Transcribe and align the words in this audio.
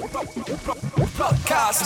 Podcast. 0.00 1.84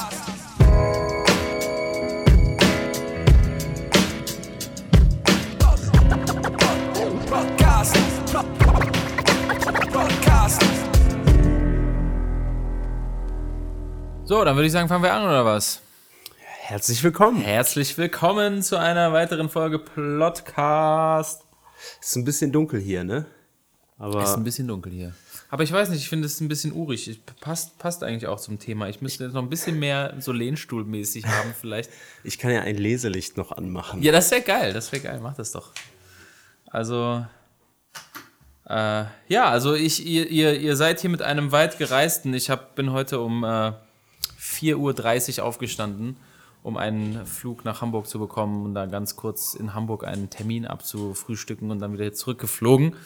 Podcast. 7.28 7.96
Podcast. 9.93 10.62
So, 14.27 14.45
dann 14.45 14.55
würde 14.55 14.67
ich 14.67 14.73
sagen, 14.73 14.89
fangen 14.89 15.03
wir 15.03 15.12
an, 15.12 15.25
oder 15.25 15.45
was? 15.45 15.81
Herzlich 16.61 17.03
willkommen. 17.03 17.41
Herzlich 17.41 17.99
willkommen 17.99 18.62
zu 18.62 18.77
einer 18.77 19.12
weiteren 19.12 19.49
Folge 19.51 19.81
Plotcast. 19.81 21.43
Ist 22.01 22.17
ein 22.17 22.25
bisschen 22.25 22.53
dunkel 22.53 22.81
hier, 22.81 23.03
ne? 23.03 23.27
Aber 23.99 24.23
Ist 24.23 24.35
ein 24.37 24.45
bisschen 24.45 24.69
dunkel 24.69 24.93
hier. 24.93 25.15
Aber 25.55 25.62
ich 25.62 25.71
weiß 25.71 25.91
nicht, 25.91 26.00
ich 26.00 26.09
finde 26.09 26.27
es 26.27 26.41
ein 26.41 26.48
bisschen 26.48 26.73
urig. 26.73 27.09
Ich, 27.09 27.24
passt, 27.41 27.79
passt 27.79 28.02
eigentlich 28.02 28.27
auch 28.27 28.41
zum 28.41 28.59
Thema. 28.59 28.88
Ich 28.88 29.01
müsste 29.01 29.23
jetzt 29.23 29.34
noch 29.34 29.42
ein 29.42 29.48
bisschen 29.48 29.79
mehr 29.79 30.12
so 30.19 30.33
Lehnstuhlmäßig 30.33 31.27
haben, 31.27 31.55
vielleicht. 31.60 31.91
ich 32.24 32.41
kann 32.41 32.51
ja 32.51 32.62
ein 32.62 32.77
Leselicht 32.77 33.37
noch 33.37 33.52
anmachen. 33.52 34.02
Ja, 34.02 34.10
das 34.10 34.32
wäre 34.32 34.43
geil, 34.43 34.73
das 34.73 34.91
wäre 34.91 35.05
geil. 35.05 35.20
Mach 35.23 35.37
das 35.37 35.52
doch. 35.52 35.70
Also, 36.66 37.24
äh, 38.69 39.05
ja, 39.29 39.45
also 39.45 39.74
ich, 39.74 40.05
ihr, 40.05 40.29
ihr, 40.29 40.59
ihr 40.59 40.74
seid 40.74 40.98
hier 40.98 41.10
mit 41.10 41.23
einem 41.23 41.52
weit 41.52 41.79
gereisten. 41.79 42.34
Ich 42.34 42.51
hab, 42.51 42.74
bin 42.74 42.91
heute 42.91 43.21
um 43.21 43.45
äh, 43.45 43.74
4.30 44.41 45.38
Uhr 45.38 45.45
aufgestanden, 45.45 46.16
um 46.65 46.77
einen 46.77 47.24
Flug 47.27 47.65
nach 47.65 47.80
Hamburg 47.80 48.09
zu 48.09 48.18
bekommen 48.18 48.65
und 48.65 48.74
da 48.74 48.87
ganz 48.87 49.15
kurz 49.15 49.55
in 49.55 49.73
Hamburg 49.73 50.02
einen 50.02 50.30
Termin 50.30 50.66
abzufrühstücken 50.66 51.71
und 51.71 51.79
dann 51.79 51.93
wieder 51.93 52.12
zurückgeflogen. 52.12 52.96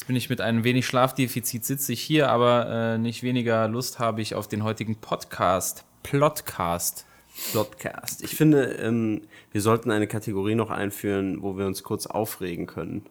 Jetzt 0.00 0.06
bin 0.06 0.16
ich 0.16 0.30
mit 0.30 0.40
einem 0.40 0.64
wenig 0.64 0.86
Schlafdefizit, 0.86 1.62
sitze 1.62 1.92
ich 1.92 2.00
hier, 2.00 2.30
aber 2.30 2.94
äh, 2.94 2.98
nicht 2.98 3.22
weniger 3.22 3.68
Lust 3.68 3.98
habe 3.98 4.22
ich 4.22 4.34
auf 4.34 4.48
den 4.48 4.64
heutigen 4.64 4.96
Podcast. 4.96 5.84
Plotcast. 6.02 7.04
Podcast. 7.52 8.24
Ich 8.24 8.34
finde, 8.34 8.62
ähm, 8.80 9.20
wir 9.52 9.60
sollten 9.60 9.90
eine 9.90 10.06
Kategorie 10.06 10.54
noch 10.54 10.70
einführen, 10.70 11.42
wo 11.42 11.58
wir 11.58 11.66
uns 11.66 11.82
kurz 11.82 12.06
aufregen 12.06 12.66
können. 12.66 13.04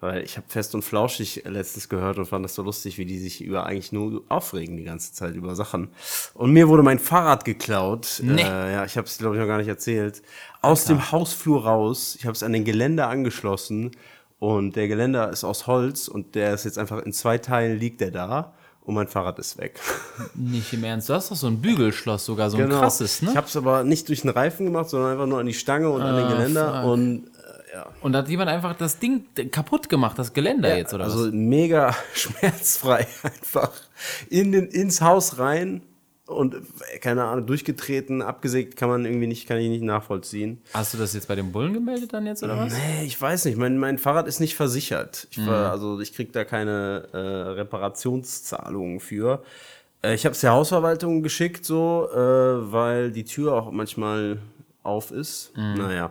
Weil 0.00 0.24
ich 0.24 0.36
habe 0.36 0.48
fest 0.48 0.74
und 0.74 0.82
flauschig 0.82 1.44
letztes 1.46 1.88
gehört 1.88 2.18
und 2.18 2.26
fand 2.26 2.44
das 2.44 2.56
so 2.56 2.62
lustig, 2.64 2.98
wie 2.98 3.04
die 3.04 3.20
sich 3.20 3.40
über 3.40 3.66
eigentlich 3.66 3.92
nur 3.92 4.24
aufregen 4.28 4.78
die 4.78 4.84
ganze 4.84 5.12
Zeit 5.12 5.36
über 5.36 5.54
Sachen. 5.54 5.90
Und 6.34 6.52
mir 6.52 6.68
wurde 6.68 6.82
mein 6.82 6.98
Fahrrad 6.98 7.44
geklaut. 7.44 8.20
Nee. 8.24 8.42
Äh, 8.42 8.72
ja, 8.72 8.84
ich 8.84 8.96
habe 8.96 9.06
es 9.06 9.18
glaube 9.18 9.36
ich 9.36 9.40
noch 9.40 9.46
gar 9.46 9.58
nicht 9.58 9.68
erzählt. 9.68 10.22
Aus 10.60 10.86
dem 10.86 11.12
Hausflur 11.12 11.66
raus. 11.66 12.16
Ich 12.18 12.24
habe 12.26 12.32
es 12.32 12.42
an 12.42 12.52
den 12.52 12.64
Geländer 12.64 13.08
angeschlossen 13.08 13.92
und 14.40 14.74
der 14.74 14.88
Geländer 14.88 15.30
ist 15.30 15.44
aus 15.44 15.68
Holz 15.68 16.08
und 16.08 16.34
der 16.34 16.54
ist 16.54 16.64
jetzt 16.64 16.78
einfach 16.78 16.98
in 17.02 17.12
zwei 17.12 17.38
Teilen 17.38 17.78
liegt 17.78 18.00
der 18.00 18.10
da 18.10 18.52
und 18.82 18.94
mein 18.94 19.06
Fahrrad 19.06 19.38
ist 19.38 19.58
weg. 19.58 19.78
Nicht 20.34 20.72
im 20.72 20.82
Ernst, 20.82 21.08
du 21.08 21.14
hast 21.14 21.30
doch 21.30 21.36
so 21.36 21.46
ein 21.46 21.60
Bügelschloss 21.60 22.24
sogar, 22.24 22.50
so 22.50 22.56
ein 22.56 22.68
krasses, 22.70 23.20
ne? 23.22 23.26
Genau. 23.28 23.30
Ich 23.32 23.36
habe 23.36 23.46
es 23.46 23.56
aber 23.56 23.84
nicht 23.84 24.08
durch 24.08 24.22
den 24.22 24.30
Reifen 24.30 24.66
gemacht, 24.66 24.88
sondern 24.90 25.12
einfach 25.12 25.26
nur 25.26 25.38
an 25.38 25.46
die 25.46 25.54
Stange 25.54 25.90
und 25.90 26.02
an 26.02 26.16
den 26.16 26.24
Ah, 26.24 26.32
Geländer 26.32 26.82
fuck. 26.82 26.90
und 26.90 27.24
äh, 27.26 27.74
ja. 27.76 27.86
Und 28.00 28.12
da 28.12 28.18
hat 28.20 28.28
jemand 28.28 28.50
einfach 28.50 28.74
das 28.74 28.98
Ding 28.98 29.26
kaputt 29.52 29.88
gemacht, 29.88 30.18
das 30.18 30.32
Geländer 30.32 30.76
jetzt, 30.76 30.92
oder 30.94 31.04
also 31.04 31.26
was? 31.26 31.32
mega 31.32 31.94
schmerzfrei 32.14 33.06
einfach 33.22 33.70
in 34.28 34.50
den, 34.52 34.66
ins 34.68 35.00
Haus 35.02 35.38
rein 35.38 35.82
und 36.30 36.54
äh, 36.54 36.98
keine 36.98 37.24
Ahnung 37.24 37.46
durchgetreten, 37.46 38.22
abgesägt 38.22 38.76
kann 38.76 38.88
man 38.88 39.04
irgendwie 39.04 39.26
nicht, 39.26 39.46
kann 39.48 39.58
ich 39.58 39.68
nicht 39.68 39.82
nachvollziehen. 39.82 40.60
Hast 40.72 40.94
du 40.94 40.98
das 40.98 41.12
jetzt 41.14 41.28
bei 41.28 41.34
dem 41.34 41.52
Bullen 41.52 41.74
gemeldet 41.74 42.12
dann 42.12 42.26
jetzt, 42.26 42.42
oder 42.42 42.56
was? 42.56 42.72
Nee, 42.72 43.04
ich 43.04 43.20
weiß 43.20 43.44
nicht, 43.46 43.58
mein, 43.58 43.78
mein 43.78 43.98
Fahrrad 43.98 44.26
ist 44.26 44.40
nicht 44.40 44.54
versichert. 44.54 45.26
Ich 45.30 45.38
Mhm. 45.38 45.48
also 45.48 46.00
ich 46.00 46.12
krieg 46.14 46.32
da 46.32 46.44
keine 46.44 47.08
äh, 47.12 47.16
Reparationszahlungen 47.18 49.00
für. 49.00 49.42
Äh, 50.02 50.14
ich 50.14 50.24
habe 50.24 50.34
es 50.34 50.40
der 50.40 50.52
Hausverwaltung 50.52 51.22
geschickt, 51.22 51.64
so, 51.64 52.08
äh, 52.12 52.16
weil 52.72 53.10
die 53.12 53.24
Tür 53.24 53.54
auch 53.54 53.70
manchmal 53.70 54.38
auf 54.82 55.10
ist. 55.10 55.52
Mhm. 55.56 55.74
Naja, 55.74 56.10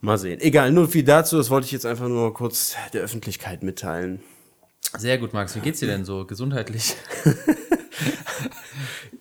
mal 0.00 0.18
sehen. 0.18 0.40
Egal, 0.40 0.70
nur 0.72 0.88
viel 0.88 1.02
dazu. 1.04 1.36
Das 1.36 1.50
wollte 1.50 1.64
ich 1.66 1.72
jetzt 1.72 1.86
einfach 1.86 2.08
nur 2.08 2.32
kurz 2.34 2.76
der 2.92 3.02
Öffentlichkeit 3.02 3.62
mitteilen. 3.62 4.20
Sehr 4.98 5.18
gut, 5.18 5.32
Max. 5.32 5.54
Wie 5.54 5.60
geht's 5.60 5.80
dir 5.80 5.86
denn 5.86 6.04
so 6.04 6.24
gesundheitlich? 6.24 6.96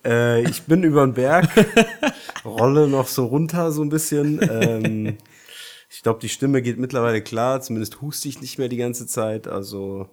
Äh, 0.05 0.43
ich 0.49 0.63
bin 0.63 0.83
über 0.83 1.05
den 1.05 1.13
Berg, 1.13 1.49
rolle 2.45 2.87
noch 2.87 3.07
so 3.07 3.25
runter 3.25 3.71
so 3.71 3.81
ein 3.81 3.89
bisschen. 3.89 4.39
Ähm, 4.49 5.17
ich 5.89 6.03
glaube, 6.03 6.19
die 6.19 6.29
Stimme 6.29 6.61
geht 6.61 6.77
mittlerweile 6.77 7.21
klar. 7.21 7.61
Zumindest 7.61 8.01
huste 8.01 8.27
ich 8.27 8.41
nicht 8.41 8.57
mehr 8.57 8.69
die 8.69 8.77
ganze 8.77 9.07
Zeit. 9.07 9.47
Also 9.47 10.07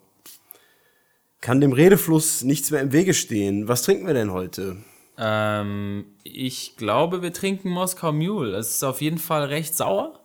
kann 1.41 1.61
dem 1.61 1.73
Redefluss 1.73 2.43
nichts 2.43 2.71
mehr 2.71 2.81
im 2.81 2.93
Wege 2.93 3.15
stehen. 3.15 3.69
Was 3.69 3.83
trinken 3.83 4.07
wir 4.07 4.15
denn 4.15 4.33
heute? 4.33 4.79
ähm, 5.19 6.05
ich 6.25 6.77
glaube, 6.77 7.23
wir 7.23 7.33
trinken 7.33 7.71
Moskau 7.71 8.13
Mule. 8.13 8.57
Es 8.57 8.71
ist 8.71 8.85
auf 8.85 9.01
jeden 9.01 9.19
Fall 9.19 9.45
recht 9.45 9.75
sauer. 9.75 10.21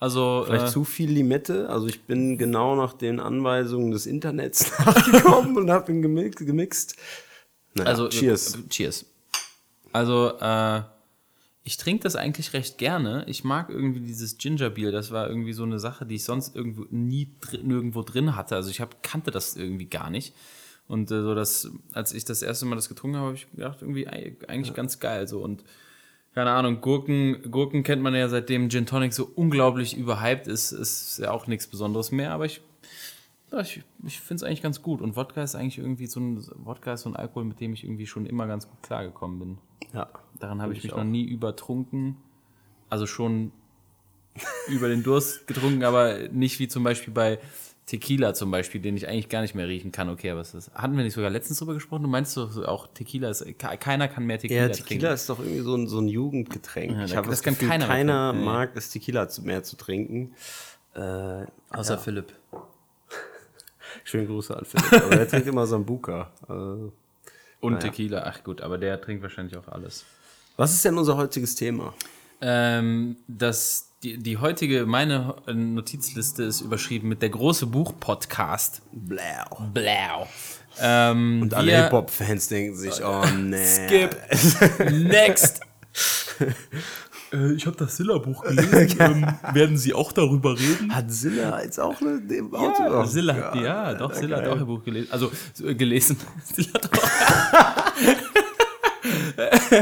Also, 0.00 0.44
Vielleicht 0.46 0.66
äh, 0.66 0.70
zu 0.70 0.84
viel 0.84 1.10
Limette. 1.10 1.68
Also 1.68 1.86
ich 1.88 2.02
bin 2.02 2.38
genau 2.38 2.76
nach 2.76 2.92
den 2.92 3.18
Anweisungen 3.18 3.90
des 3.90 4.06
Internets 4.06 4.78
nachgekommen 4.84 5.56
und 5.56 5.70
habe 5.70 5.90
ihn 5.92 6.02
gemixt. 6.02 6.96
Naja, 7.78 7.90
also 7.90 8.08
cheers. 8.08 8.58
Cheers. 8.68 9.06
Also, 9.92 10.32
äh, 10.40 10.82
ich 11.64 11.76
trinke 11.76 12.02
das 12.04 12.16
eigentlich 12.16 12.52
recht 12.54 12.78
gerne. 12.78 13.24
Ich 13.26 13.44
mag 13.44 13.68
irgendwie 13.68 14.00
dieses 14.00 14.38
Ginger 14.38 14.70
Beer. 14.70 14.90
Das 14.92 15.10
war 15.10 15.28
irgendwie 15.28 15.52
so 15.52 15.64
eine 15.64 15.78
Sache, 15.78 16.06
die 16.06 16.14
ich 16.14 16.24
sonst 16.24 16.56
irgendwo 16.56 16.86
nie 16.90 17.28
dr 17.40 17.60
nirgendwo 17.62 18.02
drin 18.02 18.36
hatte. 18.36 18.56
Also 18.56 18.70
ich 18.70 18.80
hab, 18.80 19.02
kannte 19.02 19.30
das 19.30 19.54
irgendwie 19.56 19.84
gar 19.86 20.08
nicht. 20.08 20.34
Und 20.86 21.10
äh, 21.10 21.20
so 21.20 21.34
das, 21.34 21.70
als 21.92 22.14
ich 22.14 22.24
das 22.24 22.40
erste 22.40 22.64
Mal 22.64 22.76
das 22.76 22.88
getrunken 22.88 23.16
habe, 23.18 23.26
habe 23.26 23.36
ich 23.36 23.50
gedacht, 23.50 23.82
irgendwie 23.82 24.06
ei- 24.08 24.36
eigentlich 24.46 24.74
ganz 24.74 24.98
geil. 24.98 25.28
So 25.28 25.40
und 25.40 25.62
keine 26.34 26.50
Ahnung, 26.52 26.80
Gurken, 26.80 27.50
Gurken 27.50 27.82
kennt 27.82 28.00
man 28.00 28.14
ja 28.14 28.28
seitdem 28.28 28.70
Gin 28.70 28.86
Tonic 28.86 29.12
so 29.12 29.30
unglaublich 29.34 29.94
überhyped 29.96 30.46
ist, 30.46 30.72
ist 30.72 31.18
ja 31.18 31.32
auch 31.32 31.46
nichts 31.48 31.66
Besonderes 31.66 32.12
mehr, 32.12 32.30
aber 32.32 32.46
ich, 32.46 32.60
ja, 33.52 33.60
ich, 33.60 33.82
ich 34.04 34.20
finde 34.20 34.36
es 34.36 34.42
eigentlich 34.44 34.62
ganz 34.62 34.82
gut. 34.82 35.00
Und 35.00 35.16
Wodka 35.16 35.42
ist 35.42 35.54
eigentlich 35.54 35.78
irgendwie 35.78 36.06
so 36.06 36.20
ein 36.20 36.44
Wodka 36.64 36.92
ist 36.94 37.02
so 37.02 37.10
ein 37.10 37.16
Alkohol, 37.16 37.44
mit 37.44 37.60
dem 37.60 37.72
ich 37.72 37.84
irgendwie 37.84 38.06
schon 38.06 38.26
immer 38.26 38.46
ganz 38.46 38.68
gut 38.68 38.82
klargekommen 38.82 39.38
bin. 39.38 39.58
Ja. 39.94 40.08
Daran 40.38 40.60
habe 40.62 40.72
ich 40.72 40.78
Ich 40.78 40.84
mich 40.84 40.92
auch. 40.92 40.98
noch 40.98 41.04
nie 41.04 41.24
übertrunken. 41.24 42.16
Also 42.90 43.06
schon 43.06 43.52
über 44.68 44.88
den 44.88 45.02
Durst 45.02 45.46
getrunken, 45.46 45.84
aber 45.84 46.28
nicht 46.30 46.58
wie 46.58 46.68
zum 46.68 46.84
Beispiel 46.84 47.12
bei 47.12 47.38
Tequila 47.86 48.34
zum 48.34 48.50
Beispiel, 48.50 48.82
den 48.82 48.96
ich 48.98 49.08
eigentlich 49.08 49.30
gar 49.30 49.40
nicht 49.40 49.54
mehr 49.54 49.66
riechen 49.66 49.92
kann. 49.92 50.10
Okay, 50.10 50.30
aber 50.30 50.40
was 50.40 50.52
ist 50.52 50.68
das? 50.68 50.74
Hatten 50.74 50.94
wir 50.96 51.04
nicht 51.04 51.14
sogar 51.14 51.30
letztens 51.30 51.58
drüber 51.58 51.72
gesprochen? 51.72 52.02
Du 52.02 52.08
meinst 52.08 52.36
doch 52.36 52.54
auch 52.66 52.86
Tequila 52.88 53.30
ist, 53.30 53.44
ke- 53.58 53.78
keiner 53.78 54.08
kann 54.08 54.26
mehr 54.26 54.38
Tequila, 54.38 54.60
Ja, 54.62 54.68
Tequila 54.68 54.86
trinken. 55.00 55.14
ist 55.14 55.28
doch 55.30 55.38
irgendwie 55.38 55.60
so 55.60 55.74
ein, 55.74 55.86
so 55.88 55.98
ein 55.98 56.06
Jugendgetränk. 56.08 56.92
Ja, 56.92 57.04
ich 57.06 57.16
habe 57.16 57.28
das 57.30 57.40
das 57.40 57.44
Gefühl, 57.54 57.68
keiner 57.68 57.86
keiner, 57.86 58.30
trinken. 58.32 58.44
Mag 58.44 58.72
es, 58.76 58.90
Tequila 58.90 59.26
mehr 59.42 59.62
zu 59.62 59.76
trinken. 59.76 60.34
Äh, 60.94 61.46
Außer 61.70 61.94
ja. 61.94 61.96
Philipp. 61.98 62.34
Schönen 64.08 64.26
Grüße 64.26 64.56
an 64.56 64.64
Philipp. 64.64 65.04
Aber 65.04 65.18
er 65.18 65.28
trinkt 65.30 65.46
immer 65.48 65.66
Sambuca. 65.66 66.30
Äh, 66.48 66.52
Und 66.52 66.92
Naja. 67.62 67.76
Tequila, 67.78 68.22
ach 68.24 68.42
gut, 68.42 68.62
aber 68.62 68.78
der 68.78 68.98
trinkt 69.00 69.22
wahrscheinlich 69.22 69.54
auch 69.58 69.68
alles. 69.68 70.04
was 70.56 70.72
ist 70.72 70.82
denn 70.84 70.96
unser 70.96 71.16
heutiges 71.18 71.54
Thema? 71.54 71.92
Ähm, 72.40 73.16
das, 73.26 73.90
die, 74.02 74.16
die 74.16 74.38
heutige, 74.38 74.86
meine 74.86 75.34
Notizliste 75.46 76.44
ist 76.44 76.62
überschrieben 76.62 77.08
mit 77.10 77.20
der 77.20 77.28
große 77.28 77.66
Buch-Podcast. 77.66 78.80
Blau. 78.92 79.68
Blau. 79.74 80.26
Ähm, 80.80 81.42
Und 81.42 81.52
alle 81.52 81.82
Hip-Hop-Fans 81.84 82.48
denken 82.48 82.76
sich, 82.76 83.04
oh 83.04 83.24
nee. 83.36 83.62
Skip. 83.88 84.16
Next. 84.90 85.60
Äh, 87.32 87.52
ich 87.52 87.66
habe 87.66 87.76
das 87.76 87.96
Silla-Buch 87.96 88.42
gelesen. 88.48 88.96
ähm, 89.00 89.26
werden 89.54 89.76
Sie 89.76 89.92
auch 89.94 90.12
darüber 90.12 90.58
reden? 90.58 90.94
Hat 90.94 91.10
Silla 91.10 91.62
jetzt 91.62 91.78
auch 91.78 92.00
eine 92.00 92.20
im 92.34 92.54
Auto? 92.54 92.82
Ja, 92.82 93.04
Silla 93.06 93.34
hat, 93.34 93.52
Gott, 93.52 93.62
ja, 93.62 93.94
doch, 93.94 94.14
Silla 94.14 94.36
hat 94.38 94.44
geil. 94.44 94.52
auch 94.54 94.58
ein 94.58 94.66
Buch 94.66 94.82
gelesen. 94.84 95.08
Also, 95.10 95.30
so, 95.54 95.66
äh, 95.66 95.74
gelesen. 95.74 96.16
Silla 96.54 96.70
hat 96.74 96.90
auch. 96.92 97.08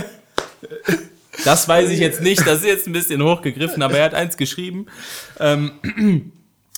Das 1.44 1.68
weiß 1.68 1.90
ich 1.90 2.00
jetzt 2.00 2.22
nicht, 2.22 2.44
das 2.44 2.58
ist 2.60 2.64
jetzt 2.64 2.86
ein 2.88 2.92
bisschen 2.92 3.22
hochgegriffen, 3.22 3.80
aber 3.82 3.98
er 3.98 4.06
hat 4.06 4.14
eins 4.14 4.36
geschrieben. 4.36 4.86
Ähm, 5.38 6.32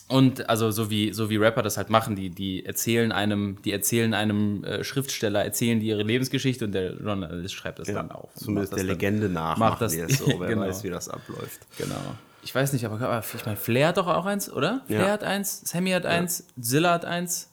und 0.09 0.49
also 0.49 0.71
so 0.71 0.91
wie, 0.91 1.13
so 1.13 1.29
wie 1.31 1.37
Rapper 1.37 1.63
das 1.63 1.77
halt 1.77 1.91
machen, 1.91 2.17
die, 2.17 2.31
die 2.31 2.65
erzählen 2.65 3.13
einem, 3.13 3.61
die 3.63 3.73
erzählen 3.73 4.15
einem 4.15 4.65
äh, 4.65 4.83
Schriftsteller, 4.83 5.45
erzählen 5.45 5.81
die 5.81 5.87
ihre 5.87 6.03
Lebensgeschichte 6.03 6.65
und 6.65 6.73
der 6.73 6.95
Journalist 6.95 7.55
schreibt 7.55 7.79
das 7.79 7.89
dann 7.89 8.11
auf. 8.11 8.31
Zumindest 8.35 8.73
der 8.73 8.79
das 8.79 8.87
dann- 8.87 8.95
Legende 8.97 9.29
nach. 9.29 9.57
macht 9.59 9.81
das- 9.83 9.93
so, 9.93 10.27
wer 10.41 10.49
genau. 10.49 10.63
weiß, 10.63 10.83
wie 10.85 10.91
das 10.91 11.09
abläuft. 11.09 11.61
Genau. 11.77 11.95
Ich 12.43 12.55
weiß 12.55 12.73
nicht, 12.73 12.85
aber, 12.87 13.23
ich 13.35 13.45
meine, 13.47 13.57
Flair 13.57 13.89
hat 13.89 13.97
doch 13.99 14.07
auch 14.07 14.25
eins, 14.25 14.51
oder? 14.51 14.83
Flair 14.87 15.01
Ja. 15.07 15.11
hat 15.13 15.25
eins, 15.25 15.61
Sammy 15.69 15.91
hat 15.91 16.07
eins, 16.07 16.47
Zilla 16.59 16.93
hat 16.95 17.05
eins. 17.05 17.51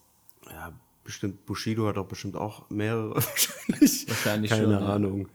Ja, 0.50 0.72
bestimmt, 1.04 1.46
Bushido 1.46 1.88
hat 1.88 1.98
doch 1.98 2.06
bestimmt 2.06 2.38
auch 2.38 2.70
mehrere 2.70 3.16
wahrscheinlich. 3.16 4.08
Wahrscheinlich 4.08 4.52
Keine 4.52 4.64
schon, 4.64 4.72
ja. 4.72 4.80
Ahnung. 4.80 5.28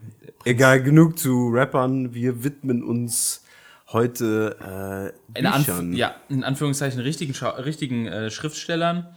Egal, 0.44 0.82
genug 0.82 1.18
zu 1.18 1.48
Rappern. 1.52 2.14
Wir 2.14 2.42
widmen 2.44 2.82
uns 2.82 3.44
heute 3.92 5.12
äh, 5.34 5.38
in, 5.38 5.44
Büchern. 5.44 5.92
ja, 5.92 6.14
in 6.28 6.44
Anführungszeichen 6.44 7.00
richtigen, 7.00 7.34
richtigen 7.34 8.06
äh, 8.06 8.30
Schriftstellern. 8.30 9.08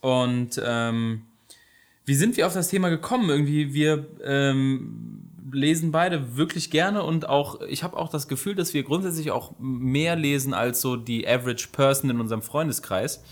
Und 0.00 0.60
ähm, 0.64 1.22
Wie 2.04 2.14
sind 2.14 2.36
wir 2.36 2.46
auf 2.46 2.54
das 2.54 2.68
Thema 2.68 2.88
gekommen? 2.88 3.30
Irgendwie, 3.30 3.74
wir 3.74 4.06
ähm, 4.24 5.28
lesen 5.52 5.92
beide 5.92 6.36
wirklich 6.36 6.70
gerne 6.70 7.02
und 7.02 7.28
auch, 7.28 7.60
ich 7.62 7.82
habe 7.82 7.96
auch 7.96 8.08
das 8.08 8.26
Gefühl, 8.28 8.54
dass 8.54 8.74
wir 8.74 8.82
grundsätzlich 8.82 9.30
auch 9.30 9.52
mehr 9.58 10.16
lesen 10.16 10.54
als 10.54 10.80
so 10.80 10.96
die 10.96 11.26
Average 11.28 11.68
Person 11.72 12.10
in 12.10 12.20
unserem 12.20 12.42
Freundeskreis. 12.42 13.22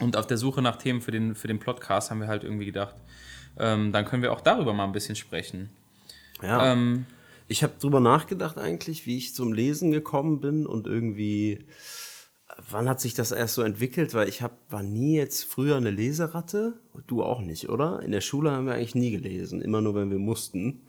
Und 0.00 0.16
auf 0.16 0.26
der 0.26 0.36
Suche 0.36 0.60
nach 0.60 0.76
Themen 0.76 1.00
für 1.00 1.10
den, 1.10 1.34
für 1.34 1.48
den 1.48 1.58
Podcast 1.58 2.10
haben 2.10 2.20
wir 2.20 2.28
halt 2.28 2.44
irgendwie 2.44 2.66
gedacht, 2.66 2.96
ähm, 3.58 3.92
dann 3.92 4.04
können 4.04 4.22
wir 4.22 4.32
auch 4.32 4.42
darüber 4.42 4.74
mal 4.74 4.84
ein 4.84 4.92
bisschen 4.92 5.16
sprechen. 5.16 5.70
Ja. 6.42 6.72
Ähm, 6.72 7.06
Ich 7.48 7.62
habe 7.62 7.74
drüber 7.78 8.00
nachgedacht 8.00 8.58
eigentlich, 8.58 9.06
wie 9.06 9.18
ich 9.18 9.34
zum 9.34 9.52
Lesen 9.52 9.92
gekommen 9.92 10.40
bin 10.40 10.66
und 10.66 10.86
irgendwie, 10.86 11.66
wann 12.70 12.88
hat 12.88 13.00
sich 13.00 13.14
das 13.14 13.30
erst 13.30 13.54
so 13.54 13.62
entwickelt? 13.62 14.14
Weil 14.14 14.28
ich 14.28 14.42
hab, 14.42 14.58
war 14.70 14.82
nie 14.82 15.16
jetzt 15.16 15.44
früher 15.44 15.76
eine 15.76 15.90
Leseratte. 15.90 16.80
Du 17.06 17.22
auch 17.22 17.40
nicht, 17.40 17.68
oder? 17.68 18.00
In 18.02 18.12
der 18.12 18.20
Schule 18.20 18.50
haben 18.50 18.66
wir 18.66 18.74
eigentlich 18.74 18.94
nie 18.94 19.10
gelesen, 19.10 19.60
immer 19.60 19.80
nur, 19.80 19.94
wenn 19.94 20.10
wir 20.10 20.18
mussten. 20.18 20.82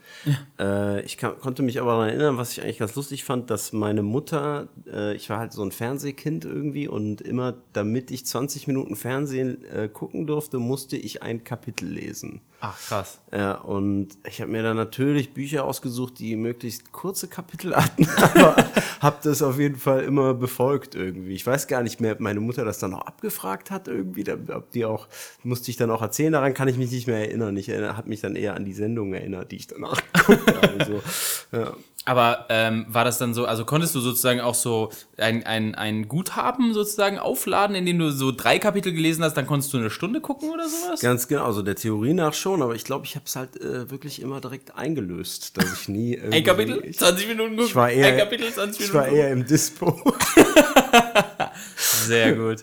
Äh, 0.59 1.01
ich 1.01 1.18
kann, 1.18 1.39
konnte 1.39 1.62
mich 1.62 1.80
aber 1.80 1.92
daran 1.92 2.09
erinnern, 2.09 2.38
was 2.38 2.51
ich 2.51 2.63
eigentlich 2.63 2.80
ganz 2.80 2.95
lustig 2.95 3.24
fand, 3.24 3.50
dass 3.50 3.74
meine 3.74 4.01
Mutter, 4.01 4.69
äh, 4.92 5.15
ich 5.15 5.30
war 5.30 5.39
halt 5.39 5.54
so 5.54 5.62
ein 5.62 5.71
Fernsehkind 5.71 6.45
irgendwie 6.45 6.88
und 6.88 7.21
immer, 7.21 7.56
damit 7.74 8.12
ich 8.12 8.25
20 8.25 8.68
Minuten 8.68 8.95
Fernsehen 8.95 9.63
äh, 9.65 9.88
gucken 9.88 10.25
durfte, 10.25 10.59
musste 10.59 10.98
ich 10.98 11.21
ein 11.21 11.44
Kapitel 11.44 11.88
lesen. 11.88 12.42
ach, 12.62 12.80
krass. 12.80 13.19
Ja, 13.31 13.54
und 13.56 14.18
ich 14.27 14.42
habe 14.42 14.51
mir 14.51 14.63
dann 14.63 14.77
natürlich 14.77 15.33
Bücher 15.33 15.65
ausgesucht, 15.65 16.19
die 16.19 16.36
möglichst 16.36 16.92
kurze 16.92 17.27
Kapitel 17.27 17.75
hatten, 17.75 18.07
aber 18.09 18.56
habe 19.00 19.18
das 19.24 19.42
auf 19.42 19.59
jeden 19.59 19.77
Fall 19.77 20.04
immer 20.04 20.33
befolgt 20.33 20.95
irgendwie. 20.95 21.33
Ich 21.33 21.45
weiß 21.45 21.68
gar 21.68 21.83
nicht 21.83 22.01
mehr, 22.01 22.13
ob 22.13 22.19
meine 22.19 22.39
Mutter 22.39 22.65
das 22.65 22.80
dann 22.80 22.94
auch 22.94 23.06
abgefragt 23.06 23.71
hat 23.71 23.88
irgendwie, 23.88 24.25
ob 24.31 24.71
die 24.71 24.86
auch, 24.86 25.07
musste 25.44 25.71
ich 25.71 25.77
dann 25.77 25.92
auch 25.92 25.97
erzählen, 26.02 26.34
daran 26.34 26.54
kann 26.54 26.68
ich 26.68 26.78
mich 26.78 26.92
nicht 26.92 27.08
mehr 27.08 27.20
erinnern. 27.20 27.56
Ich 27.58 27.70
habe 27.70 28.10
mich 28.10 28.22
dann 28.22 28.36
eher 28.36 28.56
an 28.56 28.66
die 28.66 28.74
Sendung 28.74 29.14
erinnert, 29.14 29.52
die 29.52 29.58
ich 29.58 29.68
danach 29.68 30.02
geguckt 30.14 30.56
habe. 30.62 30.86
So. 30.86 31.58
Ja. 31.58 31.74
Aber 32.06 32.46
ähm, 32.48 32.86
war 32.88 33.04
das 33.04 33.18
dann 33.18 33.34
so, 33.34 33.46
also 33.46 33.66
konntest 33.66 33.94
du 33.94 34.00
sozusagen 34.00 34.40
auch 34.40 34.56
so 34.56 34.92
ein, 35.18 35.46
ein, 35.46 35.76
ein 35.76 36.08
Guthaben 36.08 36.74
sozusagen 36.74 37.20
aufladen, 37.20 37.76
indem 37.76 38.00
du 38.00 38.12
so 38.12 38.32
drei 38.32 38.60
Kapitel 38.60 38.94
gelesen 38.94 39.26
hast, 39.26 39.34
dann 39.36 39.46
konntest 39.46 39.74
du 39.74 39.78
eine 39.78 39.90
Stunde 39.90 40.22
gucken 40.22 40.50
oder 40.50 40.70
sowas? 40.70 41.02
Ganz 41.02 41.28
genau, 41.28 41.44
also 41.44 41.62
der 41.64 41.76
Theorie 41.76 42.14
nach 42.14 42.34
schon, 42.34 42.62
aber 42.62 42.76
ich 42.76 42.86
glaube, 42.86 43.04
ich 43.06 43.16
habe 43.16 43.26
es 43.26 43.36
halt 43.36 43.60
äh, 43.60 43.92
wirklich 43.92 44.22
immer 44.22 44.40
direkt 44.40 44.78
eingelöst, 44.78 45.58
dass 45.58 45.74
ich 45.74 45.90
nie 45.90 46.18
Ein 46.18 46.46
Kapitel, 46.46 46.82
Ich, 46.86 46.98
20 46.98 47.28
Minuten 47.28 47.50
gucken. 47.58 47.66
ich 47.66 47.76
war 47.76 47.90
eher, 47.92 48.08
ein 48.08 48.18
Kapitel, 48.18 48.54
20 48.54 48.86
ich 48.86 48.94
Minuten. 48.94 49.12
war 49.12 49.14
eher 49.14 49.32
im 49.34 49.46
Dispo. 49.46 50.02
Sehr 51.76 52.36
gut. 52.36 52.60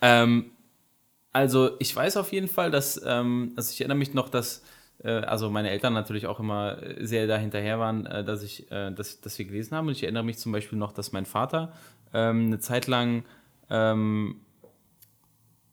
Ähm, 0.00 0.46
also 1.32 1.70
ich 1.78 1.94
weiß 1.94 2.16
auf 2.16 2.32
jeden 2.32 2.48
Fall, 2.48 2.70
dass, 2.70 3.00
ähm, 3.04 3.52
also 3.56 3.70
ich 3.72 3.80
erinnere 3.80 3.98
mich 3.98 4.14
noch, 4.14 4.28
dass 4.28 4.62
äh, 5.02 5.10
also 5.10 5.50
meine 5.50 5.70
Eltern 5.70 5.92
natürlich 5.94 6.26
auch 6.26 6.40
immer 6.40 6.82
äh, 6.82 7.04
sehr 7.06 7.26
dahinterher 7.26 7.78
waren, 7.78 8.06
äh, 8.06 8.24
dass 8.24 8.42
ich, 8.42 8.70
äh, 8.70 8.92
dass, 8.92 9.20
dass 9.20 9.38
wir 9.38 9.46
gelesen 9.46 9.76
haben. 9.76 9.88
Und 9.88 9.92
ich 9.92 10.02
erinnere 10.02 10.24
mich 10.24 10.38
zum 10.38 10.52
Beispiel 10.52 10.78
noch, 10.78 10.92
dass 10.92 11.12
mein 11.12 11.26
Vater 11.26 11.72
ähm, 12.12 12.46
eine 12.46 12.58
Zeit 12.60 12.86
lang 12.86 13.24
ähm, 13.70 14.40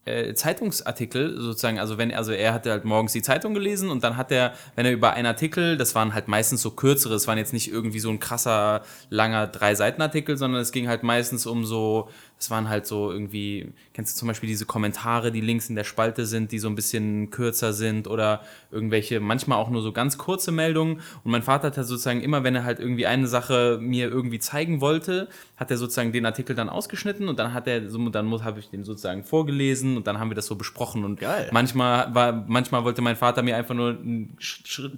äh, 0.06 0.34
Zeitungsartikel 0.34 1.40
sozusagen, 1.40 1.80
also 1.80 1.98
wenn, 1.98 2.14
also 2.14 2.32
er 2.32 2.54
hatte 2.54 2.72
halt 2.72 2.86
morgens 2.86 3.14
die 3.14 3.22
Zeitung 3.22 3.54
gelesen 3.54 3.90
und 3.90 4.04
dann 4.04 4.18
hat 4.18 4.32
er, 4.32 4.54
wenn 4.76 4.86
er 4.86 4.92
über 4.92 5.14
einen 5.14 5.28
Artikel, 5.28 5.78
das 5.78 5.94
waren 5.94 6.14
halt 6.14 6.28
meistens 6.28 6.62
so 6.62 6.72
kürzere, 6.72 7.14
es 7.14 7.28
waren 7.28 7.38
jetzt 7.38 7.54
nicht 7.54 7.72
irgendwie 7.72 8.00
so 8.00 8.10
ein 8.10 8.20
krasser, 8.20 8.82
langer 9.10 9.48
Drei-Seiten-Artikel, 9.48 10.38
sondern 10.38 10.62
es 10.62 10.72
ging 10.72 10.88
halt 10.88 11.04
meistens 11.04 11.46
um 11.46 11.66
so, 11.66 12.10
es 12.40 12.50
waren 12.50 12.70
halt 12.70 12.88
so 12.88 13.12
irgendwie, 13.12 13.74
kennst 13.94 14.16
du 14.16 14.20
zum 14.20 14.30
Beispiel 14.30 14.48
diese 14.48 14.66
Kommentare, 14.66 15.30
die 15.30 15.42
links 15.42 15.68
in 15.70 15.76
der 15.76 15.84
Spalte 15.84 16.26
sind, 16.26 16.54
die 16.54 16.60
so 16.60 16.70
ein 16.70 16.76
bisschen 16.76 17.32
kürzer 17.32 17.74
sind 17.74 18.08
oder 18.08 18.44
irgendwelche, 18.72 19.20
manchmal 19.20 19.58
auch 19.58 19.70
nur 19.70 19.82
so 19.82 19.92
ganz 19.92 20.18
kurze 20.18 20.54
Meldungen. 20.54 21.02
Und 21.26 21.32
mein 21.32 21.44
Vater 21.44 21.68
hat 21.68 21.76
halt 21.76 21.88
sozusagen 21.88 22.22
immer, 22.22 22.46
wenn 22.46 22.56
er 22.56 22.64
halt 22.64 22.80
irgendwie 22.80 23.06
eine 23.06 23.28
Sache 23.28 23.78
mir 23.82 24.08
irgendwie 24.08 24.40
zeigen 24.40 24.80
wollte, 24.80 25.28
hat 25.58 25.70
er 25.70 25.76
sozusagen 25.76 26.14
den 26.14 26.26
Artikel 26.26 26.56
dann 26.56 26.70
ausgeschnitten 26.70 27.28
und 27.28 27.40
dann 27.40 27.54
hat 27.54 27.68
er, 27.68 27.90
so, 27.90 28.08
dann 28.08 28.32
habe 28.46 28.60
ich 28.62 28.70
den 28.70 28.86
sozusagen 28.86 29.26
vorgelesen 29.26 29.98
und 29.98 30.08
dann 30.08 30.18
haben 30.18 30.32
wir 30.32 30.36
das 30.36 30.46
so 30.46 30.56
besprochen. 30.56 31.04
Und 31.04 31.20
Geil. 31.20 31.50
manchmal 31.52 32.16
war, 32.16 32.46
manchmal 32.48 32.86
wollte 32.86 33.02
mein 33.02 33.18
Vater 33.18 33.44
mir 33.44 33.58
einfach 33.58 33.76
nur 33.76 33.90
einen 33.90 34.38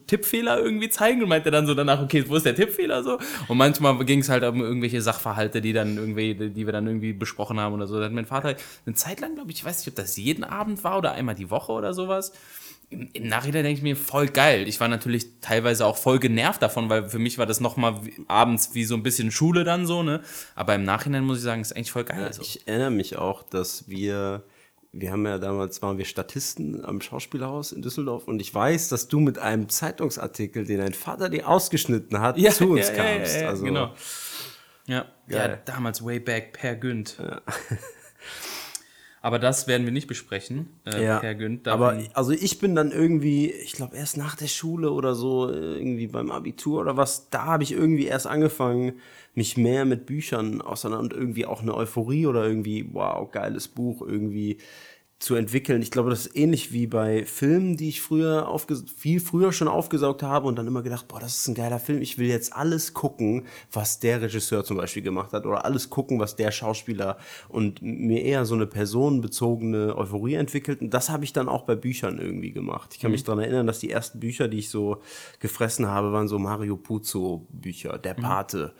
Tippfehler 0.05 0.59
irgendwie 0.59 0.89
zeigen 0.89 1.23
und 1.23 1.29
meinte 1.29 1.49
dann 1.49 1.65
so 1.65 1.73
danach, 1.73 2.03
okay, 2.03 2.23
wo 2.27 2.35
ist 2.35 2.45
der 2.45 2.55
Tippfehler 2.55 3.01
so? 3.01 3.17
Und 3.47 3.57
manchmal 3.57 3.97
ging 4.05 4.19
es 4.19 4.29
halt 4.29 4.43
um 4.43 4.61
irgendwelche 4.61 5.01
Sachverhalte, 5.01 5.59
die 5.59 5.73
dann 5.73 5.97
irgendwie, 5.97 6.35
die 6.35 6.65
wir 6.67 6.71
dann 6.71 6.85
irgendwie 6.85 7.13
besprochen 7.13 7.30
haben 7.37 7.73
oder 7.73 7.87
so. 7.87 7.99
Da 7.99 8.05
hat 8.05 8.11
mein 8.11 8.25
Vater 8.25 8.55
eine 8.85 8.95
Zeit 8.95 9.19
lang, 9.19 9.35
glaube 9.35 9.51
ich, 9.51 9.57
ich 9.57 9.65
weiß 9.65 9.79
nicht, 9.79 9.87
ob 9.87 9.95
das 9.95 10.17
jeden 10.17 10.43
Abend 10.43 10.83
war 10.83 10.97
oder 10.97 11.13
einmal 11.13 11.35
die 11.35 11.49
Woche 11.49 11.71
oder 11.71 11.93
sowas. 11.93 12.31
Im, 12.89 13.09
im 13.13 13.27
Nachhinein 13.27 13.63
denke 13.63 13.77
ich 13.77 13.83
mir, 13.83 13.95
voll 13.95 14.27
geil. 14.27 14.67
Ich 14.67 14.79
war 14.79 14.87
natürlich 14.89 15.39
teilweise 15.39 15.85
auch 15.85 15.97
voll 15.97 16.19
genervt 16.19 16.61
davon, 16.61 16.89
weil 16.89 17.09
für 17.09 17.19
mich 17.19 17.37
war 17.37 17.45
das 17.45 17.61
nochmal 17.61 18.01
abends 18.27 18.73
wie 18.73 18.83
so 18.83 18.95
ein 18.95 19.03
bisschen 19.03 19.31
Schule 19.31 19.63
dann 19.63 19.85
so, 19.85 20.03
ne? 20.03 20.21
Aber 20.55 20.75
im 20.75 20.83
Nachhinein 20.83 21.23
muss 21.23 21.37
ich 21.37 21.43
sagen, 21.43 21.61
ist 21.61 21.75
eigentlich 21.75 21.91
voll 21.91 22.03
geil. 22.03 22.31
so. 22.33 22.41
Ich 22.41 22.67
erinnere 22.67 22.91
mich 22.91 23.17
auch, 23.17 23.43
dass 23.43 23.87
wir, 23.87 24.43
wir 24.91 25.11
haben 25.11 25.25
ja 25.25 25.37
damals, 25.37 25.81
waren 25.81 25.97
wir 25.97 26.05
Statisten 26.05 26.83
am 26.83 26.99
Schauspielhaus 26.99 27.71
in 27.71 27.81
Düsseldorf 27.81 28.27
und 28.27 28.41
ich 28.41 28.53
weiß, 28.53 28.89
dass 28.89 29.07
du 29.07 29.21
mit 29.21 29.39
einem 29.39 29.69
Zeitungsartikel, 29.69 30.65
den 30.65 30.79
dein 30.79 30.93
Vater 30.93 31.29
dir 31.29 31.47
ausgeschnitten 31.47 32.19
hat, 32.19 32.37
zu 32.51 32.71
uns 32.71 32.91
kamst. 32.91 33.37
also, 33.37 33.63
genau. 33.63 33.93
Ja, 34.91 35.05
ja, 35.27 35.47
Geil. 35.47 35.61
damals 35.63 36.03
way 36.03 36.19
back 36.19 36.51
per 36.51 36.75
Günd. 36.75 37.17
Aber 39.23 39.37
das 39.37 39.67
werden 39.67 39.85
wir 39.85 39.93
nicht 39.93 40.07
besprechen, 40.07 40.79
äh, 40.85 41.05
Ja, 41.05 41.19
per 41.19 41.35
Günd. 41.35 41.67
aber 41.67 41.95
also 42.15 42.31
ich 42.31 42.57
bin 42.57 42.73
dann 42.73 42.91
irgendwie, 42.91 43.51
ich 43.51 43.73
glaube 43.73 43.95
erst 43.95 44.17
nach 44.17 44.35
der 44.35 44.47
Schule 44.47 44.89
oder 44.91 45.13
so, 45.13 45.47
äh, 45.51 45.77
irgendwie 45.77 46.07
beim 46.07 46.31
Abitur 46.31 46.81
oder 46.81 46.97
was, 46.97 47.29
da 47.29 47.45
habe 47.45 47.61
ich 47.61 47.71
irgendwie 47.71 48.07
erst 48.07 48.25
angefangen, 48.25 48.93
mich 49.35 49.57
mehr 49.57 49.85
mit 49.85 50.07
Büchern 50.07 50.59
auseinander 50.61 51.03
und 51.03 51.13
irgendwie 51.13 51.45
auch 51.45 51.61
eine 51.61 51.75
Euphorie 51.75 52.25
oder 52.25 52.45
irgendwie, 52.47 52.89
wow, 52.93 53.29
geiles 53.31 53.67
Buch 53.67 54.01
irgendwie 54.01 54.57
zu 55.21 55.35
entwickeln. 55.35 55.83
Ich 55.83 55.91
glaube, 55.91 56.09
das 56.09 56.25
ist 56.25 56.35
ähnlich 56.35 56.73
wie 56.73 56.87
bei 56.87 57.25
Filmen, 57.25 57.77
die 57.77 57.89
ich 57.89 58.01
früher 58.01 58.51
viel 58.97 59.19
früher 59.19 59.53
schon 59.53 59.67
aufgesaugt 59.67 60.23
habe 60.23 60.47
und 60.47 60.55
dann 60.55 60.65
immer 60.65 60.81
gedacht, 60.81 61.07
boah, 61.07 61.19
das 61.19 61.37
ist 61.37 61.47
ein 61.47 61.53
geiler 61.53 61.79
Film. 61.79 62.01
Ich 62.01 62.17
will 62.17 62.27
jetzt 62.27 62.53
alles 62.53 62.95
gucken, 62.95 63.45
was 63.71 63.99
der 63.99 64.19
Regisseur 64.21 64.63
zum 64.63 64.77
Beispiel 64.77 65.03
gemacht 65.03 65.31
hat 65.31 65.45
oder 65.45 65.63
alles 65.63 65.91
gucken, 65.91 66.19
was 66.19 66.35
der 66.35 66.51
Schauspieler 66.51 67.17
und 67.49 67.83
mir 67.83 68.23
eher 68.23 68.45
so 68.45 68.55
eine 68.55 68.65
personenbezogene 68.65 69.95
Euphorie 69.95 70.33
entwickelt. 70.33 70.81
Und 70.81 70.89
das 70.91 71.11
habe 71.11 71.23
ich 71.23 71.33
dann 71.33 71.47
auch 71.47 71.63
bei 71.63 71.75
Büchern 71.75 72.17
irgendwie 72.17 72.51
gemacht. 72.51 72.91
Ich 72.95 72.99
kann 72.99 73.11
mich 73.11 73.23
daran 73.23 73.43
erinnern, 73.43 73.67
dass 73.67 73.77
die 73.77 73.91
ersten 73.91 74.19
Bücher, 74.19 74.47
die 74.47 74.57
ich 74.57 74.69
so 74.69 75.03
gefressen 75.39 75.87
habe, 75.87 76.11
waren 76.11 76.27
so 76.27 76.39
Mario 76.39 76.77
Puzo 76.77 77.45
Bücher, 77.51 77.99
Der 77.99 78.15
Pate. 78.15 78.73
Äh, 78.75 78.79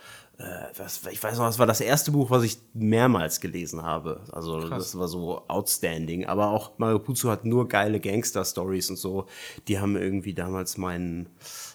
was, 0.77 1.01
ich 1.11 1.21
weiß 1.21 1.37
noch, 1.37 1.45
das 1.45 1.59
war 1.59 1.67
das 1.67 1.81
erste 1.81 2.11
Buch, 2.11 2.29
was 2.29 2.43
ich 2.43 2.57
mehrmals 2.73 3.41
gelesen 3.41 3.83
habe. 3.83 4.21
Also 4.31 4.67
das 4.69 4.97
war 4.97 5.07
so 5.07 5.43
outstanding. 5.47 6.25
Aber 6.25 6.49
auch 6.49 6.77
Mario 6.77 6.99
Puzo 6.99 7.29
hat 7.29 7.45
nur 7.45 7.67
geile 7.67 7.99
Gangster-Stories 7.99 8.89
und 8.89 8.97
so. 8.97 9.27
Die 9.67 9.79
haben 9.79 9.95
irgendwie 9.95 10.33
damals 10.33 10.77
meinen, 10.77 11.29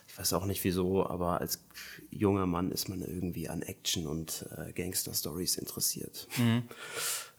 ich 0.08 0.18
weiß 0.18 0.32
auch 0.32 0.46
nicht 0.46 0.64
wieso, 0.64 1.06
aber 1.06 1.40
als 1.40 1.64
junger 2.10 2.46
Mann 2.46 2.70
ist 2.72 2.88
man 2.88 3.02
irgendwie 3.02 3.48
an 3.48 3.62
Action 3.62 4.06
und 4.06 4.46
äh, 4.56 4.72
Gangster-Stories 4.72 5.56
interessiert. 5.56 6.26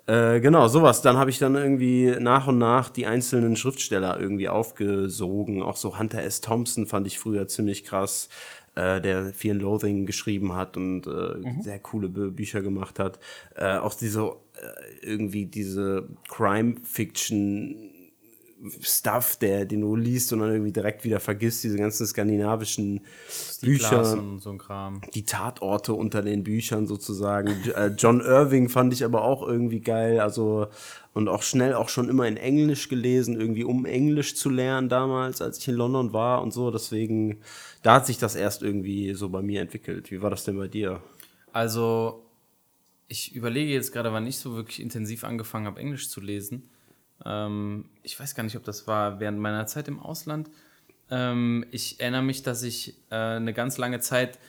Äh, 0.08 0.40
genau, 0.40 0.70
sowas. 0.70 1.02
Dann 1.02 1.18
habe 1.18 1.30
ich 1.30 1.38
dann 1.38 1.56
irgendwie 1.56 2.16
nach 2.20 2.48
und 2.48 2.58
nach 2.58 2.90
die 2.90 3.08
einzelnen 3.08 3.58
Schriftsteller 3.58 4.18
irgendwie 4.18 4.48
aufgesogen. 4.48 5.62
Auch 5.62 5.76
so 5.76 6.00
Hunter 6.00 6.24
S. 6.24 6.40
Thompson 6.40 6.88
fand 6.88 7.08
ich 7.08 7.20
früher 7.20 7.48
ziemlich 7.50 7.84
krass, 7.84 8.30
äh, 8.78 9.02
der 9.02 9.34
Fear 9.34 9.56
and 9.56 9.62
Loathing 9.64 10.06
geschrieben 10.06 10.54
hat 10.54 10.78
und 10.78 11.08
äh, 11.08 11.62
sehr 11.62 11.80
coole 11.80 12.10
Bü 12.10 12.32
Bücher 12.32 12.62
gemacht 12.62 13.00
hat. 13.00 13.20
Äh, 13.56 13.78
auch 13.78 13.96
diese, 13.96 14.22
äh, 14.22 15.06
irgendwie 15.06 15.46
diese 15.48 16.08
Crime-Fiction 16.30 17.97
Stuff, 18.82 19.36
der, 19.38 19.66
den 19.66 19.82
du 19.82 19.96
liest 19.96 20.34
und 20.34 20.40
dann 20.40 20.52
irgendwie 20.52 20.72
direkt 20.72 21.04
wieder 21.04 21.20
vergisst, 21.20 21.64
diese 21.64 21.78
ganzen 21.78 22.08
skandinavischen 22.08 23.02
Bücher 23.62 23.90
Glas 23.90 24.14
und 24.14 24.40
so 24.40 24.50
ein 24.50 24.58
Kram. 24.58 25.02
die 25.14 25.26
Tatorte 25.26 25.94
unter 25.94 26.24
den 26.24 26.44
Büchern 26.44 26.88
sozusagen. 26.88 27.54
Äh, 27.76 27.88
John 27.98 28.22
Irving 28.22 28.70
fand 28.70 28.94
ich 28.94 29.06
aber 29.06 29.24
auch 29.24 29.48
irgendwie 29.48 29.82
geil, 29.82 30.20
also 30.20 30.68
und 31.14 31.30
auch 31.30 31.42
schnell 31.42 31.74
auch 31.74 31.90
schon 31.90 32.10
immer 32.10 32.28
in 32.28 32.38
Englisch 32.38 32.90
gelesen, 32.90 33.40
irgendwie 33.40 33.64
um 33.64 33.86
Englisch 33.86 34.36
zu 34.36 34.50
lernen 34.50 34.88
damals, 34.88 35.42
als 35.42 35.58
ich 35.58 35.68
in 35.68 35.76
London 35.76 36.14
war 36.14 36.44
und 36.44 36.54
so. 36.54 36.70
Deswegen, 36.70 37.42
da 37.82 37.96
hat 37.96 38.06
sich 38.06 38.20
das 38.20 38.36
erst 38.36 38.62
irgendwie 38.62 39.14
so 39.16 39.30
bei 39.30 39.42
mir 39.42 39.62
entwickelt. 39.62 40.12
Wie 40.12 40.22
war 40.22 40.30
das 40.30 40.44
denn 40.44 40.58
bei 40.58 40.68
dir? 40.68 41.02
Also, 41.52 42.24
ich 43.08 43.34
überlege 43.34 43.74
jetzt 43.74 43.94
gerade, 43.94 44.14
wann 44.14 44.28
ich 44.28 44.38
so 44.38 44.56
wirklich 44.56 44.80
intensiv 44.80 45.24
angefangen 45.24 45.66
habe, 45.66 45.80
Englisch 45.80 46.10
zu 46.10 46.22
lesen. 46.22 46.70
Ähm, 47.28 47.86
ich 48.04 48.20
weiß 48.20 48.36
gar 48.36 48.44
nicht, 48.44 48.56
ob 48.56 48.64
das 48.64 48.88
war 48.88 49.20
während 49.20 49.40
meiner 49.40 49.66
Zeit 49.68 49.88
im 49.88 50.00
Ausland. 50.00 50.50
Ähm, 51.10 51.66
ich 51.72 52.00
erinnere 52.00 52.24
mich, 52.24 52.44
dass 52.44 52.64
ich 52.64 52.96
äh, 53.10 53.16
eine 53.16 53.54
ganz 53.54 53.78
lange 53.78 54.00
Zeit, 54.00 54.40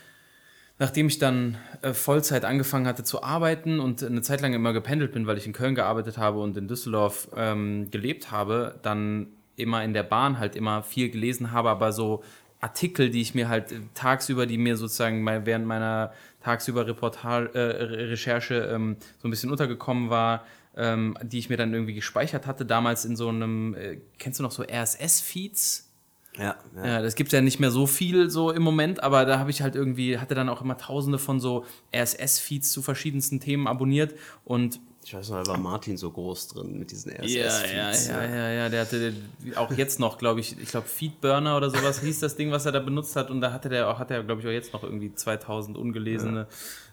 nachdem 0.78 1.08
ich 1.08 1.18
dann 1.18 1.56
äh, 1.82 1.92
Vollzeit 1.92 2.44
angefangen 2.44 2.86
hatte 2.86 3.04
zu 3.04 3.22
arbeiten 3.22 3.80
und 3.80 4.02
eine 4.02 4.22
Zeit 4.22 4.40
lang 4.40 4.54
immer 4.54 4.72
gependelt 4.72 5.12
bin, 5.12 5.26
weil 5.26 5.38
ich 5.38 5.46
in 5.46 5.52
Köln 5.52 5.74
gearbeitet 5.74 6.18
habe 6.18 6.40
und 6.40 6.56
in 6.56 6.68
Düsseldorf 6.68 7.28
ähm, 7.36 7.90
gelebt 7.90 8.30
habe, 8.30 8.78
dann 8.82 9.28
immer 9.56 9.82
in 9.82 9.92
der 9.92 10.04
Bahn 10.04 10.38
halt 10.38 10.54
immer 10.54 10.82
viel 10.82 11.10
gelesen 11.10 11.50
habe, 11.50 11.70
aber 11.70 11.92
so 11.92 12.22
Artikel, 12.60 13.10
die 13.10 13.20
ich 13.20 13.34
mir 13.34 13.48
halt 13.48 13.72
tagsüber, 13.94 14.46
die 14.46 14.58
mir 14.58 14.76
sozusagen 14.76 15.24
während 15.46 15.66
meiner 15.66 16.12
tagsüber 16.42 16.86
Reportage, 16.86 17.54
äh, 17.54 17.84
Recherche 18.06 18.70
ähm, 18.72 18.96
so 19.18 19.28
ein 19.28 19.30
bisschen 19.30 19.50
untergekommen 19.50 20.10
war, 20.10 20.44
ähm, 20.78 21.18
die 21.22 21.38
ich 21.38 21.50
mir 21.50 21.56
dann 21.56 21.74
irgendwie 21.74 21.94
gespeichert 21.94 22.46
hatte, 22.46 22.64
damals 22.64 23.04
in 23.04 23.16
so 23.16 23.28
einem, 23.28 23.74
äh, 23.74 23.98
kennst 24.18 24.38
du 24.38 24.44
noch 24.44 24.52
so 24.52 24.62
RSS-Feeds? 24.62 25.84
Ja, 26.36 26.56
ja. 26.76 26.86
Ja, 26.86 27.02
das 27.02 27.16
gibt 27.16 27.32
ja 27.32 27.40
nicht 27.40 27.58
mehr 27.58 27.72
so 27.72 27.86
viel 27.88 28.30
so 28.30 28.52
im 28.52 28.62
Moment, 28.62 29.02
aber 29.02 29.24
da 29.24 29.40
habe 29.40 29.50
ich 29.50 29.60
halt 29.60 29.74
irgendwie, 29.74 30.18
hatte 30.18 30.36
dann 30.36 30.48
auch 30.48 30.62
immer 30.62 30.78
tausende 30.78 31.18
von 31.18 31.40
so 31.40 31.64
RSS-Feeds 31.92 32.70
zu 32.70 32.80
verschiedensten 32.80 33.40
Themen 33.40 33.66
abonniert 33.66 34.14
und 34.44 34.78
Ich 35.04 35.14
weiß 35.14 35.30
noch, 35.30 35.42
da 35.42 35.50
war 35.50 35.58
Martin 35.58 35.96
so 35.96 36.10
groß 36.12 36.48
drin 36.48 36.78
mit 36.78 36.92
diesen 36.92 37.10
ja, 37.10 37.24
ja, 37.24 37.46
RSS-Feeds. 37.48 38.08
ja, 38.08 38.24
ja, 38.24 38.50
ja, 38.50 38.68
der 38.68 38.82
hatte 38.82 39.14
auch 39.56 39.72
jetzt 39.72 39.98
noch, 39.98 40.16
glaube 40.18 40.38
ich, 40.38 40.56
ich 40.60 40.68
glaube 40.68 40.86
Feedburner 40.86 41.56
oder 41.56 41.70
sowas 41.70 42.00
hieß 42.02 42.20
das 42.20 42.36
Ding, 42.36 42.52
was 42.52 42.66
er 42.66 42.72
da 42.72 42.78
benutzt 42.78 43.16
hat 43.16 43.30
und 43.30 43.40
da 43.40 43.52
hatte 43.52 43.68
der 43.68 43.88
auch, 43.90 43.98
hat 43.98 44.12
er, 44.12 44.22
glaube 44.22 44.40
ich, 44.40 44.46
auch 44.46 44.52
jetzt 44.52 44.72
noch 44.72 44.84
irgendwie 44.84 45.12
2000 45.12 45.76
ungelesene 45.76 46.46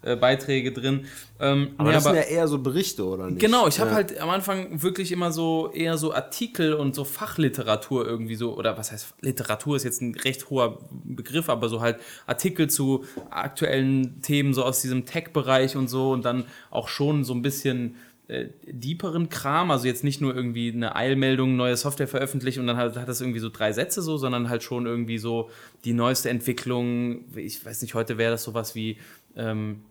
äh, 0.06 0.16
Beiträge 0.16 0.72
drin. 0.72 1.06
Ähm, 1.40 1.72
Aber 1.78 1.90
nee, 1.90 1.96
das 1.96 2.04
sind 2.04 2.16
ja 2.16 2.22
eher 2.22 2.48
so 2.48 2.60
Berichte, 2.60 3.06
oder 3.06 3.30
nicht? 3.30 3.40
Genau, 3.40 3.68
ich 3.68 3.80
habe 3.80 3.90
ja. 3.90 3.96
halt 3.96 4.20
am 4.20 4.30
Anfang 4.30 4.82
wirklich 4.82 5.12
immer 5.12 5.32
so 5.32 5.72
eher 5.74 5.98
so 5.98 6.14
Artikel 6.14 6.74
und 6.74 6.96
so 6.96 7.04
Fachliteratur 7.04 8.06
irgendwie 8.06 8.36
so, 8.36 8.56
oder 8.56 8.78
was 8.78 8.92
heißt 8.92 9.16
Literatur 9.22 9.76
ist 9.76 9.84
jetzt 9.84 10.02
ein 10.02 10.16
recht 10.16 10.50
hoher 10.50 10.78
Begriff, 11.04 11.50
aber 11.50 11.70
so 11.70 11.82
halt 11.82 11.98
Artikel 12.28 12.70
zu 12.70 13.04
aktuellen 13.32 14.22
Themen 14.22 14.54
so 14.54 14.64
aus 14.64 14.82
diesem 14.82 15.06
Tech-Bereich 15.06 15.76
und 15.76 15.90
so 15.90 16.12
und 16.12 16.24
dann 16.24 16.46
auch 16.70 16.88
schon 16.88 17.24
so 17.24 17.34
ein 17.34 17.42
bisschen 17.42 17.96
äh, 18.28 18.48
deeperen 18.66 19.30
Kram, 19.30 19.70
also 19.70 19.86
jetzt 19.86 20.04
nicht 20.04 20.20
nur 20.20 20.36
irgendwie 20.36 20.72
eine 20.72 20.96
Eilmeldung, 20.96 21.56
neue 21.56 21.78
Software 21.78 22.08
veröffentlicht 22.08 22.58
und 22.58 22.66
dann 22.66 22.78
halt, 22.78 22.96
hat 22.96 23.08
das 23.08 23.22
irgendwie 23.22 23.40
so 23.40 23.50
drei 23.50 23.72
Sätze 23.72 24.02
so, 24.02 24.18
sondern 24.18 24.50
halt 24.50 24.64
schon 24.64 24.88
irgendwie 24.88 25.18
so 25.18 25.50
die 25.84 25.94
neueste 25.94 26.30
Entwicklung, 26.30 27.26
ich 27.36 27.64
weiß 27.64 27.84
nicht, 27.84 27.94
heute 27.94 28.18
wäre 28.18 28.32
das 28.32 28.44
sowas 28.44 28.74
wie 28.74 28.98
ähm, 29.36 29.82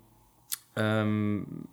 ähm, 0.77 1.67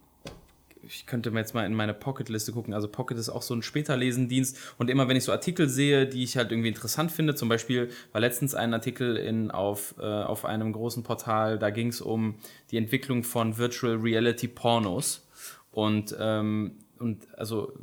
ich 0.83 1.05
könnte 1.05 1.31
mir 1.31 1.39
jetzt 1.39 1.53
mal 1.53 1.65
in 1.65 1.73
meine 1.73 1.93
Pocket-Liste 1.93 2.51
gucken. 2.51 2.73
Also 2.73 2.87
Pocket 2.87 3.17
ist 3.17 3.29
auch 3.29 3.41
so 3.41 3.53
ein 3.53 3.61
Späterlesendienst. 3.61 4.57
Und 4.77 4.89
immer 4.89 5.07
wenn 5.07 5.15
ich 5.15 5.23
so 5.23 5.31
Artikel 5.31 5.69
sehe, 5.69 6.07
die 6.07 6.23
ich 6.23 6.37
halt 6.37 6.51
irgendwie 6.51 6.69
interessant 6.69 7.11
finde, 7.11 7.35
zum 7.35 7.49
Beispiel 7.49 7.89
war 8.11 8.21
letztens 8.21 8.55
ein 8.55 8.73
Artikel 8.73 9.15
in, 9.15 9.51
auf, 9.51 9.95
äh, 9.99 10.03
auf 10.03 10.45
einem 10.45 10.73
großen 10.73 11.03
Portal, 11.03 11.59
da 11.59 11.69
ging 11.69 11.87
es 11.87 12.01
um 12.01 12.35
die 12.71 12.77
Entwicklung 12.77 13.23
von 13.23 13.57
Virtual 13.57 13.95
Reality 13.95 14.47
Pornos. 14.47 15.27
Und, 15.71 16.15
ähm, 16.19 16.75
und 16.99 17.27
also 17.37 17.73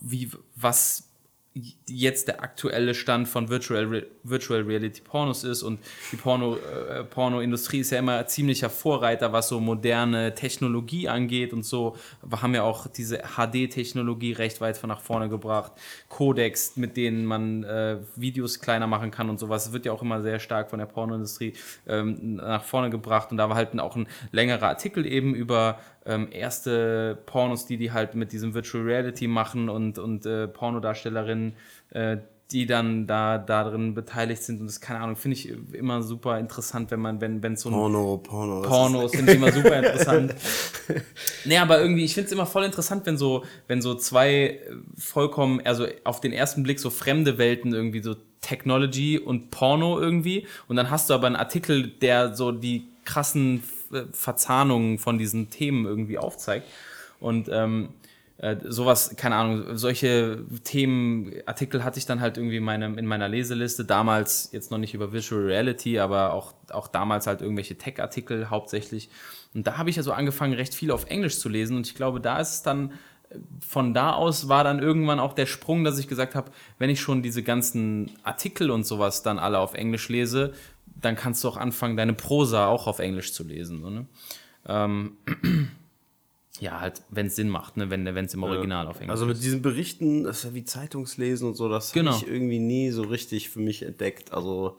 wie, 0.00 0.30
was 0.54 1.11
jetzt 1.86 2.28
der 2.28 2.42
aktuelle 2.42 2.94
Stand 2.94 3.28
von 3.28 3.50
Virtual, 3.50 4.06
Virtual 4.22 4.62
Reality 4.62 5.02
Pornos 5.02 5.44
ist 5.44 5.62
und 5.62 5.80
die 6.10 6.16
Porno, 6.16 6.56
äh, 6.56 7.04
Pornoindustrie 7.04 7.80
ist 7.80 7.90
ja 7.90 7.98
immer 7.98 8.26
ziemlicher 8.26 8.70
Vorreiter, 8.70 9.32
was 9.32 9.48
so 9.48 9.60
moderne 9.60 10.34
Technologie 10.34 11.08
angeht 11.08 11.52
und 11.52 11.64
so. 11.64 11.96
Wir 12.22 12.40
haben 12.40 12.54
ja 12.54 12.62
auch 12.62 12.86
diese 12.86 13.18
HD-Technologie 13.36 14.32
recht 14.32 14.62
weit 14.62 14.78
von 14.78 14.88
nach 14.88 15.00
vorne 15.00 15.28
gebracht. 15.28 15.72
Codecs, 16.08 16.76
mit 16.76 16.96
denen 16.96 17.26
man 17.26 17.64
äh, 17.64 17.98
Videos 18.16 18.60
kleiner 18.60 18.86
machen 18.86 19.10
kann 19.10 19.28
und 19.28 19.38
sowas, 19.38 19.72
wird 19.72 19.84
ja 19.84 19.92
auch 19.92 20.02
immer 20.02 20.22
sehr 20.22 20.38
stark 20.38 20.70
von 20.70 20.78
der 20.78 20.86
Pornoindustrie 20.86 21.52
ähm, 21.86 22.36
nach 22.36 22.64
vorne 22.64 22.88
gebracht 22.88 23.30
und 23.30 23.36
da 23.36 23.50
war 23.50 23.56
halt 23.56 23.78
auch 23.78 23.96
ein 23.96 24.06
längerer 24.30 24.68
Artikel 24.68 25.04
eben 25.04 25.34
über 25.34 25.78
ähm, 26.06 26.28
erste 26.30 27.18
Pornos, 27.26 27.66
die 27.66 27.76
die 27.76 27.92
halt 27.92 28.14
mit 28.14 28.32
diesem 28.32 28.54
Virtual 28.54 28.84
Reality 28.84 29.28
machen 29.28 29.68
und, 29.68 29.98
und 29.98 30.26
äh, 30.26 30.48
Pornodarstellerinnen, 30.48 31.54
äh, 31.90 32.18
die 32.52 32.66
dann 32.66 33.06
da 33.06 33.38
darin 33.38 33.94
beteiligt 33.94 34.42
sind 34.42 34.60
und 34.60 34.66
das 34.66 34.80
keine 34.80 35.00
Ahnung, 35.00 35.16
finde 35.16 35.36
ich 35.36 35.52
immer 35.72 36.02
super 36.02 36.38
interessant, 36.38 36.90
wenn 36.90 37.00
man 37.00 37.20
wenn 37.20 37.42
wenn 37.42 37.56
so 37.56 37.70
ein 37.70 37.72
Porno, 37.72 38.18
Porno. 38.18 38.62
Pornos 38.62 39.12
sind 39.12 39.28
immer 39.28 39.50
super 39.50 39.76
interessant. 39.78 40.34
nee, 41.44 41.56
aber 41.56 41.80
irgendwie, 41.80 42.04
ich 42.04 42.14
finde 42.14 42.26
es 42.26 42.32
immer 42.32 42.46
voll 42.46 42.64
interessant, 42.64 43.06
wenn 43.06 43.16
so, 43.16 43.44
wenn 43.68 43.80
so 43.80 43.94
zwei 43.94 44.32
äh, 44.32 44.60
vollkommen, 44.98 45.60
also 45.64 45.86
auf 46.04 46.20
den 46.20 46.32
ersten 46.32 46.62
Blick 46.62 46.78
so 46.78 46.90
fremde 46.90 47.38
Welten 47.38 47.72
irgendwie 47.72 48.02
so 48.02 48.16
Technology 48.42 49.18
und 49.18 49.50
Porno 49.50 49.98
irgendwie 49.98 50.46
und 50.68 50.76
dann 50.76 50.90
hast 50.90 51.08
du 51.08 51.14
aber 51.14 51.28
einen 51.28 51.36
Artikel, 51.36 51.88
der 51.88 52.34
so 52.34 52.52
die 52.52 52.88
krassen 53.04 53.62
Verzahnungen 54.12 54.98
von 54.98 55.18
diesen 55.18 55.50
Themen 55.50 55.86
irgendwie 55.86 56.18
aufzeigt. 56.18 56.66
Und 57.20 57.48
ähm, 57.50 57.90
äh, 58.42 58.56
sowas, 58.64 59.14
keine 59.16 59.36
Ahnung, 59.36 59.76
solche 59.76 60.44
Themenartikel 60.64 61.84
hatte 61.84 62.00
ich 62.00 62.06
dann 62.06 62.20
halt 62.20 62.36
irgendwie 62.36 62.56
in, 62.56 62.98
in 62.98 63.06
meiner 63.06 63.28
Leseliste. 63.28 63.84
Damals 63.84 64.50
jetzt 64.52 64.72
noch 64.72 64.78
nicht 64.78 64.94
über 64.94 65.12
Visual 65.12 65.44
Reality, 65.44 66.00
aber 66.00 66.32
auch, 66.32 66.52
auch 66.70 66.88
damals 66.88 67.28
halt 67.28 67.40
irgendwelche 67.40 67.78
Tech-Artikel 67.78 68.50
hauptsächlich. 68.50 69.10
Und 69.54 69.68
da 69.68 69.78
habe 69.78 69.90
ich 69.90 69.96
ja 69.96 70.02
so 70.02 70.12
angefangen, 70.12 70.54
recht 70.54 70.74
viel 70.74 70.90
auf 70.90 71.06
Englisch 71.08 71.38
zu 71.38 71.48
lesen. 71.48 71.76
Und 71.76 71.86
ich 71.86 71.94
glaube, 71.94 72.20
da 72.20 72.40
ist 72.40 72.50
es 72.50 72.62
dann, 72.62 72.90
äh, 73.30 73.36
von 73.60 73.94
da 73.94 74.12
aus 74.12 74.48
war 74.48 74.64
dann 74.64 74.80
irgendwann 74.80 75.20
auch 75.20 75.34
der 75.34 75.46
Sprung, 75.46 75.84
dass 75.84 76.00
ich 76.00 76.08
gesagt 76.08 76.34
habe, 76.34 76.50
wenn 76.78 76.90
ich 76.90 77.00
schon 77.00 77.22
diese 77.22 77.44
ganzen 77.44 78.10
Artikel 78.24 78.72
und 78.72 78.84
sowas 78.84 79.22
dann 79.22 79.38
alle 79.38 79.60
auf 79.60 79.74
Englisch 79.74 80.08
lese, 80.08 80.52
dann 81.00 81.16
kannst 81.16 81.44
du 81.44 81.48
auch 81.48 81.56
anfangen, 81.56 81.96
deine 81.96 82.14
Prosa 82.14 82.66
auch 82.66 82.86
auf 82.86 82.98
Englisch 82.98 83.32
zu 83.32 83.44
lesen. 83.44 83.82
So, 83.82 83.90
ne? 83.90 84.06
ähm, 84.66 85.16
ja, 86.60 86.80
halt, 86.80 87.02
wenn 87.10 87.26
es 87.26 87.36
Sinn 87.36 87.48
macht, 87.48 87.76
ne? 87.76 87.90
wenn 87.90 88.06
es 88.06 88.34
im 88.34 88.42
Original 88.42 88.86
auf 88.86 88.96
Englisch 89.00 89.10
Also 89.10 89.26
mit 89.26 89.36
ist. 89.36 89.44
diesen 89.44 89.62
Berichten, 89.62 90.24
das 90.24 90.38
ist 90.38 90.44
ja 90.44 90.54
wie 90.54 90.64
Zeitungslesen 90.64 91.48
und 91.48 91.54
so, 91.54 91.68
das 91.68 91.92
Genau. 91.92 92.12
habe 92.12 92.24
ich 92.24 92.30
irgendwie 92.30 92.58
nie 92.58 92.90
so 92.90 93.02
richtig 93.02 93.50
für 93.50 93.60
mich 93.60 93.82
entdeckt. 93.82 94.32
Also, 94.32 94.78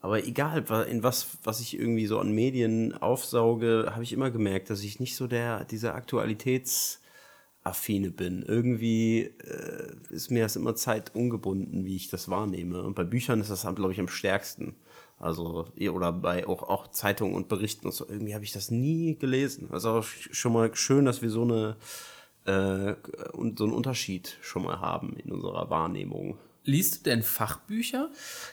aber 0.00 0.26
egal, 0.26 0.64
in 0.90 1.02
was, 1.02 1.38
was 1.44 1.60
ich 1.60 1.78
irgendwie 1.78 2.06
so 2.06 2.18
an 2.18 2.32
Medien 2.32 2.92
aufsauge, 2.94 3.90
habe 3.92 4.02
ich 4.02 4.12
immer 4.12 4.30
gemerkt, 4.30 4.68
dass 4.68 4.82
ich 4.82 5.00
nicht 5.00 5.16
so 5.16 5.26
der, 5.28 5.64
dieser 5.64 5.94
Aktualitätsaffine 5.94 8.10
bin. 8.10 8.42
Irgendwie 8.42 9.20
äh, 9.20 9.92
ist 10.10 10.30
mir 10.30 10.42
das 10.42 10.56
immer 10.56 10.74
zeitungebunden, 10.74 11.84
wie 11.84 11.96
ich 11.96 12.08
das 12.08 12.28
wahrnehme. 12.28 12.82
Und 12.82 12.94
bei 12.94 13.04
Büchern 13.04 13.40
ist 13.40 13.50
das, 13.50 13.62
glaube 13.62 13.92
ich, 13.92 14.00
am 14.00 14.08
stärksten. 14.08 14.74
Also, 15.22 15.66
oder 15.92 16.12
bei 16.12 16.46
auch, 16.46 16.64
auch 16.64 16.88
Zeitungen 16.88 17.34
und 17.34 17.48
Berichten 17.48 17.86
und 17.86 17.92
so. 17.94 18.06
Irgendwie 18.08 18.34
habe 18.34 18.44
ich 18.44 18.52
das 18.52 18.70
nie 18.70 19.16
gelesen. 19.16 19.68
Also 19.70 19.90
auch 19.90 20.04
sch- 20.04 20.34
schon 20.34 20.52
mal 20.52 20.74
schön, 20.74 21.04
dass 21.04 21.22
wir 21.22 21.30
so 21.30 21.42
eine 21.42 21.76
äh, 22.44 22.94
und 23.32 23.58
so 23.58 23.64
einen 23.64 23.72
Unterschied 23.72 24.36
schon 24.42 24.64
mal 24.64 24.80
haben 24.80 25.16
in 25.16 25.30
unserer 25.32 25.70
Wahrnehmung. 25.70 26.36
Liest 26.64 26.98
du 27.06 27.10
denn 27.10 27.22
Fachbücher? 27.22 28.10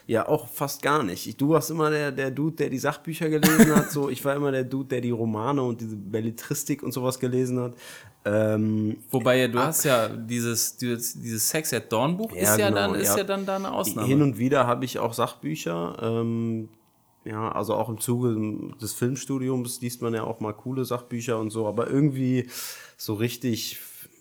Ja, 0.08 0.26
auch 0.28 0.48
fast 0.48 0.82
gar 0.82 1.04
nicht. 1.04 1.28
Ich, 1.28 1.36
du 1.36 1.50
warst 1.50 1.70
immer 1.70 1.90
der, 1.90 2.10
der 2.10 2.32
Dude, 2.32 2.56
der 2.56 2.70
die 2.70 2.78
Sachbücher 2.78 3.28
gelesen 3.28 3.74
hat. 3.74 3.90
So, 3.92 4.08
ich 4.10 4.24
war 4.24 4.34
immer 4.34 4.50
der 4.50 4.64
Dude, 4.64 4.88
der 4.88 5.00
die 5.00 5.10
Romane 5.12 5.62
und 5.62 5.80
diese 5.80 5.94
Belletristik 5.96 6.82
und 6.82 6.90
sowas 6.92 7.20
gelesen 7.20 7.60
hat. 7.60 7.74
Ähm, 8.24 8.98
Wobei 9.10 9.38
ja, 9.38 9.48
du 9.48 9.58
hast 9.58 9.84
ja 9.84 10.08
dieses, 10.08 10.76
dieses, 10.76 11.48
Sex 11.48 11.72
at 11.72 11.90
Dawn 11.90 12.16
Buch 12.16 12.32
Ja, 12.34 12.42
ist, 12.42 12.58
ja 12.58 12.68
genau, 12.68 12.92
dann, 12.92 12.94
ist 12.94 13.08
ja. 13.08 13.18
ja 13.18 13.24
dann 13.24 13.46
da 13.46 13.56
eine 13.56 13.72
Ausnahme. 13.72 14.06
hin 14.06 14.20
und 14.20 14.38
wieder 14.38 14.66
habe 14.66 14.84
ich 14.84 14.98
auch 14.98 15.14
Sachbücher. 15.14 15.96
Ähm, 16.02 16.68
ja, 17.24 17.50
also 17.52 17.74
auch 17.74 17.88
im 17.88 17.98
Zuge 17.98 18.74
des 18.80 18.92
Filmstudiums 18.92 19.80
liest 19.80 20.02
man 20.02 20.14
ja 20.14 20.24
auch 20.24 20.40
mal 20.40 20.52
coole 20.52 20.84
Sachbücher 20.84 21.38
und 21.38 21.50
so. 21.50 21.66
Aber 21.66 21.88
irgendwie 21.88 22.48
so 22.96 23.14
richtig 23.14 23.78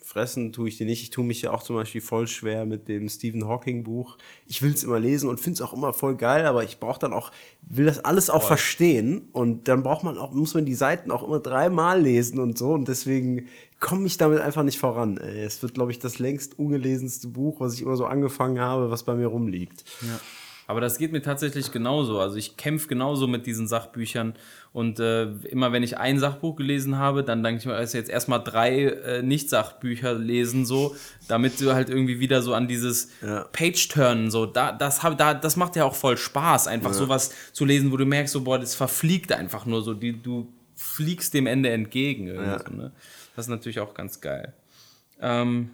fressen 0.09 0.51
tue 0.51 0.67
ich 0.67 0.77
die 0.77 0.85
nicht. 0.85 1.03
Ich 1.03 1.11
tue 1.11 1.23
mich 1.23 1.43
ja 1.43 1.51
auch 1.51 1.61
zum 1.61 1.75
Beispiel 1.75 2.01
voll 2.01 2.27
schwer 2.27 2.65
mit 2.65 2.87
dem 2.87 3.07
Stephen 3.09 3.47
Hawking 3.47 3.83
Buch. 3.83 4.17
Ich 4.47 4.63
will 4.63 4.73
es 4.73 4.83
immer 4.83 4.99
lesen 4.99 5.29
und 5.29 5.39
finde 5.39 5.55
es 5.57 5.61
auch 5.61 5.71
immer 5.71 5.93
voll 5.93 6.15
geil, 6.15 6.47
aber 6.47 6.63
ich 6.63 6.79
brauche 6.79 6.99
dann 6.99 7.13
auch, 7.13 7.31
will 7.61 7.85
das 7.85 8.03
alles 8.03 8.31
auch 8.31 8.41
verstehen 8.41 9.29
und 9.33 9.67
dann 9.67 9.83
braucht 9.83 10.03
man 10.03 10.17
auch, 10.17 10.33
muss 10.33 10.55
man 10.55 10.65
die 10.65 10.73
Seiten 10.73 11.11
auch 11.11 11.23
immer 11.23 11.39
dreimal 11.39 12.01
lesen 12.01 12.39
und 12.39 12.57
so 12.57 12.71
und 12.71 12.87
deswegen 12.87 13.47
komme 13.79 14.05
ich 14.07 14.17
damit 14.17 14.41
einfach 14.41 14.63
nicht 14.63 14.79
voran. 14.79 15.17
Ey. 15.17 15.43
Es 15.43 15.61
wird, 15.61 15.73
glaube 15.73 15.91
ich, 15.91 15.99
das 15.99 16.19
längst 16.19 16.57
ungelesenste 16.59 17.27
Buch, 17.27 17.59
was 17.59 17.73
ich 17.75 17.81
immer 17.81 17.95
so 17.95 18.05
angefangen 18.05 18.59
habe, 18.59 18.91
was 18.91 19.03
bei 19.03 19.15
mir 19.15 19.27
rumliegt. 19.27 19.83
Aber 20.67 20.81
das 20.81 20.99
geht 20.99 21.11
mir 21.11 21.23
tatsächlich 21.23 21.71
genauso. 21.71 22.19
Also 22.19 22.35
ich 22.35 22.55
kämpfe 22.55 22.87
genauso 22.87 23.25
mit 23.25 23.47
diesen 23.47 23.67
Sachbüchern. 23.67 24.35
Und 24.71 24.99
äh, 24.99 25.23
immer 25.49 25.71
wenn 25.71 25.81
ich 25.81 25.97
ein 25.97 26.19
Sachbuch 26.19 26.57
gelesen 26.57 26.97
habe, 26.99 27.23
dann 27.23 27.41
denke 27.41 27.59
ich 27.61 27.65
mir, 27.65 27.73
also 27.73 27.97
jetzt 27.97 28.07
erstmal 28.09 28.43
drei 28.43 28.83
äh, 28.83 29.23
Nicht-Sachbücher 29.23 30.13
lesen, 30.13 30.67
so, 30.67 30.95
damit 31.27 31.59
du 31.59 31.73
halt 31.73 31.89
irgendwie 31.89 32.19
wieder 32.19 32.43
so 32.43 32.53
an 32.53 32.67
dieses 32.67 33.09
Ja. 33.23 33.45
Page-Turnen, 33.51 34.29
so, 34.29 34.45
da, 34.45 34.71
das, 34.71 35.01
hab, 35.01 35.17
da, 35.17 35.33
das 35.33 35.55
macht 35.55 35.75
ja 35.75 35.85
auch 35.85 35.95
voll 35.95 36.17
Spaß, 36.17 36.67
einfach 36.67 36.93
sowas 36.93 37.31
zu 37.51 37.65
lesen, 37.65 37.91
wo 37.91 37.97
du 37.97 38.05
merkst, 38.05 38.31
so, 38.31 38.41
boah, 38.41 38.59
das 38.59 38.75
verfliegt 38.75 39.31
einfach 39.31 39.65
nur 39.65 39.81
so, 39.81 39.95
die, 39.95 40.21
du 40.21 40.53
fliegst 40.75 41.33
dem 41.33 41.47
Ende 41.47 41.69
entgegen. 41.71 42.27
Irgendwie 42.27 42.47
Ja. 42.51 42.59
so, 42.59 42.75
ne? 42.75 42.91
Das 43.39 43.45
ist 43.45 43.51
natürlich 43.51 43.79
auch 43.79 43.93
ganz 43.93 44.19
geil. 44.19 44.51
Ähm, 45.21 45.71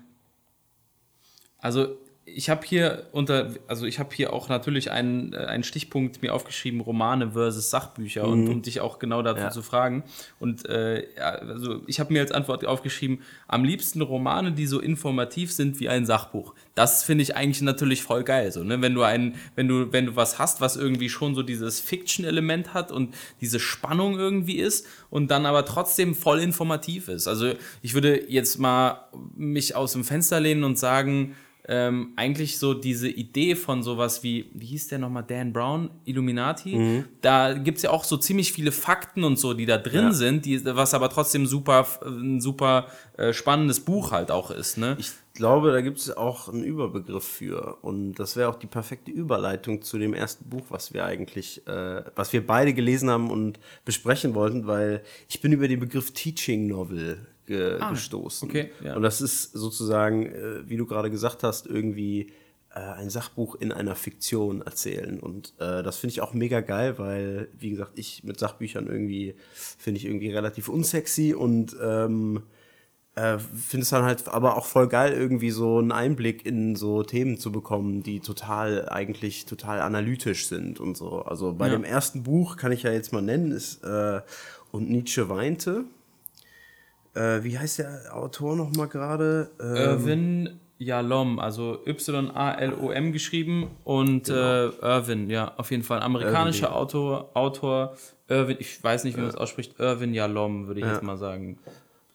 also 1.57 1.97
ich 2.27 2.49
habe 2.49 2.65
hier 2.65 3.07
unter, 3.11 3.51
also 3.67 3.85
ich 3.85 3.99
habe 3.99 4.09
hier 4.15 4.33
auch 4.33 4.49
natürlich 4.49 4.89
einen, 4.89 5.33
äh, 5.33 5.37
einen 5.37 5.63
Stichpunkt 5.63 6.23
mir 6.23 6.33
aufgeschrieben, 6.33 6.81
Romane 6.81 7.31
versus 7.31 7.69
Sachbücher 7.69 8.27
und 8.27 8.47
um 8.49 8.61
dich 8.63 8.81
auch 8.81 8.97
genau 8.97 9.21
dazu 9.21 9.41
Ja. 9.43 9.51
zu 9.51 9.61
fragen. 9.61 10.03
Und 10.39 10.67
äh, 10.67 11.05
also 11.17 11.83
ich 11.85 11.99
habe 11.99 12.11
mir 12.11 12.21
als 12.21 12.31
Antwort 12.31 12.65
aufgeschrieben, 12.65 13.19
am 13.47 13.63
liebsten 13.63 14.01
Romane, 14.01 14.53
die 14.53 14.65
so 14.65 14.79
informativ 14.81 15.51
sind 15.51 15.79
wie 15.79 15.87
ein 15.87 16.07
Sachbuch. 16.07 16.55
Das 16.73 17.03
finde 17.03 17.21
ich 17.21 17.35
eigentlich 17.35 17.61
natürlich 17.61 18.01
voll 18.01 18.23
geil. 18.23 18.51
So, 18.51 18.63
ne? 18.63 18.81
Wenn 18.81 18.95
du 18.95 19.03
ein, 19.03 19.35
wenn 19.55 19.67
du, 19.67 19.93
wenn 19.93 20.07
du 20.07 20.15
was 20.15 20.39
hast, 20.39 20.61
was 20.61 20.77
irgendwie 20.77 21.09
schon 21.09 21.35
so 21.35 21.43
dieses 21.43 21.79
Fiction-Element 21.79 22.73
hat 22.73 22.91
und 22.91 23.13
diese 23.39 23.59
Spannung 23.59 24.17
irgendwie 24.17 24.57
ist 24.57 24.87
und 25.11 25.29
dann 25.29 25.45
aber 25.45 25.63
trotzdem 25.63 26.15
voll 26.15 26.39
informativ 26.39 27.07
ist. 27.07 27.27
Also 27.27 27.53
ich 27.83 27.93
würde 27.93 28.29
jetzt 28.31 28.57
mal 28.57 29.05
mich 29.35 29.75
aus 29.75 29.93
dem 29.93 30.03
Fenster 30.03 30.39
lehnen 30.39 30.63
und 30.63 30.79
sagen, 30.79 31.35
ähm, 31.67 32.13
eigentlich 32.15 32.59
so 32.59 32.73
diese 32.73 33.09
Idee 33.09 33.55
von 33.55 33.81
sowas 33.83 34.21
wie, 34.23 34.49
wie 34.53 34.67
hieß 34.67 34.87
der 34.89 34.99
nochmal, 34.99 35.23
Dan 35.27 35.51
Brown, 35.51 35.89
Illuminati, 36.05 37.03
da 37.21 37.53
gibt's 37.53 37.81
ja 37.81 37.89
auch 37.89 38.03
so 38.03 38.17
ziemlich 38.17 38.51
viele 38.51 38.71
Fakten 38.71 39.23
und 39.23 39.37
so, 39.39 39.53
die 39.53 39.65
da 39.65 39.77
drin 39.77 40.05
Ja. 40.05 40.11
sind, 40.11 40.45
die, 40.45 40.63
was 40.65 40.93
aber 40.93 41.09
trotzdem 41.09 41.45
super, 41.47 41.87
ein 42.05 42.39
super 42.41 42.87
äh, 43.17 43.33
spannendes 43.33 43.79
Buch 43.79 44.11
halt 44.11 44.31
auch 44.31 44.51
ist. 44.51 44.77
Ne? 44.77 44.95
Ich 44.99 45.11
glaube, 45.33 45.71
da 45.71 45.81
gibt 45.81 45.97
es 45.97 46.15
auch 46.15 46.47
einen 46.49 46.63
Überbegriff 46.63 47.25
für. 47.25 47.77
Und 47.81 48.15
das 48.15 48.35
wäre 48.35 48.49
auch 48.49 48.55
die 48.55 48.67
perfekte 48.67 49.11
Überleitung 49.11 49.81
zu 49.81 49.97
dem 49.97 50.13
ersten 50.13 50.47
Buch, 50.49 50.65
was 50.69 50.93
wir 50.93 51.03
eigentlich, 51.05 51.65
äh, 51.67 52.03
was 52.15 52.31
wir 52.31 52.45
beide 52.45 52.73
gelesen 52.73 53.09
haben 53.09 53.29
und 53.31 53.59
besprechen 53.85 54.33
wollten, 54.35 54.67
weil 54.67 55.01
ich 55.27 55.41
bin 55.41 55.51
über 55.51 55.67
den 55.67 55.79
Begriff 55.79 56.11
Teaching 56.11 56.67
Novel 56.67 57.25
ge 57.45 57.79
gestoßen. 57.89 58.49
okay, 58.49 58.71
ja. 58.83 58.95
Und 58.95 59.01
das 59.03 59.21
ist 59.21 59.51
sozusagen, 59.53 60.25
äh, 60.25 60.67
wie 60.69 60.77
du 60.77 60.85
gerade 60.85 61.09
gesagt 61.11 61.43
hast, 61.43 61.67
irgendwie 61.67 62.31
äh, 62.73 62.79
ein 62.79 63.09
Sachbuch 63.09 63.55
in 63.55 63.71
einer 63.71 63.95
Fiktion 63.95 64.61
erzählen. 64.61 65.19
Und 65.19 65.53
äh, 65.59 65.81
das 65.83 65.97
finde 65.97 66.11
ich 66.11 66.21
auch 66.21 66.33
mega 66.33 66.61
geil, 66.61 66.97
weil, 66.97 67.47
wie 67.57 67.69
gesagt, 67.69 67.91
ich 67.95 68.23
mit 68.23 68.39
Sachbüchern 68.39 68.87
irgendwie, 68.87 69.35
finde 69.53 69.99
ich 69.99 70.05
irgendwie 70.05 70.31
relativ 70.31 70.67
unsexy 70.69 71.33
und 71.33 71.75
ähm, 71.81 72.43
äh, 73.15 73.37
finde 73.39 73.83
es 73.83 73.89
dann 73.91 74.03
halt 74.03 74.27
aber 74.27 74.57
auch 74.57 74.65
voll 74.65 74.89
geil, 74.89 75.13
irgendwie 75.13 75.51
so 75.51 75.77
einen 75.77 75.93
Einblick 75.93 76.45
in 76.45 76.75
so 76.75 77.01
Themen 77.01 77.37
zu 77.37 77.49
bekommen, 77.49 78.03
die 78.03 78.19
total, 78.19 78.89
eigentlich 78.89 79.45
total 79.45 79.79
analytisch 79.79 80.47
sind 80.47 80.81
und 80.81 80.97
so. 80.97 81.21
Also 81.21 81.53
bei 81.53 81.67
Ja. 81.67 81.73
dem 81.73 81.85
ersten 81.85 82.23
Buch 82.23 82.57
kann 82.57 82.73
ich 82.73 82.83
ja 82.83 82.91
jetzt 82.91 83.13
mal 83.13 83.21
nennen, 83.21 83.51
ist 83.53 83.83
äh, 83.85 84.19
Und 84.73 84.89
Nietzsche 84.89 85.29
weinte. 85.29 85.85
Äh, 87.15 87.43
wie 87.43 87.57
heißt 87.57 87.79
der 87.79 88.15
Autor 88.15 88.55
nochmal 88.55 88.87
gerade? 88.87 89.49
Ähm, 89.59 89.75
Irwin 89.75 90.59
Yalom, 90.77 91.39
also 91.39 91.79
Y-A-L-O-M 91.87 93.11
geschrieben 93.13 93.71
und 93.85 94.27
äh, 94.29 94.65
Irwin, 94.67 95.29
ja, 95.29 95.53
auf 95.57 95.71
jeden 95.71 95.83
Fall. 95.83 96.01
Amerikanischer 96.01 96.67
Irwin. 96.67 96.77
Autor, 96.77 97.29
Autor, 97.33 97.95
Irwin, 98.27 98.57
ich 98.59 98.83
weiß 98.83 99.05
nicht, 99.05 99.15
wie 99.15 99.21
man 99.21 99.29
es 99.29 99.35
ausspricht, 99.35 99.79
Irwin 99.79 100.13
Yalom, 100.13 100.67
würde 100.67 100.81
ich 100.81 100.85
jetzt 100.85 101.03
mal 101.03 101.17
sagen. 101.17 101.57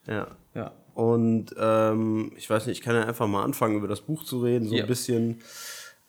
ja. 0.06 0.26
Ja. 0.54 0.72
Und 0.94 1.54
ähm, 1.58 2.32
ich 2.36 2.50
weiß 2.50 2.66
nicht, 2.66 2.78
ich 2.78 2.84
kann 2.84 2.96
ja 2.96 3.04
einfach 3.06 3.28
mal 3.28 3.44
anfangen, 3.44 3.76
über 3.76 3.86
das 3.88 4.00
Buch 4.02 4.24
zu 4.24 4.42
reden, 4.42 4.68
so 4.68 4.74
Ja. 4.74 4.82
ein 4.82 4.88
bisschen. 4.88 5.40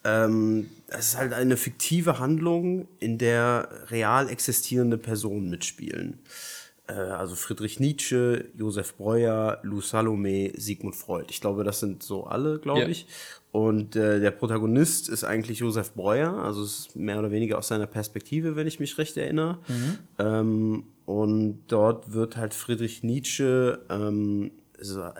Ähm, 0.03 0.67
es 0.88 1.10
ist 1.10 1.17
halt 1.17 1.31
eine 1.33 1.55
fiktive 1.55 2.17
Handlung, 2.17 2.88
in 3.00 3.19
der 3.19 3.69
real 3.91 4.27
existierende 4.29 4.98
Personen 4.98 5.50
mitspielen. 5.51 6.17
Äh, 6.91 7.12
also 7.12 7.36
Friedrich 7.36 7.79
Nietzsche, 7.79 8.45
Josef 8.57 8.95
Breuer, 8.95 9.60
Lou 9.63 9.81
Salome, 9.81 10.51
Sigmund 10.55 10.95
Freud. 10.95 11.27
Ich 11.29 11.41
glaube, 11.41 11.63
das 11.63 11.79
sind 11.79 12.03
so 12.03 12.25
alle, 12.25 12.60
glaube 12.60 12.81
Ja. 12.81 12.88
ich. 12.88 13.07
Und 13.51 13.95
äh, 13.98 14.19
der 14.21 14.31
Protagonist 14.31 15.10
ist 15.10 15.24
eigentlich 15.25 15.60
Josef 15.60 15.91
Breuer, 15.93 16.33
also 16.33 16.63
es 16.63 16.79
ist 16.88 16.95
mehr 16.95 17.19
oder 17.19 17.31
weniger 17.31 17.57
aus 17.57 17.67
seiner 17.67 17.88
Perspektive, 17.88 18.55
wenn 18.55 18.65
ich 18.67 18.79
mich 18.79 18.98
recht 18.98 19.17
erinnere. 19.17 19.57
Ähm, 20.17 20.83
und 21.05 21.60
dort 21.67 22.13
wird 22.13 22.38
halt 22.38 22.53
Friedrich 22.53 23.03
Nietzsche, 23.03 23.79
ähm, 23.89 24.51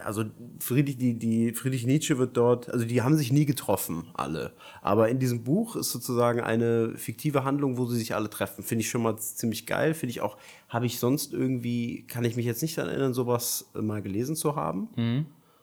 also 0.04 0.26
Friedrich, 0.60 0.98
die, 0.98 1.18
die, 1.18 1.54
Friedrich 1.54 1.86
Nietzsche 1.86 2.18
wird 2.18 2.36
dort, 2.36 2.70
also 2.70 2.86
die 2.86 3.02
haben 3.02 3.16
sich 3.16 3.32
nie 3.32 3.46
getroffen, 3.46 4.08
alle. 4.14 4.54
Aber 4.82 5.10
in 5.10 5.20
diesem 5.20 5.44
Buch 5.44 5.76
ist 5.76 5.92
sozusagen 5.92 6.42
eine 6.42 6.98
fiktive 6.98 7.44
Handlung, 7.44 7.78
wo 7.78 7.86
sie 7.86 7.98
sich 7.98 8.16
alle 8.16 8.30
treffen. 8.30 8.64
Finde 8.64 8.82
ich 8.82 8.90
schon 8.90 9.04
mal 9.04 9.18
ziemlich 9.18 9.66
geil. 9.66 9.94
Finde 9.94 10.12
ich 10.12 10.22
auch, 10.22 10.38
habe 10.70 10.86
ich 10.86 11.00
sonst 11.00 11.34
irgendwie, 11.34 12.04
kann 12.08 12.26
ich 12.26 12.36
mich 12.36 12.46
jetzt 12.46 12.62
nicht 12.62 12.78
daran 12.78 12.90
erinnern, 12.90 13.14
sowas 13.14 13.70
mal 13.74 14.02
gelesen 14.02 14.36
zu 14.36 14.56
haben. 14.56 14.90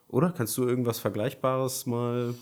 Oder? 0.08 0.32
Kannst 0.36 0.56
du 0.56 0.66
irgendwas 0.66 0.98
Vergleichbares 0.98 1.86
mal 1.86 2.34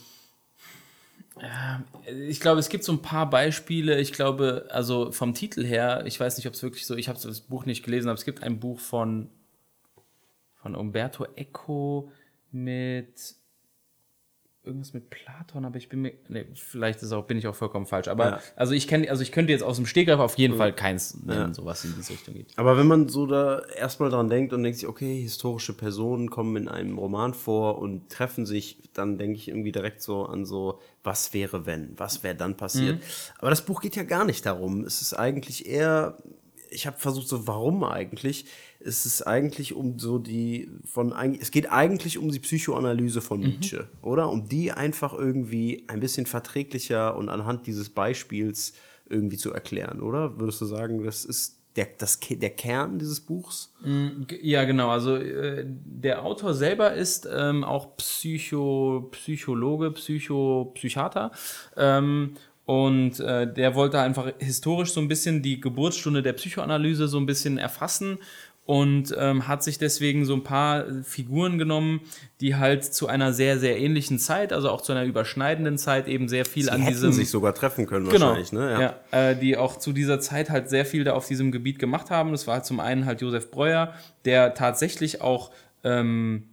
Ich 2.29 2.41
glaube, 2.41 2.61
es 2.61 2.69
gibt 2.69 2.85
so 2.85 2.93
ein 2.93 3.03
paar 3.03 3.29
Beispiele. 3.29 3.99
Ich 4.01 4.13
glaube, 4.13 4.67
also 4.71 5.11
vom 5.13 5.35
Titel 5.35 5.65
her, 5.65 6.05
ich 6.07 6.19
weiß 6.19 6.37
nicht, 6.37 6.47
ob 6.47 6.55
es 6.55 6.63
wirklich 6.63 6.87
so, 6.87 6.97
ich 6.97 7.09
habe 7.09 7.19
das 7.21 7.41
Buch 7.41 7.67
nicht 7.67 7.85
gelesen, 7.85 8.09
aber 8.09 8.19
es 8.19 8.25
gibt 8.25 8.43
ein 8.43 8.61
Buch 8.61 8.79
von, 8.79 9.31
von 10.67 10.75
Umberto 10.75 11.25
Eco 11.37 12.11
mit 12.51 13.37
irgendwas 14.65 14.95
mit 14.95 15.11
Platon, 15.11 15.65
aber 15.65 15.77
ich 15.77 15.89
bin 15.89 16.03
mir, 16.03 16.15
nee, 16.29 16.45
vielleicht 16.55 17.01
ist 17.05 17.13
auch, 17.13 17.25
bin 17.25 17.39
ich 17.39 17.47
auch 17.47 17.55
vollkommen 17.55 17.87
falsch. 17.87 18.09
Aber 18.09 18.31
Ja. 18.31 18.41
also 18.57 18.75
ich 18.75 18.89
kenne, 18.89 19.09
also 19.09 19.23
ich 19.23 19.31
könnte 19.31 19.53
jetzt 19.53 19.63
aus 19.63 19.77
dem 19.77 19.87
Stegreif 19.87 20.19
auf 20.19 20.37
jeden 20.39 20.57
Fall 20.57 20.75
keins 20.75 21.23
nennen, 21.23 21.55
sowas 21.55 21.85
in 21.85 21.95
diese 21.95 22.15
Richtung 22.15 22.35
geht. 22.35 22.53
Aber 22.57 22.77
wenn 22.77 22.89
man 22.89 23.09
so 23.09 23.27
da 23.29 23.61
erstmal 23.77 24.11
dran 24.11 24.29
denkt 24.29 24.53
und 24.53 24.65
denkt 24.65 24.81
sich, 24.81 24.89
okay, 24.89 25.23
historische 25.23 25.73
Personen 25.73 26.31
kommen 26.31 26.57
in 26.57 26.69
einem 26.69 26.99
Roman 26.99 27.33
vor 27.33 27.79
und 27.79 28.11
treffen 28.11 28.45
sich, 28.45 28.91
dann 28.93 29.19
denke 29.19 29.37
ich 29.37 29.47
irgendwie 29.47 29.71
direkt 29.71 30.03
so 30.03 30.25
an 30.27 30.45
so, 30.45 30.81
was 31.05 31.33
wäre 31.33 31.65
wenn, 31.65 31.97
was 31.97 32.25
wäre 32.25 32.35
dann 32.35 32.57
passiert. 32.57 33.01
Aber 33.39 33.51
das 33.51 33.65
Buch 33.65 33.81
geht 33.81 33.95
ja 33.95 34.03
gar 34.03 34.25
nicht 34.25 34.45
darum. 34.45 34.83
Es 34.83 35.01
ist 35.01 35.15
eigentlich 35.15 35.67
eher, 35.67 36.17
ich 36.71 36.89
habe 36.89 36.99
versucht 36.99 37.29
so, 37.29 37.47
warum 37.47 37.85
eigentlich? 37.85 38.47
Es 38.87 39.05
ist 39.07 39.27
eigentlich 39.27 39.75
um 39.75 39.99
so 39.99 40.19
die 40.19 40.71
von 40.85 41.13
es 41.41 41.51
geht 41.51 41.73
eigentlich 41.73 42.19
um 42.19 42.31
die 42.31 42.39
Psychoanalyse 42.39 43.21
von 43.21 43.41
Nietzsche, 43.41 43.89
oder? 44.03 44.31
Um 44.31 44.49
die 44.49 44.73
einfach 44.73 45.13
irgendwie 45.13 45.85
ein 45.89 46.01
bisschen 46.01 46.27
verträglicher 46.27 47.17
und 47.17 47.29
anhand 47.29 47.67
dieses 47.67 47.89
Beispiels 47.91 48.75
irgendwie 49.09 49.37
zu 49.37 49.53
erklären, 49.53 50.01
oder? 50.01 50.39
Würdest 50.39 50.61
du 50.61 50.65
sagen, 50.67 51.05
das 51.05 51.25
ist 51.25 51.57
der, 51.77 51.89
das, 51.99 52.19
der 52.21 52.51
Kern 52.51 52.99
dieses 52.99 53.21
Buchs? 53.21 53.73
G- 54.29 54.39
Ja, 54.43 54.65
genau. 54.65 54.89
Also 54.89 55.17
äh, 55.17 55.65
der 55.67 56.25
Autor 56.25 56.55
selber 56.55 56.95
ist 56.95 57.29
ähm, 57.31 57.65
auch 57.65 57.97
Psycho, 57.99 59.09
Psychologe, 59.13 59.91
Psycho, 59.91 60.73
Psychiater. 60.75 61.31
Ähm, 61.77 62.35
und 62.65 63.21
äh, 63.21 63.53
der 63.53 63.77
wollte 63.77 64.01
einfach 64.01 64.33
historisch 64.41 64.91
so 64.93 65.01
ein 65.01 65.07
bisschen 65.07 65.41
die 65.41 65.61
Geburtsstunde 65.61 66.21
der 66.21 66.33
Psychoanalyse 66.33 67.07
so 67.07 67.19
ein 67.19 67.27
bisschen 67.27 67.59
erfassen 67.59 68.19
und 68.67 69.15
ähm, 69.17 69.47
hat 69.47 69.63
sich 69.63 69.79
deswegen 69.79 70.25
so 70.25 70.35
ein 70.35 70.43
paar 70.43 70.87
äh, 70.87 71.03
Figuren 71.05 71.57
genommen, 71.57 72.01
die 72.41 72.57
halt 72.57 72.85
zu 72.85 73.07
einer 73.07 73.33
sehr, 73.33 73.59
sehr 73.59 73.79
ähnlichen 73.79 74.19
Zeit, 74.19 74.53
also 74.53 74.71
auch 74.71 74.81
zu 74.81 74.93
einer 74.93 75.05
überschneidenden 75.05 75.79
Zeit 75.79 76.09
eben 76.09 76.29
sehr 76.29 76.45
viel 76.45 76.65
Die 76.65 76.71
an 76.71 76.85
diesem 76.85 77.13
sich 77.13 77.31
sogar 77.31 77.55
treffen 77.55 77.87
können 77.87 78.09
genau, 78.09 78.27
wahrscheinlich, 78.27 78.53
ne? 78.53 78.97
Ja, 79.13 79.31
äh, 79.31 79.37
die 79.37 79.57
auch 79.57 79.79
zu 79.79 79.93
dieser 79.93 80.19
Zeit 80.19 80.51
halt 80.51 80.69
sehr 80.69 80.85
viel 80.85 81.05
da 81.05 81.15
auf 81.15 81.29
diesem 81.29 81.53
Gebiet 81.53 81.79
gemacht 81.79 82.11
haben. 82.11 82.33
Das 82.33 82.49
war 82.49 82.55
halt 82.55 82.67
zum 82.67 82.81
einen 82.81 83.07
halt 83.07 83.21
Josef 83.21 83.53
Breuer, 83.53 83.95
der 84.25 84.55
tatsächlich 84.55 85.21
auch 85.21 85.53
ähm, 85.85 86.49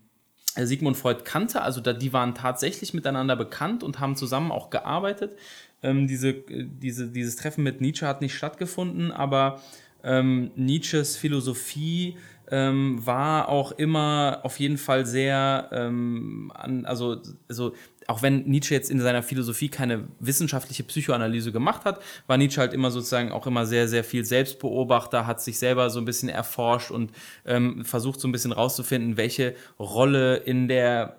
Sigmund 0.56 0.96
Freud 0.96 1.22
kannte, 1.24 1.64
also 1.64 1.82
da, 1.82 1.94
die 1.94 2.14
waren 2.14 2.36
tatsächlich 2.36 2.94
miteinander 2.94 3.36
bekannt 3.36 3.84
und 3.84 4.00
haben 4.00 4.16
zusammen 4.16 4.52
auch 4.52 4.70
gearbeitet. 4.70 5.36
Ähm, 5.82 6.08
diese, 6.08 6.30
äh, 6.30 6.68
diese, 6.68 7.08
dieses 7.08 7.38
Treffen 7.38 7.64
mit 7.64 7.82
Nietzsche 7.82 8.08
hat 8.08 8.22
nicht 8.22 8.36
stattgefunden, 8.36 9.12
aber 9.12 9.62
ähm, 10.04 10.52
Nietzsches 10.56 11.18
Philosophie 11.18 12.18
ähm, 12.52 13.06
war 13.06 13.50
auch 13.50 13.72
immer 13.72 14.42
auf 14.44 14.60
jeden 14.60 14.78
Fall 14.78 15.06
sehr, 15.06 15.70
ähm, 15.72 16.52
an, 16.54 16.86
also, 16.86 17.22
also 17.48 17.74
auch 18.08 18.22
wenn 18.22 18.44
Nietzsche 18.44 18.74
jetzt 18.74 18.92
in 18.92 19.00
seiner 19.00 19.24
Philosophie 19.24 19.70
keine 19.70 20.08
wissenschaftliche 20.20 20.84
Psychoanalyse 20.84 21.52
gemacht 21.52 21.86
hat, 21.86 22.02
war 22.28 22.38
Nietzsche 22.38 22.60
halt 22.60 22.74
immer 22.74 22.92
sozusagen 22.92 23.32
auch 23.32 23.48
immer 23.48 23.66
sehr, 23.66 23.88
sehr 23.88 24.04
viel 24.04 24.26
Selbstbeobachter, 24.26 25.26
hat 25.26 25.42
sich 25.42 25.58
selber 25.58 25.90
so 25.90 26.00
ein 26.00 26.06
bisschen 26.06 26.30
erforscht 26.30 26.92
und 26.92 27.12
ähm, 27.46 27.86
versucht 27.86 28.20
so 28.20 28.28
ein 28.28 28.32
bisschen 28.34 28.52
rauszufinden, 28.52 29.18
welche 29.18 29.56
Rolle 29.80 30.36
in 30.36 30.68
der 30.68 31.18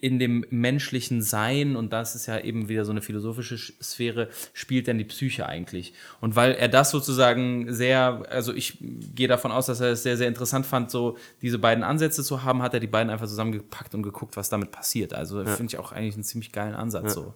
in 0.00 0.18
dem 0.18 0.44
menschlichen 0.50 1.20
Sein, 1.22 1.76
und 1.76 1.92
das 1.92 2.14
ist 2.14 2.26
ja 2.26 2.38
eben 2.40 2.68
wieder 2.68 2.84
so 2.84 2.90
eine 2.92 3.02
philosophische 3.02 3.56
Sch- 3.56 3.72
Sphäre, 3.82 4.28
spielt 4.52 4.86
denn 4.86 4.98
die 4.98 5.04
Psyche 5.04 5.46
eigentlich? 5.46 5.92
Und 6.20 6.36
weil 6.36 6.52
er 6.52 6.68
das 6.68 6.90
sozusagen 6.90 7.72
sehr, 7.72 8.24
also 8.30 8.54
ich 8.54 8.78
gehe 8.80 9.28
davon 9.28 9.52
aus, 9.52 9.66
dass 9.66 9.80
er 9.80 9.92
es 9.92 10.02
sehr, 10.02 10.16
sehr 10.16 10.28
interessant 10.28 10.66
fand, 10.66 10.90
so 10.90 11.16
diese 11.42 11.58
beiden 11.58 11.84
Ansätze 11.84 12.24
zu 12.24 12.42
haben, 12.44 12.62
hat 12.62 12.74
er 12.74 12.80
die 12.80 12.86
beiden 12.86 13.10
einfach 13.10 13.26
zusammengepackt 13.26 13.94
und 13.94 14.02
geguckt, 14.02 14.36
was 14.36 14.48
damit 14.48 14.70
passiert. 14.70 15.12
Also 15.14 15.44
finde 15.56 15.72
ich 15.74 15.78
auch 15.78 15.92
eigentlich 15.92 16.14
einen 16.14 16.24
ziemlich 16.24 16.52
geilen 16.52 16.74
Ansatz 16.74 17.14
so. 17.14 17.34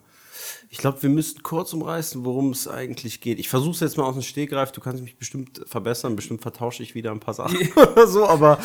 Ich 0.70 0.78
glaube, 0.78 1.02
wir 1.02 1.11
müssten 1.11 1.42
kurz 1.42 1.72
umreißen, 1.72 2.24
worum 2.24 2.50
es 2.50 2.68
eigentlich 2.68 3.20
geht. 3.20 3.38
Ich 3.38 3.48
versuche 3.48 3.72
es 3.72 3.80
jetzt 3.80 3.96
mal 3.96 4.04
aus 4.04 4.14
dem 4.14 4.22
Stegreif. 4.22 4.72
Du 4.72 4.80
kannst 4.80 5.02
mich 5.02 5.16
bestimmt 5.16 5.62
verbessern. 5.66 6.16
Bestimmt 6.16 6.42
vertausche 6.42 6.82
ich 6.82 6.94
wieder 6.94 7.11
ein 7.11 7.20
paar 7.20 7.34
Sachen 7.34 7.56
oder 7.76 8.06
so. 8.06 8.26
Aber 8.26 8.58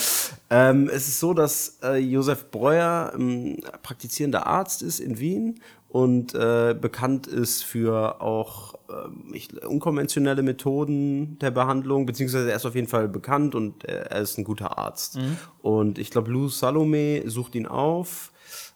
ähm, 0.50 0.90
es 0.92 1.08
ist 1.08 1.20
so, 1.20 1.34
dass 1.34 1.80
äh, 1.84 1.98
Josef 1.98 2.52
Breuer 2.52 3.14
ähm, 3.16 3.58
praktizierender 3.82 4.48
Arzt 4.48 4.82
ist 4.82 5.00
in 5.00 5.20
Wien 5.20 5.60
und 5.94 6.34
äh, 6.34 6.76
bekannt 6.80 7.28
ist 7.28 7.64
für 7.64 8.20
auch 8.20 8.74
ähm, 8.90 9.32
ich, 9.34 9.64
unkonventionelle 9.64 10.42
Methoden 10.42 11.38
der 11.40 11.52
Behandlung, 11.52 12.08
beziehungsweise 12.08 12.50
er 12.50 12.56
ist 12.56 12.66
auf 12.66 12.76
jeden 12.76 12.88
Fall 12.88 13.08
bekannt 13.08 13.54
und 13.54 13.86
er, 13.86 14.12
er 14.12 14.22
ist 14.22 14.38
ein 14.38 14.44
guter 14.44 14.78
Arzt. 14.78 15.20
Und 15.62 16.00
ich 16.00 16.10
glaube, 16.10 16.32
Lou 16.32 16.50
Salome 16.50 17.30
sucht 17.30 17.56
ihn 17.56 17.68
auf. 17.68 18.33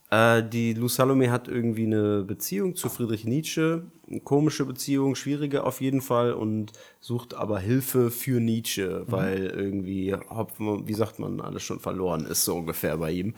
Äh, 0.10 0.44
die 0.44 0.74
Lou 0.74 0.88
Salome 0.88 1.32
hat 1.32 1.48
irgendwie 1.48 1.86
eine 1.86 2.24
Beziehung 2.24 2.76
zu 2.76 2.90
Friedrich 2.90 3.26
Nietzsche, 3.26 3.84
eine 4.10 4.22
komische 4.22 4.66
Beziehung, 4.66 5.16
schwierige 5.16 5.66
auf 5.66 5.82
jeden 5.82 6.02
Fall 6.02 6.32
und 6.32 6.72
sucht 7.02 7.34
aber 7.34 7.60
Hilfe 7.60 8.10
für 8.10 8.40
Nietzsche, 8.40 9.04
weil 9.08 9.48
irgendwie 9.48 10.16
wie 10.16 10.94
sagt 10.94 11.20
man, 11.20 11.42
alles 11.42 11.64
schon 11.64 11.80
verloren 11.80 12.26
ist, 12.26 12.46
so 12.46 12.56
ungefähr 12.56 12.98
bei 12.98 13.12
ihm. 13.12 13.34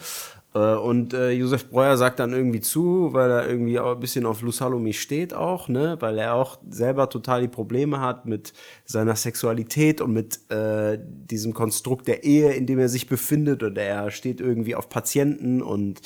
Äh, 0.53 0.75
Und 0.75 1.13
äh, 1.13 1.31
Josef 1.31 1.69
Breuer 1.69 1.97
sagt 1.97 2.19
dann 2.19 2.33
irgendwie 2.33 2.59
zu, 2.59 3.13
weil 3.13 3.29
er 3.29 3.47
irgendwie 3.47 3.79
auch 3.79 3.93
ein 3.93 3.99
bisschen 3.99 4.25
auf 4.25 4.41
Lou 4.41 4.51
Salome 4.51 4.93
steht 4.93 5.33
auch, 5.33 5.69
ne, 5.69 5.97
weil 5.99 6.17
er 6.17 6.33
auch 6.35 6.59
selber 6.69 7.09
total 7.09 7.41
die 7.41 7.47
Probleme 7.47 7.99
hat 7.99 8.25
mit 8.25 8.53
seiner 8.85 9.15
Sexualität 9.15 10.01
und 10.01 10.13
mit 10.13 10.51
äh, 10.51 10.99
diesem 11.01 11.53
Konstrukt 11.53 12.07
der 12.07 12.23
Ehe, 12.23 12.51
in 12.53 12.65
dem 12.65 12.79
er 12.79 12.89
sich 12.89 13.07
befindet 13.07 13.63
und 13.63 13.77
er 13.77 14.11
steht 14.11 14.41
irgendwie 14.41 14.75
auf 14.75 14.89
Patienten 14.89 15.61
und 15.61 16.01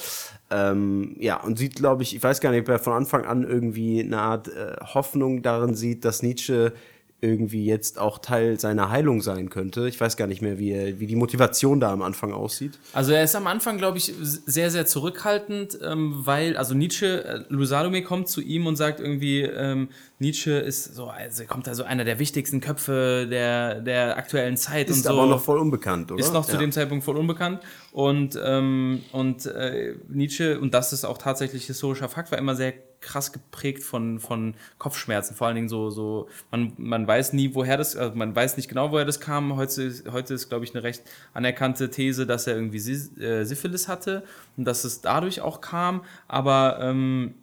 ähm, 0.53 1.15
ja, 1.19 1.41
und 1.41 1.57
sieht, 1.57 1.75
glaube 1.75 2.03
ich, 2.03 2.15
ich 2.15 2.21
weiß 2.21 2.39
gar 2.41 2.51
nicht, 2.51 2.61
ob 2.61 2.69
er 2.69 2.79
von 2.79 2.93
Anfang 2.93 3.25
an 3.25 3.43
irgendwie 3.43 4.01
eine 4.01 4.19
Art 4.19 4.47
äh, 4.49 4.75
Hoffnung 4.93 5.41
darin 5.41 5.73
sieht, 5.75 6.05
dass 6.05 6.21
Nietzsche 6.21 6.73
irgendwie 7.21 7.65
jetzt 7.65 7.99
auch 7.99 8.19
Teil 8.19 8.59
seiner 8.59 8.89
Heilung 8.89 9.21
sein 9.21 9.49
könnte. 9.49 9.87
Ich 9.87 9.97
weiß 9.97 10.17
gar 10.17 10.27
nicht 10.27 10.41
mehr, 10.41 10.59
wie, 10.59 10.71
er, 10.71 10.99
wie 10.99 11.07
die 11.07 11.15
Motivation 11.15 11.79
da 11.79 11.93
am 11.93 12.01
Anfang 12.01 12.33
aussieht. 12.33 12.77
Also 12.91 13.13
er 13.13 13.23
ist 13.23 13.33
am 13.37 13.47
Anfang, 13.47 13.77
glaube 13.77 13.97
ich, 13.97 14.13
sehr, 14.19 14.69
sehr 14.69 14.85
zurückhaltend, 14.85 15.79
ähm, 15.81 16.15
weil, 16.25 16.57
also 16.57 16.75
Nietzsche, 16.75 17.23
äh, 17.23 17.39
Lou 17.47 17.63
Salome 17.63 18.03
kommt 18.03 18.27
zu 18.27 18.41
ihm 18.41 18.67
und 18.67 18.75
sagt 18.75 18.99
irgendwie, 18.99 19.43
ähm, 19.43 19.87
Nietzsche 20.19 20.51
ist 20.51 20.95
so, 20.95 21.05
also 21.07 21.45
kommt 21.45 21.65
da 21.65 21.75
so 21.75 21.83
einer 21.83 22.03
der 22.03 22.19
wichtigsten 22.19 22.59
Köpfe 22.59 23.25
der, 23.31 23.79
der 23.79 24.17
aktuellen 24.17 24.57
Zeit 24.57 24.89
Ist 24.89 24.97
und 24.97 25.03
so. 25.03 25.09
aber 25.11 25.25
noch 25.25 25.41
voll 25.41 25.59
unbekannt, 25.59 26.11
oder? 26.11 26.19
Ist 26.19 26.33
noch 26.33 26.45
zu 26.45 26.53
Ja. 26.53 26.59
dem 26.59 26.73
Zeitpunkt 26.73 27.05
voll 27.05 27.15
unbekannt. 27.15 27.61
Und, 27.93 28.39
ähm, 28.43 29.03
und 29.11 29.45
äh, 29.45 29.93
Nietzsche, 30.07 30.59
und 30.59 30.73
das 30.73 30.93
ist 30.93 31.05
auch 31.05 31.19
tatsächlich 31.19 31.67
historischer 31.67 32.09
Fakt, 32.09 32.31
war 32.31 32.39
immer 32.39 32.55
sehr 32.55 32.73
krass 33.01 33.31
geprägt 33.31 33.83
von, 33.83 34.19
von 34.19 34.55
Kopfschmerzen. 34.79 35.35
Vor 35.35 35.45
allen 35.45 35.57
Dingen 35.57 35.69
so, 35.69 35.91
so 35.91 36.27
man, 36.49 36.73
man 36.77 37.05
weiß 37.05 37.33
nie, 37.33 37.53
woher 37.53 37.77
das, 37.77 37.95
also 37.95 38.15
man 38.15 38.35
weiß 38.35 38.57
nicht 38.57 38.67
genau, 38.67 38.91
woher 38.91 39.05
das 39.05 39.19
kam. 39.19 39.55
Heute, 39.57 39.93
heute 40.11 40.33
ist, 40.33 40.49
glaube 40.49 40.65
ich, 40.65 40.73
eine 40.73 40.81
recht 40.81 41.03
anerkannte 41.35 41.91
These, 41.91 42.25
dass 42.25 42.47
er 42.47 42.55
irgendwie 42.55 42.79
äh, 43.21 43.43
Syphilis 43.43 43.87
hatte 43.87 44.23
und 44.57 44.65
dass 44.65 44.85
es 44.85 45.01
dadurch 45.01 45.41
auch 45.41 45.61
kam. 45.61 46.03
Aber 46.27 46.79
ähm, 46.81 47.35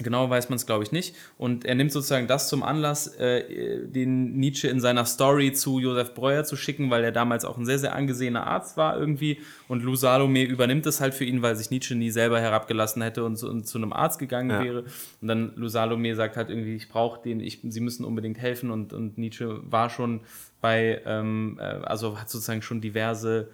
Genau 0.00 0.30
weiß 0.30 0.48
man 0.48 0.56
es, 0.56 0.64
glaube 0.64 0.84
ich, 0.84 0.92
nicht. 0.92 1.16
Und 1.38 1.64
er 1.64 1.74
nimmt 1.74 1.90
sozusagen 1.90 2.28
das 2.28 2.48
zum 2.48 2.62
Anlass, 2.62 3.08
äh, 3.16 3.84
den 3.88 4.36
Nietzsche 4.38 4.68
in 4.68 4.80
seiner 4.80 5.04
Story 5.04 5.52
zu 5.52 5.80
Josef 5.80 6.14
Breuer 6.14 6.44
zu 6.44 6.54
schicken, 6.54 6.88
weil 6.88 7.02
er 7.02 7.10
damals 7.10 7.44
auch 7.44 7.58
ein 7.58 7.66
sehr, 7.66 7.80
sehr 7.80 7.96
angesehener 7.96 8.46
Arzt 8.46 8.76
war 8.76 8.96
irgendwie. 8.96 9.38
Und 9.66 9.82
Lou 9.82 9.96
Salome 9.96 10.44
übernimmt 10.44 10.86
es 10.86 11.00
halt 11.00 11.14
für 11.14 11.24
ihn, 11.24 11.42
weil 11.42 11.56
sich 11.56 11.70
Nietzsche 11.70 11.96
nie 11.96 12.10
selber 12.10 12.40
herabgelassen 12.40 13.02
hätte 13.02 13.24
und, 13.24 13.36
zu- 13.36 13.48
und 13.50 13.66
zu 13.66 13.76
einem 13.78 13.92
Arzt 13.92 14.20
gegangen 14.20 14.50
Ja. 14.50 14.62
wäre. 14.62 14.84
Und 15.20 15.26
dann 15.28 15.52
Lou 15.56 15.66
Salome 15.66 16.14
sagt 16.14 16.36
halt 16.36 16.48
irgendwie, 16.48 16.76
ich 16.76 16.88
brauche 16.88 17.20
den, 17.20 17.40
ich, 17.40 17.58
sie 17.68 17.80
müssen 17.80 18.04
unbedingt 18.04 18.38
helfen. 18.38 18.70
Und, 18.70 18.92
und 18.92 19.18
Nietzsche 19.18 19.60
war 19.68 19.90
schon 19.90 20.20
bei, 20.60 21.02
ähm, 21.06 21.58
äh, 21.60 21.62
also 21.62 22.20
hat 22.20 22.30
sozusagen 22.30 22.62
schon 22.62 22.80
diverse 22.80 23.48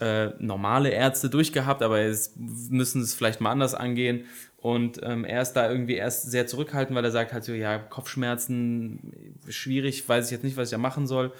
äh, 0.00 0.30
normale 0.38 0.90
Ärzte 0.90 1.30
durchgehabt, 1.30 1.82
aber 1.82 2.02
jetzt 2.02 2.36
müssen 2.36 3.02
es 3.02 3.14
vielleicht 3.14 3.40
mal 3.40 3.50
anders 3.50 3.74
angehen. 3.74 4.24
Und 4.58 5.00
ähm, 5.02 5.24
er 5.24 5.42
ist 5.42 5.52
da 5.52 5.70
irgendwie 5.70 5.94
erst 5.94 6.30
sehr 6.30 6.46
zurückhaltend, 6.46 6.96
weil 6.96 7.04
er 7.04 7.10
sagt 7.10 7.32
halt 7.32 7.44
so, 7.44 7.52
ja, 7.52 7.78
Kopfschmerzen, 7.78 9.34
schwierig, 9.48 10.08
weiß 10.08 10.26
ich 10.26 10.30
jetzt 10.30 10.42
nicht, 10.42 10.56
was 10.56 10.68
ich 10.68 10.72
da 10.72 10.78
machen 10.78 11.06
soll. 11.06 11.32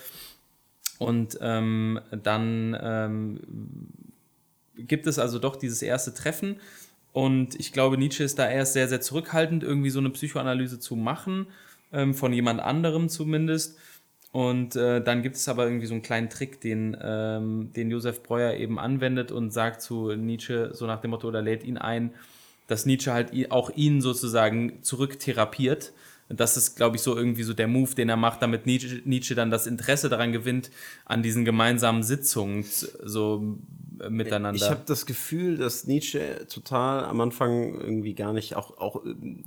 Und 0.99 1.38
ähm, 1.40 2.01
dann 2.11 2.77
ähm, 2.81 3.40
gibt 4.77 5.07
es 5.07 5.19
also 5.19 5.38
doch 5.38 5.57
dieses 5.57 5.83
erste 5.83 6.12
Treffen. 6.12 6.57
Und 7.12 7.59
ich 7.59 7.73
glaube, 7.73 7.97
Nietzsche 7.97 8.25
ist 8.25 8.38
da 8.38 8.51
erst 8.51 8.75
sehr, 8.75 8.88
sehr 8.88 9.01
zurückhaltend, 9.01 9.62
irgendwie 9.62 9.90
so 9.90 10.01
eine 10.01 10.11
Psychoanalyse 10.11 10.79
zu 10.79 10.97
machen, 10.97 11.47
ähm, 11.93 12.12
von 12.12 12.33
jemand 12.33 12.61
anderem 12.61 13.09
zumindest. 13.09 13.79
Und 14.35 14.75
äh, 14.75 15.01
dann 15.01 15.23
gibt 15.23 15.37
es 15.37 15.47
aber 15.47 15.64
irgendwie 15.64 15.87
so 15.87 15.94
einen 15.94 16.03
kleinen 16.03 16.29
Trick, 16.29 16.61
den, 16.61 16.97
ähm, 17.01 17.70
den 17.73 17.88
Josef 17.88 18.20
Breuer 18.25 18.55
eben 18.55 18.81
anwendet 18.81 19.31
und 19.31 19.53
sagt 19.53 19.81
zu 19.81 20.12
Nietzsche, 20.16 20.70
so 20.75 20.88
nach 20.88 21.01
dem 21.01 21.12
Motto, 21.12 21.29
oder 21.29 21.40
lädt 21.40 21.62
ihn 21.62 21.79
ein, 21.79 22.11
dass 22.66 22.85
Nietzsche 22.85 23.12
halt 23.12 23.31
auch 23.53 23.70
ihn 23.77 24.01
sozusagen 24.01 24.83
zurücktherapiert. 24.83 25.92
Das 26.29 26.57
ist, 26.57 26.75
glaube 26.75 26.97
ich, 26.97 27.03
so 27.03 27.16
irgendwie 27.16 27.44
so 27.44 27.55
der 27.55 27.68
Move, 27.68 27.94
den 27.94 28.09
er 28.09 28.16
macht, 28.16 28.42
damit 28.42 28.66
Nietzsche, 28.66 29.03
Nietzsche 29.05 29.37
dann 29.37 29.53
das 29.53 29.68
Interesse 29.68 30.09
daran 30.09 30.33
gewinnt, 30.33 30.73
an 31.05 31.23
diesen 31.23 31.44
gemeinsamen 31.44 32.03
Sitzungen 32.03 32.64
so 32.64 33.57
äh, 34.01 34.11
miteinander. 34.11 34.57
Ich 34.57 34.68
habe 34.68 34.83
das 34.85 35.07
Gefühl, 35.07 35.59
dass 35.59 35.87
Nietzsche 35.87 36.44
total 36.49 37.05
am 37.05 37.20
Anfang 37.20 37.79
irgendwie 37.79 38.14
gar 38.14 38.33
nicht 38.33 38.57
auch, 38.57 38.79
auch 38.79 39.05
ähm, 39.05 39.44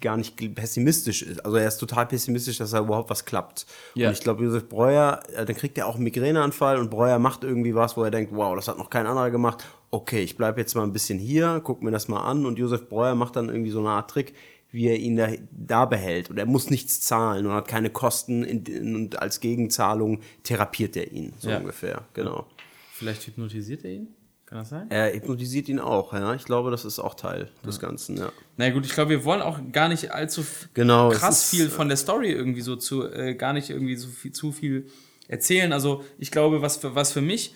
gar 0.00 0.16
nicht 0.16 0.36
pessimistisch 0.54 1.22
ist. 1.22 1.44
Also 1.44 1.56
er 1.56 1.68
ist 1.68 1.78
total 1.78 2.06
pessimistisch, 2.06 2.58
dass 2.58 2.70
da 2.70 2.80
überhaupt 2.80 3.10
was 3.10 3.24
klappt. 3.24 3.66
Ja. 3.94 4.08
Und 4.08 4.14
ich 4.14 4.20
glaube, 4.20 4.44
Josef 4.44 4.68
Breuer, 4.68 5.22
äh, 5.34 5.44
dann 5.44 5.56
kriegt 5.56 5.76
er 5.78 5.86
auch 5.86 5.94
einen 5.96 6.04
Migräneanfall 6.04 6.78
und 6.78 6.90
Breuer 6.90 7.18
macht 7.18 7.44
irgendwie 7.44 7.74
was, 7.74 7.96
wo 7.96 8.04
er 8.04 8.10
denkt, 8.10 8.32
wow, 8.34 8.54
das 8.56 8.68
hat 8.68 8.78
noch 8.78 8.90
kein 8.90 9.06
anderer 9.06 9.30
gemacht. 9.30 9.64
Okay, 9.90 10.22
ich 10.22 10.36
bleibe 10.36 10.60
jetzt 10.60 10.74
mal 10.74 10.82
ein 10.84 10.92
bisschen 10.92 11.18
hier, 11.18 11.60
guck 11.64 11.82
mir 11.82 11.90
das 11.90 12.08
mal 12.08 12.20
an 12.20 12.46
und 12.46 12.58
Josef 12.58 12.88
Breuer 12.88 13.14
macht 13.14 13.36
dann 13.36 13.48
irgendwie 13.48 13.70
so 13.70 13.80
eine 13.80 13.90
Art 13.90 14.10
Trick, 14.10 14.34
wie 14.72 14.86
er 14.86 14.96
ihn 14.96 15.16
da, 15.16 15.28
da 15.50 15.84
behält. 15.84 16.30
Und 16.30 16.38
er 16.38 16.46
muss 16.46 16.70
nichts 16.70 17.00
zahlen 17.00 17.44
und 17.46 17.52
hat 17.52 17.66
keine 17.66 17.90
Kosten 17.90 18.44
in, 18.44 18.64
in, 18.66 18.94
und 18.94 19.20
als 19.20 19.40
Gegenzahlung 19.40 20.20
therapiert 20.44 20.96
er 20.96 21.10
ihn, 21.10 21.32
so 21.38 21.50
Ja. 21.50 21.58
ungefähr. 21.58 22.04
Genau. 22.14 22.46
Vielleicht 22.92 23.26
hypnotisiert 23.26 23.84
er 23.84 23.90
ihn? 23.90 24.08
Kann 24.50 24.58
das 24.58 24.68
sein? 24.70 24.90
Er 24.90 25.14
hypnotisiert 25.14 25.68
ihn 25.68 25.78
auch, 25.78 26.12
ja. 26.12 26.34
Ich 26.34 26.44
glaube, 26.44 26.72
das 26.72 26.84
ist 26.84 26.98
auch 26.98 27.14
Teil 27.14 27.48
des 27.64 27.78
Ganzen, 27.78 28.16
ja. 28.16 28.32
Na 28.56 28.68
gut, 28.70 28.84
ich 28.84 28.92
glaube, 28.92 29.10
wir 29.10 29.24
wollen 29.24 29.42
auch 29.42 29.60
gar 29.70 29.88
nicht 29.88 30.12
allzu 30.12 30.44
Genau, 30.74 31.10
krass 31.10 31.44
ist, 31.44 31.50
viel 31.50 31.68
von 31.68 31.86
der 31.86 31.96
Story 31.96 32.32
irgendwie 32.32 32.62
so 32.62 32.74
zu, 32.74 33.08
äh, 33.08 33.34
gar 33.36 33.52
nicht 33.52 33.70
irgendwie 33.70 33.94
so 33.94 34.08
viel, 34.08 34.32
zu 34.32 34.50
viel 34.50 34.88
erzählen. 35.28 35.72
Also 35.72 36.02
ich 36.18 36.32
glaube, 36.32 36.62
was 36.62 36.78
für, 36.78 36.96
was 36.96 37.12
für 37.12 37.20
mich 37.20 37.54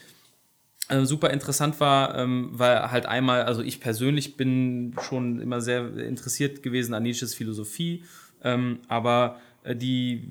äh, 0.88 1.04
super 1.04 1.30
interessant 1.30 1.80
war, 1.80 2.16
ähm, 2.16 2.50
war 2.52 2.92
halt 2.92 3.06
einmal, 3.06 3.42
also 3.42 3.60
ich 3.60 3.80
persönlich 3.80 4.36
bin 4.36 4.94
schon 5.02 5.40
immer 5.40 5.60
sehr 5.60 5.96
interessiert 5.96 6.62
gewesen 6.62 6.94
an 6.94 7.02
Nietzsches 7.02 7.34
Philosophie, 7.34 8.04
ähm, 8.44 8.78
aber 8.86 9.40
äh, 9.40 9.40
die 9.72 10.28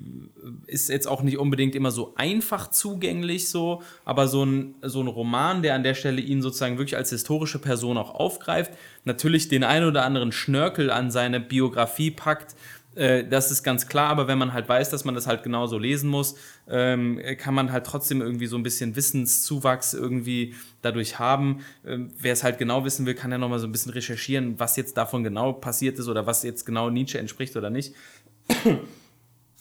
ist 0.66 0.88
jetzt 0.88 1.08
auch 1.08 1.22
nicht 1.22 1.38
unbedingt 1.38 1.74
immer 1.74 1.90
so 1.90 2.14
einfach 2.16 2.70
zugänglich 2.70 3.48
so, 3.48 3.82
aber 4.04 4.28
so 4.28 4.44
ein, 4.44 4.76
so 4.82 5.00
ein 5.00 5.08
Roman, 5.08 5.62
der 5.62 5.74
an 5.74 5.82
der 5.82 5.94
Stelle 5.94 6.20
ihn 6.20 6.40
sozusagen 6.40 6.78
wirklich 6.78 6.96
als 6.96 7.10
historische 7.10 7.58
Person 7.58 7.98
auch 7.98 8.14
aufgreift, 8.14 8.72
natürlich 9.04 9.48
den 9.48 9.64
ein 9.64 9.84
oder 9.84 10.04
anderen 10.04 10.30
Schnörkel 10.30 10.90
an 10.90 11.10
seine 11.10 11.40
Biografie 11.40 12.12
packt, 12.12 12.54
äh, 12.94 13.24
das 13.24 13.50
ist 13.50 13.62
ganz 13.62 13.88
klar, 13.88 14.10
aber 14.10 14.28
wenn 14.28 14.38
man 14.38 14.52
halt 14.52 14.68
weiß, 14.68 14.90
dass 14.90 15.04
man 15.04 15.14
das 15.14 15.26
halt 15.26 15.42
genauso 15.42 15.78
lesen 15.78 16.08
muss, 16.10 16.36
ähm, 16.68 17.20
kann 17.38 17.54
man 17.54 17.72
halt 17.72 17.86
trotzdem 17.86 18.20
irgendwie 18.20 18.46
so 18.46 18.56
ein 18.56 18.62
bisschen 18.62 18.96
Wissenszuwachs 18.96 19.94
irgendwie 19.94 20.54
dadurch 20.82 21.18
haben. 21.18 21.60
Ähm, 21.84 22.10
Wer 22.18 22.32
es 22.32 22.44
halt 22.44 22.58
genau 22.58 22.84
wissen 22.84 23.06
will, 23.06 23.14
kann 23.14 23.32
ja 23.32 23.38
nochmal 23.38 23.58
so 23.58 23.66
ein 23.66 23.72
bisschen 23.72 23.92
recherchieren, 23.92 24.58
was 24.58 24.76
jetzt 24.76 24.96
davon 24.96 25.24
genau 25.24 25.52
passiert 25.52 25.98
ist 25.98 26.08
oder 26.08 26.26
was 26.26 26.42
jetzt 26.42 26.64
genau 26.64 26.90
Nietzsche 26.90 27.18
entspricht 27.18 27.56
oder 27.56 27.70
nicht. 27.70 27.94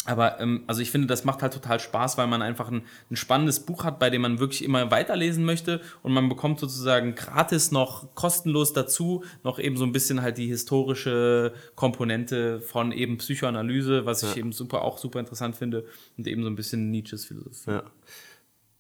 Aber 0.05 0.39
ähm, 0.41 0.63
also 0.67 0.81
ich 0.81 0.91
finde, 0.91 1.07
das 1.07 1.23
macht 1.23 1.41
halt 1.41 1.53
total 1.53 1.79
Spaß, 1.79 2.17
weil 2.17 2.27
man 2.27 2.41
einfach 2.41 2.69
ein, 2.69 2.83
ein 3.09 3.15
spannendes 3.15 3.61
Buch 3.61 3.85
hat, 3.85 3.99
bei 3.99 4.09
dem 4.09 4.21
man 4.21 4.39
wirklich 4.39 4.63
immer 4.63 4.91
weiterlesen 4.91 5.45
möchte 5.45 5.79
und 6.01 6.13
man 6.13 6.27
bekommt 6.27 6.59
sozusagen 6.59 7.15
gratis 7.15 7.71
noch 7.71 8.13
kostenlos 8.13 8.73
dazu 8.73 9.23
noch 9.43 9.59
eben 9.59 9.77
so 9.77 9.85
ein 9.85 9.93
bisschen 9.93 10.21
halt 10.21 10.37
die 10.37 10.47
historische 10.47 11.53
Komponente 11.75 12.59
von 12.59 12.91
eben 12.91 13.17
Psychoanalyse, 13.17 14.05
was 14.05 14.23
ich 14.23 14.35
eben 14.35 14.51
super 14.51 14.81
auch 14.81 14.97
super 14.97 15.19
interessant 15.21 15.55
finde 15.55 15.85
und 16.17 16.27
eben 16.27 16.43
so 16.43 16.49
ein 16.49 16.55
bisschen 16.55 16.91
Nietzsches 16.91 17.25
Philosophie. 17.25 17.71
Ja. 17.71 17.83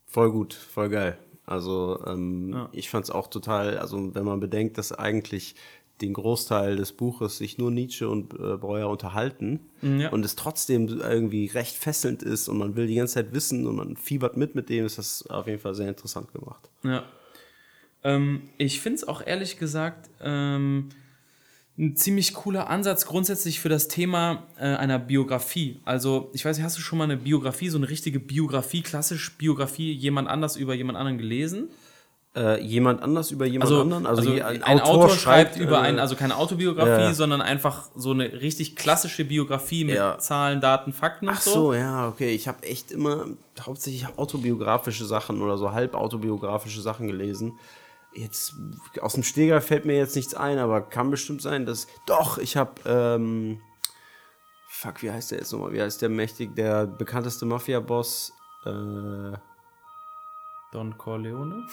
Voll 0.07 0.31
gut, 0.31 0.53
voll 0.53 0.89
geil. 0.89 1.17
Also 1.45 2.03
ähm, 2.05 2.53
Ja. 2.53 2.69
ich 2.71 2.89
fand 2.89 3.05
es 3.05 3.11
auch 3.11 3.27
total, 3.27 3.77
also 3.77 4.13
wenn 4.13 4.25
man 4.25 4.39
bedenkt, 4.39 4.77
dass 4.77 4.91
eigentlich 4.91 5.55
den 6.03 6.13
Großteil 6.13 6.75
des 6.75 6.91
Buches 6.91 7.37
sich 7.37 7.57
nur 7.57 7.71
Nietzsche 7.71 8.07
und 8.09 8.33
äh, 8.33 8.57
Breuer 8.57 8.89
unterhalten 8.89 9.59
Ja. 9.81 10.09
und 10.09 10.23
es 10.25 10.35
trotzdem 10.35 10.87
irgendwie 10.87 11.47
recht 11.47 11.75
fesselnd 11.75 12.21
ist 12.23 12.47
und 12.49 12.57
man 12.57 12.75
will 12.75 12.87
die 12.87 12.95
ganze 12.95 13.15
Zeit 13.15 13.33
wissen 13.33 13.65
und 13.67 13.75
man 13.75 13.95
fiebert 13.97 14.37
mit 14.37 14.55
mit 14.55 14.69
dem, 14.69 14.85
ist 14.85 14.97
das 14.97 15.25
auf 15.27 15.47
jeden 15.47 15.59
Fall 15.59 15.75
sehr 15.75 15.87
interessant 15.89 16.31
gemacht. 16.33 16.69
Ja. 16.83 17.03
Ähm, 18.03 18.43
ich 18.57 18.81
finde 18.81 18.97
es 18.97 19.07
auch 19.07 19.25
ehrlich 19.25 19.57
gesagt 19.57 20.09
ähm, 20.21 20.89
ein 21.77 21.95
ziemlich 21.95 22.33
cooler 22.35 22.69
Ansatz 22.69 23.05
grundsätzlich 23.05 23.59
für 23.59 23.69
das 23.69 23.87
Thema 23.87 24.45
äh, 24.59 24.65
einer 24.75 24.99
Biografie. 24.99 25.79
Also, 25.85 26.29
ich 26.33 26.45
weiß 26.45 26.57
nicht, 26.57 26.65
hast 26.65 26.77
du 26.77 26.81
schon 26.81 26.99
mal 26.99 27.05
eine 27.05 27.17
Biografie, 27.17 27.69
so 27.69 27.77
eine 27.79 27.89
richtige 27.89 28.19
Biografie, 28.19 28.83
klassisch 28.83 29.35
Biografie, 29.37 29.91
jemand 29.91 30.27
anders 30.27 30.55
über 30.55 30.75
jemand 30.75 30.99
anderen 30.99 31.17
gelesen? 31.17 31.69
Äh, 32.35 32.61
jemand 32.63 33.03
anders 33.03 33.29
über 33.29 33.45
jemand 33.45 33.69
Also, 33.69 33.81
anderen? 33.81 34.07
also, 34.07 34.33
je- 34.33 34.41
ein, 34.41 34.63
Autor, 34.81 35.09
schreibt 35.11 35.55
über 35.55 35.77
äh, 35.77 35.81
einen, 35.81 35.99
also 35.99 36.15
keine 36.15 36.35
Autobiografie, 36.35 36.89
ja. 37.03 37.13
sondern 37.13 37.41
einfach 37.43 37.89
so 37.95 38.09
eine 38.09 38.41
richtig 38.41 38.75
klassische 38.75 39.23
Biografie 39.23 39.83
mit 39.85 39.95
Ja. 39.95 40.17
Zahlen, 40.17 40.59
Daten, 40.59 40.93
Fakten 40.93 41.27
und 41.27 41.35
Ach 41.35 41.41
so. 41.41 41.51
so, 41.53 41.73
ja, 41.75 42.07
okay. 42.07 42.33
Ich 42.33 42.47
habe 42.47 42.63
echt 42.63 42.91
immer 42.91 43.27
hauptsächlich 43.61 44.07
autobiografische 44.17 45.05
Sachen 45.05 45.43
oder 45.43 45.59
so 45.59 45.73
halb 45.73 45.93
autobiografische 45.93 46.81
Sachen 46.81 47.05
gelesen. 47.05 47.59
Jetzt 48.15 48.55
aus 49.01 49.13
dem 49.13 49.21
Steger 49.23 49.61
fällt 49.61 49.85
mir 49.85 49.95
jetzt 49.97 50.15
nichts 50.15 50.33
ein, 50.33 50.57
aber 50.57 50.81
kann 50.81 51.11
bestimmt 51.11 51.43
sein, 51.43 51.67
dass. 51.67 51.85
Doch, 52.07 52.39
ich 52.39 52.57
habe. 52.57 52.71
Ähm, 52.87 53.59
fuck, 54.67 55.03
wie 55.03 55.11
heißt 55.11 55.29
der 55.31 55.37
jetzt 55.37 55.51
nochmal? 55.51 55.71
Wie 55.73 55.81
heißt 55.81 56.01
der 56.01 56.09
mächtig, 56.09 56.55
der 56.55 56.87
bekannteste 56.87 57.45
Mafia-Boss? 57.45 58.33
Äh, 58.65 59.37
Don 60.71 60.97
Corleone? 60.97 61.67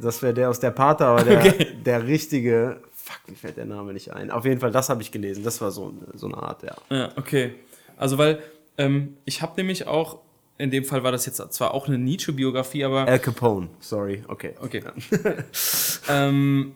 Das 0.00 0.22
wäre 0.22 0.34
der 0.34 0.50
aus 0.50 0.60
der 0.60 0.70
Pater, 0.70 1.06
aber 1.06 1.24
der, 1.24 1.52
der 1.84 2.06
richtige. 2.06 2.80
Fuck, 2.94 3.20
mir 3.28 3.36
fällt 3.36 3.56
der 3.56 3.64
Name 3.64 3.92
nicht 3.92 4.12
ein. 4.12 4.30
Auf 4.30 4.44
jeden 4.44 4.60
Fall, 4.60 4.70
das 4.70 4.88
habe 4.88 5.02
ich 5.02 5.10
gelesen. 5.10 5.44
Das 5.44 5.60
war 5.60 5.70
so, 5.70 5.94
so 6.14 6.26
eine 6.26 6.36
Art, 6.36 6.62
ja. 6.62 6.74
Ja, 6.90 7.12
okay. 7.16 7.54
Also, 7.96 8.18
weil 8.18 8.40
ähm, 8.76 9.16
ich 9.24 9.42
habe 9.42 9.54
nämlich 9.56 9.86
auch, 9.86 10.20
in 10.58 10.70
dem 10.70 10.84
Fall 10.84 11.02
war 11.04 11.12
das 11.12 11.24
jetzt 11.24 11.38
zwar 11.52 11.72
auch 11.72 11.88
eine 11.88 11.98
Nietzsche-Biografie, 11.98 12.84
aber 12.84 13.06
Al 13.06 13.18
Capone, 13.18 13.68
sorry, 13.80 14.22
okay. 14.28 14.54
Okay. 14.60 14.82
ähm, 16.08 16.74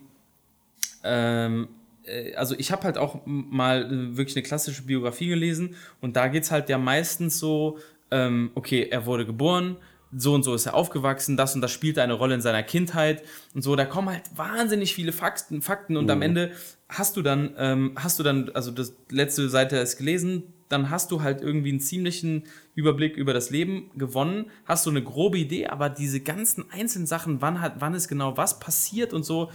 ähm, 1.03 1.67
äh, 2.05 2.33
also 2.35 2.55
ich 2.57 2.71
habe 2.71 2.83
halt 2.83 2.97
auch 2.97 3.21
mal 3.25 3.85
äh, 3.85 4.17
wirklich 4.17 4.35
eine 4.35 4.43
klassische 4.43 4.83
Biografie 4.83 5.27
gelesen 5.27 5.75
und 6.01 6.15
da 6.15 6.27
geht 6.27 6.43
es 6.43 6.51
halt 6.51 6.69
ja 6.69 6.77
meistens 6.77 7.39
so, 7.39 7.77
ähm, 8.11 8.51
okay, 8.55 8.87
er 8.89 9.05
wurde 9.05 9.25
geboren, 9.25 9.77
so 10.15 10.33
und 10.33 10.43
so 10.43 10.53
ist 10.53 10.65
er 10.65 10.73
aufgewachsen, 10.75 11.37
das 11.37 11.55
und 11.55 11.61
das 11.61 11.71
spielt 11.71 11.97
eine 11.99 12.13
Rolle 12.13 12.35
in 12.35 12.41
seiner 12.41 12.63
Kindheit 12.63 13.23
und 13.53 13.61
so. 13.61 13.75
Da 13.75 13.85
kommen 13.85 14.09
halt 14.09 14.23
wahnsinnig 14.35 14.93
viele 14.93 15.11
Fakten, 15.11 15.61
Fakten 15.61 15.97
und 15.97 16.09
am 16.09 16.21
Ende 16.21 16.51
hast 16.89 17.17
du 17.17 17.21
dann, 17.21 17.55
ähm, 17.57 17.93
hast 17.95 18.19
du 18.19 18.23
dann, 18.23 18.49
also 18.53 18.71
das 18.71 18.95
letzte 19.09 19.49
Seite 19.49 19.77
ist 19.77 19.97
gelesen, 19.97 20.43
dann 20.69 20.89
hast 20.89 21.11
du 21.11 21.21
halt 21.21 21.41
irgendwie 21.41 21.69
einen 21.69 21.79
ziemlichen 21.79 22.43
Überblick 22.75 23.15
über 23.15 23.33
das 23.33 23.49
Leben 23.49 23.91
gewonnen, 23.95 24.49
hast 24.65 24.85
du 24.85 24.89
eine 24.89 25.03
grobe 25.03 25.37
Idee, 25.37 25.67
aber 25.67 25.89
diese 25.89 26.19
ganzen 26.19 26.65
einzelnen 26.71 27.07
Sachen, 27.07 27.41
wann 27.41 27.61
hat, 27.61 27.75
wann 27.79 27.93
ist 27.93 28.07
genau 28.07 28.37
was 28.37 28.59
passiert 28.59 29.13
und 29.13 29.23
so, 29.23 29.51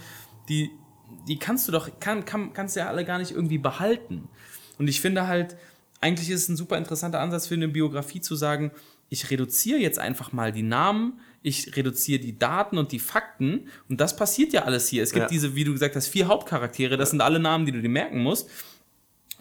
die, 0.47 0.71
die 1.27 1.37
kannst 1.37 1.67
du 1.67 1.71
doch, 1.71 1.89
kann, 1.99 2.25
kann, 2.25 2.53
kannst 2.53 2.75
du 2.75 2.81
ja 2.81 2.87
alle 2.87 3.05
gar 3.05 3.17
nicht 3.17 3.31
irgendwie 3.31 3.57
behalten. 3.57 4.29
Und 4.77 4.87
ich 4.87 5.01
finde 5.01 5.27
halt, 5.27 5.57
eigentlich 6.01 6.29
ist 6.29 6.43
es 6.43 6.49
ein 6.49 6.55
super 6.55 6.77
interessanter 6.77 7.19
Ansatz 7.19 7.47
für 7.47 7.55
eine 7.55 7.67
Biografie 7.67 8.21
zu 8.21 8.35
sagen, 8.35 8.71
ich 9.09 9.29
reduziere 9.31 9.79
jetzt 9.79 9.99
einfach 9.99 10.31
mal 10.31 10.51
die 10.51 10.63
Namen, 10.63 11.19
ich 11.41 11.75
reduziere 11.75 12.19
die 12.19 12.37
Daten 12.37 12.77
und 12.77 12.91
die 12.91 12.99
Fakten 12.99 13.67
und 13.89 13.99
das 14.01 14.15
passiert 14.15 14.53
ja 14.53 14.63
alles 14.63 14.87
hier. 14.87 15.03
Es 15.03 15.11
gibt 15.11 15.23
Ja. 15.23 15.27
diese, 15.29 15.55
wie 15.55 15.63
du 15.63 15.71
gesagt 15.73 15.95
hast, 15.95 16.07
vier 16.07 16.27
Hauptcharaktere, 16.27 16.97
das 16.97 17.11
sind 17.11 17.21
alle 17.21 17.39
Namen, 17.39 17.65
die 17.65 17.71
du 17.71 17.81
dir 17.81 17.89
merken 17.89 18.21
musst. 18.21 18.49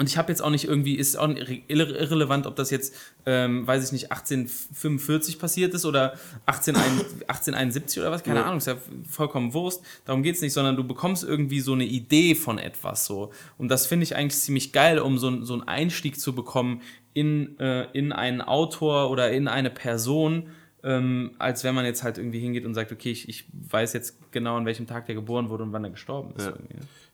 Und 0.00 0.08
ich 0.08 0.16
habe 0.16 0.30
jetzt 0.30 0.40
auch 0.42 0.50
nicht 0.50 0.64
irgendwie, 0.64 0.94
ist 0.94 1.16
auch 1.18 1.28
irre- 1.28 1.62
irrelevant, 1.68 2.46
ob 2.46 2.54
das 2.54 2.70
jetzt, 2.70 2.94
ähm, 3.26 3.66
weiß 3.66 3.84
ich 3.84 3.90
nicht, 3.92 4.12
1845 4.12 5.38
passiert 5.38 5.74
ist 5.74 5.84
oder 5.84 6.14
18, 6.46 6.76
1871 6.76 8.00
oder 8.00 8.10
was, 8.10 8.22
keine 8.22 8.38
Ja. 8.40 8.44
Ahnung, 8.46 8.58
ist 8.58 8.66
ja 8.68 8.76
vollkommen 9.08 9.52
Wurst. 9.54 9.82
Darum 10.04 10.22
geht's 10.22 10.40
nicht, 10.40 10.52
sondern 10.52 10.76
du 10.76 10.84
bekommst 10.84 11.24
irgendwie 11.24 11.60
so 11.60 11.72
eine 11.72 11.84
Idee 11.84 12.34
von 12.34 12.58
etwas 12.58 13.06
so. 13.06 13.32
Und 13.58 13.68
das 13.68 13.86
finde 13.86 14.04
ich 14.04 14.14
eigentlich 14.16 14.40
ziemlich 14.40 14.72
geil, 14.72 14.98
um 15.00 15.18
so, 15.18 15.42
so 15.44 15.54
einen 15.54 15.62
Einstieg 15.66 16.18
zu 16.20 16.32
bekommen 16.34 16.82
in, 17.14 17.58
äh, 17.58 17.86
in 17.92 18.12
einen 18.12 18.40
Autor 18.40 19.10
oder 19.10 19.30
in 19.32 19.48
eine 19.48 19.70
Person, 19.70 20.48
ähm, 20.84 21.32
als 21.38 21.64
wenn 21.64 21.74
man 21.74 21.84
jetzt 21.84 22.04
halt 22.04 22.18
irgendwie 22.18 22.38
hingeht 22.38 22.64
und 22.64 22.74
sagt, 22.74 22.92
okay, 22.92 23.10
ich, 23.10 23.28
ich 23.28 23.46
weiß 23.70 23.92
jetzt 23.94 24.16
genau, 24.30 24.56
an 24.56 24.64
welchem 24.64 24.86
Tag 24.86 25.06
der 25.06 25.16
geboren 25.16 25.48
wurde 25.48 25.64
und 25.64 25.72
wann 25.72 25.82
er 25.82 25.90
gestorben 25.90 26.34
ist. 26.36 26.44
Ja. 26.46 26.52
ne? 26.52 26.58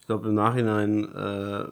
Ich 0.00 0.06
glaube, 0.06 0.28
im 0.28 0.34
Nachhinein 0.34 1.04
äh, 1.14 1.64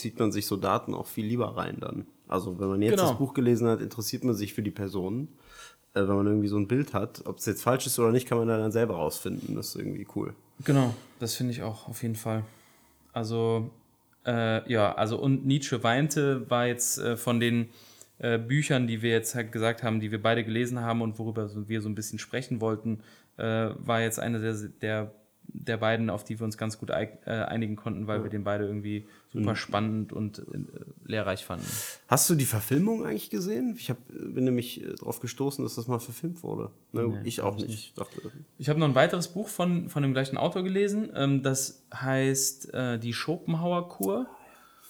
zieht 0.00 0.18
man 0.18 0.32
sich 0.32 0.46
so 0.46 0.56
Daten 0.56 0.94
auch 0.94 1.06
viel 1.06 1.26
lieber 1.26 1.56
rein 1.56 1.76
dann. 1.80 2.06
Also 2.28 2.58
wenn 2.58 2.68
man 2.68 2.82
jetzt 2.82 2.96
Genau. 2.96 3.08
das 3.10 3.18
Buch 3.18 3.34
gelesen 3.34 3.68
hat, 3.68 3.80
interessiert 3.80 4.24
man 4.24 4.34
sich 4.34 4.54
für 4.54 4.62
die 4.62 4.70
Person. 4.70 5.28
Äh, 5.94 6.00
wenn 6.02 6.16
man 6.16 6.26
irgendwie 6.26 6.48
so 6.48 6.56
ein 6.56 6.68
Bild 6.68 6.94
hat, 6.94 7.22
ob 7.26 7.38
es 7.38 7.46
jetzt 7.46 7.62
falsch 7.62 7.86
ist 7.86 7.98
oder 7.98 8.12
nicht, 8.12 8.28
kann 8.28 8.38
man 8.38 8.46
dann 8.48 8.72
selber 8.72 8.94
rausfinden. 8.94 9.54
Das 9.56 9.68
ist 9.68 9.76
irgendwie 9.76 10.06
cool. 10.14 10.34
Genau, 10.64 10.94
das 11.18 11.34
finde 11.34 11.52
ich 11.52 11.62
auch 11.62 11.88
auf 11.88 12.02
jeden 12.02 12.14
Fall. 12.14 12.44
Also, 13.12 13.70
äh, 14.26 14.70
ja, 14.70 14.94
also 14.94 15.18
und 15.18 15.46
Nietzsche 15.46 15.82
weinte 15.82 16.48
war 16.50 16.66
jetzt 16.66 16.98
äh, 16.98 17.16
von 17.16 17.40
den 17.40 17.70
äh, 18.18 18.38
Büchern, 18.38 18.86
die 18.86 19.02
wir 19.02 19.10
jetzt 19.10 19.34
halt 19.34 19.50
gesagt 19.50 19.82
haben, 19.82 19.98
die 19.98 20.10
wir 20.12 20.22
beide 20.22 20.44
gelesen 20.44 20.80
haben 20.80 21.00
und 21.02 21.18
worüber 21.18 21.50
wir 21.68 21.80
so 21.80 21.88
ein 21.88 21.94
bisschen 21.94 22.18
sprechen 22.18 22.60
wollten, 22.60 23.00
äh, 23.38 23.70
war 23.78 24.00
jetzt 24.00 24.20
eine 24.20 24.38
der, 24.38 24.54
der, 24.82 25.10
der 25.48 25.76
beiden, 25.78 26.10
auf 26.10 26.22
die 26.22 26.38
wir 26.38 26.44
uns 26.44 26.58
ganz 26.58 26.78
gut 26.78 26.90
äh, 26.90 27.08
einigen 27.26 27.74
konnten, 27.76 28.06
weil 28.06 28.22
wir 28.22 28.30
den 28.30 28.44
beide 28.44 28.64
irgendwie 28.66 29.06
super 29.32 29.54
spannend 29.56 30.12
und 30.12 30.40
äh, 30.40 30.42
lehrreich 31.04 31.44
fanden. 31.44 31.64
Hast 32.08 32.28
du 32.28 32.34
die 32.34 32.44
Verfilmung 32.44 33.04
eigentlich 33.06 33.30
gesehen? 33.30 33.74
Ich 33.78 33.88
hab, 33.90 33.98
bin 34.08 34.44
nämlich 34.44 34.82
äh, 34.82 34.94
darauf 34.94 35.20
gestoßen, 35.20 35.64
dass 35.64 35.76
das 35.76 35.86
mal 35.86 36.00
verfilmt 36.00 36.42
wurde. 36.42 36.70
Ne, 36.92 37.20
ich 37.24 37.40
auch 37.40 37.56
nicht. 37.56 37.68
Ich 37.68 37.94
dachte, 37.94 38.20
Ich 38.58 38.68
habe 38.68 38.80
noch 38.80 38.88
ein 38.88 38.94
weiteres 38.94 39.28
Buch 39.28 39.48
von, 39.48 39.88
von 39.88 40.02
dem 40.02 40.12
gleichen 40.12 40.36
Autor 40.36 40.62
gelesen, 40.64 41.10
ähm, 41.14 41.42
das 41.42 41.82
heißt 41.94 42.74
äh, 42.74 42.98
Die 42.98 43.12
Schopenhauer 43.12 43.88
Kur. 43.88 44.26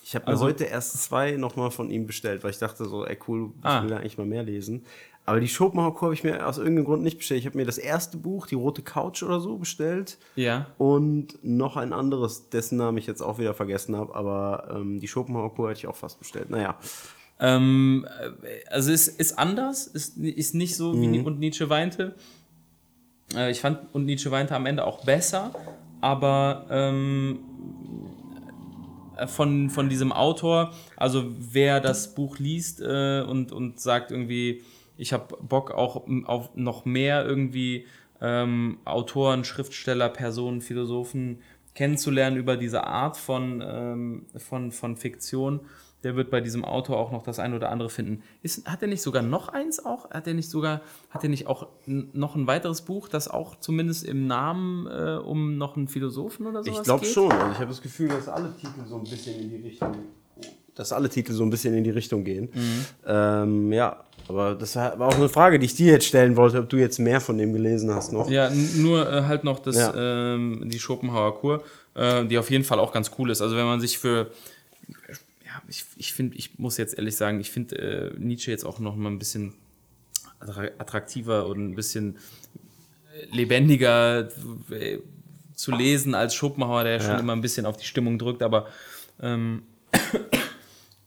ich 0.02 0.14
habe 0.14 0.24
mir 0.24 0.30
Also- 0.30 0.44
heute 0.46 0.64
erst 0.64 1.02
zwei 1.02 1.32
nochmal 1.32 1.70
von 1.70 1.90
ihm 1.90 2.06
bestellt, 2.06 2.42
weil 2.42 2.50
ich 2.50 2.58
dachte 2.58 2.86
so, 2.86 3.04
ey 3.04 3.18
cool, 3.28 3.52
ich 3.58 3.64
Ah. 3.66 3.82
will 3.82 3.90
da 3.90 3.98
eigentlich 3.98 4.16
mal 4.18 4.26
mehr 4.26 4.42
lesen. 4.42 4.84
Aber 5.30 5.40
die 5.40 5.48
Schopenhauer-Kur 5.48 6.06
habe 6.06 6.14
ich 6.14 6.24
mir 6.24 6.44
aus 6.44 6.58
irgendeinem 6.58 6.86
Grund 6.86 7.04
nicht 7.04 7.18
bestellt. 7.18 7.38
Ich 7.38 7.46
habe 7.46 7.56
mir 7.56 7.64
das 7.64 7.78
erste 7.78 8.16
Buch, 8.16 8.48
die 8.48 8.56
Rote 8.56 8.82
Couch 8.82 9.22
oder 9.22 9.38
so, 9.38 9.58
bestellt. 9.58 10.18
Ja. 10.34 10.66
Und 10.76 11.38
noch 11.42 11.76
ein 11.76 11.92
anderes, 11.92 12.48
dessen 12.50 12.78
Namen 12.78 12.98
ich 12.98 13.06
jetzt 13.06 13.22
auch 13.22 13.38
wieder 13.38 13.54
vergessen 13.54 13.94
habe, 13.94 14.12
aber 14.14 14.74
ähm, 14.74 14.98
die 14.98 15.06
Schopenhauer-Kur 15.06 15.70
hätte 15.70 15.78
ich 15.78 15.86
auch 15.86 15.94
fast 15.94 16.18
bestellt. 16.18 16.50
Naja, 16.50 16.76
Ähm, 17.38 18.06
äh, 18.20 18.68
also 18.70 18.90
es 18.90 19.06
ist 19.06 19.38
anders, 19.38 19.86
ist, 19.86 20.18
ist 20.18 20.54
nicht 20.54 20.76
so 20.76 21.00
wie 21.00 21.06
Nie- 21.06 21.20
und 21.20 21.38
Nietzsche 21.38 21.70
weinte. 21.70 22.14
Äh, 23.34 23.52
ich 23.52 23.60
fand 23.60 23.78
und 23.94 24.04
Nietzsche 24.04 24.30
weinte 24.30 24.54
am 24.56 24.66
Ende 24.66 24.84
auch 24.84 25.04
besser, 25.04 25.52
aber 26.00 26.66
ähm, 26.70 27.38
äh, 29.16 29.26
von, 29.26 29.70
von 29.70 29.88
diesem 29.88 30.12
Autor, 30.12 30.72
also 30.96 31.24
wer 31.38 31.80
das 31.80 32.14
Buch 32.14 32.38
liest 32.38 32.80
äh, 32.80 33.22
und, 33.22 33.52
und 33.52 33.80
sagt 33.80 34.10
irgendwie, 34.10 34.62
ich 35.00 35.12
habe 35.12 35.36
Bock 35.40 35.70
auch 35.70 36.06
auf 36.24 36.50
noch 36.54 36.84
mehr 36.84 37.24
irgendwie 37.24 37.86
ähm, 38.20 38.78
Autoren, 38.84 39.44
Schriftsteller, 39.44 40.10
Personen, 40.10 40.60
Philosophen 40.60 41.38
kennenzulernen 41.74 42.36
über 42.36 42.56
diese 42.56 42.84
Art 42.84 43.16
von, 43.16 43.62
ähm, 43.64 44.26
von, 44.36 44.72
von 44.72 44.96
Fiktion, 44.96 45.60
der 46.02 46.16
wird 46.16 46.30
bei 46.30 46.40
diesem 46.40 46.64
Autor 46.64 46.98
auch 46.98 47.12
noch 47.12 47.22
das 47.22 47.38
ein 47.38 47.54
oder 47.54 47.70
andere 47.70 47.90
finden. 47.90 48.22
Ist, 48.42 48.66
hat 48.66 48.82
er 48.82 48.88
nicht 48.88 49.02
sogar 49.02 49.22
noch 49.22 49.48
eins 49.48 49.84
auch? 49.84 50.10
Hat 50.10 50.26
er 50.26 50.34
nicht 50.34 50.50
sogar, 50.50 50.80
hat 51.10 51.22
er 51.22 51.30
nicht 51.30 51.46
auch 51.46 51.68
noch 51.86 52.36
ein 52.36 52.46
weiteres 52.46 52.82
Buch, 52.82 53.08
das 53.08 53.28
auch 53.28 53.56
zumindest 53.56 54.04
im 54.04 54.26
Namen 54.26 54.86
äh, 54.86 55.16
um 55.16 55.56
noch 55.56 55.76
einen 55.76 55.88
Philosophen 55.88 56.46
oder 56.46 56.62
sowas 56.64 56.78
ich 56.78 56.84
glaube 56.84 57.04
schon. 57.04 57.32
Also 57.32 57.52
ich 57.52 57.58
habe 57.58 57.68
das 57.68 57.82
Gefühl, 57.82 58.08
dass 58.08 58.28
alle 58.28 58.54
Titel 58.56 58.86
so 58.86 58.96
ein 58.96 59.04
bisschen 59.04 59.40
in 59.40 59.50
die 59.50 59.56
Richtung, 59.56 59.94
dass 60.74 60.92
alle 60.92 61.08
Titel 61.08 61.32
so 61.32 61.44
ein 61.44 61.50
bisschen 61.50 61.74
in 61.74 61.84
die 61.84 61.90
Richtung 61.90 62.24
gehen. 62.24 62.48
Ähm, 63.06 63.72
ja, 63.72 64.04
aber 64.30 64.54
das 64.54 64.76
war 64.76 64.98
auch 65.00 65.14
eine 65.16 65.28
Frage, 65.28 65.58
die 65.58 65.66
ich 65.66 65.74
dir 65.74 65.92
jetzt 65.92 66.06
stellen 66.06 66.36
wollte, 66.36 66.58
ob 66.60 66.68
du 66.68 66.76
jetzt 66.76 66.98
mehr 66.98 67.20
von 67.20 67.36
dem 67.36 67.52
gelesen 67.52 67.92
hast 67.94 68.12
noch. 68.12 68.30
Ja, 68.30 68.50
nur 68.76 69.10
äh, 69.12 69.22
halt 69.24 69.44
noch 69.44 69.58
das, 69.58 69.76
Ja. 69.76 70.34
ähm, 70.34 70.62
die 70.70 70.78
Schopenhauer 70.78 71.38
Kur, 71.40 71.64
äh, 71.94 72.24
die 72.26 72.38
auf 72.38 72.50
jeden 72.50 72.64
Fall 72.64 72.78
auch 72.78 72.92
ganz 72.92 73.10
cool 73.18 73.30
ist. 73.30 73.42
Also 73.42 73.56
wenn 73.56 73.66
man 73.66 73.80
sich 73.80 73.98
für, 73.98 74.30
ja, 75.44 75.60
ich, 75.68 75.84
ich 75.96 76.12
finde, 76.12 76.36
ich 76.36 76.58
muss 76.58 76.76
jetzt 76.78 76.96
ehrlich 76.96 77.16
sagen, 77.16 77.40
ich 77.40 77.50
finde 77.50 77.76
äh, 77.76 78.12
Nietzsche 78.18 78.50
jetzt 78.50 78.64
auch 78.64 78.78
noch 78.78 78.96
mal 78.96 79.10
ein 79.10 79.18
bisschen 79.18 79.52
attra- 80.40 80.70
attraktiver 80.78 81.46
und 81.46 81.70
ein 81.70 81.74
bisschen 81.74 82.16
äh, 83.14 83.36
lebendiger 83.36 84.28
äh, 84.70 84.98
zu 85.54 85.72
lesen 85.72 86.14
als 86.14 86.34
Schopenhauer, 86.34 86.84
der 86.84 86.92
ja 86.94 87.00
schon 87.00 87.18
immer 87.18 87.34
ein 87.34 87.42
bisschen 87.42 87.66
auf 87.66 87.76
die 87.76 87.84
Stimmung 87.84 88.18
drückt, 88.18 88.42
aber 88.42 88.66
ähm, 89.20 89.62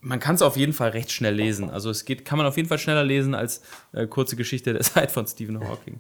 man 0.04 0.20
kann 0.20 0.36
es 0.36 0.42
auf 0.42 0.58
jeden 0.58 0.74
Fall 0.74 0.90
recht 0.90 1.12
schnell 1.12 1.34
lesen. 1.34 1.70
Also 1.70 1.90
es 1.90 2.06
geht, 2.06 2.26
kann 2.26 2.38
man 2.38 2.46
auf 2.46 2.58
jeden 2.58 2.70
Fall 2.70 2.78
schneller 2.78 3.04
lesen 3.04 3.34
als 3.34 3.62
äh, 3.94 4.06
kurze 4.06 4.36
Geschichte 4.36 4.74
der 4.74 4.82
Zeit 4.84 5.12
von 5.12 5.26
Stephen 5.26 5.60
Hawking. 5.68 6.00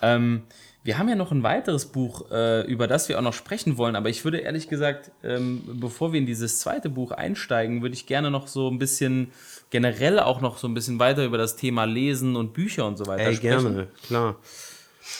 Ähm, 0.00 0.42
wir 0.84 0.96
haben 0.96 1.08
ja 1.08 1.16
noch 1.16 1.32
ein 1.32 1.42
weiteres 1.42 1.86
Buch, 1.86 2.30
äh, 2.30 2.62
über 2.62 2.86
das 2.86 3.08
wir 3.08 3.18
auch 3.18 3.22
noch 3.22 3.34
sprechen 3.34 3.76
wollen, 3.76 3.94
aber 3.94 4.08
ich 4.08 4.24
würde 4.24 4.38
ehrlich 4.38 4.68
gesagt, 4.68 5.10
ähm, 5.22 5.62
bevor 5.66 6.12
wir 6.12 6.20
in 6.20 6.24
dieses 6.26 6.60
zweite 6.60 6.88
Buch 6.88 7.10
einsteigen, 7.10 7.82
würde 7.82 7.94
ich 7.94 8.06
gerne 8.06 8.30
noch 8.30 8.46
so 8.48 8.70
ein 8.70 8.78
bisschen 8.78 9.30
generell 9.70 10.18
auch 10.18 10.40
noch 10.40 10.56
so 10.56 10.66
ein 10.66 10.74
bisschen 10.74 10.98
weiter 10.98 11.24
über 11.24 11.36
das 11.36 11.56
Thema 11.56 11.84
Lesen 11.84 12.36
und 12.36 12.54
Bücher 12.54 12.86
und 12.86 12.96
so 12.96 13.06
weiter 13.06 13.24
Ey, 13.24 13.36
sprechen. 13.36 13.74
gerne, 13.74 13.88
klar. 14.06 14.36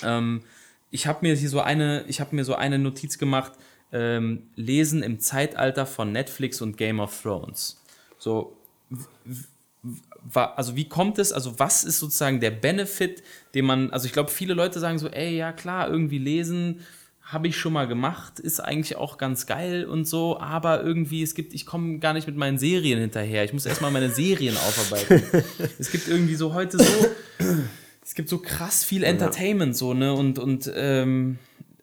Ähm, 0.02 0.42
ich 0.90 1.06
habe 1.06 1.18
mir 1.26 1.34
hier 1.34 1.50
so 1.50 1.60
eine, 1.60 2.04
ich 2.08 2.20
habe 2.20 2.34
mir 2.34 2.44
so 2.44 2.54
eine 2.54 2.78
Notiz 2.78 3.18
gemacht. 3.18 3.52
Ähm, 3.92 4.44
Lesen 4.56 5.02
im 5.02 5.20
Zeitalter 5.20 5.86
von 5.86 6.12
Netflix 6.12 6.60
und 6.60 6.76
Game 6.76 7.00
of 7.00 7.22
Thrones. 7.22 7.82
So, 8.18 8.56
also 10.34 10.76
wie 10.76 10.88
kommt 10.88 11.18
es, 11.18 11.32
also 11.32 11.58
was 11.58 11.84
ist 11.84 11.98
sozusagen 11.98 12.40
der 12.40 12.50
Benefit, 12.50 13.22
den 13.54 13.64
man, 13.64 13.90
also 13.90 14.06
ich 14.06 14.12
glaube, 14.12 14.30
viele 14.30 14.54
Leute 14.54 14.80
sagen 14.80 14.98
so, 14.98 15.08
ey, 15.08 15.36
ja 15.36 15.52
klar, 15.52 15.88
irgendwie 15.88 16.18
lesen 16.18 16.80
habe 17.28 17.46
ich 17.48 17.58
schon 17.58 17.74
mal 17.74 17.86
gemacht, 17.86 18.40
ist 18.40 18.58
eigentlich 18.58 18.96
auch 18.96 19.18
ganz 19.18 19.44
geil 19.44 19.84
und 19.84 20.06
so, 20.06 20.40
aber 20.40 20.82
irgendwie, 20.82 21.22
es 21.22 21.34
gibt, 21.34 21.52
ich 21.52 21.66
komme 21.66 21.98
gar 21.98 22.14
nicht 22.14 22.26
mit 22.26 22.36
meinen 22.36 22.58
Serien 22.58 22.98
hinterher. 22.98 23.44
Ich 23.44 23.52
muss 23.52 23.66
erstmal 23.66 23.90
meine 23.90 24.10
Serien 24.10 24.56
aufarbeiten. 24.68 25.44
es 25.78 25.90
gibt 25.92 26.08
irgendwie 26.08 26.36
so 26.36 26.54
heute 26.54 26.78
so, 26.78 27.06
es 28.02 28.14
gibt 28.14 28.30
so 28.30 28.38
krass 28.38 28.82
viel 28.82 29.04
Entertainment, 29.04 29.76
so, 29.76 29.92
ne? 29.92 30.14
Und, 30.14 30.38
und 30.38 30.72
ähm, 30.74 31.38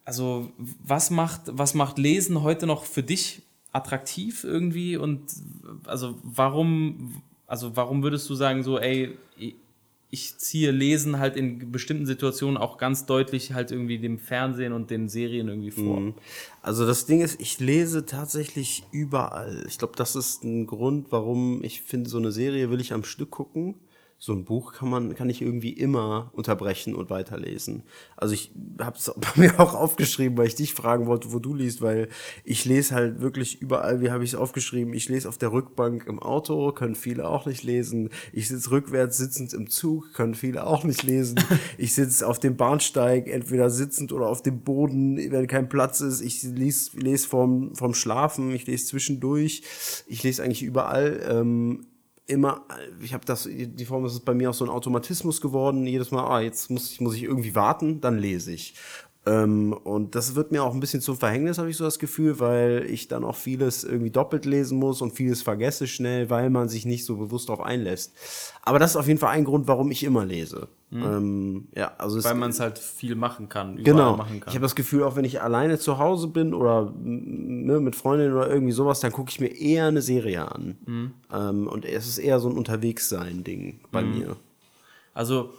also 0.06 0.52
was 0.84 1.10
macht, 1.10 1.42
was 1.48 1.74
macht 1.74 1.98
Lesen 1.98 2.44
heute 2.44 2.68
noch 2.68 2.86
für 2.86 3.04
dich 3.04 3.42
attraktiv 3.72 4.44
irgendwie? 4.44 4.98
Und 4.98 5.22
also 5.86 6.18
warum, 6.24 7.22
also 7.48 7.76
warum 7.76 8.04
würdest 8.04 8.30
du 8.30 8.36
sagen, 8.36 8.64
so, 8.64 8.80
ey, 8.80 9.18
ich 10.12 10.38
ziehe 10.38 10.72
Lesen 10.72 11.20
halt 11.20 11.36
in 11.36 11.72
bestimmten 11.72 12.06
Situationen 12.06 12.56
auch 12.56 12.78
ganz 12.78 13.06
deutlich 13.06 13.54
halt 13.54 13.72
irgendwie 13.72 13.98
dem 13.98 14.20
Fernsehen 14.20 14.72
und 14.72 14.90
den 14.90 15.10
Serien 15.10 15.50
irgendwie 15.50 15.72
vor. 15.72 16.00
Mhm. 16.00 16.14
Also 16.62 16.86
das 16.86 17.06
Ding 17.06 17.22
ist, 17.22 17.42
ich 17.42 17.60
lese 17.60 18.06
tatsächlich 18.06 18.84
überall. 18.92 19.66
Ich 19.68 19.78
glaube, 19.78 19.96
das 19.98 20.16
ist 20.16 20.44
ein 20.44 20.68
Grund, 20.68 21.08
warum 21.10 21.64
ich 21.64 21.82
finde, 21.82 22.10
so 22.10 22.18
eine 22.18 22.32
Serie 22.32 22.70
will 22.70 22.80
ich 22.80 22.94
am 22.94 23.04
Stück 23.04 23.32
gucken 23.32 23.76
so 24.26 24.34
ein 24.34 24.44
Buch 24.44 24.74
kann 24.74 24.90
man, 24.90 25.14
kann 25.14 25.30
ich 25.30 25.44
irgendwie 25.44 25.70
immer 25.70 26.32
unterbrechen 26.34 26.96
und 26.96 27.12
weiterlesen. 27.12 27.84
Also 28.18 28.34
ich 28.34 28.52
habe 28.80 28.98
es 28.98 29.14
bei 29.16 29.30
mir 29.36 29.60
auch 29.60 29.76
aufgeschrieben, 29.76 30.36
weil 30.36 30.48
ich 30.48 30.56
dich 30.56 30.74
fragen 30.74 31.06
wollte, 31.06 31.32
wo 31.32 31.38
du 31.38 31.54
liest, 31.54 31.84
weil 31.84 32.10
ich 32.44 32.66
lese 32.66 32.96
halt 32.96 33.22
wirklich 33.22 33.62
überall, 33.62 34.02
wie 34.02 34.10
habe 34.10 34.24
ich 34.24 34.32
es 34.32 34.36
aufgeschrieben, 34.36 34.96
ich 34.96 35.10
lese 35.10 35.30
auf 35.30 35.38
der 35.38 35.52
Rückbank 35.52 36.08
im 36.08 36.18
Auto, 36.18 36.72
können 36.72 36.96
viele 36.96 37.30
auch 37.30 37.46
nicht 37.46 37.62
lesen. 37.62 38.10
Ich 38.34 38.48
sitze 38.48 38.72
rückwärts 38.72 39.18
sitzend 39.18 39.54
im 39.54 39.70
Zug, 39.70 40.12
können 40.14 40.34
viele 40.34 40.66
auch 40.66 40.84
nicht 40.84 41.04
lesen. 41.04 41.40
Ich 41.78 41.94
sitze 41.94 42.28
auf 42.28 42.40
dem 42.40 42.56
Bahnsteig, 42.58 43.28
entweder 43.28 43.70
sitzend 43.70 44.12
oder 44.12 44.28
auf 44.28 44.42
dem 44.42 44.62
Boden, 44.62 45.18
wenn 45.32 45.48
kein 45.48 45.70
Platz 45.70 46.02
ist. 46.02 46.22
Ich 46.22 46.42
lese, 46.44 46.98
lese 46.98 47.28
vom, 47.28 47.76
vom 47.76 47.94
Schlafen, 47.94 48.52
ich 48.52 48.66
lese 48.66 48.86
zwischendurch, 48.86 49.62
ich 50.08 50.24
lese 50.24 50.44
eigentlich 50.44 50.64
überall. 50.64 51.20
Ähm, 51.30 51.86
immer, 52.28 52.66
ich 53.02 53.14
habe 53.14 53.26
das, 53.26 53.48
die 53.52 53.86
Form 53.86 54.06
ist 54.06 54.26
bei 54.26 54.34
mir 54.34 54.50
auch 54.50 54.54
so 54.54 54.66
ein 54.66 54.72
Automatismus 54.72 55.42
geworden. 55.42 55.86
Jedes 55.86 56.12
Mal, 56.12 56.26
ah, 56.26 56.42
jetzt 56.42 56.70
muss 56.70 56.92
ich, 56.92 57.02
muss 57.02 57.16
ich 57.16 57.24
irgendwie 57.24 57.56
warten, 57.56 58.02
dann 58.02 58.18
lese 58.18 58.52
ich. 58.52 58.76
Ähm, 59.28 59.74
und 59.74 60.14
das 60.14 60.36
wird 60.36 60.52
mir 60.52 60.64
auch 60.64 60.74
ein 60.74 60.80
bisschen 60.80 61.02
zum 61.02 61.18
Verhängnis, 61.18 61.58
habe 61.58 61.70
ich 61.70 61.78
so 61.78 61.84
das 61.84 61.98
Gefühl, 61.98 62.40
weil 62.40 62.86
ich 62.88 63.08
dann 63.08 63.24
auch 63.24 63.36
vieles 63.36 63.84
irgendwie 63.84 64.12
doppelt 64.12 64.46
lesen 64.46 64.78
muss 64.78 65.02
und 65.02 65.14
vieles 65.14 65.42
vergesse 65.42 65.88
schnell, 65.88 66.30
weil 66.30 66.52
man 66.52 66.70
sich 66.70 66.86
nicht 66.86 67.06
so 67.06 67.18
bewusst 67.18 67.50
darauf 67.50 67.66
einlässt. 67.66 68.14
Aber 68.62 68.78
das 68.78 68.92
ist 68.92 68.98
auf 68.98 69.08
jeden 69.08 69.20
Fall 69.20 69.32
ein 69.32 69.44
Grund, 69.44 69.68
warum 69.68 69.90
ich 69.90 70.04
immer 70.04 70.26
lese. 70.26 70.68
Mhm. 70.92 71.04
Ähm, 71.04 71.68
ja, 71.76 71.94
also 71.98 72.24
weil 72.24 72.36
man 72.36 72.52
es 72.52 72.60
halt 72.60 72.78
viel 72.78 73.16
machen 73.16 73.50
kann. 73.50 73.84
Genau. 73.84 74.16
Machen 74.16 74.42
kann. 74.42 74.50
Ich 74.50 74.56
habe 74.56 74.64
das 74.64 74.76
Gefühl, 74.76 75.04
auch 75.04 75.16
wenn 75.16 75.26
ich 75.26 75.42
alleine 75.42 75.80
zu 75.80 75.98
Hause 75.98 76.28
bin 76.28 76.54
oder 76.54 76.94
ne, 76.96 77.80
mit 77.80 77.96
Freundinnen 77.96 78.34
oder 78.34 78.50
irgendwie 78.50 78.74
sowas, 78.74 79.00
dann 79.00 79.12
gucke 79.12 79.32
ich 79.32 79.40
mir 79.40 79.48
eher 79.48 79.88
eine 79.88 80.04
Serie 80.04 80.52
an. 80.52 80.78
Mhm. 80.86 81.12
Ähm, 81.34 81.68
und 81.68 81.84
es 81.86 82.08
ist 82.08 82.20
eher 82.20 82.40
so 82.40 82.48
ein 82.48 82.58
Unterwegssein-Ding 82.58 83.80
bei 83.92 84.04
mhm. 84.04 84.18
mir. 84.18 84.36
Also 85.16 85.50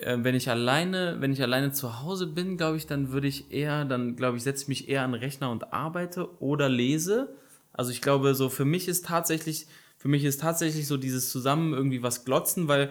äh, 0.00 0.18
wenn 0.20 0.34
ich 0.34 0.50
alleine, 0.50 1.16
wenn 1.20 1.32
ich 1.32 1.42
alleine 1.42 1.72
zu 1.72 2.02
Hause 2.02 2.26
bin, 2.26 2.56
glaube 2.56 2.76
ich, 2.76 2.86
dann 2.86 3.12
würde 3.12 3.28
ich 3.28 3.52
eher, 3.52 3.84
dann 3.84 4.16
glaube 4.16 4.36
ich, 4.36 4.42
setze 4.42 4.62
ich 4.62 4.68
mich 4.68 4.88
eher 4.88 5.02
an 5.02 5.12
den 5.12 5.20
Rechner 5.20 5.50
und 5.50 5.72
arbeite 5.72 6.40
oder 6.40 6.68
lese. 6.68 7.34
Also 7.72 7.90
ich 7.90 8.00
glaube, 8.00 8.34
so 8.34 8.48
für 8.48 8.64
mich 8.64 8.88
ist 8.88 9.06
tatsächlich, 9.06 9.66
für 9.96 10.08
mich 10.08 10.24
ist 10.24 10.40
tatsächlich 10.40 10.86
so 10.86 10.96
dieses 10.96 11.30
zusammen 11.30 11.72
irgendwie 11.74 12.02
was 12.02 12.24
glotzen, 12.24 12.68
weil 12.68 12.90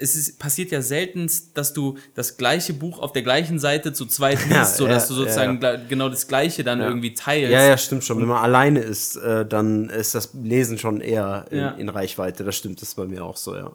es 0.00 0.14
ist, 0.14 0.38
passiert 0.38 0.70
ja 0.70 0.80
selten, 0.80 1.28
dass 1.54 1.72
du 1.72 1.98
das 2.14 2.36
gleiche 2.36 2.72
Buch 2.72 3.00
auf 3.00 3.12
der 3.12 3.22
gleichen 3.22 3.58
Seite 3.58 3.92
zu 3.92 4.06
zweit 4.06 4.38
liest, 4.44 4.52
ja, 4.52 4.64
so 4.64 4.86
dass 4.86 5.04
ja, 5.04 5.08
du 5.08 5.14
sozusagen 5.22 5.60
ja, 5.60 5.76
genau 5.76 6.08
das 6.08 6.28
gleiche 6.28 6.62
dann 6.62 6.80
irgendwie 6.80 7.14
teilst. 7.14 7.52
Ja, 7.52 7.64
ja, 7.64 7.76
stimmt 7.76 8.04
schon. 8.04 8.20
Wenn 8.20 8.28
man 8.28 8.42
alleine 8.42 8.80
ist, 8.80 9.16
äh, 9.16 9.44
dann 9.44 9.90
ist 9.90 10.14
das 10.14 10.34
Lesen 10.34 10.78
schon 10.78 11.00
eher 11.00 11.46
in, 11.50 11.80
in, 11.80 11.88
Reichweite. 11.88 12.44
Das 12.44 12.56
stimmt, 12.56 12.80
das 12.80 12.90
ist 12.90 12.94
bei 12.94 13.06
mir 13.06 13.24
auch 13.24 13.36
so, 13.36 13.56
ja. 13.56 13.72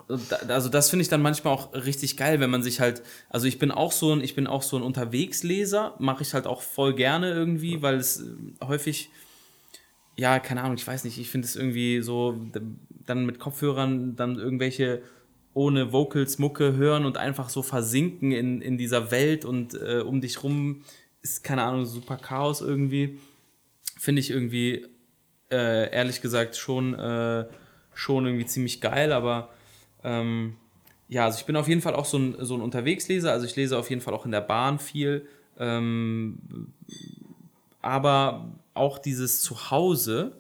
Also 0.48 0.70
das 0.70 0.90
finde 0.90 1.04
ich 1.04 1.10
dann 1.10 1.22
manchmal 1.22 1.54
auch 1.54 1.74
richtig 1.74 2.16
geil, 2.16 2.40
wenn 2.40 2.50
man 2.50 2.64
sich 2.64 2.80
halt, 2.80 3.04
also 3.30 3.46
ich 3.46 3.60
bin 3.60 3.72
auch 3.72 3.92
so 3.92 4.14
ein, 4.14 4.22
ich 4.22 4.34
bin 4.34 4.48
auch 4.48 4.62
so 4.62 4.78
ein 4.78 4.84
Unterwegsleser, 4.84 5.96
mache 6.00 6.24
ich 6.24 6.34
halt 6.34 6.48
auch 6.48 6.62
voll 6.62 6.96
gerne 6.96 7.32
irgendwie, 7.32 7.82
weil 7.82 7.96
es 7.96 8.22
äh, 8.22 8.66
häufig 8.66 9.10
ja, 10.16 10.40
keine 10.40 10.62
Ahnung, 10.62 10.78
ich 10.78 10.86
weiß 10.86 11.06
nicht, 11.06 11.18
ich 11.18 11.30
finde 11.32 11.48
es 11.48 11.56
irgendwie 11.56 12.02
so, 12.02 12.40
dann 13.06 13.26
mit 13.26 13.40
Kopfhörern 13.40 14.16
dann 14.16 14.38
irgendwelche 14.38 15.02
ohne 15.54 15.92
Vocals 15.92 16.40
Mucke 16.40 16.76
hören 16.76 17.06
und 17.06 17.18
einfach 17.18 17.50
so 17.50 17.62
versinken 17.62 18.32
in, 18.32 18.62
in 18.62 18.78
dieser 18.78 19.12
Welt 19.12 19.46
und 19.46 19.76
äh, 19.76 20.00
um 20.00 20.22
dich 20.22 20.44
rum 20.44 20.84
ist, 21.22 21.44
keine 21.44 21.64
Ahnung, 21.64 21.86
super 21.86 22.18
Chaos 22.18 22.62
irgendwie. 22.62 23.20
Finde 23.98 24.20
ich 24.20 24.32
irgendwie, 24.32 24.86
äh, 25.52 25.92
ehrlich 25.92 26.22
gesagt, 26.22 26.56
schon, 26.56 26.94
äh, 26.94 27.46
schon 27.94 28.26
irgendwie 28.26 28.46
ziemlich 28.46 28.82
geil, 28.82 29.14
aber 29.14 29.50
ähm, 30.04 30.56
ja, 31.08 31.26
also 31.26 31.38
ich 31.40 31.46
bin 31.46 31.56
auf 31.56 31.68
jeden 31.68 31.82
Fall 31.82 31.96
auch 31.96 32.06
so 32.06 32.18
ein, 32.18 32.36
so 32.40 32.56
ein 32.56 32.62
Unterwegsleser, 32.62 33.32
also 33.32 33.46
ich 33.46 33.56
lese 33.56 33.78
auf 33.78 33.90
jeden 33.90 34.02
Fall 34.02 34.14
auch 34.14 34.26
in 34.26 34.32
der 34.32 34.42
Bahn 34.42 34.80
viel, 34.80 35.28
ähm, 35.60 36.40
aber 37.82 38.52
auch 38.74 38.98
dieses 38.98 39.42
Zuhause, 39.42 40.36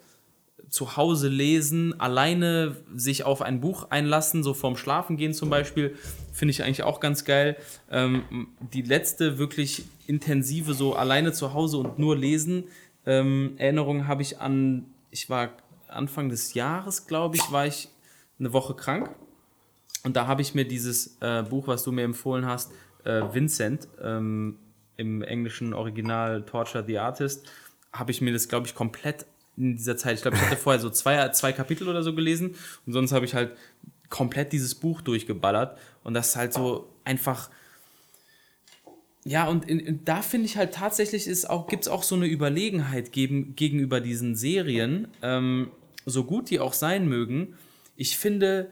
zu 0.74 0.98
Hause 0.98 1.28
lesen, 1.28 2.00
alleine 2.00 2.76
sich 2.96 3.26
auf 3.26 3.44
ein 3.44 3.62
Buch 3.62 3.92
einlassen, 3.92 4.42
so 4.42 4.56
vorm 4.56 4.76
Schlafengehen 4.76 5.32
zum 5.32 5.52
Beispiel, 5.52 5.96
finde 6.32 6.50
ich 6.50 6.64
eigentlich 6.64 6.82
auch 6.82 7.00
ganz 7.00 7.26
geil. 7.26 7.58
Ähm, 7.92 8.48
die 8.74 8.82
letzte 8.82 9.38
wirklich 9.38 9.86
intensive, 10.08 10.74
so 10.74 10.96
alleine 10.96 11.32
zu 11.32 11.54
Hause 11.54 11.78
und 11.78 12.00
nur 12.00 12.18
lesen, 12.18 12.64
ähm, 13.06 13.54
Erinnerung 13.58 14.08
habe 14.08 14.24
ich 14.24 14.40
an, 14.40 14.88
ich 15.12 15.30
war 15.30 15.52
Anfang 15.90 16.30
des 16.30 16.56
Jahres, 16.56 17.06
glaube 17.06 17.36
ich, 17.36 17.52
war 17.52 17.68
ich 17.68 17.90
eine 18.40 18.52
Woche 18.52 18.74
krank. 18.74 19.12
Und 20.04 20.16
da 20.16 20.26
habe 20.26 20.42
ich 20.42 20.56
mir 20.56 20.66
dieses 20.66 21.18
äh, 21.22 21.44
Buch, 21.44 21.68
was 21.68 21.84
du 21.84 21.92
mir 21.92 22.04
empfohlen 22.04 22.48
hast, 22.48 22.72
äh, 23.04 23.22
Vincent, 23.32 23.88
ähm, 24.02 24.58
im 24.98 25.22
englischen 25.22 25.76
Original 25.76 26.42
Torture 26.42 26.84
the 26.84 26.98
Artist, 26.98 27.48
habe 27.92 28.10
ich 28.10 28.22
mir 28.22 28.34
das, 28.34 28.48
glaube 28.48 28.66
ich, 28.66 28.74
komplett 28.74 29.28
in 29.58 29.78
dieser 29.78 29.98
Zeit. 29.98 30.16
Ich 30.16 30.22
glaube, 30.22 30.38
ich 30.38 30.44
hatte 30.44 30.58
vorher 30.58 30.82
so 30.82 30.90
zwei, 30.90 31.30
zwei 31.30 31.54
Kapitel 31.54 31.88
oder 31.88 32.04
so 32.04 32.14
gelesen 32.16 32.56
und 32.86 32.94
sonst 32.94 33.12
habe 33.12 33.26
ich 33.26 33.34
halt 33.34 33.52
komplett 34.10 34.52
dieses 34.54 34.76
Buch 34.76 35.02
durchgeballert 35.02 35.78
und 36.04 36.14
das 36.14 36.30
ist 36.30 36.36
halt 36.36 36.54
so 36.54 36.90
einfach. 37.04 37.50
Ja, 39.26 39.48
und 39.48 39.70
in, 39.70 39.80
in, 39.80 40.06
da 40.06 40.22
finde 40.22 40.48
ich 40.48 40.58
halt 40.58 40.74
tatsächlich 40.74 41.50
auch, 41.50 41.68
gibt 41.68 41.84
es 41.84 41.88
auch 41.88 42.04
so 42.04 42.16
eine 42.16 42.28
Überlegenheit 42.28 43.14
gegen, 43.14 43.56
gegenüber 43.56 44.02
diesen 44.02 44.36
Serien, 44.36 45.08
ähm, 45.22 45.72
so 46.06 46.26
gut 46.26 46.50
die 46.50 46.60
auch 46.60 46.74
sein 46.74 47.08
mögen. 47.08 47.56
Ich 47.96 48.18
finde, 48.18 48.70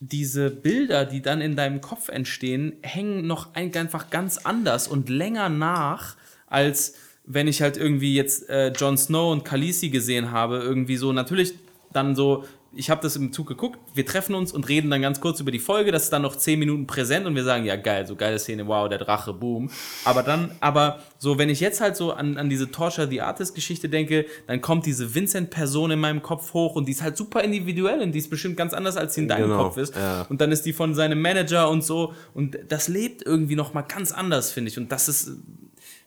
diese 0.00 0.50
Bilder, 0.50 1.04
die 1.04 1.22
dann 1.22 1.40
in 1.40 1.54
deinem 1.56 1.80
Kopf 1.80 2.08
entstehen, 2.08 2.74
hängen 2.82 3.26
noch 3.26 3.54
ein, 3.54 3.74
einfach 3.74 4.10
ganz 4.10 4.38
anders 4.38 4.88
und 4.88 5.08
länger 5.08 5.48
nach 5.48 6.16
als 6.46 6.94
wenn 7.26 7.48
ich 7.48 7.62
halt 7.62 7.76
irgendwie 7.76 8.14
jetzt 8.14 8.48
äh, 8.48 8.68
Jon 8.68 8.98
Snow 8.98 9.32
und 9.32 9.44
Khaleesi 9.44 9.88
gesehen 9.88 10.30
habe, 10.30 10.58
irgendwie 10.58 10.96
so, 10.96 11.12
natürlich 11.12 11.54
dann 11.92 12.14
so, 12.16 12.44
ich 12.76 12.90
habe 12.90 13.00
das 13.02 13.16
im 13.16 13.32
Zug 13.32 13.46
geguckt, 13.46 13.78
wir 13.94 14.04
treffen 14.04 14.34
uns 14.34 14.52
und 14.52 14.68
reden 14.68 14.90
dann 14.90 15.00
ganz 15.00 15.20
kurz 15.20 15.40
über 15.40 15.50
die 15.50 15.58
Folge, 15.58 15.92
das 15.92 16.04
ist 16.04 16.12
dann 16.12 16.22
noch 16.22 16.36
zehn 16.36 16.58
Minuten 16.58 16.86
präsent 16.86 17.24
und 17.24 17.34
wir 17.34 17.44
sagen, 17.44 17.64
ja 17.64 17.76
geil, 17.76 18.06
so 18.06 18.16
geile 18.16 18.38
Szene, 18.38 18.66
wow, 18.66 18.88
der 18.88 18.98
Drache, 18.98 19.32
boom. 19.32 19.70
Aber 20.04 20.22
dann, 20.22 20.50
aber 20.60 21.00
so, 21.18 21.38
wenn 21.38 21.48
ich 21.48 21.60
jetzt 21.60 21.80
halt 21.80 21.96
so 21.96 22.12
an, 22.12 22.36
an 22.36 22.50
diese 22.50 22.70
Torture 22.70 23.08
the 23.08 23.20
Artist 23.20 23.54
Geschichte 23.54 23.88
denke, 23.88 24.26
dann 24.46 24.60
kommt 24.60 24.86
diese 24.86 25.14
Vincent-Person 25.14 25.92
in 25.92 26.00
meinem 26.00 26.22
Kopf 26.22 26.52
hoch 26.52 26.74
und 26.74 26.86
die 26.86 26.92
ist 26.92 27.02
halt 27.02 27.16
super 27.16 27.42
individuell 27.42 28.00
und 28.00 28.12
die 28.12 28.18
ist 28.18 28.30
bestimmt 28.30 28.56
ganz 28.56 28.74
anders, 28.74 28.96
als 28.96 29.14
sie 29.14 29.22
in 29.22 29.28
deinem 29.28 29.50
genau, 29.50 29.64
Kopf 29.64 29.76
ist. 29.76 29.94
Ja. 29.94 30.26
Und 30.28 30.40
dann 30.40 30.50
ist 30.52 30.66
die 30.66 30.72
von 30.72 30.94
seinem 30.94 31.22
Manager 31.22 31.70
und 31.70 31.84
so 31.84 32.12
und 32.34 32.58
das 32.68 32.88
lebt 32.88 33.24
irgendwie 33.24 33.56
nochmal 33.56 33.84
ganz 33.86 34.12
anders, 34.12 34.50
finde 34.50 34.70
ich. 34.70 34.78
Und 34.78 34.90
das 34.90 35.08
ist 35.08 35.30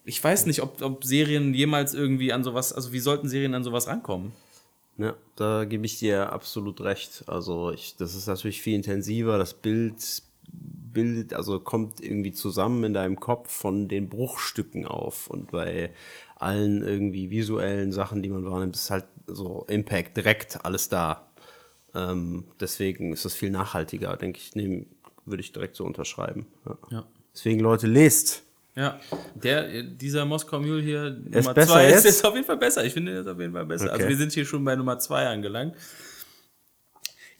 ich 0.08 0.24
weiß 0.24 0.46
nicht, 0.46 0.62
ob, 0.62 0.82
ob 0.82 1.04
Serien 1.04 1.54
jemals 1.54 1.94
irgendwie 1.94 2.32
an 2.32 2.44
sowas, 2.44 2.72
also 2.72 2.94
wie 2.94 3.00
sollten 3.00 3.28
Serien 3.28 3.54
an 3.54 3.64
sowas 3.64 3.88
rankommen? 3.88 4.32
Ja, 4.98 5.16
da 5.36 5.66
gebe 5.66 5.86
ich 5.86 6.00
dir 6.00 6.32
absolut 6.32 6.82
recht. 6.82 7.26
Also 7.28 7.72
ich, 7.72 7.98
das 7.98 8.16
ist 8.16 8.26
natürlich 8.26 8.62
viel 8.62 8.76
intensiver. 8.76 9.38
Das 9.38 9.54
Bild 9.54 10.24
bildet, 10.50 11.34
also 11.34 11.60
kommt 11.60 12.00
irgendwie 12.00 12.32
zusammen 12.32 12.86
in 12.86 12.94
deinem 12.94 13.20
Kopf 13.20 13.52
von 13.52 13.90
den 13.90 14.08
Bruchstücken 14.08 14.88
auf. 14.88 15.28
Und 15.30 15.52
bei 15.52 15.92
allen 16.38 16.84
irgendwie 16.84 17.30
visuellen 17.30 17.92
Sachen, 17.92 18.24
die 18.24 18.30
man 18.30 18.46
wahrnimmt, 18.46 18.76
ist 18.76 18.90
halt 18.90 19.06
so 19.28 19.66
Impact 19.68 20.16
direkt 20.16 20.66
alles 20.66 20.88
da. 20.88 21.28
Ähm, 21.94 22.46
deswegen 22.62 23.12
ist 23.12 23.26
das 23.26 23.36
viel 23.36 23.52
nachhaltiger, 23.52 24.16
denke 24.16 24.40
ich. 24.40 24.56
Nehm, 24.56 24.88
würde 25.26 25.42
ich 25.42 25.52
direkt 25.52 25.76
so 25.76 25.84
unterschreiben. 25.84 26.48
Ja. 26.66 26.78
ja. 26.92 27.08
Deswegen 27.34 27.60
Leute, 27.60 27.88
lest. 27.88 28.47
Ja, 28.78 29.00
der, 29.34 29.82
dieser 29.84 30.24
Moskau 30.26 30.60
Mule 30.60 30.82
hier, 30.84 31.18
ist 31.32 31.36
Nummer 31.36 31.54
besser 31.56 31.72
zwei, 31.74 31.88
ist, 31.88 31.94
jetzt? 32.06 32.06
ist 32.06 32.26
auf 32.26 32.36
jeden 32.36 32.46
Fall 32.46 32.58
besser. 32.58 32.86
Ich 32.86 32.94
finde, 32.94 33.12
der 33.12 33.22
ist 33.22 33.28
auf 33.28 33.40
jeden 33.40 33.54
Fall 33.54 33.66
besser. 33.66 33.92
Also 33.92 33.96
Okay. 34.04 34.10
wir 34.10 34.18
sind 34.18 34.32
hier 34.34 34.46
schon 34.46 34.64
bei 34.64 34.76
Nummer 34.76 35.00
zwei 35.00 35.26
angelangt. 35.26 35.76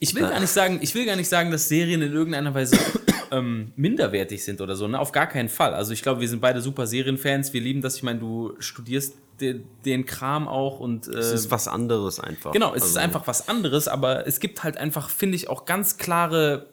Ich 0.00 0.14
will 0.14 0.22
gar 0.22 0.40
nicht 0.40 0.50
sagen, 0.50 0.78
ich 0.82 0.94
will 0.94 1.06
gar 1.06 1.16
nicht 1.16 1.28
sagen, 1.28 1.50
dass 1.52 1.68
Serien 1.68 2.02
in 2.02 2.12
irgendeiner 2.12 2.54
Weise 2.54 2.76
ähm, 3.30 3.72
minderwertig 3.76 4.42
sind 4.44 4.60
oder 4.60 4.74
so. 4.74 4.88
Ne? 4.88 4.98
Auf 4.98 5.12
gar 5.12 5.28
keinen 5.28 5.48
Fall. 5.48 5.74
Also 5.74 5.92
ich 5.92 6.02
glaube, 6.02 6.20
wir 6.20 6.28
sind 6.28 6.40
beide 6.40 6.60
super 6.60 6.86
Serienfans. 6.88 7.52
Wir 7.52 7.60
lieben 7.60 7.82
das. 7.82 7.96
Ich 7.96 8.02
meine, 8.02 8.18
du 8.18 8.54
studierst 8.58 9.14
de, 9.40 9.60
den 9.84 10.06
Kram 10.06 10.48
auch 10.48 10.80
und 10.80 11.06
äh, 11.06 11.18
Es 11.18 11.32
ist 11.32 11.50
was 11.52 11.68
anderes 11.68 12.18
einfach. 12.18 12.50
Genau, 12.52 12.70
es 12.74 12.82
ist 12.82 12.88
Also, 12.96 12.98
einfach 12.98 13.26
was 13.28 13.48
anderes, 13.48 13.86
aber 13.86 14.26
es 14.26 14.40
gibt 14.40 14.64
halt 14.64 14.76
einfach, 14.76 15.08
finde 15.10 15.36
ich, 15.36 15.48
auch 15.48 15.64
ganz 15.66 15.96
klare, 15.98 16.66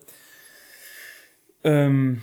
ähm, 1.63 2.21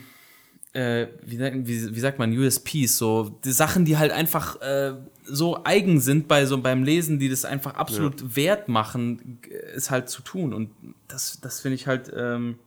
äh, 0.75 1.09
wie, 1.23 1.37
sagt- 1.37 1.57
wie, 1.67 1.95
wie 1.95 2.01
sagt 2.01 2.19
man, 2.19 2.37
USPs, 2.37 2.97
so 2.97 3.39
die 3.45 3.53
Sachen, 3.53 3.85
die 3.85 3.99
halt 3.99 4.11
einfach 4.13 4.61
äh, 4.63 4.95
so 5.25 5.63
eigen 5.65 6.01
sind 6.01 6.29
bei 6.29 6.47
so 6.47 6.57
beim 6.59 6.83
Lesen, 6.83 7.19
die 7.19 7.29
das 7.29 7.45
einfach 7.45 7.75
absolut 7.75 8.37
wert 8.37 8.69
machen, 8.69 9.39
g- 9.43 9.51
es 9.75 9.91
halt 9.91 10.09
zu 10.09 10.23
tun. 10.23 10.53
Und 10.55 10.71
das, 11.09 11.41
das 11.41 11.61
finde 11.61 11.75
ich 11.77 11.87
halt, 11.87 12.11
ähm, 12.17 12.59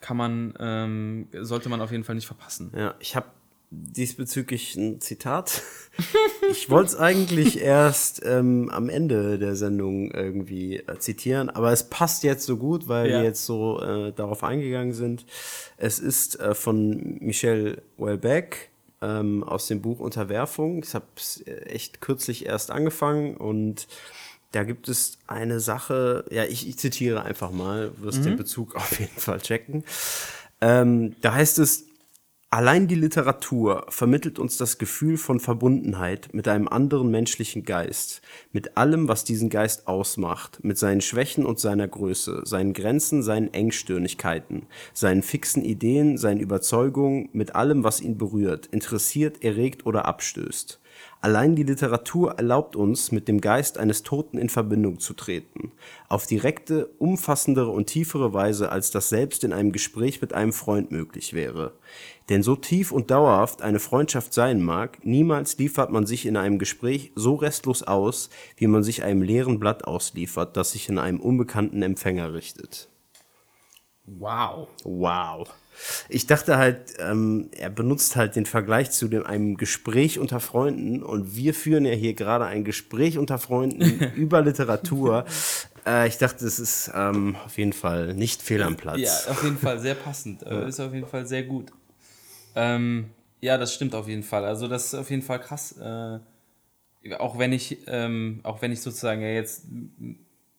kann 0.00 0.16
man, 0.16 0.54
ähm, 0.58 1.26
sollte 1.40 1.68
man 1.68 1.80
auf 1.80 1.90
jeden 1.92 2.04
Fall 2.04 2.14
nicht 2.14 2.26
verpassen. 2.26 2.72
Ja, 2.76 2.94
ich 3.00 3.16
habe 3.16 3.26
diesbezüglich 3.70 4.74
ein 4.76 5.00
Zitat. 5.00 5.62
ich 6.50 6.70
wollte 6.70 6.88
es 6.90 6.96
eigentlich 6.96 7.60
erst 7.60 8.20
ähm, 8.24 8.68
am 8.70 8.88
Ende 8.88 9.38
der 9.38 9.54
Sendung 9.54 10.10
irgendwie 10.10 10.76
äh, 10.78 10.98
zitieren, 10.98 11.50
aber 11.50 11.72
es 11.72 11.88
passt 11.88 12.24
jetzt 12.24 12.44
so 12.46 12.56
gut, 12.56 12.88
weil 12.88 13.08
Ja. 13.10 13.18
wir 13.18 13.24
jetzt 13.24 13.46
so 13.46 13.80
äh, 13.80 14.12
darauf 14.12 14.42
eingegangen 14.42 14.92
sind. 14.92 15.24
Es 15.76 15.98
ist 16.00 16.40
äh, 16.40 16.54
von 16.54 17.18
Michel 17.20 17.82
Houellebecq 17.98 18.70
ähm, 19.02 19.44
aus 19.44 19.68
dem 19.68 19.80
Buch 19.82 20.00
Unterwerfung. 20.00 20.82
Ich 20.82 20.94
habe 20.94 21.06
es 21.16 21.42
echt 21.46 22.00
kürzlich 22.00 22.46
erst 22.46 22.70
angefangen 22.72 23.36
und 23.36 23.86
da 24.52 24.64
gibt 24.64 24.88
es 24.88 25.18
eine 25.28 25.60
Sache, 25.60 26.24
ja, 26.30 26.42
ich, 26.44 26.68
ich 26.68 26.76
zitiere 26.76 27.22
einfach 27.24 27.52
mal, 27.52 27.92
wirst 27.98 28.24
den 28.24 28.36
Bezug 28.36 28.74
auf 28.74 28.98
jeden 28.98 29.16
Fall 29.16 29.40
checken. 29.40 29.84
Ähm, 30.60 31.14
da 31.20 31.34
heißt 31.34 31.60
es, 31.60 31.86
Allein 32.52 32.88
die 32.88 32.96
Literatur 32.96 33.86
vermittelt 33.90 34.40
uns 34.40 34.56
das 34.56 34.78
Gefühl 34.78 35.18
von 35.18 35.38
Verbundenheit 35.38 36.30
mit 36.32 36.48
einem 36.48 36.66
anderen 36.66 37.08
menschlichen 37.08 37.62
Geist, 37.64 38.22
mit 38.50 38.76
allem, 38.76 39.06
was 39.06 39.22
diesen 39.22 39.50
Geist 39.50 39.86
ausmacht, 39.86 40.58
mit 40.64 40.76
seinen 40.76 41.00
Schwächen 41.00 41.46
und 41.46 41.60
seiner 41.60 41.86
Größe, 41.86 42.42
seinen 42.44 42.72
Grenzen, 42.72 43.22
seinen 43.22 43.54
Engstirnigkeiten, 43.54 44.66
seinen 44.92 45.22
fixen 45.22 45.64
Ideen, 45.64 46.18
seinen 46.18 46.40
Überzeugungen, 46.40 47.28
mit 47.32 47.54
allem, 47.54 47.84
was 47.84 48.00
ihn 48.00 48.18
berührt, 48.18 48.66
interessiert, 48.66 49.44
erregt 49.44 49.86
oder 49.86 50.06
abstößt. 50.06 50.79
Allein 51.22 51.54
die 51.54 51.64
Literatur 51.64 52.32
erlaubt 52.38 52.76
uns, 52.76 53.12
mit 53.12 53.28
dem 53.28 53.42
Geist 53.42 53.76
eines 53.76 54.02
Toten 54.02 54.38
in 54.38 54.48
Verbindung 54.48 55.00
zu 55.00 55.12
treten, 55.12 55.70
auf 56.08 56.26
direkte, 56.26 56.86
umfassendere 56.98 57.70
und 57.70 57.88
tiefere 57.88 58.32
Weise, 58.32 58.72
als 58.72 58.90
das 58.90 59.10
selbst 59.10 59.44
in 59.44 59.52
einem 59.52 59.70
Gespräch 59.70 60.22
mit 60.22 60.32
einem 60.32 60.54
Freund 60.54 60.90
möglich 60.90 61.34
wäre. 61.34 61.74
Denn 62.30 62.42
so 62.42 62.56
tief 62.56 62.90
und 62.90 63.10
dauerhaft 63.10 63.60
eine 63.60 63.80
Freundschaft 63.80 64.32
sein 64.32 64.62
mag, 64.62 65.04
niemals 65.04 65.58
liefert 65.58 65.90
man 65.90 66.06
sich 66.06 66.24
in 66.24 66.38
einem 66.38 66.58
Gespräch 66.58 67.12
so 67.14 67.34
restlos 67.34 67.82
aus, 67.82 68.30
wie 68.56 68.66
man 68.66 68.82
sich 68.82 69.02
einem 69.02 69.20
leeren 69.20 69.60
Blatt 69.60 69.84
ausliefert, 69.84 70.56
das 70.56 70.72
sich 70.72 70.88
in 70.88 70.96
einem 70.96 71.20
unbekannten 71.20 71.82
Empfänger 71.82 72.32
richtet. 72.32 72.88
Wow. 74.06 74.68
Wow. 74.84 75.48
Ich 76.08 76.26
dachte 76.26 76.58
halt, 76.58 76.94
ähm, 76.98 77.50
er 77.52 77.70
benutzt 77.70 78.16
halt 78.16 78.36
den 78.36 78.46
Vergleich 78.46 78.90
zu 78.90 79.08
dem, 79.08 79.24
einem 79.24 79.56
Gespräch 79.56 80.18
unter 80.18 80.40
Freunden 80.40 81.02
und 81.02 81.36
wir 81.36 81.54
führen 81.54 81.84
ja 81.84 81.92
hier 81.92 82.14
gerade 82.14 82.46
ein 82.46 82.64
Gespräch 82.64 83.18
unter 83.18 83.38
Freunden 83.38 83.80
über 84.14 84.42
Literatur. 84.42 85.24
Äh, 85.86 86.08
ich 86.08 86.18
dachte, 86.18 86.44
es 86.44 86.58
ist 86.58 86.90
ähm, 86.94 87.36
auf 87.44 87.58
jeden 87.58 87.72
Fall 87.72 88.14
nicht 88.14 88.42
fehl 88.42 88.62
am 88.62 88.76
Platz. 88.76 88.98
Ja, 88.98 89.12
auf 89.30 89.42
jeden 89.42 89.58
Fall 89.58 89.78
sehr 89.80 89.94
passend. 89.94 90.42
Äh, 90.50 90.68
Ist 90.68 90.80
auf 90.80 90.92
jeden 90.92 91.06
Fall 91.06 91.26
sehr 91.26 91.44
gut. 91.44 91.70
Ähm, 92.54 93.10
ja, 93.40 93.56
das 93.56 93.74
stimmt 93.74 93.94
auf 93.94 94.08
jeden 94.08 94.22
Fall. 94.22 94.44
Also 94.44 94.68
das 94.68 94.86
ist 94.86 94.94
auf 94.94 95.10
jeden 95.10 95.22
Fall 95.22 95.40
krass. 95.40 95.76
Äh, 95.78 96.18
auch 97.18 97.38
wenn 97.38 97.52
ich, 97.52 97.78
ähm, 97.86 98.40
auch 98.42 98.60
wenn 98.62 98.72
ich 98.72 98.82
sozusagen 98.82 99.22
ja 99.22 99.28
jetzt 99.28 99.64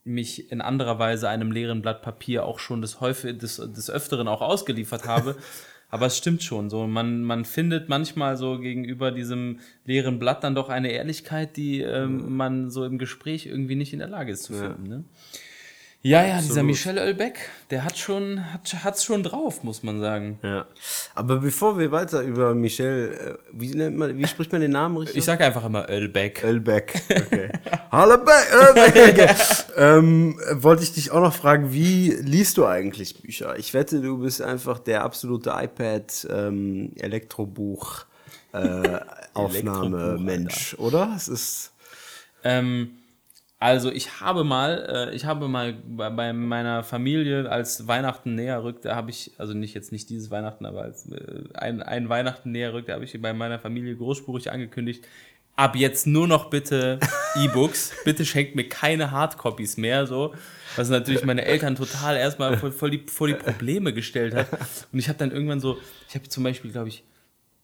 mich 0.03 0.51
in 0.51 0.61
anderer 0.61 0.99
Weise 0.99 1.29
einem 1.29 1.51
leeren 1.51 1.81
Blatt 1.81 2.01
Papier 2.01 2.45
auch 2.45 2.59
schon 2.59 2.81
des, 2.81 3.01
häufig, 3.01 3.37
des, 3.37 3.57
des 3.57 3.89
Öfteren 3.89 4.27
auch 4.27 4.41
ausgeliefert 4.41 5.05
habe. 5.05 5.35
Aber 5.89 6.05
es 6.05 6.17
stimmt 6.17 6.41
schon. 6.41 6.69
So, 6.69 6.87
man, 6.87 7.21
man 7.21 7.43
findet 7.43 7.89
manchmal 7.89 8.37
so 8.37 8.59
gegenüber 8.59 9.11
diesem 9.11 9.59
leeren 9.83 10.19
Blatt 10.19 10.41
dann 10.43 10.55
doch 10.55 10.69
eine 10.69 10.89
Ehrlichkeit, 10.89 11.57
die 11.57 11.81
ähm, 11.81 12.37
man 12.37 12.69
so 12.69 12.85
im 12.85 12.97
Gespräch 12.97 13.45
irgendwie 13.45 13.75
nicht 13.75 13.91
in 13.91 13.99
der 13.99 14.07
Lage 14.07 14.31
ist 14.31 14.43
zu 14.43 14.53
finden. 14.53 14.83
Ne? 14.83 15.03
Ja, 16.03 16.25
ja, 16.25 16.41
dieser 16.41 16.63
Michel 16.63 16.97
Ölbeck, 16.97 17.49
der 17.69 17.85
hat 17.85 17.95
schon, 17.95 18.51
hat, 18.51 18.83
hat's 18.83 19.03
schon 19.03 19.21
drauf, 19.21 19.63
muss 19.63 19.83
man 19.83 19.99
sagen. 19.99 20.39
Ja. 20.41 20.65
Aber 21.13 21.37
bevor 21.37 21.77
wir 21.77 21.91
weiter 21.91 22.23
über 22.23 22.55
Michel, 22.55 23.37
äh, 23.37 23.49
wie, 23.53 23.69
nennt 23.75 23.97
man, 23.97 24.17
wie 24.17 24.25
spricht 24.25 24.51
man 24.51 24.61
den 24.61 24.71
Namen 24.71 24.97
richtig? 24.97 25.17
Ich 25.17 25.25
sage 25.25 25.45
einfach 25.45 25.63
immer 25.63 25.87
Ölbeck. 25.91 26.43
Ölbeck. 26.43 27.03
Okay. 27.07 27.51
Hallebeck. 27.91 28.47
Ölbeck. 28.51 29.13
Okay. 29.13 29.35
ähm, 29.77 30.39
wollte 30.53 30.81
ich 30.81 30.93
dich 30.93 31.11
auch 31.11 31.21
noch 31.21 31.35
fragen, 31.35 31.71
wie 31.71 32.09
liest 32.09 32.57
du 32.57 32.65
eigentlich 32.65 33.21
Bücher? 33.21 33.59
Ich 33.59 33.75
wette, 33.75 34.01
du 34.01 34.17
bist 34.17 34.41
einfach 34.41 34.79
der 34.79 35.03
absolute 35.03 35.51
iPad 35.55 36.27
ähm, 36.31 36.93
Elektrobuch 36.95 38.05
äh, 38.53 38.99
Aufnahmemensch, 39.35 40.75
oder? 40.79 41.13
Es 41.15 41.27
ist 41.27 41.73
Ähm, 42.43 43.00
also 43.61 43.91
ich 43.91 44.19
habe 44.19 44.43
mal, 44.43 45.09
äh, 45.11 45.15
ich 45.15 45.25
habe 45.25 45.47
mal 45.47 45.73
bei, 45.85 46.33
meiner 46.33 46.83
Familie, 46.83 47.47
als 47.47 47.87
Weihnachten 47.87 48.33
näher 48.33 48.63
rückt, 48.63 48.85
da 48.85 48.95
habe 48.95 49.11
ich, 49.11 49.33
also 49.37 49.53
nicht 49.53 49.75
jetzt 49.75 49.91
nicht 49.91 50.09
dieses 50.09 50.31
Weihnachten, 50.31 50.65
aber 50.65 50.81
als 50.81 51.07
äh, 51.11 51.43
ein, 51.53 51.83
ein 51.83 52.09
Weihnachten 52.09 52.51
näher 52.51 52.73
rückt, 52.73 52.89
da 52.89 52.93
habe 52.93 53.05
ich 53.05 53.21
bei 53.21 53.33
meiner 53.33 53.59
Familie 53.59 53.95
großspurig 53.95 54.51
angekündigt, 54.51 55.05
ab 55.55 55.75
jetzt 55.75 56.07
nur 56.07 56.27
noch 56.27 56.49
bitte 56.49 56.99
E-Books, 57.35 57.93
bitte 58.03 58.25
schenkt 58.25 58.55
mir 58.55 58.67
keine 58.67 59.11
Hardcopies 59.11 59.77
mehr, 59.77 60.07
so. 60.07 60.33
Was 60.75 60.89
natürlich 60.89 61.23
meine 61.23 61.45
Eltern 61.45 61.75
total 61.75 62.17
erstmal 62.17 62.57
voll, 62.57 62.71
voll 62.71 62.89
die, 62.89 63.03
vor 63.05 63.27
die 63.27 63.35
Probleme 63.35 63.93
gestellt 63.93 64.33
hat. 64.33 64.47
Und 64.91 64.97
ich 64.97 65.07
habe 65.07 65.19
dann 65.19 65.29
irgendwann 65.29 65.59
so, 65.59 65.77
ich 66.09 66.15
habe 66.15 66.27
zum 66.27 66.43
Beispiel, 66.43 66.71
glaube 66.71 66.87
ich, 66.87 67.03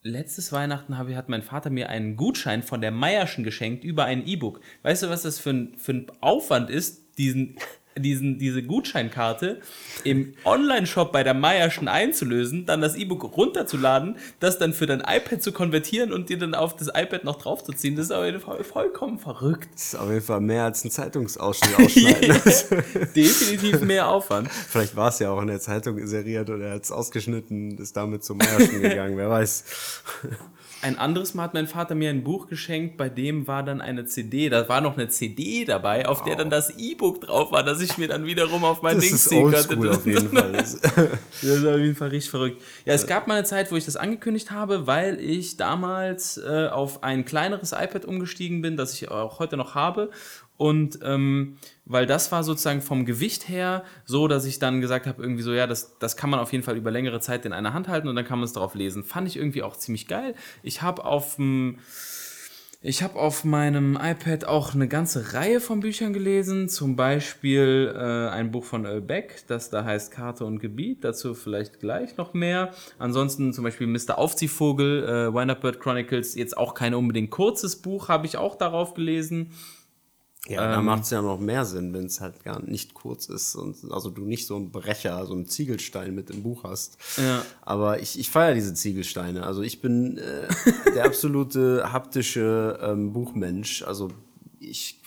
letztes 0.02 0.52
Weihnachten 0.52 0.98
habe, 0.98 1.16
hat 1.16 1.28
mein 1.28 1.42
Vater 1.42 1.70
mir 1.70 1.88
einen 1.88 2.16
Gutschein 2.16 2.62
von 2.62 2.80
der 2.80 2.90
Meierschen 2.90 3.44
geschenkt 3.44 3.84
über 3.84 4.04
ein 4.04 4.26
E-Book. 4.26 4.60
Weißt 4.82 5.02
du, 5.02 5.08
was 5.08 5.22
das 5.22 5.38
für 5.38 5.50
ein, 5.50 5.74
für 5.76 5.92
ein 5.92 6.06
Aufwand 6.20 6.70
ist, 6.70 7.18
diesen, 7.18 7.56
diesen, 7.98 8.38
diese 8.38 8.62
Gutscheinkarte 8.62 9.60
im 10.04 10.34
Online-Shop 10.44 11.12
bei 11.12 11.22
der 11.22 11.34
Meierschen 11.34 11.88
einzulösen, 11.88 12.66
dann 12.66 12.80
das 12.80 12.96
E-Book 12.96 13.36
runterzuladen, 13.36 14.16
das 14.40 14.58
dann 14.58 14.72
für 14.72 14.86
dein 14.86 15.00
iPad 15.00 15.42
zu 15.42 15.52
konvertieren 15.52 16.12
und 16.12 16.28
dir 16.28 16.38
dann 16.38 16.54
auf 16.54 16.76
das 16.76 16.88
iPad 16.88 17.24
noch 17.24 17.36
draufzuziehen? 17.36 17.96
Das 17.96 18.06
ist 18.06 18.12
auf 18.12 18.24
jeden 18.24 18.40
Fall 18.40 18.62
vollkommen 18.64 19.18
verrückt. 19.18 19.68
Das 19.74 19.86
ist 19.86 19.94
auf 19.96 20.08
jeden 20.08 20.24
Fall 20.24 20.40
mehr 20.40 20.64
als 20.64 20.84
ein 20.84 20.90
Zeitungsausschnitt 20.90 21.78
ausschneiden. 21.78 22.40
Definitiv 23.16 23.80
mehr 23.80 24.08
Aufwand. 24.08 24.48
Vielleicht 24.50 24.96
war 24.96 25.08
es 25.08 25.18
ja 25.18 25.30
auch 25.30 25.40
in 25.40 25.48
der 25.48 25.60
Zeitung 25.60 25.98
inseriert 25.98 26.50
oder 26.50 26.66
er 26.66 26.74
hat 26.74 26.84
es 26.84 26.92
ausgeschnitten, 26.92 27.78
ist 27.78 27.96
damit 27.96 28.24
zum 28.24 28.38
Meierschen 28.38 28.82
gegangen, 28.82 29.16
wer 29.16 29.30
weiß. 29.30 29.64
Ein 30.80 30.96
anderes 30.96 31.34
Mal 31.34 31.42
hat 31.42 31.54
mein 31.54 31.66
Vater 31.66 31.94
mir 31.96 32.08
ein 32.10 32.22
Buch 32.22 32.46
geschenkt, 32.46 32.96
bei 32.96 33.08
dem 33.08 33.48
war 33.48 33.64
dann 33.64 33.80
eine 33.80 34.04
CD, 34.04 34.48
da 34.48 34.68
war 34.68 34.80
noch 34.80 34.96
eine 34.96 35.08
CD 35.08 35.64
dabei, 35.64 36.06
auf 36.06 36.22
der 36.22 36.36
dann 36.36 36.50
das 36.50 36.70
E-Book 36.78 37.20
drauf 37.22 37.50
war, 37.50 37.64
das 37.64 37.80
ich 37.80 37.98
mir 37.98 38.06
dann 38.06 38.26
wiederum 38.26 38.62
auf 38.64 38.80
mein 38.80 38.94
Das 38.96 39.04
Ding 39.08 39.16
ziehen 39.16 39.42
konnte. 39.42 39.56
oldschool 39.76 39.88
auf 39.90 40.06
jeden 40.06 40.28
Fall. 40.28 40.52
Das- 40.52 40.80
Das 41.40 41.42
ist 41.42 41.66
auf 41.66 41.78
jeden 41.78 41.94
Fall 41.96 42.08
richtig 42.08 42.30
verrückt. 42.30 42.62
Ja, 42.84 42.94
es 42.94 43.06
gab 43.06 43.26
mal 43.28 43.34
eine 43.34 43.44
Zeit, 43.44 43.70
wo 43.72 43.76
ich 43.76 43.84
das 43.84 43.96
angekündigt 43.96 44.50
habe, 44.50 44.86
weil 44.86 45.20
ich 45.20 45.56
damals 45.56 46.36
äh, 46.38 46.68
auf 46.68 47.02
ein 47.02 47.24
kleineres 47.24 47.72
iPad 47.72 48.04
umgestiegen 48.04 48.60
bin, 48.62 48.76
das 48.76 48.92
ich 48.94 49.08
auch 49.10 49.38
heute 49.38 49.56
noch 49.56 49.74
habe. 49.74 50.10
Und 50.56 50.98
ähm, 51.04 51.56
weil 51.88 52.06
das 52.06 52.30
war 52.30 52.44
sozusagen 52.44 52.82
vom 52.82 53.04
Gewicht 53.04 53.48
her 53.48 53.82
so, 54.04 54.28
dass 54.28 54.44
ich 54.44 54.58
dann 54.58 54.80
gesagt 54.80 55.06
habe, 55.06 55.22
irgendwie 55.22 55.42
so, 55.42 55.52
ja, 55.52 55.66
das, 55.66 55.98
das 55.98 56.16
kann 56.16 56.30
man 56.30 56.38
auf 56.38 56.52
jeden 56.52 56.62
Fall 56.62 56.76
über 56.76 56.90
längere 56.90 57.20
Zeit 57.20 57.46
in 57.46 57.52
einer 57.52 57.72
Hand 57.72 57.88
halten 57.88 58.08
und 58.08 58.14
dann 58.14 58.24
kann 58.24 58.38
man 58.38 58.44
es 58.44 58.52
drauf 58.52 58.74
lesen. 58.74 59.02
Fand 59.02 59.26
ich 59.26 59.36
irgendwie 59.36 59.62
auch 59.62 59.76
ziemlich 59.76 60.06
geil. 60.06 60.34
Ich 60.62 60.82
habe 60.82 61.04
auf 61.04 61.38
ich 62.80 63.02
habe 63.02 63.18
auf 63.18 63.42
meinem 63.42 63.98
iPad 64.00 64.44
auch 64.44 64.72
eine 64.72 64.86
ganze 64.86 65.34
Reihe 65.34 65.60
von 65.60 65.80
Büchern 65.80 66.12
gelesen, 66.12 66.68
zum 66.68 66.94
Beispiel 66.94 67.92
äh, 67.92 68.28
ein 68.28 68.52
Buch 68.52 68.62
von 68.62 68.86
Ölbeck, 68.86 69.42
das 69.48 69.70
da 69.70 69.84
heißt 69.84 70.12
Karte 70.12 70.44
und 70.44 70.60
Gebiet, 70.60 71.02
dazu 71.02 71.34
vielleicht 71.34 71.80
gleich 71.80 72.16
noch 72.16 72.34
mehr. 72.34 72.70
Ansonsten 73.00 73.52
zum 73.52 73.64
Beispiel 73.64 73.88
Mr. 73.88 74.16
Aufziehvogel, 74.16 75.02
äh, 75.02 75.34
Wind 75.34 75.50
Up 75.50 75.60
Bird 75.60 75.80
Chronicles, 75.80 76.36
jetzt 76.36 76.56
auch 76.56 76.74
kein 76.74 76.94
unbedingt 76.94 77.32
kurzes 77.32 77.74
Buch, 77.74 78.08
habe 78.08 78.26
ich 78.26 78.36
auch 78.36 78.54
darauf 78.54 78.94
gelesen. 78.94 79.50
Ja, 80.48 80.70
da 80.70 80.80
macht 80.80 81.02
es 81.02 81.10
ja 81.10 81.20
noch 81.20 81.38
mehr 81.38 81.66
Sinn, 81.66 81.92
wenn 81.92 82.06
es 82.06 82.20
halt 82.20 82.42
gar 82.42 82.62
nicht 82.62 82.94
kurz 82.94 83.26
ist 83.26 83.54
und 83.54 83.76
also 83.92 84.08
du 84.08 84.24
nicht 84.24 84.46
so 84.46 84.56
einen 84.56 84.70
Brecher, 84.70 85.26
so 85.26 85.34
einen 85.34 85.46
Ziegelstein 85.46 86.14
mit 86.14 86.30
im 86.30 86.42
Buch 86.42 86.64
hast. 86.64 86.96
Ja. 87.18 87.42
Aber 87.60 88.00
ich, 88.00 88.18
ich 88.18 88.30
feiere 88.30 88.54
diese 88.54 88.72
Ziegelsteine. 88.72 89.44
Also 89.44 89.60
ich 89.62 89.82
bin 89.82 90.16
äh, 90.16 90.48
der 90.94 91.04
absolute 91.06 91.92
haptische 91.92 92.78
ähm, 92.82 93.12
Buchmensch. 93.12 93.82
Also 93.82 94.08
ich 94.58 95.00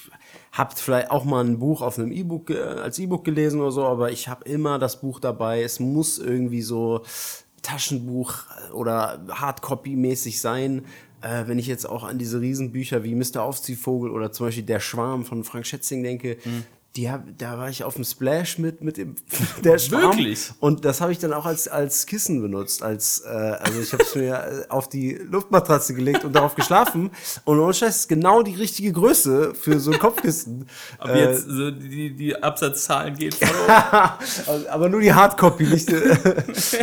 habt 0.51 0.77
vielleicht 0.77 1.09
auch 1.09 1.25
mal 1.25 1.43
ein 1.43 1.57
Buch 1.57 1.81
auf 1.81 1.97
einem 1.97 2.11
E-Book 2.11 2.51
als 2.51 2.99
E-Book 2.99 3.23
gelesen 3.23 3.61
oder 3.61 3.71
so, 3.71 3.85
aber 3.85 4.11
ich 4.11 4.27
habe 4.27 4.45
immer 4.45 4.77
das 4.77 5.01
Buch 5.01 5.19
dabei. 5.19 5.63
Es 5.63 5.79
muss 5.79 6.19
irgendwie 6.19 6.61
so 6.61 7.01
Taschenbuch 7.61 8.33
oder 8.73 9.25
Hardcopy-mäßig 9.27 10.39
sein. 10.39 10.85
Äh, 11.21 11.47
wenn 11.47 11.59
ich 11.59 11.67
jetzt 11.67 11.87
auch 11.87 12.03
an 12.03 12.17
diese 12.17 12.41
Riesenbücher 12.41 13.03
wie 13.03 13.15
Mr. 13.15 13.43
Aufziehvogel 13.43 14.11
oder 14.11 14.31
zum 14.31 14.47
Beispiel 14.47 14.63
Der 14.63 14.79
Schwarm 14.79 15.25
von 15.25 15.43
Frank 15.43 15.65
Schätzing 15.65 16.03
denke, 16.03 16.37
die 16.97 17.09
hab, 17.09 17.23
da 17.37 17.57
war 17.57 17.69
ich 17.69 17.85
auf 17.85 17.95
dem 17.95 18.03
Splash 18.03 18.57
mit, 18.57 18.81
mit 18.81 18.97
dem 18.97 19.15
der 19.63 19.77
Schwarm. 19.77 20.17
Wirklich? 20.17 20.51
Und 20.59 20.83
das 20.83 20.99
habe 20.99 21.13
ich 21.13 21.19
dann 21.19 21.31
auch 21.31 21.45
als, 21.45 21.69
als 21.69 22.05
Kissen 22.05 22.41
benutzt. 22.41 22.83
Als, 22.83 23.21
äh, 23.25 23.29
also 23.29 23.79
ich 23.79 23.93
habe 23.93 24.03
es 24.03 24.13
mir 24.13 24.33
äh, 24.33 24.69
auf 24.69 24.89
die 24.89 25.13
Luftmatratze 25.13 25.93
gelegt 25.93 26.25
und 26.25 26.33
darauf 26.35 26.55
geschlafen. 26.55 27.11
Und 27.45 27.59
ohne 27.59 27.73
Scheiß 27.73 28.09
genau 28.09 28.43
die 28.43 28.55
richtige 28.55 28.91
Größe 28.91 29.53
für 29.55 29.79
so 29.79 29.91
ein 29.91 29.99
Kopfkissen. 29.99 30.67
Aber 30.97 31.13
Äh, 31.13 31.31
jetzt 31.31 31.45
so 31.47 31.71
die, 31.71 32.13
die 32.13 32.35
Absatzzahlen 32.43 33.15
gehen 33.15 33.33
Also, 34.45 34.67
aber 34.69 34.89
nur 34.89 34.99
die 34.99 35.13
Hardcopy, 35.13 35.63
nicht. 35.67 35.89
äh, 35.89 36.17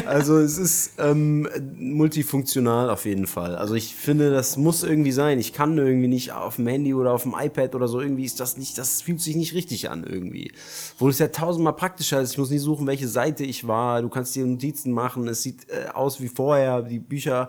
also 0.07 0.39
es 0.39 0.57
ist 0.57 0.93
ähm, 0.99 1.47
multifunktional 1.79 2.89
auf 2.89 3.05
jeden 3.05 3.27
Fall. 3.27 3.57
Also 3.57 3.75
ich 3.75 3.95
finde, 3.95 4.31
das 4.31 4.57
muss 4.57 4.83
irgendwie 4.83 5.13
sein. 5.13 5.39
Ich 5.39 5.53
kann 5.53 5.77
irgendwie 5.77 6.09
nicht 6.09 6.33
auf 6.33 6.57
dem 6.57 6.67
Handy 6.67 6.95
oder 6.95 7.13
auf 7.13 7.25
dem 7.25 7.35
iPad 7.39 7.75
oder 7.75 7.89
so. 7.89 8.01
Irgendwie 8.01 8.25
ist 8.25 8.41
das 8.41 8.57
nicht, 8.57 8.79
das 8.79 9.03
fühlt 9.03 9.21
sich 9.21 9.37
nicht 9.37 9.53
richtig 9.53 9.91
an 9.91 9.98
irgendwie. 10.05 10.53
Wo 10.99 11.09
es 11.09 11.19
ja 11.19 11.29
tausendmal 11.29 11.77
praktischer 11.77 12.21
ist. 12.21 12.33
Ich 12.33 12.39
muss 12.39 12.51
nicht 12.51 12.63
suchen, 12.63 12.87
welche 12.87 13.09
Seite 13.09 13.45
ich 13.45 13.67
war. 13.67 14.03
Du 14.03 14.09
kannst 14.09 14.35
dir 14.35 14.47
Notizen 14.47 14.93
machen. 14.93 15.27
Es 15.29 15.43
sieht 15.43 15.69
äh, 15.69 15.89
aus 15.93 16.21
wie 16.21 16.29
vorher. 16.29 16.83
Die 16.83 16.99
Bücher. 16.99 17.49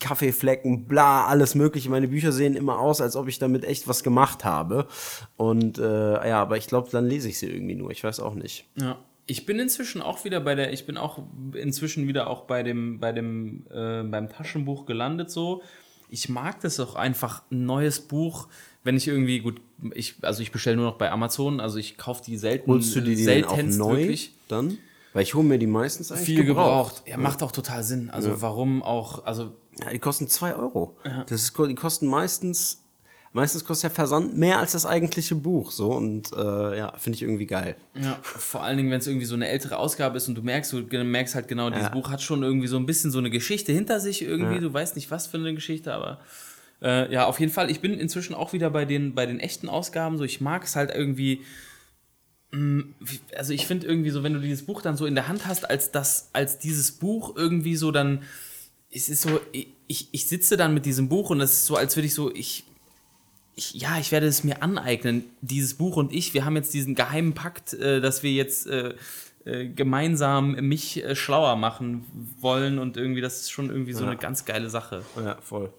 Kaffeeflecken, 0.00 0.86
bla, 0.86 1.24
alles 1.24 1.54
mögliche. 1.54 1.88
Meine 1.88 2.08
Bücher 2.08 2.32
sehen 2.32 2.56
immer 2.56 2.78
aus, 2.78 3.00
als 3.00 3.16
ob 3.16 3.28
ich 3.28 3.38
damit 3.38 3.64
echt 3.64 3.88
was 3.88 4.02
gemacht 4.02 4.44
habe. 4.44 4.86
Und 5.36 5.78
äh, 5.78 6.28
ja, 6.28 6.42
aber 6.42 6.56
ich 6.58 6.66
glaube, 6.66 6.90
dann 6.90 7.06
lese 7.06 7.28
ich 7.28 7.38
sie 7.38 7.46
irgendwie 7.46 7.76
nur. 7.76 7.90
Ich 7.90 8.04
weiß 8.04 8.20
auch 8.20 8.34
nicht. 8.34 8.66
Ja. 8.76 8.98
Ich 9.26 9.46
bin 9.46 9.58
inzwischen 9.58 10.02
auch 10.02 10.24
wieder 10.24 10.40
bei 10.40 10.54
der, 10.54 10.72
ich 10.72 10.84
bin 10.84 10.98
auch 10.98 11.20
inzwischen 11.54 12.06
wieder 12.06 12.28
auch 12.28 12.42
bei 12.42 12.62
dem, 12.62 13.00
bei 13.00 13.12
dem, 13.12 13.66
äh, 13.70 14.02
beim 14.02 14.28
Taschenbuch 14.28 14.84
gelandet 14.84 15.30
so. 15.30 15.62
Ich 16.10 16.28
mag 16.28 16.60
das 16.60 16.78
auch 16.78 16.94
einfach, 16.94 17.42
ein 17.50 17.64
neues 17.64 18.00
Buch, 18.00 18.48
wenn 18.84 18.96
ich 18.96 19.08
irgendwie, 19.08 19.40
gut, 19.40 19.60
ich, 19.94 20.14
also 20.22 20.42
ich 20.42 20.52
bestelle 20.52 20.76
nur 20.76 20.84
noch 20.86 20.98
bei 20.98 21.10
Amazon, 21.10 21.58
also 21.60 21.78
ich 21.78 21.96
kaufe 21.98 22.22
die 22.24 22.36
selten, 22.36 22.70
Holst 22.70 22.94
du 22.94 23.00
die, 23.00 23.16
die 23.16 23.24
seltenst 23.24 23.78
neu 23.78 23.96
wirklich. 23.96 24.32
dann? 24.48 24.78
Weil 25.14 25.22
ich 25.22 25.34
hole 25.34 25.44
mir 25.44 25.58
die 25.58 25.66
meistens 25.66 26.12
eigentlich 26.12 26.26
Viel 26.26 26.44
gebraucht. 26.44 27.02
Ja, 27.06 27.16
macht 27.16 27.42
auch 27.42 27.52
total 27.52 27.82
Sinn. 27.82 28.10
Also 28.10 28.42
warum 28.42 28.82
auch, 28.82 29.24
also 29.24 29.52
Ja, 29.80 29.90
die 29.90 29.98
kosten 29.98 30.28
2 30.28 30.54
Euro. 30.56 30.96
Das 31.28 31.40
ist, 31.42 31.56
die 31.56 31.74
kosten 31.76 32.08
meistens, 32.08 32.82
meistens 33.32 33.64
kostet 33.64 33.90
der 33.90 33.94
Versand 33.94 34.36
mehr 34.36 34.58
als 34.58 34.72
das 34.72 34.84
eigentliche 34.86 35.36
Buch. 35.36 35.70
So 35.70 35.92
und 35.92 36.32
äh, 36.32 36.76
ja, 36.78 36.92
finde 36.98 37.16
ich 37.16 37.22
irgendwie 37.22 37.46
geil. 37.46 37.76
Ja, 37.94 38.18
vor 38.22 38.64
allen 38.64 38.76
Dingen, 38.76 38.90
wenn 38.90 38.98
es 38.98 39.06
irgendwie 39.06 39.26
so 39.26 39.34
eine 39.36 39.46
ältere 39.48 39.76
Ausgabe 39.78 40.16
ist 40.16 40.26
und 40.28 40.34
du 40.34 40.42
merkst, 40.42 40.72
du 40.72 41.04
merkst 41.04 41.36
halt 41.36 41.46
genau, 41.46 41.70
dieses 41.70 41.84
Ja. 41.86 41.90
Buch 41.90 42.10
hat 42.10 42.20
schon 42.20 42.42
irgendwie 42.42 42.66
so 42.66 42.76
ein 42.76 42.84
bisschen 42.86 43.12
so 43.12 43.18
eine 43.18 43.30
Geschichte 43.30 43.72
hinter 43.72 44.00
sich 44.00 44.20
irgendwie. 44.20 44.58
Du 44.58 44.72
weißt 44.74 44.96
nicht, 44.96 45.10
was 45.12 45.28
für 45.28 45.36
eine 45.38 45.54
Geschichte, 45.54 45.94
aber 45.94 46.18
äh, 46.84 47.10
ja, 47.12 47.24
auf 47.26 47.40
jeden 47.40 47.50
Fall. 47.50 47.70
Ich 47.70 47.80
bin 47.80 47.98
inzwischen 47.98 48.34
auch 48.34 48.52
wieder 48.52 48.70
bei 48.70 48.84
den, 48.84 49.14
bei 49.14 49.26
den 49.26 49.40
echten 49.40 49.68
Ausgaben. 49.68 50.18
So, 50.18 50.24
ich 50.24 50.40
mag 50.40 50.62
es 50.64 50.76
halt 50.76 50.90
irgendwie. 50.94 51.40
mh, 52.52 52.84
wie- 53.00 53.20
Also 53.36 53.52
ich 53.52 53.66
finde 53.66 53.86
irgendwie 53.86 54.10
so, 54.10 54.22
wenn 54.22 54.34
du 54.34 54.40
dieses 54.40 54.64
Buch 54.66 54.82
dann 54.82 54.96
so 54.96 55.06
in 55.06 55.14
der 55.14 55.26
Hand 55.28 55.46
hast, 55.46 55.68
als 55.68 55.90
das, 55.90 56.28
als 56.32 56.58
dieses 56.58 56.92
Buch 56.92 57.34
irgendwie 57.36 57.76
so 57.76 57.90
dann, 57.90 58.22
es 58.90 59.08
ist 59.08 59.22
so, 59.22 59.40
ich, 59.86 60.08
ich 60.12 60.26
sitze 60.28 60.56
dann 60.56 60.72
mit 60.74 60.86
diesem 60.86 61.08
Buch 61.08 61.30
und 61.30 61.40
es 61.40 61.52
ist 61.52 61.66
so, 61.66 61.76
als 61.76 61.96
würde 61.96 62.06
ich 62.06 62.14
so, 62.14 62.32
ich, 62.34 62.64
ich, 63.56 63.74
ja, 63.74 63.98
ich 63.98 64.12
werde 64.12 64.26
es 64.26 64.44
mir 64.44 64.62
aneignen, 64.62 65.24
dieses 65.40 65.74
Buch 65.74 65.96
und 65.96 66.12
ich, 66.12 66.34
wir 66.34 66.44
haben 66.44 66.56
jetzt 66.56 66.74
diesen 66.74 66.94
geheimen 66.94 67.34
Pakt, 67.34 67.72
äh, 67.74 68.00
dass 68.00 68.22
wir 68.22 68.32
jetzt 68.32 68.66
äh, 68.68 68.94
äh, 69.44 69.68
gemeinsam 69.68 70.52
mich 70.52 71.02
äh, 71.04 71.14
schlauer 71.16 71.56
machen 71.56 72.04
wollen 72.40 72.78
und 72.78 72.96
irgendwie, 72.96 73.20
das 73.20 73.40
ist 73.42 73.50
schon 73.50 73.68
irgendwie 73.70 73.92
so 73.94 74.04
Ja. 74.04 74.10
eine 74.10 74.18
ganz 74.18 74.44
geile 74.44 74.70
Sache. 74.70 75.02
Ja, 75.16 75.38
voll. 75.42 75.72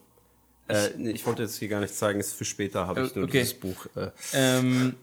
Äh, 0.68 0.90
nee, 0.98 1.12
ich 1.12 1.26
wollte 1.26 1.44
jetzt 1.44 1.58
hier 1.58 1.68
gar 1.68 1.80
nicht 1.80 1.94
zeigen, 1.94 2.20
ist 2.20 2.34
für 2.34 2.46
später 2.46 2.88
habe 2.88 3.06
ich 3.06 3.12
Äh, 3.16 3.20
nur 3.20 3.28
okay. 3.28 3.40
dieses 3.40 3.54
Buch. 3.54 3.86
Äh, 3.96 4.10
Ähm, 4.34 4.96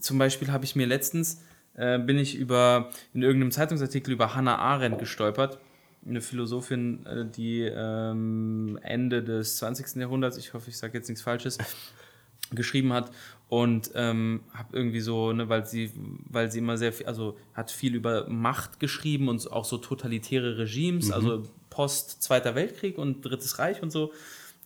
zum 0.00 0.18
Beispiel 0.18 0.50
habe 0.50 0.64
ich 0.64 0.74
mir 0.74 0.86
letztens, 0.86 1.42
äh, 1.74 1.98
bin 1.98 2.18
ich 2.18 2.34
über, 2.34 2.90
in 3.14 3.22
irgendeinem 3.22 3.50
Zeitungsartikel 3.50 4.12
über 4.12 4.34
Hannah 4.34 4.56
Arendt 4.56 4.98
gestolpert. 4.98 5.58
Eine 6.06 6.20
Philosophin, 6.20 7.06
äh, 7.06 7.24
die 7.24 7.60
ähm, 7.62 8.78
Ende 8.82 9.22
des 9.22 9.58
20. 9.58 9.96
Jahrhunderts, 9.96 10.36
ich 10.38 10.54
hoffe, 10.54 10.70
ich 10.70 10.78
sage 10.78 10.98
jetzt 10.98 11.08
nichts 11.08 11.22
Falsches, 11.22 11.58
geschrieben 12.50 12.92
hat 12.92 13.10
und 13.48 13.90
ähm, 13.94 14.40
habe 14.52 14.76
irgendwie 14.76 15.00
so, 15.00 15.32
ne, 15.32 15.48
weil 15.48 15.66
sie, 15.66 15.90
weil 16.28 16.50
sie 16.50 16.58
immer 16.58 16.76
sehr 16.76 16.92
viel, 16.92 17.06
also 17.06 17.36
hat 17.54 17.70
viel 17.70 17.94
über 17.94 18.28
Macht 18.28 18.80
geschrieben 18.80 19.28
und 19.28 19.50
auch 19.50 19.64
so 19.64 19.78
totalitäre 19.78 20.58
Regimes, 20.58 21.12
also 21.12 21.44
Post 21.70 22.22
Zweiter 22.22 22.54
Weltkrieg 22.54 22.98
und 22.98 23.22
Drittes 23.22 23.58
Reich 23.58 23.82
und 23.82 23.90
so. 23.90 24.12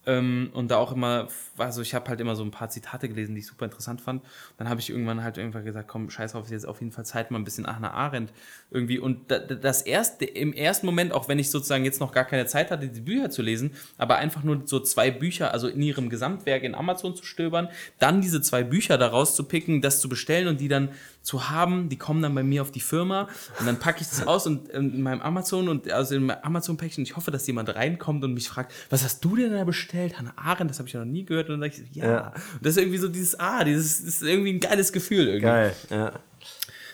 Ähm, 0.07 0.51
und 0.55 0.71
da 0.71 0.77
auch 0.77 0.93
immer, 0.93 1.27
also 1.59 1.83
ich 1.83 1.93
habe 1.95 2.09
halt 2.09 2.21
immer 2.21 2.37
so 2.37 2.45
ein 2.45 2.53
paar 2.53 2.69
Zitate 2.69 3.09
gelesen, 3.09 3.35
die 3.35 3.41
ich 3.41 3.47
super 3.47 3.65
interessant 3.65 4.01
fand. 4.01 4.23
Dann 4.57 4.69
habe 4.69 4.79
ich 4.81 4.89
irgendwann 4.91 5.25
halt 5.25 5.37
irgendwann 5.37 5.65
gesagt, 5.65 5.89
komm, 5.89 6.11
scheiß 6.11 6.33
drauf, 6.33 6.45
ist 6.45 6.53
jetzt 6.53 6.69
auf 6.69 6.81
jeden 6.81 6.93
Fall 6.93 7.05
Zeit, 7.05 7.33
mal 7.33 7.39
ein 7.39 7.45
bisschen 7.45 7.67
Hannah 7.67 7.91
Arendt 7.91 8.33
irgendwie. 8.71 9.01
Und 9.01 9.31
da- 9.31 9.41
da- 9.41 9.57
das 9.57 9.83
erste, 9.83 10.25
im 10.25 10.53
ersten 10.53 10.87
Moment, 10.87 11.13
auch 11.13 11.29
wenn 11.29 11.41
ich 11.41 11.51
sozusagen 11.51 11.85
jetzt 11.85 11.99
noch 12.01 12.13
gar 12.13 12.25
keine 12.25 12.47
Zeit 12.47 12.71
hatte, 12.71 12.87
die 12.89 13.01
Bücher 13.01 13.31
zu 13.31 13.43
lesen, 13.43 13.73
aber 13.99 14.17
einfach 14.17 14.45
nur 14.45 14.63
so 14.65 14.79
zwei 14.81 15.11
Bücher, 15.11 15.53
also 15.53 15.67
in 15.67 15.83
ihrem 15.83 16.09
Gesamtwerk 16.09 16.63
in 16.63 16.75
Amazon 16.77 17.17
zu 17.17 17.25
stöbern, 17.25 17.69
dann 17.99 18.21
diese 18.21 18.41
zwei 18.41 18.63
Bücher 18.63 18.99
daraus 18.99 19.35
zu 19.35 19.43
picken, 19.45 19.83
das 19.83 20.01
zu 20.01 20.09
bestellen 20.09 20.47
und 20.47 20.61
die 20.61 20.69
dann 20.69 20.91
zu 21.27 21.51
haben, 21.51 21.89
die 21.89 21.97
kommen 21.97 22.23
dann 22.23 22.37
bei 22.37 22.45
mir 22.45 22.63
auf 22.63 22.71
die 22.71 22.81
Firma 22.81 23.29
und 23.59 23.67
dann 23.67 23.81
packe 23.81 24.01
ich 24.01 24.09
das 24.09 24.25
aus 24.29 24.47
und 24.47 24.69
in 24.69 25.03
meinem 25.03 25.21
Amazon 25.21 25.69
und 25.69 25.91
also 25.91 26.15
in 26.15 26.25
meinem 26.25 26.39
Amazon-Päckchen. 26.41 27.03
Ich 27.03 27.17
hoffe, 27.17 27.33
dass 27.33 27.45
jemand 27.49 27.75
reinkommt 27.75 28.23
und 28.23 28.33
mich 28.33 28.49
fragt, 28.49 28.73
was 28.91 29.03
hast 29.03 29.25
du 29.25 29.35
denn 29.35 29.53
da 29.53 29.65
bestellt? 29.65 30.17
Hannah 30.17 30.35
Arendt, 30.37 30.71
das 30.71 30.79
habe 30.79 30.87
ich 30.87 30.95
ja 30.95 31.01
noch 31.01 31.13
nie 31.13 31.25
gehört. 31.25 31.51
Und 31.51 31.61
dann 31.61 31.69
sage 31.69 31.83
ich, 31.83 31.97
ja. 31.97 32.05
Ja. 32.05 32.27
Und 32.29 32.65
das 32.65 32.77
ist 32.77 32.79
irgendwie 32.79 32.99
so 32.99 33.09
dieses, 33.09 33.41
ah, 33.41 33.65
dieses 33.65 33.99
ist 33.99 34.23
irgendwie 34.23 34.53
ein 34.53 34.61
geiles 34.61 34.93
Gefühl 34.93 35.27
irgendwie. 35.27 35.41
geil, 35.41 35.77
ja. 35.91 36.13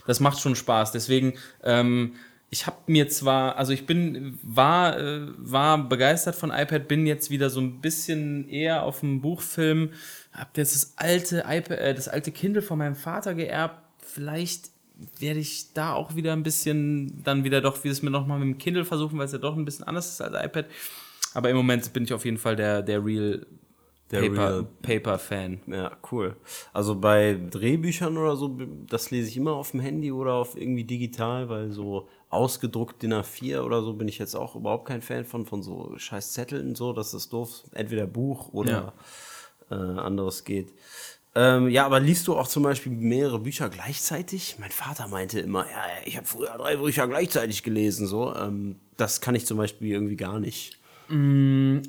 Das 0.07 0.19
macht 0.19 0.41
schon 0.41 0.57
Spaß. 0.57 0.93
Deswegen, 0.93 1.35
ähm, 1.63 2.15
ich 2.49 2.67
habe 2.67 2.79
mir 2.87 3.09
zwar, 3.11 3.59
also 3.59 3.75
ich 3.75 3.85
bin, 3.85 4.39
war, 4.43 4.99
äh, 4.99 5.27
war 5.37 5.77
begeistert 5.91 6.37
von 6.37 6.51
iPad, 6.51 6.89
bin 6.89 7.07
jetzt 7.07 7.29
wieder 7.29 7.51
so 7.51 7.61
ein 7.61 7.83
bisschen 7.83 8.49
eher 8.49 8.85
auf 8.85 9.01
dem 9.01 9.21
Buchfilm, 9.21 9.91
hab 10.33 10.57
jetzt 10.57 10.75
das 10.75 10.95
alte 10.97 11.45
iPad, 11.47 11.79
äh, 11.79 11.95
das 11.95 12.09
alte 12.09 12.33
Kindle 12.33 12.63
von 12.63 12.79
meinem 12.79 12.97
Vater 12.97 13.35
geerbt. 13.35 13.83
Vielleicht 14.03 14.71
werde 15.19 15.41
ich 15.41 15.73
da 15.73 15.95
auch 15.95 16.15
wieder 16.15 16.33
ein 16.33 16.43
bisschen, 16.43 17.23
dann 17.25 17.45
wieder 17.45 17.61
doch, 17.61 17.83
wie 17.85 17.89
es 17.89 18.03
mir 18.03 18.11
nochmal 18.11 18.39
mit 18.39 18.49
dem 18.49 18.59
Kindle 18.59 18.85
versuchen, 18.85 19.19
weil 19.19 19.27
es 19.27 19.33
ja 19.33 19.39
doch 19.39 19.57
ein 19.57 19.65
bisschen 19.65 19.87
anders 19.87 20.11
ist 20.11 20.21
als 20.21 20.45
iPad. 20.45 20.67
Aber 21.35 21.51
im 21.51 21.57
Moment 21.57 21.93
bin 21.93 22.05
ich 22.05 22.13
auf 22.13 22.25
jeden 22.25 22.39
Fall 22.39 22.57
der, 22.57 22.83
der 22.83 23.05
Real 23.05 23.47
Paper, 24.21 24.67
Paper 24.83 25.19
Fan. 25.19 25.61
Ja, 25.67 25.97
cool. 26.11 26.37
Also 26.73 26.95
bei 26.95 27.39
Drehbüchern 27.51 28.19
oder 28.19 28.37
so, 28.37 28.59
das 28.87 29.11
lese 29.11 29.29
ich 29.29 29.37
immer 29.39 29.53
auf 29.53 29.71
dem 29.71 29.81
Handy 29.81 30.13
oder 30.13 30.35
auf 30.35 30.57
irgendwie 30.57 30.85
digital, 30.85 31.49
weil 31.49 31.71
so 31.71 32.09
ausgedruckt 32.29 33.03
DIN 33.03 33.15
A4 33.15 33.63
oder 33.63 33.83
so 33.83 33.95
bin 33.95 34.09
ich 34.09 34.19
jetzt 34.19 34.35
auch 34.35 34.55
überhaupt 34.55 34.87
kein 34.87 35.01
Fan 35.01 35.25
von, 35.25 35.47
von 35.47 35.63
so 35.63 35.95
scheiß 35.97 36.33
Zetteln 36.33 36.69
und 36.69 36.77
so, 36.77 36.93
das 36.93 37.15
ist 37.15 37.33
doof. 37.33 37.65
Entweder 37.73 38.07
Buch 38.07 38.53
oder 38.53 38.93
äh, 39.71 39.75
anderes 39.75 40.45
geht. 40.45 40.73
Ähm, 41.35 41.69
ja, 41.71 41.87
aber 41.87 41.99
liest 41.99 42.29
du 42.29 42.37
auch 42.37 42.47
zum 42.47 42.63
Beispiel 42.63 42.93
mehrere 42.93 43.39
Bücher 43.39 43.71
gleichzeitig? 43.71 44.57
Mein 44.59 44.71
Vater 44.71 45.09
meinte 45.09 45.41
immer, 45.41 45.65
ja, 45.65 45.83
ich 46.05 46.17
habe 46.17 46.27
früher 46.27 46.55
drei 46.59 46.77
Bücher 46.77 47.09
gleichzeitig 47.09 47.63
gelesen. 47.63 48.07
So, 48.07 48.35
ähm, 48.35 48.77
das 48.97 49.21
kann 49.21 49.35
ich 49.35 49.47
zum 49.47 49.57
Beispiel 49.57 49.93
irgendwie 49.93 50.17
gar 50.17 50.39
nicht. 50.41 50.79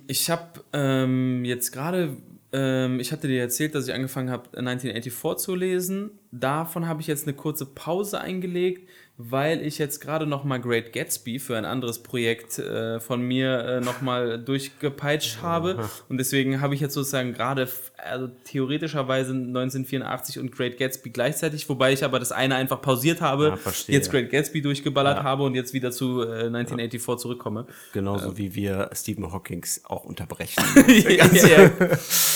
Ich 0.08 0.30
habe 0.30 0.64
ähm, 0.74 1.46
jetzt 1.46 1.72
gerade, 1.72 2.18
ähm, 2.52 3.00
ich 3.00 3.12
hatte 3.12 3.28
dir 3.28 3.42
erzählt, 3.42 3.76
dass 3.76 3.88
ich 3.88 3.94
angefangen 3.94 4.30
habe, 4.30 4.58
1984 4.58 5.46
zu 5.46 5.56
lesen. 5.56 6.12
Davon 6.32 6.88
habe 6.88 7.02
ich 7.02 7.08
jetzt 7.08 7.26
eine 7.26 7.36
kurze 7.36 7.66
Pause 7.66 8.20
eingelegt, 8.20 8.90
weil 9.18 9.62
ich 9.62 9.78
jetzt 9.78 10.00
gerade 10.00 10.26
noch 10.26 10.44
mal 10.44 10.60
Great 10.60 10.92
Gatsby 10.92 11.38
für 11.38 11.56
ein 11.56 11.66
anderes 11.66 12.02
Projekt 12.02 12.58
äh, 12.58 13.00
von 13.00 13.22
mir 13.22 13.60
äh, 13.60 13.80
noch 13.82 14.02
mal 14.02 14.40
durchgepeitscht 14.40 15.42
habe. 15.44 15.88
Und 16.10 16.18
deswegen 16.18 16.62
habe 16.62 16.74
ich 16.74 16.82
jetzt 16.82 16.96
sozusagen 16.96 17.32
gerade, 17.34 17.70
also 17.98 18.28
theoretischerweise 18.44 19.34
1984 19.34 20.40
und 20.40 20.52
Great 20.52 20.80
Gatsby 20.80 21.12
gleichzeitig, 21.12 21.70
wobei 21.70 21.94
ich 21.94 22.04
aber 22.04 22.18
das 22.18 22.32
eine 22.32 22.56
einfach 22.56 22.82
pausiert 22.82 23.22
habe, 23.22 23.56
verstehe. 23.58 23.96
jetzt 23.96 24.10
Great 24.10 24.32
Gatsby 24.32 24.62
durchgeballert 24.64 25.18
Ja. 25.18 25.24
habe 25.24 25.44
und 25.44 25.54
jetzt 25.54 25.74
wieder 25.74 25.92
zu 25.92 26.24
äh, 26.24 26.48
1984 26.48 27.22
zurückkomme. 27.22 27.68
Genauso 27.94 28.36
wie 28.38 28.56
wir 28.56 28.90
Stephen 28.94 29.32
Hawkings 29.32 29.82
auch 29.86 30.06
unterbrechen. 30.06 30.64
ja, 30.88 31.26
ja, 31.26 31.72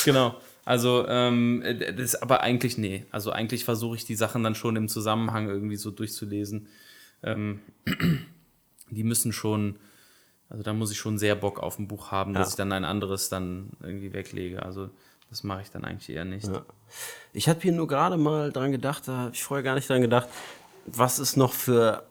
genau. 0.06 0.36
Also, 0.68 1.08
ähm, 1.08 1.62
äh, 1.62 1.94
das 1.94 2.22
aber 2.22 2.42
eigentlich, 2.42 2.78
nee. 2.78 3.06
Also 3.10 3.32
eigentlich 3.32 3.64
versuche 3.64 3.96
ich 3.96 4.04
die 4.04 4.16
Sachen 4.16 4.44
dann 4.44 4.54
schon 4.54 4.76
im 4.76 4.90
Zusammenhang 4.90 5.48
irgendwie 5.48 5.78
so 5.78 5.92
durchzulesen. 5.92 6.68
Ähm, 7.24 7.62
die 8.90 9.04
müssen 9.06 9.32
schon, 9.32 9.78
also 10.50 10.64
da 10.64 10.74
muss 10.74 10.92
ich 10.92 10.98
schon 10.98 11.18
sehr 11.18 11.36
Bock 11.36 11.60
auf 11.60 11.80
ein 11.80 11.88
Buch 11.88 12.12
haben, 12.12 12.34
dass 12.34 12.48
Ja. 12.48 12.52
ich 12.52 12.56
dann 12.58 12.74
ein 12.74 12.84
anderes 12.84 13.30
dann 13.30 13.70
irgendwie 13.82 14.12
weglege. 14.12 14.62
Also 14.62 14.90
das 15.30 15.44
mache 15.46 15.62
ich 15.62 15.72
dann 15.72 15.86
eigentlich 15.86 16.10
eher 16.10 16.26
nicht. 16.26 16.48
Ja. 16.48 16.66
Ich 17.32 17.48
habe 17.48 17.62
hier 17.62 17.72
nur 17.72 17.88
gerade 17.88 18.18
mal 18.18 18.52
dran 18.52 18.74
gedacht, 18.74 19.08
da 19.08 19.16
habe 19.18 19.32
ich 19.36 19.44
vorher 19.46 19.64
gar 19.64 19.76
nicht 19.76 19.90
dran 19.90 20.02
gedacht, 20.02 20.28
was 20.86 21.20
es 21.20 21.38
noch 21.38 21.54
für 21.54 22.04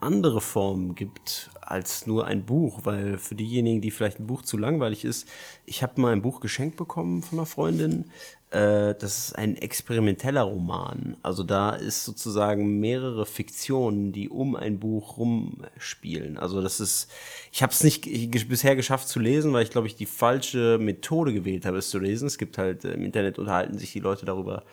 andere 0.00 0.42
Formen 0.42 0.94
gibt 0.94 1.48
als 1.72 2.06
nur 2.06 2.26
ein 2.26 2.44
Buch, 2.44 2.80
weil 2.84 3.16
für 3.16 3.34
diejenigen, 3.34 3.80
die 3.80 3.90
vielleicht 3.90 4.20
ein 4.20 4.26
Buch 4.26 4.42
zu 4.42 4.58
langweilig 4.58 5.06
ist, 5.06 5.26
ich 5.64 5.82
habe 5.82 6.00
mal 6.00 6.12
ein 6.12 6.20
Buch 6.20 6.40
geschenkt 6.40 6.76
bekommen 6.76 7.22
von 7.22 7.38
einer 7.38 7.46
Freundin. 7.46 8.04
Äh, 8.50 8.94
das 8.98 9.18
ist 9.18 9.38
ein 9.38 9.56
experimenteller 9.56 10.42
Roman. 10.42 11.16
Also 11.22 11.42
da 11.42 11.70
ist 11.70 12.04
sozusagen 12.04 12.78
mehrere 12.78 13.24
Fiktionen, 13.24 14.12
die 14.12 14.28
um 14.28 14.54
ein 14.54 14.78
Buch 14.78 15.16
rumspielen. 15.16 16.36
Also 16.36 16.60
das 16.60 16.78
ist, 16.78 17.10
ich 17.50 17.62
habe 17.62 17.72
es 17.72 17.82
nicht 17.82 18.02
bisher 18.48 18.76
geschafft 18.76 19.08
zu 19.08 19.18
lesen, 19.18 19.54
weil 19.54 19.62
ich 19.62 19.70
glaube 19.70 19.86
ich 19.86 19.96
die 19.96 20.06
falsche 20.06 20.76
Methode 20.78 21.32
gewählt 21.32 21.64
habe, 21.64 21.78
es 21.78 21.88
zu 21.88 21.98
lesen. 21.98 22.26
Es 22.26 22.36
gibt 22.36 22.58
halt 22.58 22.84
äh, 22.84 22.92
im 22.92 23.02
Internet 23.02 23.38
unterhalten 23.38 23.78
sich 23.78 23.92
die 23.92 24.00
Leute 24.00 24.26
darüber, 24.26 24.64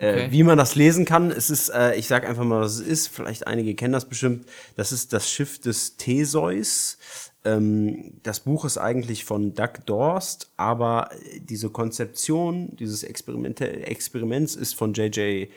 Okay. 0.00 0.28
wie 0.30 0.44
man 0.44 0.56
das 0.56 0.76
lesen 0.76 1.04
kann. 1.04 1.32
Es 1.32 1.50
ist, 1.50 1.70
äh, 1.70 1.96
ich 1.96 2.06
sag 2.06 2.24
einfach 2.24 2.44
mal, 2.44 2.60
was 2.60 2.74
es 2.74 2.86
ist. 2.86 3.08
Vielleicht 3.08 3.48
einige 3.48 3.74
kennen 3.74 3.92
das 3.92 4.08
bestimmt. 4.08 4.46
Das 4.76 4.92
ist 4.92 5.12
das 5.12 5.28
Schiff 5.28 5.60
des 5.60 5.96
Theseus. 5.96 6.98
Ähm, 7.44 8.14
das 8.22 8.40
Buch 8.40 8.64
ist 8.64 8.78
eigentlich 8.78 9.24
von 9.24 9.54
Doug 9.54 9.72
Dorst, 9.86 10.52
aber 10.56 11.10
äh, 11.12 11.40
diese 11.40 11.70
Konzeption 11.70 12.76
dieses 12.76 13.02
Experimente 13.02 13.86
Experiments 13.86 14.54
ist 14.54 14.74
von 14.74 14.92
J.J. 14.92 15.48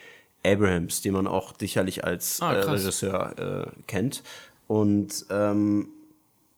Abrahams, 0.43 1.01
den 1.01 1.13
man 1.13 1.27
auch 1.27 1.53
sicherlich 1.59 2.03
als 2.03 2.41
Ah, 2.41 2.53
äh. 2.53 2.61
Regisseur 2.61 3.67
äh, 3.67 3.81
kennt. 3.85 4.23
Und 4.65 5.25
ähm, 5.29 5.89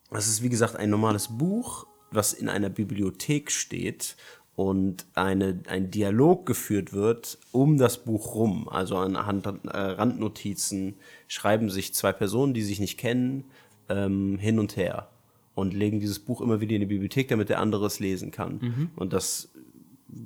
das 0.10 0.28
ist 0.28 0.42
wie 0.42 0.50
gesagt 0.50 0.78
ein 0.78 0.90
normales 0.90 1.28
Buch, 1.28 1.86
was 2.12 2.32
in 2.32 2.48
einer 2.48 2.70
Bibliothek 2.70 3.52
steht 3.52 4.16
und 4.56 5.06
eine, 5.16 5.60
ein 5.68 5.90
Dialog 5.90 6.46
geführt 6.46 6.94
wird 6.94 7.40
um 7.52 7.78
das 7.78 8.04
Buch 8.04 8.36
rum. 8.36 8.70
Also 8.70 8.98
anhand 8.98 9.46
äh, 9.46 9.78
Randnotizen 9.78 10.96
schreiben 11.28 11.70
sich 11.70 11.94
zwei 11.94 12.12
Personen, 12.14 12.54
die 12.54 12.62
sich 12.62 12.80
nicht 12.80 13.00
kennen, 13.00 13.46
ähm, 13.90 14.38
hin 14.38 14.60
und 14.60 14.78
her 14.78 15.10
und 15.56 15.74
legen 15.74 16.00
dieses 16.00 16.20
Buch 16.20 16.42
immer 16.42 16.62
wieder 16.62 16.74
in 16.74 16.82
die 16.82 16.88
Bibliothek, 16.88 17.28
damit 17.28 17.50
der 17.50 17.60
andere 17.60 17.86
es 17.86 18.00
lesen 18.00 18.32
kann. 18.32 18.60
Und 18.96 19.14
das 19.14 19.50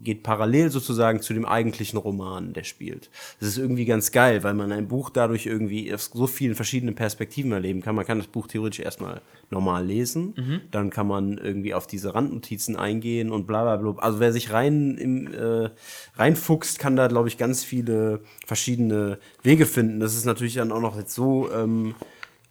geht 0.03 0.23
parallel 0.23 0.69
sozusagen 0.69 1.21
zu 1.21 1.33
dem 1.33 1.45
eigentlichen 1.45 1.97
Roman, 1.97 2.53
der 2.53 2.63
spielt. 2.63 3.09
Das 3.39 3.49
ist 3.49 3.57
irgendwie 3.57 3.85
ganz 3.85 4.11
geil, 4.11 4.43
weil 4.43 4.53
man 4.53 4.71
ein 4.71 4.87
Buch 4.87 5.09
dadurch 5.09 5.45
irgendwie 5.45 5.93
aus 5.93 6.11
so 6.13 6.27
vielen 6.27 6.55
verschiedenen 6.55 6.95
Perspektiven 6.95 7.51
erleben 7.51 7.81
kann. 7.81 7.95
Man 7.95 8.05
kann 8.05 8.17
das 8.17 8.27
Buch 8.27 8.47
theoretisch 8.47 8.79
erstmal 8.79 9.21
normal 9.49 9.85
lesen, 9.85 10.33
dann 10.71 10.89
kann 10.89 11.07
man 11.07 11.37
irgendwie 11.37 11.73
auf 11.73 11.87
diese 11.87 12.13
Randnotizen 12.13 12.75
eingehen 12.75 13.31
und 13.31 13.47
bla 13.47 13.63
bla 13.63 13.77
bla. 13.77 14.01
Also 14.03 14.19
wer 14.19 14.33
sich 14.33 14.51
rein 14.51 14.97
im, 14.97 15.33
äh, 15.33 15.69
reinfuchst, 16.15 16.79
kann 16.79 16.95
da, 16.95 17.07
glaube 17.07 17.29
ich, 17.29 17.37
ganz 17.37 17.63
viele 17.63 18.21
verschiedene 18.45 19.19
Wege 19.43 19.65
finden. 19.65 19.99
Das 19.99 20.15
ist 20.15 20.25
natürlich 20.25 20.55
dann 20.55 20.71
auch 20.71 20.81
noch 20.81 20.97
jetzt 20.97 21.13
so 21.13 21.49
ähm, 21.51 21.95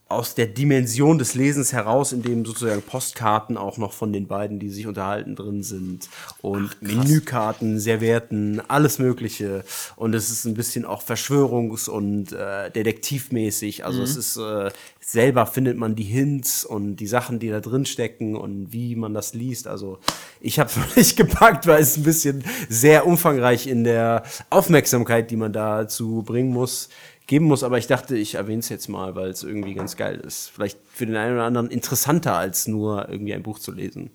aus 0.09 0.37
der 0.37 0.47
Dimension 0.47 1.19
des 1.19 1.35
Lesens 1.35 1.73
heraus, 1.73 2.13
in 2.13 2.23
dem 2.23 2.45
sozusagen 2.45 2.83
Postkarten 2.83 3.57
auch 3.57 3.77
noch 3.77 3.93
von 3.93 4.13
den 4.13 4.29
beiden, 4.29 4.61
die 4.61 4.69
sich 4.69 4.87
unterhalten, 4.87 5.35
drin 5.35 5.65
sind 5.65 6.09
und 6.43 6.81
Menükarten, 6.81 7.81
Servietten, 7.81 8.63
alles 8.69 9.01
Mögliche. 9.01 9.65
Und 9.97 10.15
es 10.15 10.31
ist 10.31 10.45
ein 10.45 10.55
bisschen 10.55 10.85
auch 10.85 11.03
verschwörungs- 11.03 11.91
und 11.91 12.31
äh, 12.33 12.71
detektivmäßig. 12.71 13.85
Also 13.85 14.01
es 14.03 14.17
ist 14.17 14.37
äh, 14.37 14.71
selber 15.01 15.47
findet 15.47 15.77
man 15.77 15.97
die 15.97 16.05
Hints 16.05 16.65
und 16.65 16.97
die 16.97 17.07
Sachen, 17.09 17.41
die 17.41 17.49
da 17.49 17.61
drin 17.61 17.85
stecken 17.85 18.37
und 18.37 18.73
wie 18.73 18.95
man 18.95 19.13
das 19.13 19.35
liest. 19.35 19.67
Also 19.67 19.99
ich 20.41 20.61
habe 20.61 20.71
es 20.71 20.97
nicht 20.97 21.17
gepackt, 21.17 21.67
weil 21.67 21.83
es 21.83 21.97
ein 21.97 22.05
bisschen 22.05 22.45
sehr 22.69 23.09
umfangreich 23.09 23.67
in 23.67 23.83
der 23.83 24.23
Aufmerksamkeit, 24.51 25.33
die 25.33 25.37
man 25.37 25.53
dazu 25.53 26.23
bringen 26.25 26.51
muss 26.51 26.91
geben 27.27 27.47
muss, 27.47 27.63
aber 27.63 27.79
ich 27.79 27.87
dachte, 27.87 28.17
ich 28.17 28.35
erwähne 28.35 28.61
es 28.61 28.69
jetzt 28.69 28.89
mal, 28.89 29.15
weil 29.15 29.31
es 29.31 29.43
irgendwie 29.43 29.75
ganz 29.75 29.97
geil 29.97 30.21
ist. 30.21 30.49
Vielleicht 30.49 30.79
für 30.87 31.07
den 31.07 31.17
einen 31.17 31.35
oder 31.35 31.45
anderen 31.45 31.71
interessanter, 31.71 32.35
als 32.37 32.69
nur 32.69 33.09
irgendwie 33.09 33.35
ein 33.35 33.43
Buch 33.43 33.59
zu 33.59 33.73
lesen. 33.73 34.11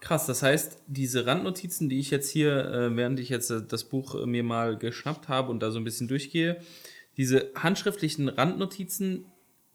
Krass, 0.00 0.26
das 0.26 0.42
heißt, 0.42 0.78
diese 0.86 1.26
Randnotizen, 1.26 1.88
die 1.88 1.98
ich 1.98 2.10
jetzt 2.10 2.30
hier, 2.30 2.64
äh, 2.66 2.96
während 2.96 3.20
ich 3.20 3.28
jetzt 3.28 3.50
äh, 3.50 3.62
das 3.66 3.84
Buch 3.84 4.14
äh, 4.14 4.26
mir 4.26 4.42
mal 4.42 4.76
geschnappt 4.78 5.28
habe 5.28 5.50
und 5.50 5.62
da 5.62 5.70
so 5.70 5.78
ein 5.78 5.84
bisschen 5.84 6.08
durchgehe, 6.08 6.60
diese 7.16 7.50
handschriftlichen 7.54 8.28
Randnotizen, 8.28 9.26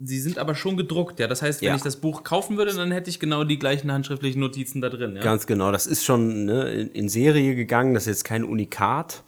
sie 0.06 0.20
sind 0.20 0.38
aber 0.38 0.56
schon 0.56 0.78
gedruckt, 0.78 1.20
ja. 1.20 1.28
Das 1.28 1.42
heißt, 1.42 1.62
wenn 1.62 1.70
Ja. 1.70 1.76
ich 1.76 1.82
das 1.82 1.96
Buch 1.98 2.24
kaufen 2.24 2.58
würde, 2.58 2.74
dann 2.74 2.92
hätte 2.92 3.10
ich 3.10 3.20
genau 3.20 3.44
die 3.44 3.60
gleichen 3.60 3.92
handschriftlichen 3.92 4.40
Notizen 4.40 4.82
da 4.82 4.90
drin, 4.90 5.16
ja. 5.16 5.22
Ganz 5.22 5.48
genau, 5.48 5.72
das 5.72 5.88
ist 5.88 6.04
schon 6.06 6.46
ne, 6.46 6.70
in, 6.72 6.88
in 6.92 7.10
Serie 7.10 7.56
gegangen, 7.56 7.94
das 7.94 8.04
ist 8.04 8.08
jetzt 8.08 8.24
kein 8.26 8.44
Unikat, 8.44 9.24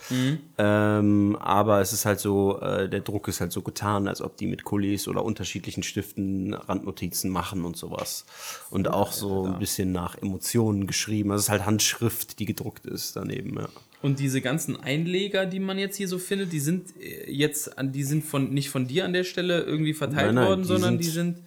ähm, 0.58 1.36
aber 1.40 1.82
es 1.82 1.94
ist 1.94 2.06
halt 2.06 2.20
so, 2.20 2.60
äh, 2.62 2.90
der 2.90 3.02
Druck 3.02 3.28
ist 3.28 3.42
halt 3.42 3.52
so 3.52 3.62
getan, 3.62 4.08
als 4.08 4.22
ob 4.22 4.38
die 4.38 4.48
mit 4.48 4.64
Kulis 4.64 5.08
oder 5.08 5.24
unterschiedlichen 5.24 5.84
Stiften 5.84 6.54
Randnotizen 6.54 7.30
machen 7.30 7.64
und 7.66 7.78
sowas. 7.78 8.26
Und 8.70 8.88
auch 8.88 9.12
so 9.12 9.46
ein 9.46 9.60
bisschen 9.60 9.92
nach 9.92 10.18
Emotionen 10.18 10.88
geschrieben. 10.88 11.32
Also 11.32 11.40
es 11.42 11.46
ist 11.46 11.50
halt 11.52 11.66
Handschrift, 11.66 12.40
die 12.40 12.46
gedruckt 12.46 12.86
ist 12.86 13.16
daneben, 13.16 13.56
ja. 13.58 13.70
Und 14.02 14.20
diese 14.20 14.42
ganzen 14.42 14.80
Einleger, 14.80 15.46
die 15.48 15.60
man 15.60 15.80
jetzt 15.80 15.96
hier 15.98 16.08
so 16.08 16.20
findet, 16.20 16.52
die 16.54 16.60
sind 16.60 16.90
äh, 17.02 17.32
jetzt, 17.32 17.78
an- 17.80 17.92
die 17.92 18.04
sind 18.04 18.24
von 18.24 18.54
nicht 18.54 18.70
von 18.70 18.88
dir 18.88 19.06
an 19.06 19.14
der 19.14 19.24
Stelle 19.24 19.62
irgendwie 19.64 19.94
verteilt 19.94 20.28
Nein, 20.28 20.36
nein, 20.36 20.48
worden, 20.48 20.62
die 20.62 20.68
sondern 20.68 20.90
sind- 20.92 21.04
die 21.04 21.10
sind 21.10 21.38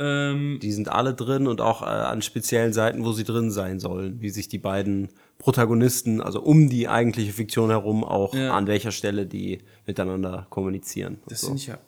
ähm, 0.00 0.58
Die 0.62 0.70
sind 0.70 0.88
alle 0.90 1.12
drin 1.14 1.46
und 1.48 1.60
auch 1.60 1.82
äh, 1.82 1.86
an 1.86 2.22
speziellen 2.22 2.72
Seiten, 2.72 3.04
wo 3.04 3.12
sie 3.12 3.24
drin 3.24 3.50
sein 3.50 3.80
sollen, 3.80 4.20
wie 4.20 4.30
sich 4.30 4.48
die 4.48 4.58
beiden 4.58 5.08
Protagonisten, 5.38 6.20
also 6.20 6.40
um 6.40 6.68
die 6.68 6.86
eigentliche 6.88 7.32
Fiktion 7.32 7.70
herum, 7.70 8.04
auch 8.04 8.32
Ja. 8.34 8.54
an 8.56 8.66
welcher 8.68 8.92
Stelle 8.92 9.26
die 9.26 9.58
miteinander 9.86 10.46
kommunizieren. 10.50 11.18
das 11.28 11.40
so. 11.40 11.48
finde 11.48 11.60
ich 11.62 11.66
ja 11.68 11.78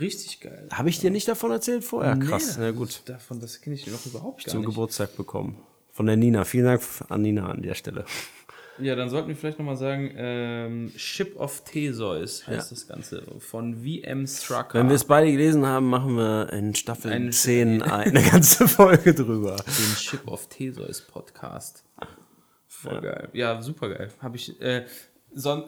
richtig 0.00 0.40
geil. 0.40 0.66
Habe 0.72 0.88
ich 0.88 1.00
dir 1.00 1.10
nicht 1.10 1.28
davon 1.28 1.50
erzählt 1.50 1.84
vorher? 1.84 2.16
Krass, 2.16 2.56
Nee, 2.56 2.64
na 2.66 2.70
gut. 2.70 3.02
Davon, 3.04 3.38
das 3.40 3.60
kenne 3.60 3.76
ich 3.76 3.86
noch 3.86 4.06
überhaupt 4.06 4.44
gar 4.46 4.50
Zum 4.52 4.60
nicht. 4.60 4.70
Geburtstag 4.70 5.14
bekommen. 5.16 5.56
Von 5.90 6.06
der 6.06 6.16
Nina. 6.16 6.44
Vielen 6.44 6.64
Dank 6.64 6.80
an 7.10 7.20
Nina 7.20 7.50
an 7.50 7.60
der 7.60 7.74
Stelle. 7.74 8.06
Ja, 8.82 8.94
dann 8.96 9.08
sollten 9.08 9.28
wir 9.28 9.36
vielleicht 9.36 9.58
nochmal 9.58 9.76
sagen, 9.76 10.12
ähm, 10.16 10.92
Ship 10.96 11.38
of 11.38 11.62
Theseus 11.64 12.46
heißt 12.46 12.70
Ja. 12.70 12.74
das 12.76 12.86
Ganze, 12.88 13.22
von 13.38 13.84
VM 13.84 14.26
Strucker. 14.26 14.78
Wenn 14.78 14.88
wir 14.88 14.96
es 14.96 15.04
beide 15.04 15.30
gelesen 15.30 15.64
haben, 15.66 15.88
machen 15.88 16.16
wir 16.16 16.52
in 16.52 16.74
Staffel 16.74 17.12
Ein- 17.12 17.32
10 17.32 17.82
eine 17.82 18.22
ganze 18.22 18.66
Folge 18.68 19.14
drüber. 19.14 19.56
den 19.56 19.96
Ship 19.96 20.26
of 20.26 20.48
Theseus 20.48 21.00
Podcast. 21.02 21.84
Voll 22.66 23.00
geil. 23.00 23.28
Ja, 23.32 23.60
super 23.62 23.88
geil. 23.90 24.10
Habe 24.20 24.36
ich, 24.36 24.60
äh, 24.60 24.84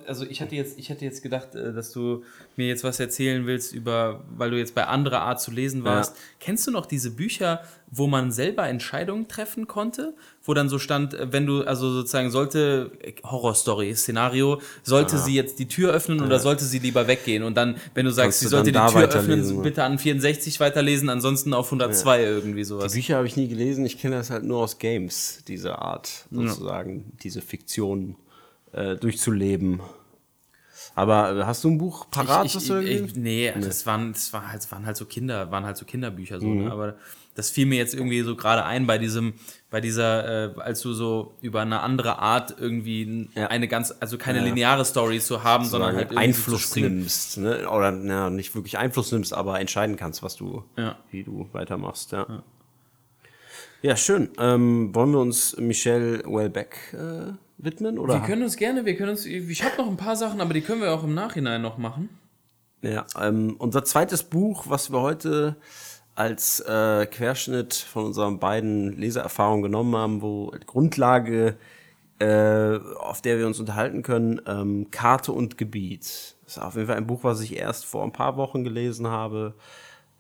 also 0.06 0.26
ich 0.26 0.40
hatte 0.40 0.54
jetzt, 0.54 0.78
ich 0.78 0.88
hätte 0.88 1.04
jetzt 1.04 1.22
gedacht, 1.22 1.54
äh, 1.54 1.72
dass 1.72 1.92
du 1.92 2.22
mir 2.56 2.66
jetzt 2.66 2.84
was 2.84 3.00
erzählen 3.00 3.46
willst 3.46 3.72
über, 3.74 4.24
weil 4.36 4.50
du 4.50 4.58
jetzt 4.58 4.74
bei 4.74 4.86
anderer 4.86 5.20
Art 5.22 5.40
zu 5.40 5.50
lesen 5.50 5.84
warst. 5.84 6.16
Ja. 6.16 6.22
Kennst 6.40 6.66
du 6.66 6.70
noch 6.70 6.86
diese 6.86 7.10
Bücher, 7.10 7.62
wo 7.90 8.06
man 8.06 8.30
selber 8.32 8.68
Entscheidungen 8.68 9.28
treffen 9.28 9.66
konnte? 9.66 10.14
Wo 10.42 10.52
dann 10.52 10.68
so 10.68 10.78
stand, 10.78 11.14
äh, 11.14 11.32
wenn 11.32 11.46
du, 11.46 11.62
also 11.62 11.90
sozusagen 11.90 12.30
sollte, 12.30 12.92
Horrorstory, 13.24 13.94
Szenario, 13.94 14.60
sollte 14.82 15.18
sie 15.18 15.34
jetzt 15.34 15.58
die 15.58 15.68
Tür 15.68 15.92
öffnen 15.92 16.20
oder 16.22 16.38
sollte 16.38 16.64
sie 16.64 16.78
lieber 16.78 17.06
weggehen? 17.06 17.42
Und 17.42 17.56
dann, 17.56 17.76
wenn 17.94 18.04
du 18.04 18.12
sagst, 18.12 18.24
Kannst 18.24 18.40
sie 18.40 18.48
sollte 18.48 18.72
die 18.72 18.78
Tür 18.78 19.08
öffnen, 19.08 19.56
ne? 19.56 19.62
bitte 19.62 19.82
an 19.84 19.98
64 19.98 20.60
weiterlesen, 20.60 21.08
ansonsten 21.08 21.54
auf 21.54 21.66
102 21.66 22.22
irgendwie 22.22 22.58
Die 22.58 22.64
sowas. 22.64 22.92
Bücher 22.92 23.16
habe 23.16 23.26
ich 23.26 23.36
nie 23.36 23.48
gelesen. 23.48 23.86
Ich 23.86 23.98
kenne 23.98 24.16
das 24.16 24.30
halt 24.30 24.44
nur 24.44 24.58
aus 24.58 24.78
Games, 24.78 25.42
diese 25.48 25.78
Art, 25.78 26.26
sozusagen, 26.30 27.12
diese 27.22 27.40
Fiktion 27.40 28.16
äh, 28.74 28.96
durchzuleben. 28.96 29.80
Aber 30.96 31.36
äh, 31.36 31.44
hast 31.44 31.64
du 31.64 31.70
ein 31.70 31.78
Buch 31.78 32.08
parat, 32.10 32.46
ich, 32.46 32.56
ich, 32.56 32.68
du 32.68 32.78
ich, 32.80 32.86
gelesen? 32.98 33.22
nee, 33.22 33.52
Das, 33.60 33.84
waren, 33.86 34.12
das, 34.12 34.32
war 34.32 34.48
halt, 34.50 34.62
das 34.62 34.70
waren 34.70 34.86
halt 34.86 34.96
so 34.96 35.04
Kinder, 35.06 35.50
waren 35.50 35.64
halt 35.64 35.76
so 35.76 35.84
Kinderbücher 35.84 36.40
so, 36.40 36.46
Mhm. 36.46 36.64
ne? 36.64 36.70
aber 36.72 36.94
das 37.34 37.50
fiel 37.50 37.66
mir 37.66 37.76
jetzt 37.78 37.94
irgendwie 37.94 38.20
so 38.22 38.36
gerade 38.36 38.64
ein 38.64 38.86
bei 38.86 38.96
diesem, 38.96 39.34
bei 39.70 39.80
dieser, 39.80 40.54
äh, 40.56 40.60
als 40.60 40.82
du 40.82 40.92
so 40.92 41.34
über 41.40 41.62
eine 41.62 41.80
andere 41.80 42.20
Art 42.20 42.54
irgendwie 42.60 43.28
Ja. 43.34 43.48
eine 43.48 43.66
ganz, 43.66 43.92
also 43.98 44.18
keine 44.18 44.38
Ja. 44.38 44.44
lineare 44.44 44.84
Story 44.84 45.18
zu 45.18 45.42
haben, 45.42 45.64
sondern 45.64 45.96
halt 45.96 46.12
irgendwie 46.12 46.18
Einfluss 46.28 46.62
zu 46.62 46.68
springen. 46.68 46.98
nimmst, 46.98 47.38
ne? 47.38 47.68
oder 47.68 47.90
na, 47.90 48.30
nicht 48.30 48.54
wirklich 48.54 48.78
Einfluss 48.78 49.10
nimmst, 49.10 49.34
aber 49.34 49.58
entscheiden 49.58 49.96
kannst, 49.96 50.22
was 50.22 50.36
du, 50.36 50.62
Ja. 50.76 50.96
wie 51.10 51.24
du 51.24 51.48
weitermachst. 51.50 52.12
Ja, 52.12 52.44
ja. 53.82 53.96
schön. 53.96 54.30
Ähm, 54.38 54.94
wollen 54.94 55.10
wir 55.10 55.18
uns 55.18 55.56
Michelle 55.56 56.22
Welbeck 56.24 56.76
äh, 56.94 57.32
widmen? 57.64 57.98
Oder? 57.98 58.14
Wir 58.14 58.20
können 58.20 58.42
uns 58.42 58.56
gerne, 58.56 58.84
wir 58.84 58.96
können 58.96 59.10
uns, 59.10 59.26
ich 59.26 59.64
habe 59.64 59.76
noch 59.78 59.88
ein 59.88 59.96
paar 59.96 60.16
Sachen, 60.16 60.40
aber 60.40 60.54
die 60.54 60.60
können 60.60 60.80
wir 60.80 60.92
auch 60.92 61.04
im 61.04 61.14
Nachhinein 61.14 61.62
noch 61.62 61.78
machen. 61.78 62.08
Ja, 62.82 63.06
ähm, 63.20 63.56
unser 63.58 63.84
zweites 63.84 64.22
Buch, 64.22 64.66
was 64.68 64.92
wir 64.92 65.00
heute 65.00 65.56
als 66.14 66.60
äh, 66.60 67.06
Querschnitt 67.06 67.74
von 67.74 68.04
unseren 68.04 68.38
beiden 68.38 68.96
Leseerfahrungen 68.98 69.62
genommen 69.62 69.96
haben, 69.96 70.22
wo 70.22 70.54
Grundlage 70.66 71.56
äh, 72.18 72.78
auf 72.98 73.22
der 73.22 73.38
wir 73.38 73.46
uns 73.46 73.58
unterhalten 73.58 74.02
können, 74.02 74.40
ähm, 74.46 74.90
Karte 74.90 75.32
und 75.32 75.58
Gebiet. 75.58 76.36
Das 76.44 76.56
ist 76.56 76.58
auf 76.58 76.74
jeden 76.74 76.86
Fall 76.86 76.96
ein 76.96 77.06
Buch, 77.06 77.24
was 77.24 77.40
ich 77.40 77.56
erst 77.56 77.84
vor 77.84 78.04
ein 78.04 78.12
paar 78.12 78.36
Wochen 78.36 78.64
gelesen 78.64 79.08
habe. 79.08 79.54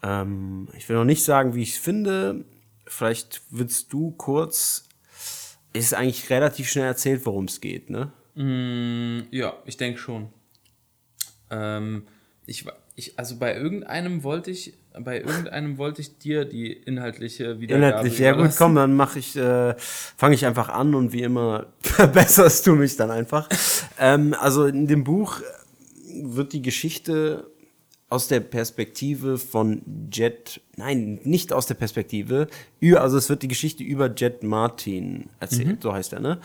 Ähm, 0.02 0.68
ich 0.76 0.88
will 0.88 0.96
noch 0.96 1.04
nicht 1.04 1.24
sagen, 1.24 1.54
wie 1.54 1.62
ich 1.62 1.74
es 1.74 1.78
finde. 1.78 2.44
Vielleicht 2.86 3.42
willst 3.50 3.92
du 3.92 4.10
kurz. 4.12 4.88
Ist 5.74 5.92
eigentlich 5.92 6.30
relativ 6.30 6.70
schnell 6.70 6.86
erzählt, 6.86 7.26
worum 7.26 7.44
es 7.44 7.60
geht, 7.60 7.90
ne? 7.90 8.12
Ja, 9.30 9.54
ich 9.66 9.76
denke 9.76 9.98
schon. 9.98 10.28
Ähm, 11.50 12.06
ich, 12.46 12.64
ich, 12.94 13.18
also 13.18 13.36
bei 13.38 13.56
irgendeinem 13.56 14.22
wollte 14.22 14.50
ich, 14.50 14.74
bei 14.98 15.20
irgendeinem 15.20 15.78
wollte 15.78 16.00
ich 16.00 16.18
dir 16.18 16.44
die 16.44 16.72
inhaltliche 16.72 17.60
Wiedergabe 17.60 17.88
Inhaltlich, 17.88 18.18
ja 18.18 18.32
gut, 18.32 18.52
komm, 18.56 18.76
dann 18.76 18.94
mache 18.94 19.18
ich, 19.18 19.36
äh, 19.36 19.74
fange 19.78 20.34
ich 20.34 20.46
einfach 20.46 20.68
an 20.68 20.94
und 20.94 21.12
wie 21.12 21.22
immer 21.22 21.66
verbesserst 21.80 22.66
du 22.66 22.76
mich 22.76 22.96
dann 22.96 23.10
einfach. 23.10 23.48
ähm, 23.98 24.34
also 24.38 24.66
in 24.66 24.86
dem 24.86 25.04
Buch 25.04 25.40
wird 26.22 26.52
die 26.52 26.62
Geschichte 26.62 27.50
aus 28.10 28.28
der 28.28 28.40
Perspektive 28.40 29.38
von 29.38 29.82
Jet, 30.12 30.60
nein, 30.76 31.20
nicht 31.24 31.52
aus 31.52 31.66
der 31.66 31.74
Perspektive, 31.74 32.48
also 32.96 33.16
es 33.16 33.28
wird 33.28 33.42
die 33.42 33.48
Geschichte 33.48 33.82
über 33.82 34.12
Jet 34.14 34.42
Martin 34.42 35.30
erzählt, 35.40 35.82
so 35.82 35.92
heißt 35.92 36.12
er, 36.12 36.20
ne? 36.20 36.40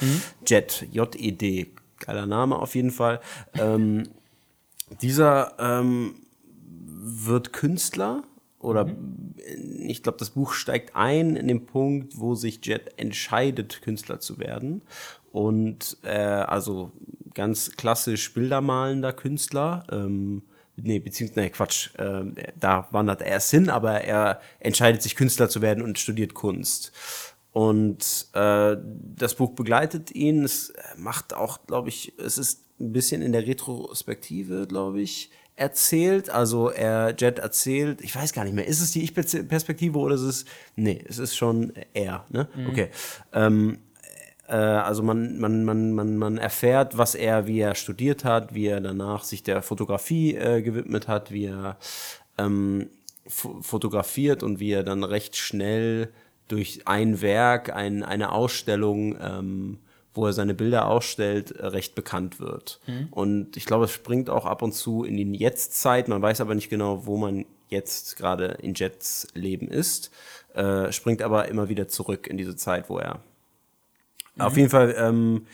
Jet, 0.47 0.87
J-E-D, 0.91 1.67
geiler 1.99 2.25
Name 2.25 2.57
auf 2.57 2.75
jeden 2.75 2.91
Fall. 2.91 3.19
Ähm, 3.53 4.09
dieser 5.01 5.53
ähm, 5.59 6.15
wird 7.01 7.53
Künstler 7.53 8.23
oder 8.59 8.89
ich 9.79 10.03
glaube, 10.03 10.17
das 10.17 10.31
Buch 10.31 10.53
steigt 10.53 10.95
ein 10.95 11.35
in 11.35 11.47
den 11.47 11.65
Punkt, 11.65 12.19
wo 12.19 12.35
sich 12.35 12.65
Jet 12.65 12.93
entscheidet, 12.97 13.81
Künstler 13.81 14.19
zu 14.19 14.37
werden. 14.37 14.81
Und 15.31 15.97
äh, 16.03 16.17
also 16.17 16.91
ganz 17.33 17.71
klassisch 17.77 18.33
bildermalender 18.33 19.13
Künstler. 19.13 19.85
Ähm, 19.91 20.41
nee, 20.83 20.99
beziehungsweise, 20.99 21.41
nee, 21.41 21.49
Quatsch, 21.49 21.89
äh, 21.97 22.23
da 22.59 22.87
wandert 22.91 23.21
er 23.21 23.27
erst 23.27 23.51
hin, 23.51 23.69
aber 23.69 24.01
er 24.01 24.41
entscheidet 24.59 25.01
sich, 25.01 25.15
Künstler 25.15 25.49
zu 25.49 25.61
werden 25.61 25.83
und 25.83 25.99
studiert 25.99 26.33
Kunst. 26.33 26.91
Und 27.51 28.27
äh, 28.33 28.77
das 29.15 29.35
Buch 29.35 29.51
begleitet 29.51 30.11
ihn. 30.11 30.43
Es 30.43 30.73
macht 30.97 31.33
auch, 31.33 31.65
glaube 31.65 31.89
ich, 31.89 32.13
es 32.19 32.37
ist 32.37 32.65
ein 32.79 32.93
bisschen 32.93 33.21
in 33.21 33.31
der 33.31 33.47
Retrospektive, 33.47 34.67
glaube 34.67 35.01
ich, 35.01 35.31
erzählt. 35.55 36.29
Also 36.29 36.69
er, 36.69 37.15
Jet 37.17 37.39
erzählt, 37.39 38.01
ich 38.01 38.15
weiß 38.15 38.33
gar 38.33 38.45
nicht 38.45 38.53
mehr, 38.53 38.67
ist 38.67 38.81
es 38.81 38.91
die 38.91 39.03
Ich-Perspektive 39.03 39.97
oder 39.97 40.15
ist 40.15 40.21
es, 40.21 40.45
nee, 40.75 41.03
es 41.07 41.17
ist 41.17 41.35
schon 41.35 41.73
er, 41.93 42.25
ne? 42.29 42.47
Okay. 42.69 42.89
Ähm, 43.33 43.79
äh, 43.79 43.88
also 44.53 45.03
man, 45.03 45.39
man, 45.39 45.63
man, 45.63 45.93
man, 45.93 46.17
man 46.17 46.37
erfährt, 46.37 46.97
was 46.97 47.15
er, 47.15 47.45
wie 47.47 47.59
er 47.59 47.75
studiert 47.75 48.25
hat, 48.25 48.53
wie 48.53 48.67
er 48.67 48.81
danach 48.81 49.23
sich 49.23 49.43
der 49.43 49.61
Fotografie 49.61 50.35
äh, 50.35 50.61
gewidmet 50.61 51.07
hat, 51.07 51.31
wie 51.31 51.45
er 51.45 51.77
ähm, 52.37 52.89
fo- 53.27 53.61
fotografiert 53.61 54.41
und 54.43 54.59
wie 54.59 54.71
er 54.71 54.83
dann 54.83 55.03
recht 55.03 55.35
schnell 55.35 56.09
durch 56.47 56.81
ein 56.85 57.21
Werk, 57.21 57.75
ein, 57.75 58.01
eine 58.03 58.31
Ausstellung, 58.31 59.17
ähm, 59.21 59.79
wo 60.15 60.25
er 60.25 60.33
seine 60.33 60.55
Bilder 60.55 60.87
ausstellt, 60.87 61.51
äh, 61.51 61.67
recht 61.67 61.93
bekannt 61.93 62.39
wird. 62.39 62.79
Und 63.11 63.55
ich 63.55 63.65
glaube, 63.65 63.85
es 63.85 63.91
springt 63.91 64.29
auch 64.31 64.45
ab 64.45 64.63
und 64.63 64.73
zu 64.73 65.03
in 65.03 65.15
die 65.15 65.37
Jetztzeit. 65.37 66.07
Man 66.07 66.21
weiß 66.21 66.41
aber 66.41 66.55
nicht 66.55 66.69
genau, 66.69 67.05
wo 67.05 67.17
man 67.17 67.45
jetzt 67.67 68.17
gerade 68.17 68.57
in 68.63 68.73
Jets 68.73 69.27
Leben 69.35 69.67
ist. 69.67 70.09
Äh, 70.55 70.91
springt 70.91 71.21
aber 71.21 71.47
immer 71.49 71.69
wieder 71.69 71.87
zurück 71.87 72.25
in 72.25 72.37
diese 72.37 72.55
Zeit, 72.55 72.89
wo 72.89 72.97
er 72.97 73.19
auf 74.39 74.57
jeden 74.57 74.69
Fall, 74.69 74.95
ähm, 74.97 75.45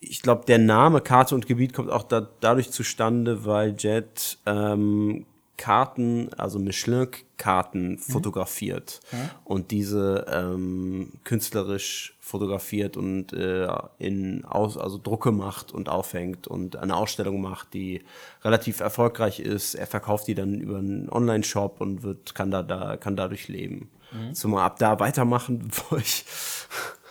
ich 0.00 0.22
glaube, 0.22 0.44
der 0.46 0.58
Name 0.58 1.00
Karte 1.00 1.34
und 1.34 1.46
Gebiet 1.46 1.72
kommt 1.72 1.90
auch 1.90 2.02
da, 2.02 2.28
dadurch 2.40 2.70
zustande, 2.70 3.44
weil 3.44 3.74
Jet 3.78 4.38
ähm, 4.46 5.26
Karten, 5.56 6.30
also 6.36 6.58
Michelin-Karten 6.58 7.98
fotografiert 7.98 9.00
und 9.44 9.70
diese 9.70 10.26
ähm, 10.28 11.12
künstlerisch 11.22 12.16
fotografiert 12.20 12.96
und 12.96 13.32
äh, 13.32 13.68
in 13.98 14.44
aus, 14.44 14.76
also 14.76 14.98
Drucke 14.98 15.30
macht 15.30 15.72
und 15.72 15.88
aufhängt 15.88 16.48
und 16.48 16.76
eine 16.76 16.96
Ausstellung 16.96 17.40
macht, 17.40 17.72
die 17.72 18.02
relativ 18.42 18.80
erfolgreich 18.80 19.38
ist. 19.38 19.74
Er 19.74 19.86
verkauft 19.86 20.26
die 20.26 20.34
dann 20.34 20.60
über 20.60 20.78
einen 20.78 21.08
Online-Shop 21.08 21.80
und 21.80 22.02
wird 22.02 22.34
kann 22.34 22.50
da, 22.50 22.62
da 22.62 22.96
kann 22.96 23.14
dadurch 23.14 23.48
leben. 23.48 23.90
Zumal 24.32 24.64
ab 24.64 24.78
da 24.78 24.98
weitermachen, 25.00 25.58
bevor 25.68 25.98
ich 25.98 26.24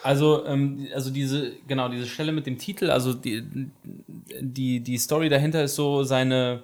Also, 0.03 0.45
ähm, 0.45 0.87
also 0.93 1.09
diese, 1.09 1.53
genau, 1.67 1.89
diese 1.89 2.05
Stelle 2.05 2.31
mit 2.31 2.45
dem 2.45 2.57
Titel, 2.57 2.89
also 2.89 3.13
die, 3.13 3.43
die, 4.41 4.81
die 4.81 4.97
Story 4.97 5.29
dahinter 5.29 5.63
ist 5.63 5.75
so 5.75 6.03
seine, 6.03 6.63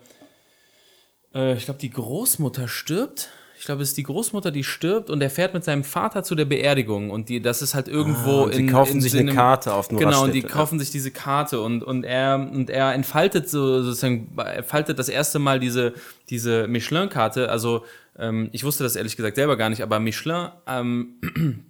äh, 1.33 1.55
ich 1.55 1.65
glaube, 1.65 1.79
die 1.79 1.89
Großmutter 1.89 2.67
stirbt. 2.67 3.29
Ich 3.57 3.65
glaube, 3.65 3.81
es 3.81 3.89
ist 3.89 3.97
die 3.97 4.03
Großmutter, 4.03 4.51
die 4.51 4.63
stirbt 4.63 5.09
und 5.09 5.21
er 5.21 5.29
fährt 5.29 5.53
mit 5.53 5.65
seinem 5.65 5.83
Vater 5.83 6.23
zu 6.23 6.33
der 6.33 6.45
Beerdigung 6.45 7.09
und 7.09 7.27
die, 7.27 7.41
das 7.41 7.61
ist 7.61 7.75
halt 7.75 7.89
irgendwo 7.89 8.29
Ah, 8.29 8.43
und 8.43 8.53
sie 8.53 8.65
kaufen 8.67 9.01
sich 9.01 9.17
eine 9.17 9.33
Karte 9.33 9.73
auf 9.73 9.89
eine 9.89 9.99
Genau, 9.99 10.23
und 10.23 10.33
die 10.33 10.43
kaufen 10.43 10.79
sich 10.79 10.91
diese 10.91 11.11
Karte 11.11 11.59
und, 11.59 11.83
und 11.83 12.05
er 12.05 12.35
und 12.35 12.69
er 12.69 12.93
entfaltet 12.93 13.49
so 13.49 13.83
sozusagen, 13.83 14.29
entfaltet 14.37 14.97
das 14.97 15.09
erste 15.09 15.39
Mal 15.39 15.59
diese, 15.59 15.93
diese 16.29 16.67
Michelin-Karte. 16.69 17.49
Also 17.49 17.83
ähm, 18.17 18.49
ich 18.53 18.63
wusste 18.63 18.83
das 18.83 18.95
ehrlich 18.95 19.17
gesagt 19.17 19.35
selber 19.35 19.57
gar 19.57 19.69
nicht, 19.69 19.81
aber 19.83 19.99
Michelin 19.99 20.49
ähm, 20.65 21.15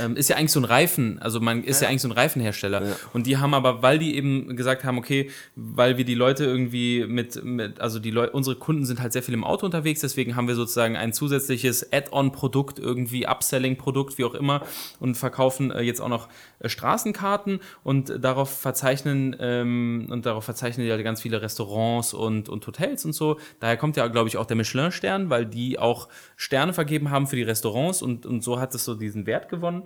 ähm, 0.00 0.16
ist 0.16 0.28
ja 0.28 0.36
eigentlich 0.36 0.52
so 0.52 0.60
ein 0.60 0.64
Reifen, 0.64 1.18
also 1.20 1.40
man 1.40 1.64
ist 1.64 1.82
ja, 1.82 1.88
eigentlich 1.88 2.02
so 2.02 2.08
ein 2.08 2.12
Reifenhersteller. 2.12 2.82
Und 3.12 3.26
die 3.26 3.36
haben 3.36 3.54
aber, 3.54 3.82
weil 3.82 3.98
die 3.98 4.16
eben 4.16 4.56
gesagt 4.56 4.84
haben, 4.84 4.98
okay, 4.98 5.30
weil 5.56 5.96
wir 5.98 6.04
die 6.04 6.14
Leute 6.14 6.44
irgendwie 6.44 7.04
mit, 7.06 7.42
mit 7.44 7.80
also 7.80 7.98
die 7.98 8.10
Leute, 8.10 8.32
unsere 8.32 8.56
Kunden 8.56 8.84
sind 8.84 9.00
halt 9.00 9.12
sehr 9.12 9.22
viel 9.22 9.34
im 9.34 9.44
Auto 9.44 9.66
unterwegs, 9.66 10.00
deswegen 10.00 10.36
haben 10.36 10.48
wir 10.48 10.54
sozusagen 10.54 10.96
ein 10.96 11.12
zusätzliches 11.12 11.92
Add-on-Produkt, 11.92 12.78
irgendwie 12.78 13.26
Upselling-Produkt, 13.26 14.18
wie 14.18 14.24
auch 14.24 14.34
immer, 14.34 14.62
und 15.00 15.16
verkaufen 15.16 15.70
äh, 15.70 15.82
jetzt 15.82 16.00
auch 16.00 16.08
noch 16.08 16.28
äh, 16.58 16.68
Straßenkarten 16.68 17.60
und 17.82 18.24
darauf 18.24 18.50
verzeichnen 18.50 19.36
ähm, 19.38 20.08
und 20.10 20.26
darauf 20.26 20.44
verzeichnen 20.44 20.86
ja 20.86 20.96
ganz 21.02 21.22
viele 21.22 21.42
Restaurants 21.42 22.14
und, 22.14 22.48
und 22.48 22.66
Hotels 22.66 23.04
und 23.04 23.12
so. 23.12 23.38
Daher 23.60 23.76
kommt 23.76 23.96
ja, 23.96 24.06
glaube 24.08 24.28
ich, 24.28 24.36
auch 24.36 24.46
der 24.46 24.56
Michelin-Stern, 24.56 25.30
weil 25.30 25.46
die 25.46 25.78
auch 25.78 26.08
Sterne 26.36 26.72
vergeben 26.72 27.10
haben 27.10 27.26
für 27.26 27.36
die 27.36 27.42
Restaurants 27.42 28.02
und, 28.02 28.26
und 28.26 28.42
so 28.42 28.58
hat 28.58 28.74
es 28.74 28.84
so 28.84 28.94
diesen 28.94 29.26
Wert 29.26 29.48
gewonnen. 29.48 29.83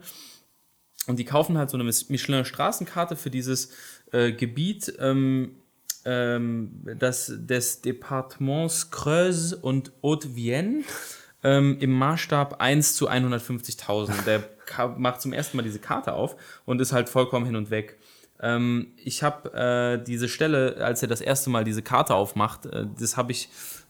Und 1.06 1.18
die 1.18 1.24
kaufen 1.24 1.56
halt 1.56 1.70
so 1.70 1.76
eine 1.76 1.84
Michelin-Straßenkarte 1.84 3.16
für 3.16 3.30
dieses 3.30 3.70
äh, 4.12 4.32
Gebiet 4.32 4.92
ähm, 4.98 5.56
ähm, 6.04 6.82
das, 6.98 7.32
des 7.34 7.80
Departements 7.80 8.90
Creuse 8.90 9.56
und 9.56 9.92
Haute-Vienne 10.02 10.84
ähm, 11.42 11.78
im 11.80 11.92
Maßstab 11.92 12.60
1 12.60 12.94
zu 12.94 13.10
150.000. 13.10 14.24
Der 14.24 14.44
macht 14.96 15.22
zum 15.22 15.32
ersten 15.32 15.56
Mal 15.56 15.62
diese 15.62 15.78
Karte 15.78 16.12
auf 16.12 16.36
und 16.64 16.80
ist 16.80 16.92
halt 16.92 17.08
vollkommen 17.08 17.46
hin 17.46 17.56
und 17.56 17.70
weg. 17.70 17.98
Ähm, 18.40 18.92
ich 18.96 19.22
habe 19.22 19.52
äh, 19.52 20.04
diese 20.04 20.28
Stelle, 20.28 20.76
als 20.78 21.02
er 21.02 21.08
das 21.08 21.20
erste 21.20 21.50
Mal 21.50 21.64
diese 21.64 21.82
Karte 21.82 22.14
aufmacht, 22.14 22.66
äh, 22.66 22.86
das 22.98 23.16
habe 23.16 23.32
ich, 23.32 23.48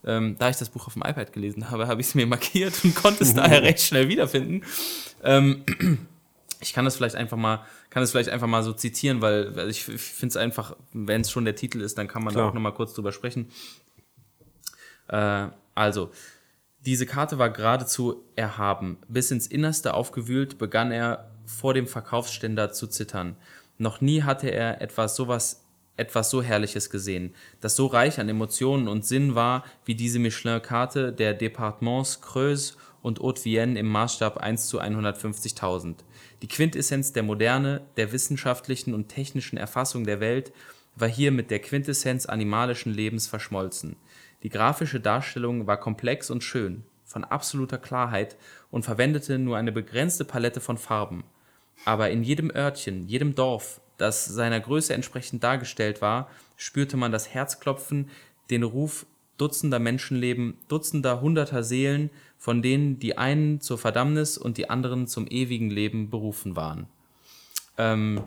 ähm, 0.09 0.37
da 0.39 0.49
ich 0.49 0.57
das 0.57 0.71
Buch 0.71 0.87
auf 0.87 0.95
dem 0.95 1.03
iPad 1.03 1.33
gelesen 1.33 1.71
habe, 1.71 1.87
habe 1.87 2.01
ich 2.01 2.09
es 2.09 2.15
mir 2.15 2.27
markiert 2.27 2.83
und 2.83 2.97
konnte 2.97 3.23
es 3.23 3.35
daher 3.35 3.63
recht 3.63 3.81
schnell 3.81 4.09
wiederfinden. 4.09 4.65
Ähm, 5.23 5.65
ich 6.61 6.73
kann 6.73 6.87
das 6.87 6.97
vielleicht 6.97 7.15
einfach 7.15 7.37
mal, 7.37 7.65
kann 7.91 8.03
es 8.03 8.11
vielleicht 8.11 8.31
einfach 8.31 8.47
mal 8.47 8.63
so 8.63 8.73
zitieren, 8.73 9.21
weil, 9.21 9.55
weil 9.55 9.69
ich, 9.69 9.87
ich 9.87 10.01
finde 10.01 10.33
es 10.33 10.37
einfach, 10.37 10.75
wenn 10.93 11.21
es 11.21 11.31
schon 11.31 11.45
der 11.45 11.55
Titel 11.55 11.83
ist, 11.83 11.99
dann 11.99 12.09
kann 12.09 12.25
man 12.25 12.33
da 12.33 12.41
Klar. 12.41 12.51
auch 12.51 12.55
noch 12.55 12.61
mal 12.61 12.73
kurz 12.73 12.95
drüber 12.95 13.13
sprechen. 13.13 13.51
Äh, 15.09 15.49
also, 15.75 16.11
diese 16.81 17.05
Karte 17.05 17.39
war 17.39 17.51
geradezu 17.51 18.25
erhaben. 18.35 18.97
Bis 19.09 19.31
ins 19.31 19.47
Innerste 19.47 19.93
aufgewühlt, 19.93 20.57
begann 20.57 20.91
er 20.91 21.31
vor 21.45 21.75
dem 21.75 21.87
Verkaufsständer 21.87 22.73
zu 22.73 22.87
zittern. 22.87 23.37
Noch 23.77 24.01
nie 24.01 24.23
hatte 24.23 24.49
er 24.49 24.81
etwas 24.81 25.17
sowas 25.17 25.68
etwas 25.99 26.31
so 26.31 26.43
Herrliches 26.43 26.91
gesehen, 26.91 27.35
das 27.61 27.77
so 27.77 27.87
reich 27.87 28.19
an 28.19 28.29
Emotionen 28.29 28.89
und 28.89 29.05
Sinn 29.05 29.35
war 29.35 29.65
wie 29.85 29.95
diese 29.95 30.19
Michelin-Karte 30.19 31.13
der 31.13 31.35
Departements 31.35 32.21
Creuse 32.21 32.75
und 33.03 33.21
Haute-Vienne 33.21 33.79
im 33.79 33.89
Maßstab 33.89 34.39
1 34.39 34.67
zu 34.67 34.81
150.000. 34.81 35.97
Die 36.43 36.49
Quintessenz 36.49 37.13
der 37.13 37.23
Moderne, 37.23 37.83
der 37.97 38.13
wissenschaftlichen 38.13 38.95
und 38.95 39.09
technischen 39.09 39.57
Erfassung 39.57 40.05
der 40.05 40.21
Welt 40.21 40.53
war 40.97 41.09
hier 41.09 41.33
mit 41.33 41.51
der 41.51 41.61
Quintessenz 41.61 42.27
animalischen 42.27 42.93
Lebens 42.93 43.27
verschmolzen. 43.27 43.97
Die 44.43 44.51
grafische 44.51 45.01
Darstellung 45.01 45.67
war 45.67 45.79
komplex 45.79 46.31
und 46.31 46.45
schön, 46.45 46.85
von 47.05 47.25
absoluter 47.25 47.79
Klarheit 47.79 48.37
und 48.71 48.85
verwendete 48.85 49.39
nur 49.39 49.57
eine 49.57 49.73
begrenzte 49.73 50.25
Palette 50.25 50.61
von 50.61 50.79
Farben. 50.79 51.25
Aber 51.85 52.11
in 52.11 52.23
jedem 52.23 52.51
Örtchen, 52.55 53.07
jedem 53.07 53.35
Dorf, 53.35 53.81
das 53.99 54.25
seiner 54.25 54.61
Größe 54.61 54.95
entsprechend 54.95 55.45
dargestellt 55.45 56.01
war, 56.01 56.31
spürte 56.57 56.97
man 56.97 57.13
das 57.13 57.29
Herzklopfen, 57.35 58.09
den 58.51 58.63
Ruf 58.63 59.07
dutzender 59.37 59.79
Menschenleben, 59.79 60.57
dutzender 60.69 61.21
hunderter 61.21 61.63
Seelen, 61.63 62.11
von 62.39 62.63
denen 62.63 62.99
die 62.99 63.19
einen 63.19 63.61
zur 63.61 63.79
Verdammnis 63.79 64.39
und 64.39 64.57
die 64.59 64.71
anderen 64.71 65.07
zum 65.07 65.27
ewigen 65.29 65.71
Leben 65.71 66.11
berufen 66.11 66.57
waren. 66.57 66.87
Ähm, 67.77 68.23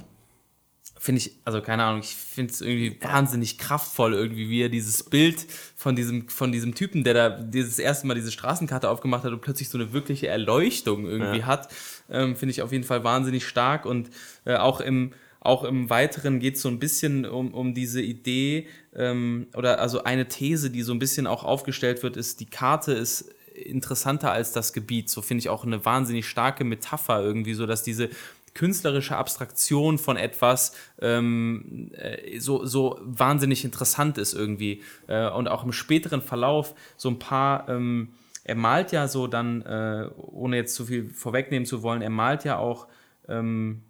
finde 0.98 1.20
ich, 1.20 1.36
also 1.46 1.62
keine 1.62 1.84
Ahnung, 1.84 2.02
ich 2.02 2.16
finde 2.16 2.54
es 2.54 2.62
irgendwie 2.62 2.98
wahnsinnig 3.02 3.58
kraftvoll, 3.58 4.14
irgendwie, 4.14 4.50
wie 4.50 4.62
er 4.62 4.70
dieses 4.70 5.04
Bild 5.04 5.48
von 5.76 5.96
diesem, 5.96 6.30
von 6.30 6.52
diesem 6.52 6.76
Typen, 6.76 7.04
der 7.04 7.14
da 7.14 7.30
dieses 7.30 7.80
erste 7.80 8.08
Mal 8.08 8.14
diese 8.14 8.32
Straßenkarte 8.32 8.88
aufgemacht 8.88 9.24
hat 9.24 9.34
und 9.34 9.42
plötzlich 9.42 9.70
so 9.70 9.78
eine 9.78 9.94
wirkliche 9.94 10.28
Erleuchtung 10.28 11.06
irgendwie 11.06 11.40
Ja. 11.40 11.46
hat, 11.48 11.70
ähm, 12.10 12.36
finde 12.36 12.52
ich 12.52 12.62
auf 12.62 12.72
jeden 12.72 12.84
Fall 12.84 13.04
wahnsinnig 13.04 13.48
stark 13.48 13.86
und 13.86 14.10
äh, 14.46 14.56
auch 14.56 14.80
im 14.80 15.14
auch 15.42 15.64
im 15.64 15.90
Weiteren 15.90 16.40
geht 16.40 16.56
es 16.56 16.62
so 16.62 16.70
ein 16.70 16.80
bisschen 16.80 17.26
um, 17.26 17.54
um 17.54 17.74
diese 17.74 18.00
Idee 18.00 18.68
ähm, 18.96 19.48
oder 19.56 19.80
also 19.80 20.04
eine 20.04 20.28
These, 20.28 20.70
die 20.70 20.84
so 20.84 20.94
ein 20.94 21.00
bisschen 21.00 21.26
auch 21.26 21.44
aufgestellt 21.44 22.04
wird, 22.04 22.16
ist, 22.16 22.40
die 22.40 22.46
Karte 22.46 22.94
ist 22.94 23.34
interessanter 23.56 24.32
als 24.32 24.52
das 24.52 24.72
Gebiet. 24.72 25.10
So 25.10 25.24
finde 25.24 25.40
ich 25.40 25.50
auch 25.50 25.66
eine 25.66 25.84
wahnsinnig 25.84 26.28
starke 26.28 26.64
Metapher 26.64 27.22
irgendwie, 27.22 27.56
so 27.56 27.66
dass 27.66 27.82
diese 27.82 28.10
künstlerische 28.54 29.18
Abstraktion 29.18 29.98
von 29.98 30.16
etwas 30.16 30.76
ähm, 31.00 31.90
äh, 31.94 32.40
so, 32.40 32.64
so 32.66 33.00
wahnsinnig 33.02 33.66
interessant 33.66 34.20
ist 34.20 34.34
irgendwie. 34.34 34.84
Äh, 35.08 35.28
und 35.30 35.48
auch 35.48 35.64
im 35.64 35.72
späteren 35.72 36.22
Verlauf 36.22 36.76
so 36.98 37.10
ein 37.10 37.18
paar, 37.18 37.68
ähm, 37.68 38.10
er 38.44 38.56
malt 38.56 38.92
ja 38.92 39.08
so 39.08 39.26
dann, 39.26 39.64
äh, 39.64 40.08
ohne 40.18 40.58
jetzt 40.58 40.76
zu 40.76 40.86
viel 40.86 41.10
vorwegnehmen 41.10 41.66
zu 41.66 41.82
wollen, 41.82 42.04
er 42.04 42.10
malt 42.12 42.44
ja 42.44 42.58
auch 42.58 42.88
ähm, 43.28 43.82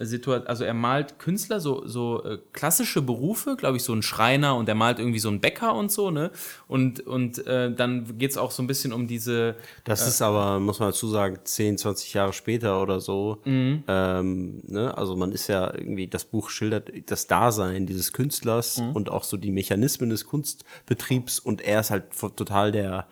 Situa 0.00 0.42
also 0.46 0.64
er 0.64 0.74
malt 0.74 1.18
Künstler, 1.18 1.60
so, 1.60 1.86
so 1.86 2.22
äh, 2.24 2.38
klassische 2.52 3.02
Berufe, 3.02 3.56
glaube 3.56 3.76
ich, 3.76 3.82
so 3.82 3.92
ein 3.92 4.02
Schreiner 4.02 4.56
und 4.56 4.68
er 4.68 4.74
malt 4.74 4.98
irgendwie 4.98 5.18
so 5.18 5.28
einen 5.28 5.40
Bäcker 5.40 5.74
und 5.74 5.90
so, 5.90 6.10
ne? 6.10 6.30
Und, 6.66 7.00
und 7.06 7.46
äh, 7.46 7.72
dann 7.74 8.18
geht 8.18 8.30
es 8.30 8.38
auch 8.38 8.50
so 8.50 8.62
ein 8.62 8.66
bisschen 8.66 8.92
um 8.92 9.06
diese, 9.06 9.56
Das 9.84 10.06
ist 10.06 10.22
aber, 10.22 10.60
muss 10.60 10.78
man 10.78 10.90
dazu 10.90 11.08
sagen, 11.08 11.38
10, 11.42 11.78
20 11.78 12.14
Jahre 12.14 12.32
später 12.32 12.80
oder 12.82 13.00
so. 13.00 13.38
Mhm. 13.44 13.84
Ähm, 13.88 14.62
ne? 14.66 14.96
Also 14.96 15.16
man 15.16 15.32
ist 15.32 15.48
ja 15.48 15.72
irgendwie, 15.74 16.06
das 16.06 16.24
Buch 16.24 16.50
schildert 16.50 16.90
das 17.10 17.26
Dasein 17.26 17.86
dieses 17.86 18.12
Künstlers 18.12 18.78
Mhm. 18.78 18.92
und 18.92 19.10
auch 19.10 19.24
so 19.24 19.36
die 19.36 19.50
Mechanismen 19.50 20.10
des 20.10 20.26
Kunstbetriebs 20.26 21.38
und 21.38 21.60
er 21.60 21.80
ist 21.80 21.90
halt 21.90 22.04
total 22.36 22.72
der, 22.72 23.06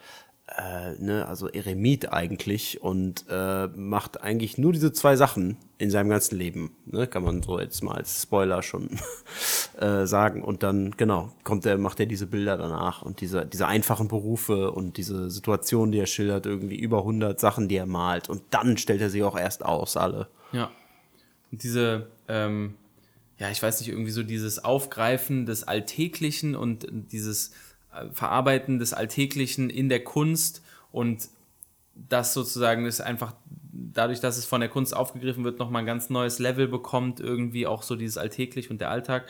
äh, 0.48 0.92
ne, 1.02 1.26
also 1.26 1.48
Eremit 1.48 2.12
eigentlich 2.12 2.80
und 2.80 3.24
äh, 3.28 3.66
macht 3.66 4.22
eigentlich 4.22 4.58
nur 4.58 4.72
diese 4.72 4.92
zwei 4.92 5.16
Sachen 5.16 5.56
in 5.78 5.90
seinem 5.90 6.08
ganzen 6.08 6.38
Leben. 6.38 6.70
Ne? 6.86 7.08
Kann 7.08 7.24
man 7.24 7.42
so 7.42 7.58
jetzt 7.58 7.82
mal 7.82 7.96
als 7.96 8.22
Spoiler 8.22 8.62
schon 8.62 8.88
äh, 9.80 10.06
sagen. 10.06 10.42
Und 10.42 10.62
dann, 10.62 10.92
genau, 10.96 11.32
kommt 11.42 11.66
er, 11.66 11.78
macht 11.78 11.98
er 11.98 12.06
diese 12.06 12.28
Bilder 12.28 12.56
danach 12.56 13.02
und 13.02 13.20
diese, 13.20 13.44
diese 13.44 13.66
einfachen 13.66 14.06
Berufe 14.06 14.70
und 14.70 14.96
diese 14.98 15.30
Situation, 15.30 15.90
die 15.90 15.98
er 15.98 16.06
schildert, 16.06 16.46
irgendwie 16.46 16.78
über 16.78 16.98
100 16.98 17.40
Sachen, 17.40 17.66
die 17.68 17.76
er 17.76 17.86
malt. 17.86 18.28
Und 18.28 18.42
dann 18.50 18.78
stellt 18.78 19.00
er 19.00 19.10
sie 19.10 19.24
auch 19.24 19.36
erst 19.36 19.64
aus, 19.64 19.96
alle. 19.96 20.28
Ja. 20.52 20.70
Und 21.50 21.64
diese, 21.64 22.06
ähm, 22.28 22.74
ja, 23.38 23.50
ich 23.50 23.60
weiß 23.60 23.80
nicht, 23.80 23.88
irgendwie 23.90 24.12
so 24.12 24.22
dieses 24.22 24.64
Aufgreifen 24.64 25.44
des 25.44 25.64
Alltäglichen 25.64 26.54
und 26.54 26.86
dieses 27.12 27.50
Verarbeiten 28.12 28.78
des 28.78 28.92
Alltäglichen 28.92 29.70
in 29.70 29.88
der 29.88 30.02
Kunst 30.04 30.62
und 30.92 31.28
das 31.94 32.34
sozusagen 32.34 32.86
ist 32.86 33.00
einfach 33.00 33.34
dadurch, 33.72 34.20
dass 34.20 34.36
es 34.36 34.44
von 34.44 34.60
der 34.60 34.68
Kunst 34.68 34.94
aufgegriffen 34.94 35.44
wird, 35.44 35.58
nochmal 35.58 35.82
ein 35.82 35.86
ganz 35.86 36.10
neues 36.10 36.38
Level 36.38 36.68
bekommt, 36.68 37.20
irgendwie 37.20 37.66
auch 37.66 37.82
so 37.82 37.96
dieses 37.96 38.18
Alltäglich 38.18 38.70
und 38.70 38.80
der 38.80 38.90
Alltag. 38.90 39.26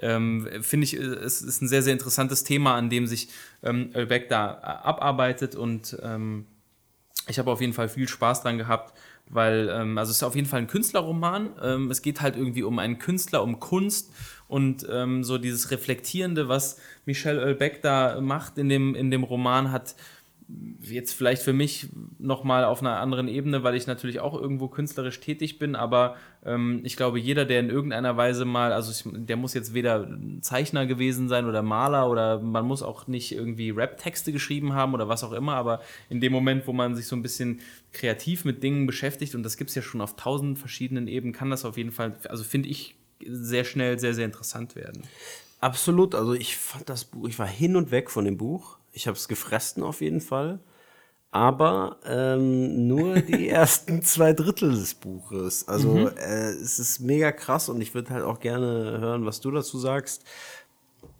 Ähm, 0.00 0.48
Finde 0.60 0.84
ich, 0.84 0.94
es 0.94 1.42
ist 1.42 1.62
ein 1.62 1.68
sehr, 1.68 1.82
sehr 1.82 1.92
interessantes 1.92 2.42
Thema, 2.44 2.74
an 2.74 2.90
dem 2.90 3.06
sich 3.06 3.28
ähm, 3.62 3.90
da 3.92 4.00
äh, 4.00 4.86
abarbeitet 4.86 5.54
und 5.54 5.96
ähm, 6.02 6.46
ich 7.28 7.38
habe 7.38 7.50
auf 7.50 7.60
jeden 7.60 7.72
Fall 7.72 7.88
viel 7.88 8.08
Spaß 8.08 8.42
dran 8.42 8.58
gehabt, 8.58 8.98
weil, 9.30 9.68
ähm, 9.72 9.98
also 9.98 10.10
es 10.10 10.18
ist 10.18 10.22
auf 10.22 10.36
jeden 10.36 10.46
Fall 10.46 10.60
ein 10.60 10.66
Künstlerroman. 10.66 11.50
Ähm, 11.62 11.90
es 11.90 12.02
geht 12.02 12.20
halt 12.20 12.36
irgendwie 12.36 12.62
um 12.62 12.78
einen 12.78 12.98
Künstler, 12.98 13.42
um 13.42 13.60
Kunst 13.60 14.12
und 14.48 14.86
ähm, 14.90 15.24
so 15.24 15.38
dieses 15.38 15.70
Reflektierende, 15.70 16.48
was 16.48 16.78
Michel 17.06 17.40
Houellebecq 17.40 17.80
da 17.82 18.20
macht 18.20 18.58
in 18.58 18.68
dem, 18.68 18.94
in 18.94 19.10
dem 19.10 19.24
Roman, 19.24 19.72
hat 19.72 19.94
jetzt 20.80 21.12
vielleicht 21.12 21.42
für 21.42 21.52
mich 21.52 21.88
nochmal 22.18 22.64
auf 22.64 22.80
einer 22.80 23.00
anderen 23.00 23.28
Ebene, 23.28 23.62
weil 23.62 23.74
ich 23.74 23.86
natürlich 23.86 24.20
auch 24.20 24.38
irgendwo 24.38 24.68
künstlerisch 24.68 25.20
tätig 25.20 25.58
bin, 25.58 25.74
aber 25.74 26.16
ähm, 26.44 26.80
ich 26.84 26.96
glaube, 26.96 27.18
jeder, 27.18 27.44
der 27.44 27.60
in 27.60 27.70
irgendeiner 27.70 28.16
Weise 28.16 28.44
mal, 28.44 28.72
also 28.72 28.90
ich, 28.90 29.26
der 29.26 29.36
muss 29.36 29.54
jetzt 29.54 29.74
weder 29.74 30.08
Zeichner 30.40 30.86
gewesen 30.86 31.28
sein 31.28 31.46
oder 31.46 31.62
Maler 31.62 32.10
oder 32.10 32.40
man 32.40 32.66
muss 32.66 32.82
auch 32.82 33.06
nicht 33.06 33.32
irgendwie 33.32 33.70
Rap-Texte 33.70 34.32
geschrieben 34.32 34.74
haben 34.74 34.94
oder 34.94 35.08
was 35.08 35.24
auch 35.24 35.32
immer, 35.32 35.54
aber 35.54 35.80
in 36.08 36.20
dem 36.20 36.32
Moment, 36.32 36.66
wo 36.66 36.72
man 36.72 36.94
sich 36.94 37.06
so 37.06 37.16
ein 37.16 37.22
bisschen 37.22 37.60
kreativ 37.92 38.44
mit 38.44 38.62
Dingen 38.62 38.86
beschäftigt, 38.86 39.34
und 39.34 39.42
das 39.42 39.56
gibt 39.56 39.70
es 39.70 39.76
ja 39.76 39.82
schon 39.82 40.00
auf 40.00 40.16
tausend 40.16 40.58
verschiedenen 40.58 41.08
Ebenen, 41.08 41.32
kann 41.32 41.50
das 41.50 41.64
auf 41.64 41.76
jeden 41.76 41.92
Fall, 41.92 42.16
also 42.28 42.44
finde 42.44 42.68
ich, 42.68 42.96
sehr 43.26 43.64
schnell 43.64 43.98
sehr, 43.98 44.14
sehr 44.14 44.26
interessant 44.26 44.76
werden. 44.76 45.02
Absolut, 45.60 46.14
also 46.14 46.34
ich 46.34 46.56
fand 46.56 46.88
das 46.90 47.06
Buch, 47.06 47.26
ich 47.26 47.38
war 47.38 47.46
hin 47.46 47.76
und 47.76 47.90
weg 47.90 48.10
von 48.10 48.24
dem 48.24 48.36
Buch. 48.36 48.78
Ich 48.94 49.06
habe 49.06 49.16
es 49.16 49.28
gefressen 49.28 49.82
auf 49.82 50.00
jeden 50.00 50.20
Fall. 50.20 50.60
Aber 51.32 51.98
ähm, 52.06 52.86
nur 52.86 53.16
die 53.16 53.48
ersten 53.50 54.02
zwei 54.02 54.32
Drittel 54.32 54.70
des 54.70 54.94
Buches. 54.94 55.66
Also 55.66 56.08
äh, 56.08 56.50
es 56.52 56.78
ist 56.78 57.00
mega 57.00 57.32
krass 57.32 57.68
und 57.68 57.80
ich 57.80 57.92
würde 57.92 58.10
halt 58.10 58.22
auch 58.22 58.38
gerne 58.38 59.00
hören, 59.00 59.26
was 59.26 59.40
du 59.40 59.50
dazu 59.50 59.76
sagst. 59.78 60.22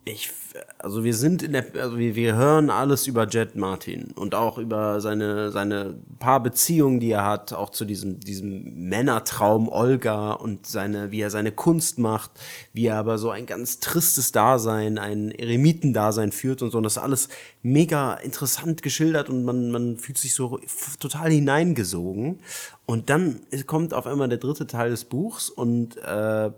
Ich, 0.06 0.30
also 0.78 1.02
wir 1.02 1.14
sind 1.14 1.42
in 1.42 1.52
der, 1.52 1.64
also 1.80 1.98
wir, 1.98 2.14
wir 2.14 2.36
hören 2.36 2.68
alles 2.68 3.06
über 3.06 3.26
Jet 3.26 3.56
Martin 3.56 4.12
und 4.14 4.34
auch 4.34 4.58
über 4.58 5.00
seine, 5.00 5.50
seine 5.50 5.94
paar 6.18 6.42
Beziehungen, 6.42 7.00
die 7.00 7.10
er 7.10 7.24
hat, 7.24 7.54
auch 7.54 7.70
zu 7.70 7.86
diesem, 7.86 8.20
diesem 8.20 8.88
Männertraum 8.88 9.70
Olga 9.70 10.32
und 10.32 10.66
seine, 10.66 11.10
wie 11.10 11.22
er 11.22 11.30
seine 11.30 11.52
Kunst 11.52 11.98
macht, 11.98 12.32
wie 12.74 12.86
er 12.86 12.96
aber 12.96 13.16
so 13.16 13.30
ein 13.30 13.46
ganz 13.46 13.80
tristes 13.80 14.30
Dasein, 14.30 14.98
ein 14.98 15.30
Eremitendasein 15.30 16.32
führt 16.32 16.60
und 16.60 16.70
so. 16.70 16.76
Und 16.76 16.84
das 16.84 16.98
ist 16.98 17.02
alles 17.02 17.28
mega 17.62 18.12
interessant 18.16 18.82
geschildert 18.82 19.30
und 19.30 19.42
man, 19.44 19.70
man 19.70 19.96
fühlt 19.96 20.18
sich 20.18 20.34
so 20.34 20.60
total 21.00 21.30
hineingesogen. 21.30 22.40
Und 22.84 23.08
dann 23.08 23.40
kommt 23.66 23.94
auf 23.94 24.06
einmal 24.06 24.28
der 24.28 24.36
dritte 24.36 24.66
Teil 24.66 24.90
des 24.90 25.06
Buchs 25.06 25.48
und 25.48 25.96
äh, 25.96 26.50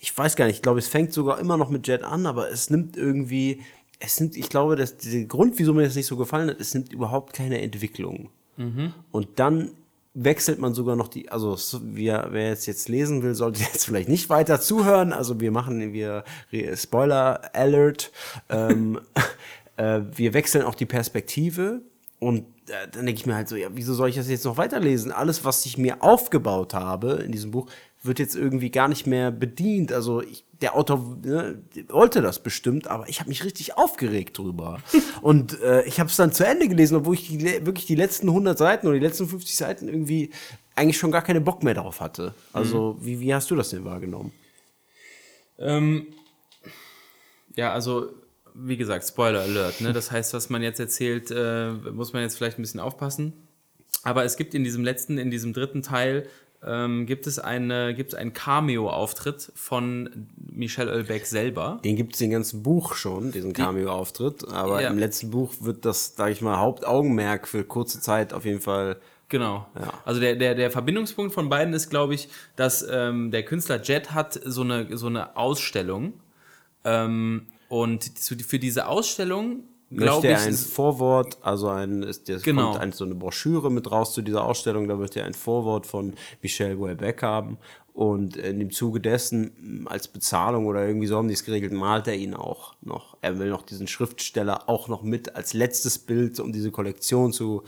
ich 0.00 0.16
weiß 0.16 0.36
gar 0.36 0.46
nicht, 0.46 0.56
ich 0.56 0.62
glaube, 0.62 0.78
es 0.78 0.88
fängt 0.88 1.12
sogar 1.12 1.38
immer 1.38 1.56
noch 1.56 1.70
mit 1.70 1.86
Jet 1.86 2.02
an, 2.02 2.26
aber 2.26 2.50
es 2.50 2.70
nimmt 2.70 2.96
irgendwie, 2.96 3.62
es 4.00 4.18
nimmt, 4.20 4.36
ich 4.36 4.48
glaube, 4.48 4.76
dass 4.76 4.96
der 4.96 5.24
Grund, 5.24 5.58
wieso 5.58 5.72
mir 5.74 5.84
das 5.84 5.94
nicht 5.96 6.06
so 6.06 6.16
gefallen 6.16 6.48
hat, 6.50 6.60
es 6.60 6.74
nimmt 6.74 6.92
überhaupt 6.92 7.32
keine 7.34 7.60
Entwicklung. 7.60 8.30
Und 9.10 9.28
dann 9.36 9.72
wechselt 10.16 10.60
man 10.60 10.74
sogar 10.74 10.94
noch 10.94 11.08
die, 11.08 11.28
also 11.28 11.56
so- 11.56 11.80
wer, 11.82 12.28
wer 12.30 12.50
jetzt 12.50 12.66
jetzt 12.66 12.88
lesen 12.88 13.22
will, 13.24 13.34
sollte 13.34 13.60
jetzt 13.72 13.84
vielleicht 13.86 14.08
nicht 14.08 14.30
weiter 14.30 14.60
zuhören. 14.60 15.12
Also 15.12 15.40
wir 15.40 15.50
machen, 15.50 15.92
wir 15.92 16.22
Spoiler 16.76 17.40
Alert. 17.52 18.12
Ähm, 18.48 19.00
äh, 19.76 20.02
wir 20.14 20.34
wechseln 20.34 20.62
auch 20.64 20.76
die 20.76 20.86
Perspektive 20.86 21.82
und 22.20 22.44
äh, 22.68 22.86
dann 22.92 23.06
denke 23.06 23.20
ich 23.20 23.26
mir 23.26 23.34
halt 23.34 23.48
so, 23.48 23.56
ja, 23.56 23.66
wieso 23.72 23.92
soll 23.92 24.08
ich 24.08 24.14
das 24.14 24.28
jetzt 24.28 24.44
noch 24.44 24.56
weiterlesen? 24.56 25.10
Alles, 25.10 25.44
was 25.44 25.66
ich 25.66 25.76
mir 25.76 26.00
aufgebaut 26.02 26.74
habe 26.74 27.14
in 27.24 27.32
diesem 27.32 27.50
Buch, 27.50 27.66
wird 28.04 28.18
jetzt 28.18 28.36
irgendwie 28.36 28.70
gar 28.70 28.88
nicht 28.88 29.06
mehr 29.06 29.30
bedient. 29.30 29.92
Also 29.92 30.22
ich, 30.22 30.44
der 30.60 30.76
Autor 30.76 31.18
ne, 31.22 31.62
wollte 31.88 32.22
das 32.22 32.42
bestimmt, 32.42 32.86
aber 32.86 33.08
ich 33.08 33.20
habe 33.20 33.28
mich 33.28 33.44
richtig 33.44 33.76
aufgeregt 33.76 34.38
drüber. 34.38 34.80
und 35.22 35.60
äh, 35.62 35.84
ich 35.84 36.00
habe 36.00 36.10
es 36.10 36.16
dann 36.16 36.32
zu 36.32 36.46
Ende 36.46 36.68
gelesen, 36.68 36.96
obwohl 36.96 37.14
ich 37.14 37.28
die, 37.28 37.42
wirklich 37.66 37.86
die 37.86 37.94
letzten 37.94 38.28
100 38.28 38.56
Seiten 38.56 38.86
oder 38.86 38.98
die 38.98 39.04
letzten 39.04 39.28
50 39.28 39.56
Seiten 39.56 39.88
irgendwie 39.88 40.30
eigentlich 40.74 40.98
schon 40.98 41.12
gar 41.12 41.22
keine 41.22 41.40
Bock 41.40 41.62
mehr 41.62 41.74
drauf 41.74 42.00
hatte. 42.00 42.34
Also 42.52 42.96
wie, 43.00 43.20
wie 43.20 43.34
hast 43.34 43.50
du 43.50 43.56
das 43.56 43.70
denn 43.70 43.84
wahrgenommen? 43.84 44.32
Ähm, 45.58 46.06
ja, 47.56 47.72
also 47.72 48.10
wie 48.54 48.76
gesagt, 48.76 49.06
Spoiler 49.06 49.40
Alert. 49.40 49.80
Ne? 49.80 49.92
Das 49.92 50.10
heißt, 50.10 50.32
was 50.34 50.48
man 50.50 50.62
jetzt 50.62 50.80
erzählt, 50.80 51.30
äh, 51.30 51.72
muss 51.72 52.12
man 52.12 52.22
jetzt 52.22 52.36
vielleicht 52.36 52.58
ein 52.58 52.62
bisschen 52.62 52.80
aufpassen. 52.80 53.32
Aber 54.02 54.24
es 54.24 54.36
gibt 54.36 54.54
in 54.54 54.64
diesem 54.64 54.84
letzten, 54.84 55.18
in 55.18 55.30
diesem 55.30 55.52
dritten 55.52 55.82
Teil, 55.82 56.28
ähm, 56.66 57.06
gibt 57.06 57.26
es 57.26 57.38
eine, 57.38 57.94
gibt 57.94 58.12
es 58.12 58.18
einen 58.18 58.32
Cameo-Auftritt 58.32 59.52
von 59.54 60.28
Michel 60.36 60.88
Houellebecq 60.88 61.26
selber. 61.26 61.80
Den 61.84 61.96
gibt 61.96 62.14
es 62.14 62.20
im 62.20 62.30
ganzen 62.30 62.62
Buch 62.62 62.94
schon, 62.94 63.32
diesen 63.32 63.52
Cameo-Auftritt. 63.52 64.48
Aber 64.48 64.80
Ja. 64.82 64.88
im 64.90 64.98
letzten 64.98 65.30
Buch 65.30 65.52
wird 65.60 65.84
das, 65.84 66.16
sage 66.16 66.32
ich 66.32 66.40
mal, 66.42 66.58
Hauptaugenmerk 66.58 67.46
für 67.48 67.64
kurze 67.64 68.00
Zeit 68.00 68.32
auf 68.32 68.44
jeden 68.44 68.60
Fall. 68.60 68.96
Genau. 69.28 69.66
Ja. 69.78 69.92
Also 70.04 70.20
der, 70.20 70.36
der, 70.36 70.54
der 70.54 70.70
Verbindungspunkt 70.70 71.32
von 71.34 71.48
beiden 71.48 71.74
ist, 71.74 71.90
glaube 71.90 72.14
ich, 72.14 72.28
dass 72.56 72.86
ähm, 72.88 73.30
der 73.30 73.44
Künstler 73.44 73.80
Jet 73.82 74.12
hat 74.12 74.38
so 74.44 74.62
eine, 74.62 74.96
so 74.96 75.06
eine 75.06 75.36
Ausstellung. 75.36 76.14
Ähm, 76.84 77.46
und 77.68 78.04
für 78.18 78.58
diese 78.58 78.86
Ausstellung, 78.86 79.64
Möchte 79.94 80.28
er 80.28 80.40
ein 80.40 80.52
Vorwort, 80.54 81.38
also 81.42 81.68
ein, 81.68 82.02
ist, 82.02 82.28
der 82.28 82.38
Genau. 82.38 82.72
kommt 82.72 82.82
ein, 82.82 82.92
so 82.92 83.04
eine 83.04 83.14
Broschüre 83.14 83.70
mit 83.70 83.90
raus 83.90 84.12
zu 84.12 84.22
dieser 84.22 84.44
Ausstellung, 84.44 84.88
da 84.88 84.98
wird 84.98 85.16
er 85.16 85.24
ein 85.24 85.34
Vorwort 85.34 85.86
von 85.86 86.14
Michel 86.42 86.78
Houellebecq 86.78 87.22
haben. 87.22 87.58
Und 87.94 88.36
in 88.36 88.58
dem 88.58 88.72
Zuge 88.72 88.98
dessen, 88.98 89.86
als 89.88 90.08
Bezahlung 90.08 90.66
oder 90.66 90.84
irgendwie 90.84 91.06
so 91.06 91.16
haben 91.16 91.28
die 91.28 91.34
es 91.34 91.44
geregelt, 91.44 91.72
malt 91.72 92.08
er 92.08 92.16
ihn 92.16 92.34
auch 92.34 92.74
noch. 92.82 93.16
Er 93.20 93.38
will 93.38 93.50
noch 93.50 93.62
diesen 93.62 93.86
Schriftsteller 93.86 94.68
auch 94.68 94.88
noch 94.88 95.02
mit 95.04 95.36
als 95.36 95.54
letztes 95.54 96.00
Bild, 96.00 96.40
um 96.40 96.52
diese 96.52 96.72
Kollektion 96.72 97.32
zu 97.32 97.62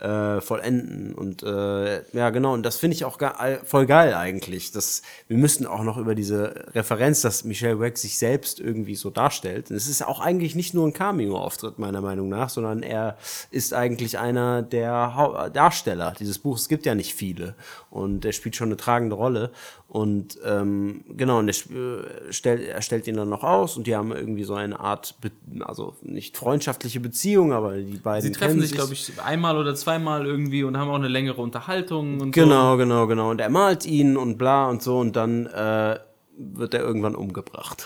äh, 0.00 0.40
vollenden. 0.40 1.14
Und 1.14 1.42
äh, 1.42 2.02
ja, 2.12 2.30
genau, 2.30 2.54
und 2.54 2.62
das 2.62 2.76
finde 2.76 2.94
ich 2.94 3.04
auch 3.04 3.18
voll 3.64 3.86
geil 3.86 4.14
eigentlich. 4.14 4.72
Das, 4.72 5.02
wir 5.28 5.36
müssten 5.36 5.66
auch 5.66 5.82
noch 5.82 5.98
über 5.98 6.14
diese 6.14 6.66
Referenz, 6.74 7.20
dass 7.20 7.44
Michelle 7.44 7.78
Wack 7.80 7.98
sich 7.98 8.18
selbst 8.18 8.60
irgendwie 8.60 8.96
so 8.96 9.10
darstellt. 9.10 9.70
Und 9.70 9.76
es 9.76 9.88
ist 9.88 10.06
auch 10.06 10.20
eigentlich 10.20 10.54
nicht 10.54 10.74
nur 10.74 10.86
ein 10.86 10.92
Cameo-Auftritt, 10.92 11.78
meiner 11.78 12.00
Meinung 12.00 12.28
nach, 12.28 12.48
sondern 12.48 12.82
er 12.82 13.18
ist 13.50 13.74
eigentlich 13.74 14.18
einer 14.18 14.62
der 14.62 15.16
Hau 15.16 15.48
Darsteller 15.48 16.14
dieses 16.18 16.38
Buchs. 16.38 16.62
Es 16.62 16.68
gibt 16.68 16.86
ja 16.86 16.94
nicht 16.94 17.14
viele. 17.14 17.54
Und 17.90 18.24
er 18.24 18.32
spielt 18.32 18.56
schon 18.56 18.68
eine 18.68 18.76
tragende 18.76 19.16
Rolle. 19.16 19.50
Und 19.90 20.38
ähm, 20.44 21.02
genau, 21.16 21.40
und 21.40 21.48
er, 21.48 21.54
äh, 21.76 22.32
stellt, 22.32 22.62
er 22.62 22.80
stellt 22.80 23.08
ihn 23.08 23.16
dann 23.16 23.28
noch 23.28 23.42
aus 23.42 23.76
und 23.76 23.88
die 23.88 23.96
haben 23.96 24.12
irgendwie 24.12 24.44
so 24.44 24.54
eine 24.54 24.78
Art, 24.78 25.16
also 25.62 25.96
nicht 26.02 26.36
freundschaftliche 26.36 27.00
Beziehung, 27.00 27.52
aber 27.52 27.76
die 27.76 27.98
beiden. 27.98 28.22
Sie 28.22 28.30
treffen 28.30 28.60
sich, 28.60 28.70
glaube 28.70 28.92
ich, 28.92 29.20
einmal 29.20 29.58
oder 29.58 29.74
zweimal 29.74 30.26
irgendwie 30.26 30.62
und 30.62 30.76
haben 30.76 30.88
auch 30.90 30.94
eine 30.94 31.08
längere 31.08 31.42
Unterhaltung 31.42 32.20
und 32.20 32.30
Genau, 32.30 32.74
so. 32.74 32.78
genau, 32.78 33.08
genau. 33.08 33.30
Und 33.30 33.40
er 33.40 33.50
malt 33.50 33.84
ihn 33.84 34.16
und 34.16 34.38
bla 34.38 34.68
und 34.68 34.80
so 34.80 35.00
und 35.00 35.16
dann 35.16 35.46
äh, 35.46 35.98
wird 36.38 36.72
er 36.72 36.82
irgendwann 36.82 37.16
umgebracht. 37.16 37.84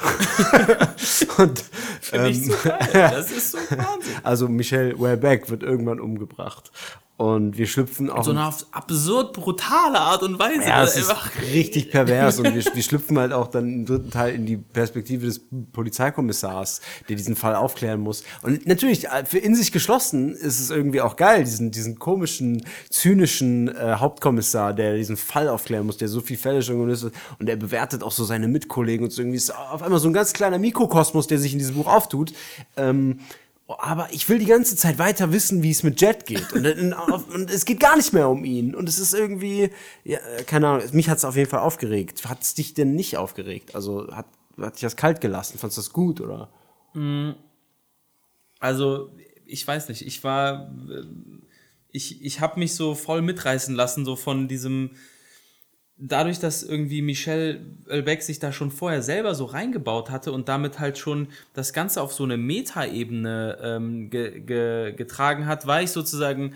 und, 1.38 1.64
ähm, 2.12 2.34
so 2.34 2.52
geil. 2.64 2.88
Das 2.92 3.32
ist 3.32 3.52
so 3.52 3.58
Wahnsinn. 3.70 4.12
Also 4.22 4.46
Michelle 4.48 5.00
Welbeck 5.00 5.48
wird 5.48 5.62
irgendwann 5.62 6.00
umgebracht. 6.00 6.70
Und 7.16 7.56
wir 7.56 7.68
schlüpfen 7.68 8.10
auch. 8.10 8.24
So 8.24 8.32
eine 8.32 8.52
absurd 8.72 9.34
brutale 9.34 10.00
Art 10.00 10.24
und 10.24 10.36
Weise. 10.40 10.64
Ja, 10.64 10.82
es 10.82 10.96
ist 10.96 11.14
richtig 11.52 11.92
pervers. 11.92 12.40
Und 12.40 12.52
wir, 12.52 12.64
wir 12.74 12.82
schlüpfen 12.82 13.16
halt 13.20 13.32
auch 13.32 13.46
dann 13.46 13.72
im 13.72 13.86
dritten 13.86 14.10
Teil 14.10 14.34
in 14.34 14.46
die 14.46 14.56
Perspektive 14.56 15.26
des 15.26 15.40
Polizeikommissars, 15.72 16.80
der 17.08 17.14
diesen 17.14 17.36
Fall 17.36 17.54
aufklären 17.54 18.00
muss. 18.00 18.24
Und 18.42 18.66
natürlich, 18.66 19.06
äh, 19.06 19.24
für 19.26 19.38
in 19.38 19.54
sich 19.54 19.70
geschlossen 19.70 20.34
ist 20.34 20.58
es 20.58 20.70
irgendwie 20.70 21.02
auch 21.02 21.14
geil, 21.14 21.44
diesen, 21.44 21.70
diesen 21.70 22.00
komischen, 22.00 22.64
zynischen 22.90 23.68
äh, 23.68 23.94
Hauptkommissar, 23.98 24.72
der 24.72 24.96
diesen 24.96 25.16
Fall 25.16 25.48
aufklären 25.48 25.86
muss, 25.86 25.98
der 25.98 26.08
so 26.08 26.20
viel 26.20 26.36
Fälle 26.36 26.62
schon 26.62 26.80
gelöst 26.80 27.04
hat. 27.04 27.12
Und 27.38 27.48
er 27.48 27.56
bewertet 27.56 28.02
auch 28.02 28.10
so 28.12 28.24
seine 28.24 28.48
Mitkollegen 28.48 29.04
und 29.04 29.12
so 29.12 29.22
irgendwie 29.22 29.36
ist 29.36 29.54
auf 29.54 29.84
einmal 29.84 30.00
so 30.00 30.08
ein 30.08 30.14
ganz 30.14 30.32
kleiner 30.32 30.58
Mikrokosmos, 30.58 31.28
der 31.28 31.38
sich 31.38 31.52
in 31.52 31.60
diesem 31.60 31.76
Buch 31.76 31.86
auftut. 31.86 32.32
Ähm, 32.76 33.20
aber 33.66 34.08
ich 34.12 34.28
will 34.28 34.38
die 34.38 34.44
ganze 34.44 34.76
Zeit 34.76 34.98
weiter 34.98 35.32
wissen, 35.32 35.62
wie 35.62 35.70
es 35.70 35.82
mit 35.82 36.00
Jet 36.00 36.26
geht. 36.26 36.52
Und, 36.52 36.66
und, 37.34 37.50
es 37.50 37.64
geht 37.64 37.80
gar 37.80 37.96
nicht 37.96 38.12
mehr 38.12 38.28
um 38.28 38.44
ihn. 38.44 38.74
Und 38.74 38.88
es 38.88 38.98
ist 38.98 39.14
irgendwie, 39.14 39.70
ja, 40.04 40.18
keine 40.46 40.68
Ahnung, 40.68 40.88
mich 40.92 41.08
hat 41.08 41.18
es 41.18 41.24
auf 41.24 41.36
jeden 41.36 41.48
Fall 41.48 41.60
aufgeregt. 41.60 42.28
Hat 42.28 42.42
es 42.42 42.54
dich 42.54 42.74
denn 42.74 42.94
nicht 42.94 43.16
aufgeregt? 43.16 43.74
Also 43.74 44.14
hat, 44.14 44.26
hat 44.60 44.74
dich 44.74 44.82
das 44.82 44.96
kalt 44.96 45.20
gelassen? 45.20 45.58
Fandest 45.58 45.78
du 45.78 45.82
das 45.82 45.92
gut 45.92 46.20
oder? 46.20 46.50
Mm. 46.92 47.32
Also, 48.60 49.10
ich 49.46 49.66
weiß 49.66 49.88
nicht. 49.88 50.06
Ich 50.06 50.22
war, 50.24 50.70
ich, 51.90 52.22
ich 52.22 52.40
habe 52.40 52.58
mich 52.58 52.74
so 52.74 52.94
voll 52.94 53.22
mitreißen 53.22 53.74
lassen, 53.74 54.04
so 54.04 54.16
von 54.16 54.46
diesem, 54.48 54.90
dadurch, 56.06 56.38
dass 56.38 56.62
irgendwie 56.62 57.02
Michel 57.02 57.64
Ölbeck 57.88 58.22
sich 58.22 58.38
da 58.38 58.52
schon 58.52 58.70
vorher 58.70 59.02
selber 59.02 59.34
so 59.34 59.46
reingebaut 59.46 60.10
hatte 60.10 60.32
und 60.32 60.48
damit 60.48 60.78
halt 60.78 60.98
schon 60.98 61.28
das 61.54 61.72
Ganze 61.72 62.02
auf 62.02 62.12
so 62.12 62.24
eine 62.24 62.36
Metaebene 62.36 63.58
ähm, 63.62 64.10
ge 64.10 64.40
ge 64.40 64.92
getragen 64.92 65.46
hat, 65.46 65.66
war 65.66 65.82
ich 65.82 65.90
sozusagen 65.90 66.54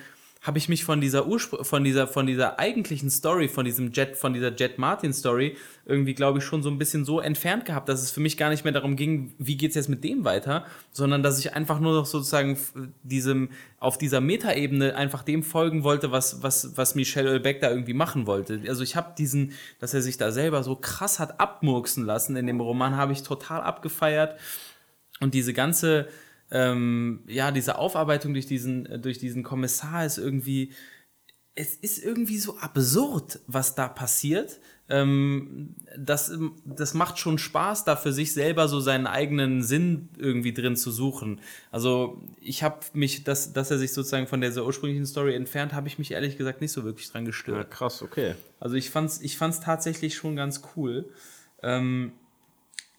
habe 0.49 0.57
ich 0.57 0.71
mich 0.71 0.83
von 0.83 1.03
dieser 1.03 1.27
Urspr 1.27 1.63
von 1.63 1.85
dieser 1.85 2.07
von 2.07 2.27
dieser 2.27 2.59
eigentlichen 2.59 3.11
Story, 3.11 3.49
von 3.49 3.67
diesem 3.67 3.93
Jet, 3.93 4.17
von 4.17 4.33
dieser 4.33 4.51
Jet 4.57 4.79
Martin 4.79 5.13
Story 5.13 5.59
irgendwie, 5.85 6.15
glaube 6.15 6.39
ich, 6.39 6.45
schon 6.45 6.63
so 6.63 6.71
ein 6.71 6.79
bisschen 6.79 7.05
so 7.05 7.21
entfernt 7.21 7.67
gehabt, 7.67 7.87
dass 7.91 8.03
es 8.03 8.11
für 8.11 8.21
mich 8.21 8.39
gar 8.39 8.49
nicht 8.49 8.65
mehr 8.65 8.73
darum 8.73 8.97
ging, 8.97 9.35
wie 9.37 9.59
geht's 9.59 9.75
jetzt 9.75 9.91
mit 9.91 10.03
dem 10.05 10.25
weiter, 10.25 10.65
sondern 10.91 11.23
dass 11.23 11.39
ich 11.39 11.53
einfach 11.53 11.81
nur 11.81 11.93
noch 11.93 12.07
sozusagen 12.07 12.57
diesem 13.03 13.51
auf 13.79 13.99
dieser 13.99 14.23
Metaebene 14.23 14.97
einfach 14.97 15.23
dem 15.23 15.43
folgen 15.43 15.85
wollte, 15.85 16.13
was 16.13 16.43
was 16.43 16.79
was 16.79 16.95
Michel 16.95 17.27
Ölbeck 17.27 17.61
da 17.61 17.69
irgendwie 17.69 17.93
machen 17.93 18.27
wollte. 18.27 18.59
Also 18.69 18.83
ich 18.83 18.97
habe 18.97 19.13
diesen, 19.19 19.53
dass 19.81 19.93
er 19.93 20.01
sich 20.01 20.17
da 20.17 20.33
selber 20.33 20.63
so 20.63 20.77
krass 20.77 21.19
hat 21.19 21.41
abmurksen 21.41 22.07
lassen 22.07 22.37
in 22.37 22.47
dem 22.47 22.63
Roman, 22.63 22.97
habe 22.97 23.13
ich 23.13 23.23
total 23.23 23.61
abgefeiert 23.61 24.41
und 25.21 25.35
diese 25.35 25.53
ganze 25.53 26.09
ähm, 26.51 27.21
ja, 27.27 27.51
diese 27.51 27.79
Aufarbeitung 27.79 28.33
durch 28.33 28.47
diesen, 28.47 28.87
äh, 28.87 28.99
durch 28.99 29.19
diesen 29.19 29.43
Kommissar 29.43 30.07
ist 30.07 30.19
irgendwie, 30.19 30.73
es 31.55 31.75
ist 31.75 32.03
irgendwie 32.03 32.39
so 32.39 32.57
absurd, 32.59 33.41
was 33.47 33.75
da 33.75 33.89
passiert. 33.89 34.61
Ähm, 34.89 35.75
das, 35.99 36.33
das 36.65 36.95
macht 36.95 37.19
schon 37.19 37.37
Spaß, 37.37 37.85
da 37.85 37.97
für 37.97 38.13
sich 38.13 38.33
selber 38.33 38.69
so 38.69 38.81
seinen 38.81 39.07
eigenen 39.07 39.63
Sinn 39.63 40.09
irgendwie 40.17 40.55
drin 40.55 40.77
zu 40.77 40.91
suchen. 40.91 41.41
Also 41.71 42.23
ich 42.41 42.63
habe 42.63 42.79
mich, 42.95 43.25
dass, 43.25 43.53
dass 43.53 43.71
er 43.71 43.79
sich 43.79 43.93
sozusagen 43.93 44.27
von 44.27 44.41
dieser 44.41 44.65
ursprünglichen 44.65 45.05
Story 45.05 45.35
entfernt, 45.35 45.75
habe 45.75 45.89
ich 45.89 45.99
mich 45.99 46.13
ehrlich 46.13 46.39
gesagt 46.39 46.63
nicht 46.63 46.73
so 46.73 46.85
wirklich 46.85 47.11
dran 47.11 47.27
gestört. 47.27 47.59
Ja, 47.59 47.65
krass, 47.65 48.01
okay. 48.01 48.35
Also 48.61 48.77
ich 48.77 48.89
fand's, 48.89 49.21
ich 49.21 49.37
fand's 49.37 49.61
tatsächlich 49.61 50.15
schon 50.15 50.37
ganz 50.37 50.63
cool. 50.77 51.11
Ähm, 51.63 52.13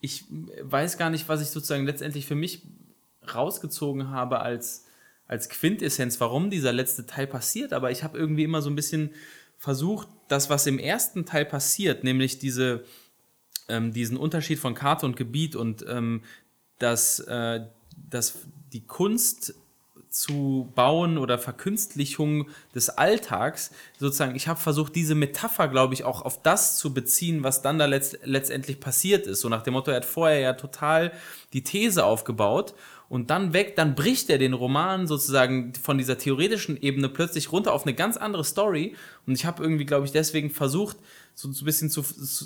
ich 0.02 0.26
weiß 0.62 0.98
gar 0.98 1.10
nicht, 1.10 1.28
was 1.28 1.42
ich 1.42 1.48
sozusagen 1.48 1.86
letztendlich 1.86 2.26
für 2.26 2.36
mich 2.36 2.62
rausgezogen 3.36 4.10
habe 4.10 4.42
als, 4.42 4.86
als 5.28 5.50
Quintessenz, 5.50 6.20
warum 6.20 6.50
dieser 6.50 6.74
letzte 6.74 7.06
Teil 7.06 7.28
passiert, 7.28 7.74
aber 7.74 7.92
ich 7.92 8.04
habe 8.04 8.18
irgendwie 8.18 8.44
immer 8.44 8.62
so 8.62 8.70
ein 8.70 8.76
bisschen 8.76 9.12
versucht, 9.58 10.08
das, 10.28 10.50
was 10.50 10.68
im 10.68 10.80
ersten 10.80 11.26
Teil 11.26 11.46
passiert, 11.46 12.04
nämlich 12.04 12.40
diese, 12.40 12.86
ähm, 13.68 13.92
diesen 13.94 14.18
Unterschied 14.18 14.60
von 14.60 14.74
Karte 14.74 15.06
und 15.06 15.18
Gebiet 15.18 15.56
und 15.56 15.86
ähm, 15.88 16.22
dass, 16.80 17.20
äh, 17.20 17.66
dass 18.10 18.36
die 18.72 18.86
Kunst 18.86 19.54
zu 20.10 20.72
bauen 20.76 21.18
oder 21.18 21.38
Verkünstlichung 21.38 22.50
des 22.74 22.90
Alltags. 22.90 23.72
Sozusagen, 24.00 24.36
ich 24.36 24.48
habe 24.48 24.60
versucht, 24.60 24.96
diese 24.96 25.14
Metapher, 25.14 25.68
glaube 25.68 25.94
ich, 25.94 26.04
auch 26.04 26.24
auf 26.24 26.42
das 26.42 26.78
zu 26.78 26.94
beziehen, 26.94 27.44
was 27.44 27.62
dann 27.62 27.78
da 27.78 27.86
letzt 27.86 28.20
letztendlich 28.24 28.80
passiert 28.80 29.28
ist. 29.28 29.42
So 29.42 29.50
nach 29.50 29.62
dem 29.62 29.74
Motto, 29.74 29.92
er 29.92 29.98
hat 29.98 30.06
vorher 30.06 30.40
ja 30.40 30.54
total 30.54 31.12
die 31.54 31.64
These 31.64 32.04
aufgebaut 32.04 32.74
und 33.10 33.32
dann 33.32 33.54
weg, 33.54 33.76
dann 33.76 33.96
bricht 33.96 34.30
er 34.30 34.38
den 34.38 34.54
Roman 34.54 35.08
sozusagen 35.08 35.74
von 35.74 35.98
dieser 35.98 36.18
theoretischen 36.20 36.80
Ebene 36.82 37.10
plötzlich 37.10 37.52
runter 37.52 37.74
auf 37.74 37.86
eine 37.86 37.96
ganz 37.96 38.18
andere 38.18 38.44
Story. 38.44 38.96
Und 39.26 39.34
ich 39.34 39.46
habe 39.46 39.64
irgendwie, 39.64 39.86
glaube 39.86 40.06
ich, 40.06 40.12
deswegen 40.12 40.52
versucht, 40.52 40.98
so, 41.34 41.50
ein 41.50 41.66
bisschen 41.66 41.90
zu, 41.90 42.04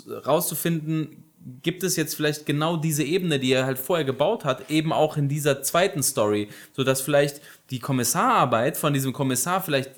rauszufinden, 0.08 1.24
gibt 1.62 1.82
es 1.82 1.96
jetzt 1.96 2.14
vielleicht 2.14 2.46
genau 2.46 2.78
diese 2.78 3.04
Ebene, 3.04 3.38
die 3.38 3.52
er 3.52 3.66
halt 3.66 3.78
vorher 3.78 4.06
gebaut 4.06 4.46
hat, 4.46 4.70
eben 4.70 4.92
auch 4.92 5.18
in 5.18 5.28
dieser 5.28 5.62
zweiten 5.62 6.02
Story, 6.02 6.48
sodass 6.72 7.02
vielleicht 7.02 7.42
die 7.70 7.80
Kommissararbeit 7.80 8.78
von 8.78 8.94
diesem 8.94 9.12
Kommissar 9.12 9.62
vielleicht 9.62 9.90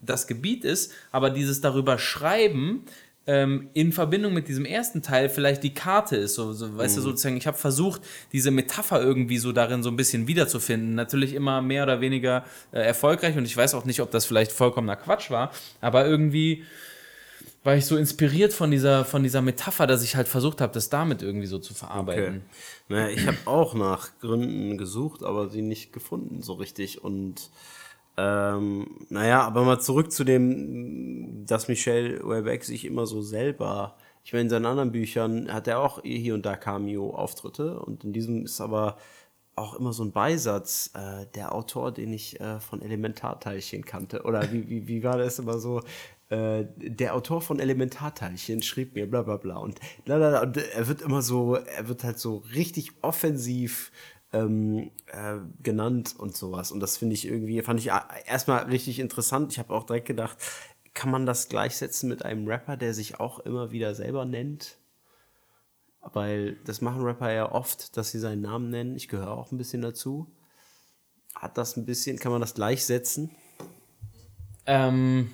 das 0.00 0.26
Gebiet 0.26 0.64
ist, 0.64 0.92
aber 1.12 1.30
dieses 1.30 1.60
darüber 1.60 1.98
schreiben 1.98 2.84
ähm, 3.26 3.70
in 3.72 3.92
Verbindung 3.92 4.34
mit 4.34 4.48
diesem 4.48 4.64
ersten 4.64 5.02
Teil 5.02 5.28
vielleicht 5.28 5.62
die 5.62 5.74
Karte 5.74 6.16
ist. 6.16 6.34
So, 6.34 6.52
so 6.52 6.76
weißt 6.76 6.96
mhm. 6.96 7.00
du, 7.00 7.04
sozusagen, 7.08 7.36
ich 7.36 7.46
habe 7.46 7.56
versucht, 7.56 8.02
diese 8.32 8.50
Metapher 8.50 9.00
irgendwie 9.00 9.38
so 9.38 9.52
darin 9.52 9.82
so 9.82 9.90
ein 9.90 9.96
bisschen 9.96 10.26
wiederzufinden. 10.26 10.94
Natürlich 10.94 11.34
immer 11.34 11.62
mehr 11.62 11.84
oder 11.84 12.00
weniger 12.00 12.44
äh, 12.72 12.80
erfolgreich 12.80 13.36
und 13.36 13.44
ich 13.44 13.56
weiß 13.56 13.74
auch 13.74 13.84
nicht, 13.84 14.00
ob 14.00 14.10
das 14.10 14.26
vielleicht 14.26 14.52
vollkommener 14.52 14.96
Quatsch 14.96 15.30
war, 15.30 15.52
aber 15.80 16.06
irgendwie 16.06 16.64
war 17.62 17.74
ich 17.74 17.86
so 17.86 17.96
inspiriert 17.96 18.52
von 18.52 18.70
dieser, 18.70 19.06
von 19.06 19.22
dieser 19.22 19.40
Metapher, 19.40 19.86
dass 19.86 20.04
ich 20.04 20.16
halt 20.16 20.28
versucht 20.28 20.60
habe, 20.60 20.74
das 20.74 20.90
damit 20.90 21.22
irgendwie 21.22 21.46
so 21.46 21.58
zu 21.58 21.72
verarbeiten. 21.72 22.24
Okay. 22.26 22.40
Naja, 22.90 23.08
ich 23.08 23.26
habe 23.26 23.38
auch 23.46 23.72
nach 23.72 24.10
Gründen 24.20 24.76
gesucht, 24.76 25.22
aber 25.22 25.48
sie 25.48 25.62
nicht 25.62 25.90
gefunden 25.90 26.42
so 26.42 26.52
richtig 26.52 27.02
und 27.02 27.48
ähm, 28.16 29.06
naja, 29.08 29.42
aber 29.42 29.64
mal 29.64 29.80
zurück 29.80 30.12
zu 30.12 30.24
dem, 30.24 31.44
dass 31.46 31.68
Michel 31.68 32.22
Houellebecq 32.22 32.64
sich 32.64 32.84
immer 32.84 33.06
so 33.06 33.22
selber, 33.22 33.96
ich 34.22 34.32
meine, 34.32 34.44
in 34.44 34.50
seinen 34.50 34.66
anderen 34.66 34.92
Büchern 34.92 35.52
hat 35.52 35.66
er 35.68 35.80
auch 35.80 36.02
hier 36.02 36.34
und 36.34 36.46
da 36.46 36.56
Cameo-Auftritte 36.56 37.80
und 37.80 38.04
in 38.04 38.12
diesem 38.12 38.44
ist 38.44 38.60
aber 38.60 38.96
auch 39.56 39.74
immer 39.74 39.92
so 39.92 40.04
ein 40.04 40.12
Beisatz, 40.12 40.90
äh, 40.94 41.26
der 41.34 41.54
Autor, 41.54 41.92
den 41.92 42.12
ich 42.12 42.40
äh, 42.40 42.58
von 42.60 42.82
Elementarteilchen 42.82 43.84
kannte. 43.84 44.22
Oder 44.22 44.52
wie, 44.52 44.68
wie, 44.68 44.88
wie 44.88 45.04
war 45.04 45.18
das 45.18 45.38
immer 45.38 45.58
so? 45.58 45.80
Äh, 46.28 46.64
der 46.76 47.14
Autor 47.14 47.40
von 47.40 47.60
Elementarteilchen 47.60 48.62
schrieb 48.62 48.94
mir 48.94 49.08
bla 49.08 49.22
bla 49.22 49.36
bla. 49.36 49.56
Und, 49.58 49.78
bla, 50.04 50.16
bla, 50.16 50.30
bla, 50.30 50.42
und 50.42 50.56
er 50.56 50.88
wird 50.88 51.02
immer 51.02 51.22
so, 51.22 51.54
er 51.54 51.88
wird 51.88 52.02
halt 52.02 52.18
so 52.18 52.38
richtig 52.54 52.92
offensiv 53.02 53.92
ähm, 54.34 54.90
äh, 55.06 55.38
genannt 55.62 56.14
und 56.18 56.36
sowas. 56.36 56.72
Und 56.72 56.80
das 56.80 56.96
finde 56.96 57.14
ich 57.14 57.26
irgendwie, 57.26 57.62
fand 57.62 57.80
ich 57.80 57.90
erstmal 58.26 58.64
richtig 58.64 58.98
interessant. 58.98 59.52
Ich 59.52 59.58
habe 59.58 59.72
auch 59.72 59.84
direkt 59.84 60.06
gedacht, 60.06 60.36
kann 60.92 61.10
man 61.10 61.24
das 61.24 61.48
gleichsetzen 61.48 62.08
mit 62.08 62.24
einem 62.24 62.46
Rapper, 62.46 62.76
der 62.76 62.94
sich 62.94 63.20
auch 63.20 63.38
immer 63.38 63.70
wieder 63.70 63.94
selber 63.94 64.24
nennt? 64.24 64.78
Weil 66.00 66.56
das 66.64 66.80
machen 66.80 67.02
Rapper 67.02 67.32
ja 67.32 67.50
oft, 67.50 67.96
dass 67.96 68.10
sie 68.10 68.18
seinen 68.18 68.42
Namen 68.42 68.70
nennen. 68.70 68.96
Ich 68.96 69.08
gehöre 69.08 69.30
auch 69.30 69.52
ein 69.52 69.58
bisschen 69.58 69.82
dazu. 69.82 70.30
Hat 71.34 71.56
das 71.56 71.76
ein 71.76 71.86
bisschen, 71.86 72.18
kann 72.18 72.32
man 72.32 72.40
das 72.40 72.54
gleichsetzen? 72.54 73.30
Ähm, 74.66 75.30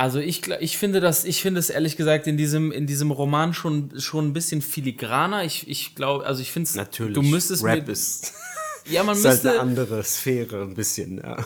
also 0.00 0.18
ich, 0.18 0.48
ich 0.60 0.78
finde 0.78 1.00
das, 1.00 1.26
ich 1.26 1.42
finde 1.42 1.60
es 1.60 1.68
ehrlich 1.68 1.98
gesagt 1.98 2.26
in 2.26 2.38
diesem, 2.38 2.72
in 2.72 2.86
diesem 2.86 3.10
Roman 3.10 3.52
schon, 3.52 3.90
schon 4.00 4.28
ein 4.28 4.32
bisschen 4.32 4.62
filigraner. 4.62 5.44
Ich, 5.44 5.68
ich 5.68 5.94
glaube, 5.94 6.24
also 6.24 6.40
ich 6.40 6.52
finde 6.52 6.70
es, 6.70 6.74
Natürlich. 6.74 7.12
du 7.12 7.20
müsstest 7.20 7.62
Rap 7.64 7.86
ist. 7.86 8.32
Ja, 8.88 9.04
man 9.04 9.16
ist 9.16 9.24
halt 9.24 9.46
eine 9.46 9.60
andere 9.60 10.02
Sphäre 10.02 10.62
ein 10.62 10.74
bisschen, 10.74 11.18
ja. 11.18 11.36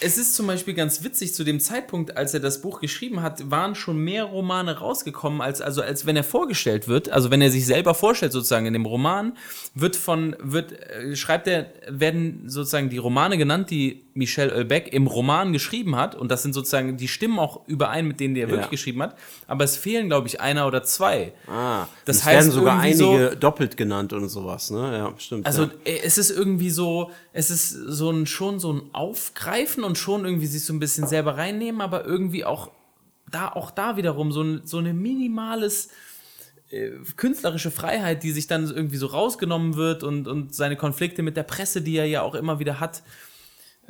Es 0.00 0.18
ist 0.18 0.34
zum 0.34 0.46
Beispiel 0.46 0.74
ganz 0.74 1.04
witzig, 1.04 1.34
zu 1.34 1.44
dem 1.44 1.60
Zeitpunkt, 1.60 2.16
als 2.16 2.34
er 2.34 2.40
das 2.40 2.60
Buch 2.60 2.80
geschrieben 2.80 3.22
hat, 3.22 3.50
waren 3.50 3.74
schon 3.74 3.98
mehr 3.98 4.24
Romane 4.24 4.78
rausgekommen, 4.78 5.40
als, 5.40 5.60
also 5.60 5.82
als 5.82 6.06
wenn 6.06 6.16
er 6.16 6.24
vorgestellt 6.24 6.88
wird, 6.88 7.10
also 7.10 7.30
wenn 7.30 7.42
er 7.42 7.50
sich 7.50 7.66
selber 7.66 7.94
vorstellt, 7.94 8.32
sozusagen 8.32 8.66
in 8.66 8.72
dem 8.72 8.86
Roman, 8.86 9.36
wird 9.74 9.96
von, 9.96 10.34
wird, 10.40 10.72
äh, 10.72 11.14
schreibt 11.14 11.46
er, 11.46 11.66
werden 11.88 12.44
sozusagen 12.46 12.88
die 12.88 12.98
Romane 12.98 13.38
genannt, 13.38 13.70
die 13.70 14.02
Michel 14.14 14.50
Houellebecq 14.50 14.92
im 14.92 15.06
Roman 15.06 15.52
geschrieben 15.52 15.96
hat, 15.96 16.14
und 16.14 16.30
das 16.30 16.42
sind 16.42 16.52
sozusagen, 16.52 16.96
die 16.96 17.08
stimmen 17.08 17.38
auch 17.38 17.60
überein 17.66 18.06
mit 18.06 18.20
denen, 18.20 18.34
die 18.34 18.40
er 18.42 18.50
wirklich 18.50 18.68
geschrieben 18.70 19.02
hat, 19.02 19.16
aber 19.46 19.64
es 19.64 19.76
fehlen, 19.76 20.08
glaube 20.08 20.28
ich, 20.28 20.40
einer 20.40 20.66
oder 20.66 20.82
zwei. 20.84 21.32
Ah, 21.46 21.86
Das 22.04 22.16
es 22.18 22.24
heißt 22.24 22.34
werden 22.48 22.50
sogar 22.52 22.76
irgendwie 22.84 22.94
so- 22.98 23.10
einige 23.14 23.36
doppelt 23.36 23.76
genannt 23.76 24.12
und 24.12 24.28
sowas, 24.28 24.70
ne? 24.70 24.98
Ja, 24.98 25.14
stimmt. 25.18 25.46
Also 25.46 25.62
ja. 25.64 25.70
äh, 25.84 26.00
es 26.04 26.18
ist 26.18 26.30
irgendwie 26.30 26.70
so, 26.70 27.10
es 27.32 27.50
ist 27.50 27.70
so 27.70 28.10
ein 28.10 28.26
schon 28.26 28.60
so 28.60 28.72
ein 28.72 28.82
Aufgreifen 28.92 29.84
und 29.84 29.96
schon 29.96 30.24
irgendwie 30.24 30.46
sich 30.46 30.64
so 30.64 30.72
ein 30.72 30.78
bisschen 30.78 31.06
selber 31.06 31.36
reinnehmen, 31.38 31.80
aber 31.80 32.04
irgendwie 32.04 32.44
auch 32.44 32.70
da 33.30 33.48
auch 33.48 33.70
da 33.70 33.96
wiederum 33.96 34.30
so 34.30 34.42
ein 34.42 34.60
so 34.64 34.76
eine 34.78 34.92
minimales 34.92 35.88
äh, 36.70 36.90
künstlerische 37.16 37.70
Freiheit, 37.70 38.22
die 38.22 38.32
sich 38.32 38.46
dann 38.46 38.64
irgendwie 38.70 38.96
so 38.98 39.06
rausgenommen 39.06 39.76
wird 39.76 40.02
und 40.04 40.28
und 40.28 40.54
seine 40.54 40.76
Konflikte 40.76 41.22
mit 41.22 41.36
der 41.36 41.42
Presse, 41.44 41.80
die 41.82 41.96
er 41.96 42.04
ja 42.06 42.20
auch 42.22 42.34
immer 42.34 42.58
wieder 42.58 42.78
hat, 42.80 43.02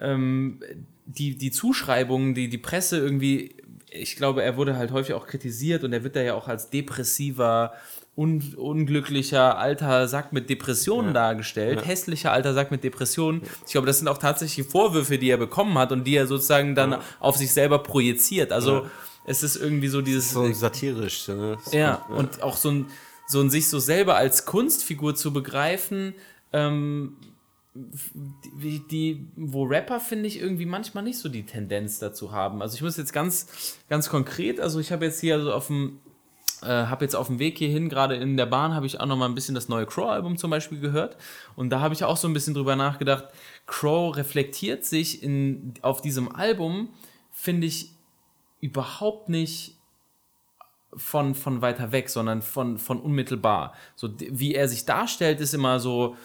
ähm, 0.02 0.60
die 1.06 1.36
die 1.36 1.50
Zuschreibungen, 1.50 2.34
die 2.34 2.48
die 2.48 2.58
Presse 2.58 2.98
irgendwie, 2.98 3.56
ich 3.90 4.16
glaube, 4.16 4.42
er 4.42 4.56
wurde 4.56 4.76
halt 4.76 4.90
häufig 4.90 5.14
auch 5.14 5.26
kritisiert 5.26 5.84
und 5.84 5.92
er 5.92 6.04
wird 6.04 6.16
da 6.16 6.22
ja 6.22 6.34
auch 6.34 6.48
als 6.48 6.70
depressiver 6.70 7.72
un 8.14 8.54
unglücklicher 8.56 9.56
alter 9.56 10.06
Sack 10.06 10.32
mit 10.32 10.50
Depressionen 10.50 11.14
dargestellt, 11.14 11.86
hässlicher 11.86 12.30
alter 12.30 12.52
Sack 12.52 12.70
mit 12.70 12.84
Depressionen. 12.84 13.40
Ich 13.64 13.72
glaube, 13.72 13.86
das 13.86 13.98
sind 13.98 14.08
auch 14.08 14.18
tatsächlich 14.18 14.66
Vorwürfe, 14.66 15.16
die 15.16 15.30
er 15.30 15.38
bekommen 15.38 15.78
hat 15.78 15.92
und 15.92 16.04
die 16.04 16.16
er 16.16 16.26
sozusagen 16.26 16.74
dann 16.74 16.98
auf 17.20 17.36
sich 17.36 17.52
selber 17.52 17.78
projiziert. 17.78 18.52
Also 18.52 18.86
es 19.24 19.42
ist 19.42 19.56
irgendwie 19.56 19.88
so 19.88 20.02
dieses 20.02 20.32
so 20.32 20.52
satirisch, 20.52 21.28
ne? 21.28 21.56
ja, 21.70 22.04
und 22.08 22.42
auch 22.42 22.56
so 22.56 22.70
ein, 22.70 22.86
so 23.26 23.40
ein 23.40 23.48
sich 23.48 23.68
so 23.68 23.78
selber 23.78 24.16
als 24.16 24.44
Kunstfigur 24.44 25.14
zu 25.14 25.32
begreifen, 25.32 26.14
ähm, 26.52 27.16
die, 27.74 28.86
die, 28.86 29.28
wo 29.36 29.64
Rapper, 29.64 29.98
finde 29.98 30.26
ich, 30.26 30.40
irgendwie 30.40 30.66
manchmal 30.66 31.04
nicht 31.04 31.18
so 31.18 31.28
die 31.28 31.46
Tendenz 31.46 31.98
dazu 31.98 32.32
haben. 32.32 32.60
Also 32.60 32.74
ich 32.74 32.82
muss 32.82 32.96
jetzt 32.96 33.12
ganz, 33.12 33.78
ganz 33.88 34.10
konkret, 34.10 34.60
also 34.60 34.78
ich 34.78 34.92
habe 34.92 35.06
jetzt 35.06 35.20
hier 35.20 35.34
also 35.36 35.52
auf 35.54 35.68
dem, 35.68 36.00
äh, 36.62 36.66
habe 36.66 37.04
jetzt 37.04 37.16
auf 37.16 37.28
dem 37.28 37.38
Weg 37.38 37.56
hierhin, 37.56 37.88
gerade 37.88 38.16
in 38.16 38.36
der 38.36 38.46
Bahn, 38.46 38.74
habe 38.74 38.84
ich 38.84 39.00
auch 39.00 39.06
noch 39.06 39.16
mal 39.16 39.26
ein 39.26 39.34
bisschen 39.34 39.54
das 39.54 39.68
neue 39.68 39.86
Crow-Album 39.86 40.36
zum 40.36 40.50
Beispiel 40.50 40.80
gehört. 40.80 41.16
Und 41.56 41.70
da 41.70 41.80
habe 41.80 41.94
ich 41.94 42.04
auch 42.04 42.18
so 42.18 42.28
ein 42.28 42.34
bisschen 42.34 42.54
drüber 42.54 42.76
nachgedacht. 42.76 43.24
Crow 43.66 44.14
reflektiert 44.14 44.84
sich 44.84 45.22
in, 45.22 45.72
auf 45.80 46.02
diesem 46.02 46.34
Album, 46.34 46.90
finde 47.30 47.66
ich, 47.66 47.90
überhaupt 48.60 49.30
nicht 49.30 49.76
von, 50.94 51.34
von 51.34 51.62
weiter 51.62 51.90
weg, 51.90 52.10
sondern 52.10 52.42
von, 52.42 52.76
von 52.76 53.00
unmittelbar. 53.00 53.74
So, 53.96 54.10
wie 54.18 54.54
er 54.54 54.68
sich 54.68 54.84
darstellt, 54.84 55.40
ist 55.40 55.54
immer 55.54 55.80
so, 55.80 56.16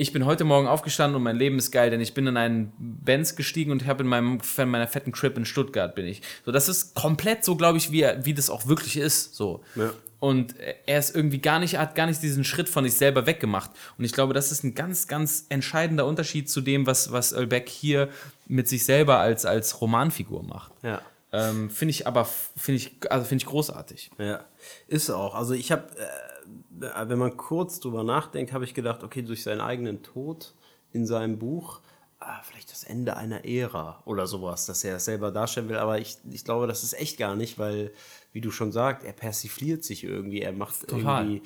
ich 0.00 0.12
bin 0.12 0.24
heute 0.24 0.44
Morgen 0.44 0.68
aufgestanden 0.68 1.16
und 1.16 1.24
mein 1.24 1.36
Leben 1.36 1.58
ist 1.58 1.72
geil, 1.72 1.90
denn 1.90 2.00
ich 2.00 2.14
bin 2.14 2.28
in 2.28 2.36
einen 2.36 2.72
Benz 2.78 3.34
gestiegen 3.34 3.72
und 3.72 3.84
habe 3.84 4.04
in 4.04 4.08
meinem 4.08 4.38
in 4.56 4.68
meiner 4.68 4.86
fetten 4.86 5.10
Crib 5.10 5.36
in 5.36 5.44
Stuttgart 5.44 5.96
bin 5.96 6.06
ich. 6.06 6.22
So, 6.46 6.52
das 6.52 6.68
ist 6.68 6.94
komplett 6.94 7.44
so, 7.44 7.56
glaube 7.56 7.78
ich, 7.78 7.90
wie, 7.90 8.06
wie 8.22 8.32
das 8.32 8.48
auch 8.48 8.68
wirklich 8.68 8.96
ist. 8.96 9.34
So. 9.34 9.60
Ja. 9.74 9.90
Und 10.20 10.54
er 10.86 11.00
ist 11.00 11.16
irgendwie 11.16 11.40
gar 11.40 11.58
nicht, 11.58 11.76
hat 11.78 11.96
gar 11.96 12.06
nicht 12.06 12.22
diesen 12.22 12.44
Schritt 12.44 12.68
von 12.68 12.84
sich 12.84 12.94
selber 12.94 13.26
weggemacht. 13.26 13.72
Und 13.98 14.04
ich 14.04 14.12
glaube, 14.12 14.34
das 14.34 14.52
ist 14.52 14.62
ein 14.62 14.76
ganz, 14.76 15.08
ganz 15.08 15.46
entscheidender 15.48 16.06
Unterschied 16.06 16.48
zu 16.48 16.60
dem, 16.60 16.86
was, 16.86 17.10
was 17.10 17.32
Ölbeck 17.32 17.68
hier 17.68 18.08
mit 18.46 18.68
sich 18.68 18.84
selber 18.84 19.18
als, 19.18 19.46
als 19.46 19.80
Romanfigur 19.80 20.44
macht. 20.44 20.72
Ja. 20.84 21.02
Ähm, 21.32 21.70
finde 21.70 21.90
ich 21.90 22.06
aber, 22.06 22.24
finde 22.24 22.76
ich, 22.76 22.96
also 23.10 23.26
finde 23.26 23.42
ich 23.42 23.46
großartig. 23.46 24.12
Ja, 24.18 24.44
ist 24.86 25.10
auch. 25.10 25.34
Also 25.34 25.54
ich 25.54 25.72
habe, 25.72 25.88
äh, 25.98 26.37
wenn 26.80 27.18
man 27.18 27.36
kurz 27.36 27.80
drüber 27.80 28.04
nachdenkt, 28.04 28.52
habe 28.52 28.64
ich 28.64 28.74
gedacht, 28.74 29.02
okay, 29.02 29.22
durch 29.22 29.42
seinen 29.42 29.60
eigenen 29.60 30.02
Tod 30.02 30.54
in 30.92 31.06
seinem 31.06 31.38
Buch, 31.38 31.80
ah, 32.20 32.40
vielleicht 32.42 32.70
das 32.70 32.84
Ende 32.84 33.16
einer 33.16 33.44
Ära 33.44 34.02
oder 34.04 34.26
sowas, 34.26 34.66
dass 34.66 34.84
er 34.84 34.94
das 34.94 35.04
selber 35.04 35.30
darstellen 35.30 35.68
will. 35.68 35.76
Aber 35.76 35.98
ich, 35.98 36.18
ich 36.30 36.44
glaube, 36.44 36.66
das 36.66 36.82
ist 36.82 36.94
echt 36.94 37.18
gar 37.18 37.36
nicht, 37.36 37.58
weil, 37.58 37.92
wie 38.32 38.40
du 38.40 38.50
schon 38.50 38.72
sagst, 38.72 39.06
er 39.06 39.12
persifliert 39.12 39.84
sich 39.84 40.04
irgendwie. 40.04 40.42
Er 40.42 40.52
macht 40.52 40.88
Total. 40.88 41.24
irgendwie. 41.24 41.42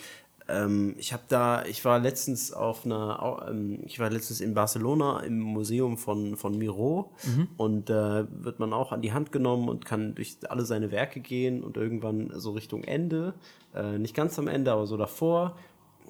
Ähm, 0.52 0.94
ich 0.98 1.12
habe 1.12 1.22
da, 1.28 1.64
ich 1.64 1.84
war 1.84 1.98
letztens 1.98 2.52
auf 2.52 2.84
einer, 2.84 3.46
ähm, 3.48 3.80
ich 3.86 3.98
war 3.98 4.10
letztens 4.10 4.40
in 4.40 4.54
Barcelona 4.54 5.20
im 5.20 5.40
Museum 5.40 5.96
von, 5.96 6.36
von 6.36 6.56
Miro. 6.58 7.12
Und 7.56 7.88
da 7.88 8.26
wird 8.30 8.58
man 8.58 8.72
auch 8.72 8.92
an 8.92 9.00
die 9.00 9.12
Hand 9.12 9.32
genommen 9.32 9.68
und 9.68 9.84
kann 9.84 10.14
durch 10.14 10.36
alle 10.48 10.64
seine 10.64 10.90
Werke 10.90 11.20
gehen 11.20 11.64
und 11.64 11.76
irgendwann 11.76 12.32
so 12.36 12.52
Richtung 12.52 12.84
Ende, 12.84 13.34
äh, 13.74 13.98
nicht 13.98 14.14
ganz 14.14 14.38
am 14.38 14.48
Ende, 14.48 14.72
aber 14.72 14.86
so 14.86 14.96
davor, 14.96 15.56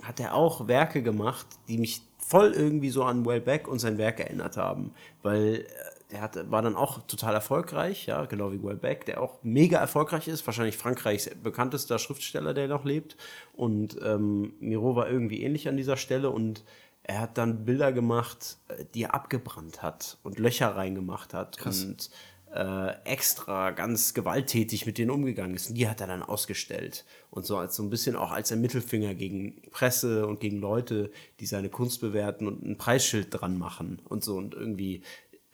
hat 0.03 0.19
er 0.19 0.35
auch 0.35 0.67
Werke 0.67 1.03
gemacht, 1.03 1.47
die 1.69 1.79
mich 1.79 2.03
voll 2.19 2.53
irgendwie 2.53 2.91
so 2.91 3.05
an 3.05 3.25
Wellbeck 3.25 3.69
und 3.69 3.79
sein 3.79 3.99
Werk 3.99 4.19
erinnert 4.19 4.57
haben, 4.57 4.93
weil 5.23 5.67
der 6.13 6.21
hat, 6.21 6.51
war 6.51 6.63
dann 6.63 6.77
auch 6.77 7.03
total 7.07 7.35
erfolgreich, 7.35 8.07
ja, 8.07 8.27
genau 8.27 8.53
wie 8.53 8.63
Wellbeck, 8.63 9.07
der 9.07 9.21
auch 9.21 9.39
mega 9.43 9.79
erfolgreich 9.79 10.29
ist, 10.29 10.47
wahrscheinlich 10.47 10.77
Frankreichs 10.77 11.31
bekanntester 11.43 11.99
Schriftsteller, 11.99 12.55
der 12.55 12.69
noch 12.69 12.85
lebt. 12.85 13.17
Und 13.55 13.99
ähm, 14.03 14.55
Miro 14.61 14.95
war 14.95 15.11
irgendwie 15.11 15.43
ähnlich 15.43 15.69
an 15.69 15.77
dieser 15.77 15.97
Stelle 15.97 16.31
und 16.31 16.65
er 17.03 17.21
hat 17.21 17.39
dann 17.39 17.65
Bilder 17.65 17.93
gemacht, 17.93 18.59
äh, 18.69 18.85
die 18.95 19.05
er 19.05 19.15
abgebrannt 19.15 19.83
hat 19.83 20.19
und 20.23 20.39
Löcher 20.39 20.77
reingemacht 20.77 21.35
hat 21.35 21.65
und 21.67 22.11
äh, 22.55 22.93
extra 23.05 23.71
ganz 23.71 24.13
gewalttätig 24.13 24.85
mit 24.85 24.99
denen 24.99 25.11
umgegangen 25.11 25.57
ist. 25.57 25.71
Und 25.71 25.77
die 25.77 25.89
hat 25.89 26.03
er 26.03 26.07
dann 26.07 26.23
ausgestellt. 26.23 27.07
Und 27.31 27.47
so 27.47 27.57
als 27.57 27.77
so 27.77 27.83
ein 27.83 27.91
bisschen 27.91 28.15
auch 28.15 28.31
als 28.31 28.53
ein 28.53 28.61
Mittelfinger 28.61 29.15
gegen 29.15 29.63
Presse 29.71 30.27
und 30.27 30.41
gegen 30.41 30.59
Leute, 30.59 31.11
die 31.41 31.47
seine 31.47 31.71
Kunst 31.71 32.03
bewerten 32.03 32.47
und 32.47 32.63
ein 32.63 32.77
Preisschild 32.77 33.29
dran 33.31 33.59
machen 33.59 34.03
und 34.05 34.23
so. 34.23 34.37
Und 34.37 34.55
irgendwie 34.55 35.03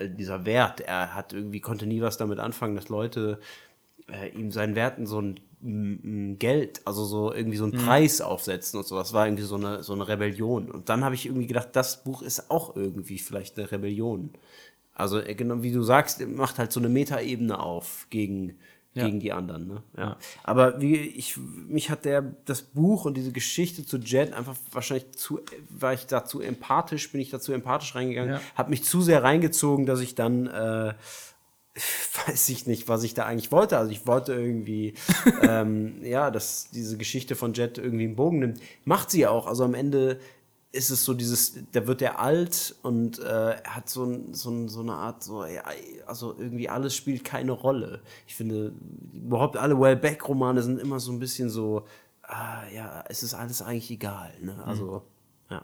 dieser 0.01 0.47
Wert, 0.47 0.81
er 0.81 1.15
hat 1.15 1.33
irgendwie, 1.33 1.61
konnte 1.61 1.87
nie 1.87 2.01
was 2.01 2.17
damit 2.17 2.39
anfangen, 2.39 2.77
dass 2.77 2.89
Leute 2.89 3.41
äh, 4.09 4.29
ihm 4.29 4.51
seinen 4.53 4.75
Werten 4.75 5.07
so 5.07 5.21
ein 5.21 6.39
Geld, 6.39 6.83
also 6.85 7.05
so 7.05 7.33
irgendwie 7.33 7.57
so 7.57 7.65
einen 7.65 7.73
Preis 7.73 8.21
aufsetzen 8.21 8.79
und 8.79 8.87
sowas, 8.87 9.13
war 9.13 9.27
irgendwie 9.27 9.43
so 9.43 9.57
eine, 9.57 9.83
so 9.83 9.93
eine 9.93 10.07
Rebellion. 10.07 10.71
Und 10.71 10.89
dann 10.89 11.05
habe 11.05 11.17
ich 11.17 11.27
irgendwie 11.27 11.49
gedacht, 11.49 11.71
das 11.73 12.05
Buch 12.05 12.23
ist 12.23 12.51
auch 12.51 12.77
irgendwie 12.77 13.19
vielleicht 13.19 13.59
eine 13.59 13.71
Rebellion. 13.71 14.31
Also 14.95 15.19
äh, 15.19 15.35
genau 15.35 15.63
wie 15.63 15.73
du 15.73 15.83
sagst, 15.83 16.25
macht 16.29 16.59
halt 16.59 16.71
so 16.71 16.79
eine 16.79 16.89
Metaebene 16.89 17.59
auf 17.59 18.07
gegen, 18.11 18.59
gegen 19.05 19.21
die 19.21 19.33
anderen. 19.33 19.67
Ne? 19.69 19.83
Ja. 19.97 20.17
Aber 20.45 20.81
wie 20.81 20.97
ich, 20.97 21.37
mich 21.37 21.91
hat 21.91 22.05
der 22.05 22.23
das 22.45 22.63
Buch 22.63 23.05
und 23.05 23.17
diese 23.17 23.33
Geschichte 23.33 23.85
zu 23.87 23.99
Jet 23.99 24.33
einfach 24.33 24.57
wahrscheinlich 24.73 25.13
zu, 25.13 25.41
war 25.71 25.93
ich 25.95 26.07
dazu 26.07 26.41
empathisch, 26.41 27.11
bin 27.13 27.21
ich 27.21 27.31
dazu 27.31 27.53
empathisch 27.53 27.95
reingegangen, 27.95 28.35
Ja. 28.35 28.41
hat 28.55 28.71
mich 28.71 28.85
zu 28.85 29.01
sehr 29.03 29.23
reingezogen, 29.23 29.87
dass 29.87 30.01
ich 30.01 30.15
dann 30.15 30.47
äh, 30.47 30.95
weiß 32.27 32.49
ich 32.49 32.67
nicht, 32.67 32.89
was 32.89 33.03
ich 33.05 33.15
da 33.15 33.25
eigentlich 33.25 33.53
wollte. 33.53 33.79
Also 33.79 33.91
ich 33.93 34.07
wollte 34.07 34.35
irgendwie, 34.35 34.95
ähm, 35.43 36.03
ja, 36.03 36.31
dass 36.31 36.71
diese 36.71 36.97
Geschichte 36.97 37.37
von 37.37 37.53
Jet 37.55 37.79
irgendwie 37.79 38.05
einen 38.05 38.17
Bogen 38.17 38.41
nimmt. 38.41 38.61
Macht 38.85 39.11
sie 39.11 39.27
auch. 39.27 39.47
Also 39.47 39.65
am 39.65 39.75
Ende 39.75 40.19
ist 40.71 40.91
es 40.91 41.05
so 41.05 41.15
dieses, 41.15 41.55
da 41.73 41.87
wird 41.87 42.03
er 42.03 42.19
alt 42.19 42.75
und 42.83 43.19
äh, 43.19 43.53
er 43.53 43.77
hat 43.77 43.89
so, 43.89 44.05
ein, 44.05 44.35
so, 44.35 44.51
ein, 44.51 44.69
so 44.69 44.81
eine 44.81 44.93
Art, 44.93 45.23
so, 45.23 45.45
ja, 45.47 45.63
also 46.07 46.37
irgendwie 46.39 46.69
alles 46.69 46.95
spielt 46.95 47.25
keine 47.25 47.53
Rolle. 47.53 48.03
Ich 48.27 48.35
finde, 48.35 48.73
überhaupt 49.15 49.57
alle 49.57 49.81
Wellbeck-Romane 49.81 50.63
sind 50.63 50.79
immer 50.79 51.01
so 51.01 51.11
ein 51.13 51.21
bisschen 51.21 51.49
so, 51.49 51.87
ah, 52.23 52.63
ja, 52.75 53.03
es 53.09 53.23
ist 53.23 53.33
alles 53.33 53.63
eigentlich 53.63 53.91
egal. 53.91 54.35
Ne? 54.43 54.63
Also, 54.65 55.03
ja. 55.51 55.63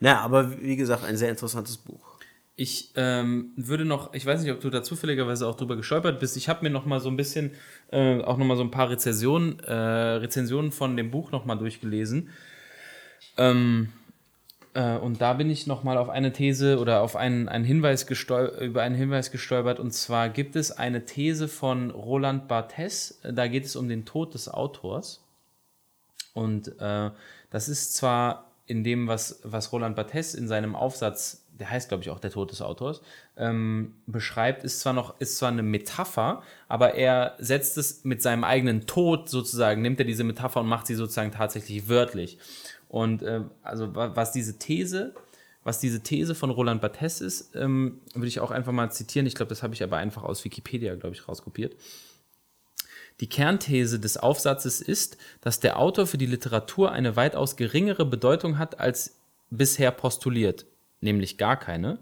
Naja, 0.00 0.20
aber 0.20 0.60
wie 0.60 0.76
gesagt, 0.76 1.04
ein 1.04 1.16
sehr 1.16 1.30
interessantes 1.30 1.76
Buch. 1.76 2.18
Ich 2.56 2.92
ähm, 2.96 3.52
würde 3.56 3.84
noch, 3.84 4.14
ich 4.14 4.26
weiß 4.26 4.42
nicht, 4.42 4.52
ob 4.52 4.60
du 4.60 4.70
da 4.70 4.82
zufälligerweise 4.82 5.46
auch 5.46 5.56
drüber 5.56 5.76
gestolpert 5.76 6.20
bist. 6.20 6.36
Ich 6.36 6.48
habe 6.48 6.64
mir 6.64 6.70
noch 6.70 6.86
mal 6.86 7.00
so 7.00 7.08
ein 7.08 7.16
bisschen, 7.16 7.52
äh, 7.90 8.20
auch 8.22 8.36
noch 8.36 8.46
mal 8.46 8.56
so 8.56 8.62
ein 8.62 8.70
paar 8.70 8.90
Rezensionen, 8.90 9.60
äh, 9.60 9.72
Rezensionen 9.72 10.72
von 10.72 10.96
dem 10.96 11.10
Buch 11.10 11.30
noch 11.30 11.44
mal 11.44 11.56
durchgelesen. 11.56 12.30
Ähm, 13.36 13.92
äh, 14.74 14.96
und 14.96 15.20
da 15.20 15.32
bin 15.32 15.48
ich 15.48 15.66
noch 15.66 15.84
mal 15.84 15.96
auf 15.96 16.08
eine 16.08 16.32
These 16.32 16.78
oder 16.78 17.00
auf 17.00 17.16
einen, 17.16 17.48
einen 17.48 17.64
Hinweis 17.64 18.06
über 18.60 18.82
einen 18.82 18.94
Hinweis 18.94 19.30
gestolpert. 19.30 19.80
Und 19.80 19.92
zwar 19.92 20.28
gibt 20.28 20.56
es 20.56 20.72
eine 20.72 21.04
These 21.04 21.48
von 21.48 21.90
Roland 21.90 22.48
Barthes. 22.48 23.20
Da 23.22 23.46
geht 23.48 23.64
es 23.64 23.76
um 23.76 23.88
den 23.88 24.04
Tod 24.04 24.34
des 24.34 24.48
Autors. 24.48 25.20
Und 26.34 26.80
äh, 26.80 27.10
das 27.50 27.68
ist 27.68 27.94
zwar 27.94 28.50
in 28.66 28.82
dem, 28.82 29.06
was, 29.06 29.40
was 29.44 29.72
Roland 29.72 29.94
Barthes 29.94 30.34
in 30.34 30.48
seinem 30.48 30.74
Aufsatz, 30.74 31.44
der 31.52 31.70
heißt, 31.70 31.88
glaube 31.88 32.02
ich, 32.02 32.10
auch 32.10 32.18
der 32.18 32.30
Tod 32.30 32.50
des 32.50 32.62
Autors, 32.62 33.02
ähm, 33.36 33.94
beschreibt, 34.06 34.64
ist 34.64 34.80
zwar 34.80 34.94
noch, 34.94 35.20
ist 35.20 35.36
zwar 35.36 35.50
eine 35.50 35.62
Metapher, 35.62 36.42
aber 36.66 36.94
er 36.94 37.36
setzt 37.38 37.78
es 37.78 38.04
mit 38.04 38.22
seinem 38.22 38.42
eigenen 38.42 38.86
Tod 38.86 39.28
sozusagen, 39.28 39.82
nimmt 39.82 40.00
er 40.00 40.06
diese 40.06 40.24
Metapher 40.24 40.60
und 40.60 40.66
macht 40.66 40.86
sie 40.86 40.94
sozusagen 40.94 41.30
tatsächlich 41.30 41.88
wörtlich. 41.88 42.38
Und 42.94 43.22
äh, 43.24 43.40
also 43.64 43.92
wa- 43.96 44.12
was 44.14 44.30
diese 44.30 44.56
These 44.58 45.14
was 45.64 45.80
diese 45.80 46.00
These 46.02 46.34
von 46.34 46.50
Roland 46.50 46.82
Barthes 46.82 47.22
ist, 47.22 47.56
ähm, 47.56 48.02
würde 48.12 48.28
ich 48.28 48.38
auch 48.40 48.50
einfach 48.50 48.70
mal 48.70 48.92
zitieren. 48.92 49.26
Ich 49.26 49.34
glaube, 49.34 49.48
das 49.48 49.62
habe 49.62 49.72
ich 49.72 49.82
aber 49.82 49.96
einfach 49.96 50.22
aus 50.22 50.44
Wikipedia, 50.44 50.94
glaube 50.94 51.14
ich, 51.16 51.26
rauskopiert. 51.26 51.74
Die 53.20 53.28
Kernthese 53.30 53.98
des 53.98 54.18
Aufsatzes 54.18 54.82
ist, 54.82 55.16
dass 55.40 55.60
der 55.60 55.78
Autor 55.78 56.06
für 56.06 56.18
die 56.18 56.26
Literatur 56.26 56.92
eine 56.92 57.16
weitaus 57.16 57.56
geringere 57.56 58.04
Bedeutung 58.04 58.58
hat 58.58 58.78
als 58.78 59.16
bisher 59.50 59.90
postuliert, 59.90 60.66
nämlich 61.00 61.38
gar 61.38 61.58
keine, 61.58 61.98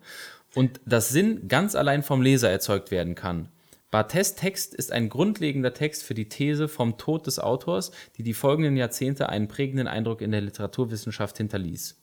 und 0.57 0.81
dass 0.85 1.11
Sinn 1.11 1.47
ganz 1.47 1.77
allein 1.77 2.03
vom 2.03 2.21
Leser 2.21 2.51
erzeugt 2.51 2.91
werden 2.91 3.15
kann. 3.15 3.49
Barthes 3.93 4.35
Text 4.35 4.75
ist 4.75 4.91
ein 4.91 5.11
grundlegender 5.11 5.75
Text 5.75 6.03
für 6.03 6.15
die 6.15 6.31
These 6.31 6.67
vom 6.67 6.97
Tod 6.97 7.27
des 7.27 7.39
Autors, 7.39 7.93
die 8.17 8.23
die 8.23 8.33
folgenden 8.33 8.75
Jahrzehnte 8.79 9.29
einen 9.29 9.49
prägenden 9.49 9.87
Eindruck 9.87 10.23
in 10.23 10.33
der 10.33 10.41
Literaturwissenschaft 10.41 11.37
hinterließ. 11.37 12.01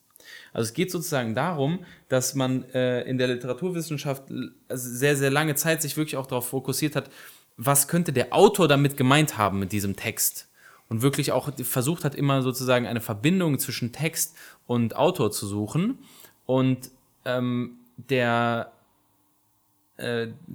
Also 0.53 0.67
es 0.69 0.75
geht 0.75 0.91
sozusagen 0.91 1.33
darum, 1.33 1.79
dass 2.07 2.35
man 2.35 2.63
äh, 2.75 3.01
in 3.09 3.17
der 3.17 3.27
Literaturwissenschaft 3.27 4.25
also 4.67 4.89
sehr, 4.89 5.17
sehr 5.17 5.31
lange 5.31 5.55
Zeit 5.55 5.81
sich 5.81 5.97
wirklich 5.97 6.17
auch 6.17 6.27
darauf 6.27 6.49
fokussiert 6.49 6.95
hat, 6.95 7.09
was 7.57 7.87
könnte 7.87 8.13
der 8.13 8.35
Autor 8.35 8.67
damit 8.67 8.95
gemeint 8.95 9.39
haben 9.39 9.57
mit 9.57 9.71
diesem 9.71 9.95
Text. 9.95 10.47
Und 10.89 11.01
wirklich 11.01 11.31
auch 11.31 11.51
versucht 11.63 12.03
hat, 12.03 12.13
immer 12.13 12.43
sozusagen 12.43 12.85
eine 12.85 13.01
Verbindung 13.01 13.57
zwischen 13.57 13.91
Text 13.91 14.35
und 14.67 14.95
Autor 14.95 15.31
zu 15.31 15.47
suchen. 15.47 15.99
Und 16.45 16.91
ähm, 17.25 17.77
der 17.97 18.71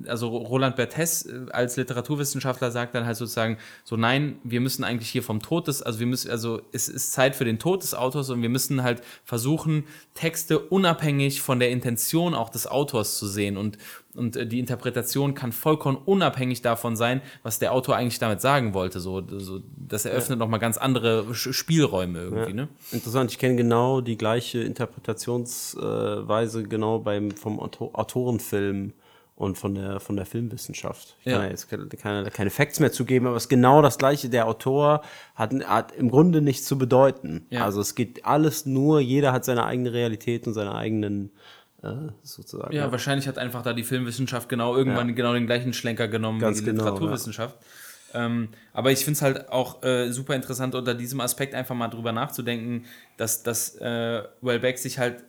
also 0.07 0.29
Roland 0.29 0.77
Berthes 0.77 1.27
äh, 1.27 1.47
als 1.51 1.77
Literaturwissenschaftler 1.77 2.71
sagt 2.71 2.95
dann 2.95 3.05
halt 3.05 3.17
sozusagen 3.17 3.59
so 3.85 3.97
nein, 3.97 4.39
wir 4.43 4.61
müssen 4.61 4.85
eigentlich 4.85 5.11
hier 5.11 5.23
vom 5.23 5.41
Tod 5.41 5.69
des, 5.69 5.83
also 5.83 6.01
wir 6.01 6.07
müssen, 6.07 6.31
also 6.31 6.63
es 6.73 6.89
ist 6.89 7.13
Zeit 7.13 7.37
für 7.37 7.45
den 7.45 7.59
Tod 7.59 7.83
des 7.83 7.95
Autors 7.95 8.31
und 8.31 8.41
wir 8.43 8.49
müssen 8.49 8.83
halt 8.83 9.03
versuchen, 9.25 9.85
Texte 10.15 10.59
unabhängig 10.59 11.43
von 11.43 11.59
der 11.59 11.71
Intention 11.71 12.35
auch 12.35 12.49
des 12.49 12.67
Autors 12.67 13.19
zu 13.19 13.27
sehen 13.27 13.59
und, 13.59 13.77
und 14.15 14.37
äh, 14.37 14.47
die 14.47 14.61
Interpretation 14.61 15.35
kann 15.35 15.53
vollkommen 15.53 15.99
unabhängig 16.05 16.63
davon 16.63 16.97
sein, 16.97 17.21
was 17.43 17.59
der 17.59 17.73
Autor 17.73 17.97
eigentlich 17.97 18.19
damit 18.19 18.41
sagen 18.41 18.73
wollte. 18.73 19.01
So, 19.01 19.23
so 19.39 19.61
das 19.77 20.07
eröffnet 20.07 20.39
nochmal 20.39 20.61
ganz 20.61 20.79
andere 20.79 21.35
Spielräume 21.35 22.21
irgendwie, 22.21 22.55
ne? 22.55 22.69
Interessant, 22.93 23.31
ich 23.31 23.39
kenne 23.39 23.57
genau 23.57 24.01
die 24.01 24.17
gleiche 24.17 24.61
Interpretationsweise 24.61 26.63
genau 26.63 27.01
beim 27.01 27.33
vom 27.33 27.61
Auto 27.61 27.91
Autorenfilm 27.93 28.95
und 29.37 29.59
von 29.59 29.75
der 29.75 30.01
von 30.01 30.17
der 30.17 30.27
Filmwissenschaft. 30.27 31.17
Ich 31.21 31.27
Ja. 31.27 31.33
kann 31.35 31.43
ja 31.45 31.51
jetzt 31.51 31.69
keine, 31.69 32.31
keine, 32.31 32.51
Facts 32.51 32.79
mehr 32.81 32.93
zugeben, 32.93 33.27
aber 33.27 33.37
es 33.37 33.45
ist 33.45 33.49
genau 33.49 33.83
das 33.83 33.99
gleiche. 33.99 34.29
Der 34.29 34.47
Autor 34.47 35.03
hat, 35.35 35.53
hat 35.67 35.93
im 35.93 36.11
Grunde 36.11 36.41
nichts 36.41 36.67
zu 36.67 36.79
bedeuten. 36.79 37.47
Ja. 37.51 37.65
Also 37.65 37.81
es 37.81 37.95
geht 37.95 38.25
alles 38.25 38.67
nur, 38.67 39.01
jeder 39.01 39.33
hat 39.33 39.45
seine 39.45 39.65
eigene 39.67 39.93
Realität 39.93 40.47
und 40.47 40.55
seine 40.55 40.75
eigenen 40.75 41.33
äh, 41.83 41.93
sozusagen. 42.23 42.75
Ja, 42.75 42.91
wahrscheinlich 42.93 43.29
hat 43.29 43.39
einfach 43.39 43.63
da 43.63 43.73
die 43.73 43.83
Filmwissenschaft 43.83 44.49
genau 44.49 44.77
irgendwann 44.77 45.09
Ja. 45.11 45.15
genau 45.15 45.33
den 45.35 45.47
gleichen 45.47 45.73
Schlenker 45.73 46.09
genommen 46.09 46.39
Ganz 46.39 46.59
wie 46.59 46.65
die 46.65 46.71
genau, 46.71 46.85
Literaturwissenschaft. 46.85 47.59
Ähm, 48.15 48.51
aber 48.73 48.93
ich 48.93 49.01
finde 49.01 49.13
es 49.17 49.23
halt 49.23 49.49
auch 49.51 49.83
äh, 49.83 50.11
super 50.13 50.37
interessant, 50.37 50.77
unter 50.77 50.95
diesem 50.95 51.21
Aspekt 51.21 51.53
einfach 51.55 51.75
mal 51.75 51.89
drüber 51.89 52.13
nachzudenken, 52.13 52.85
dass, 53.17 53.43
dass 53.43 53.75
äh, 53.81 54.23
Wellbeck 54.41 54.79
sich 54.79 54.99
halt, 54.99 55.25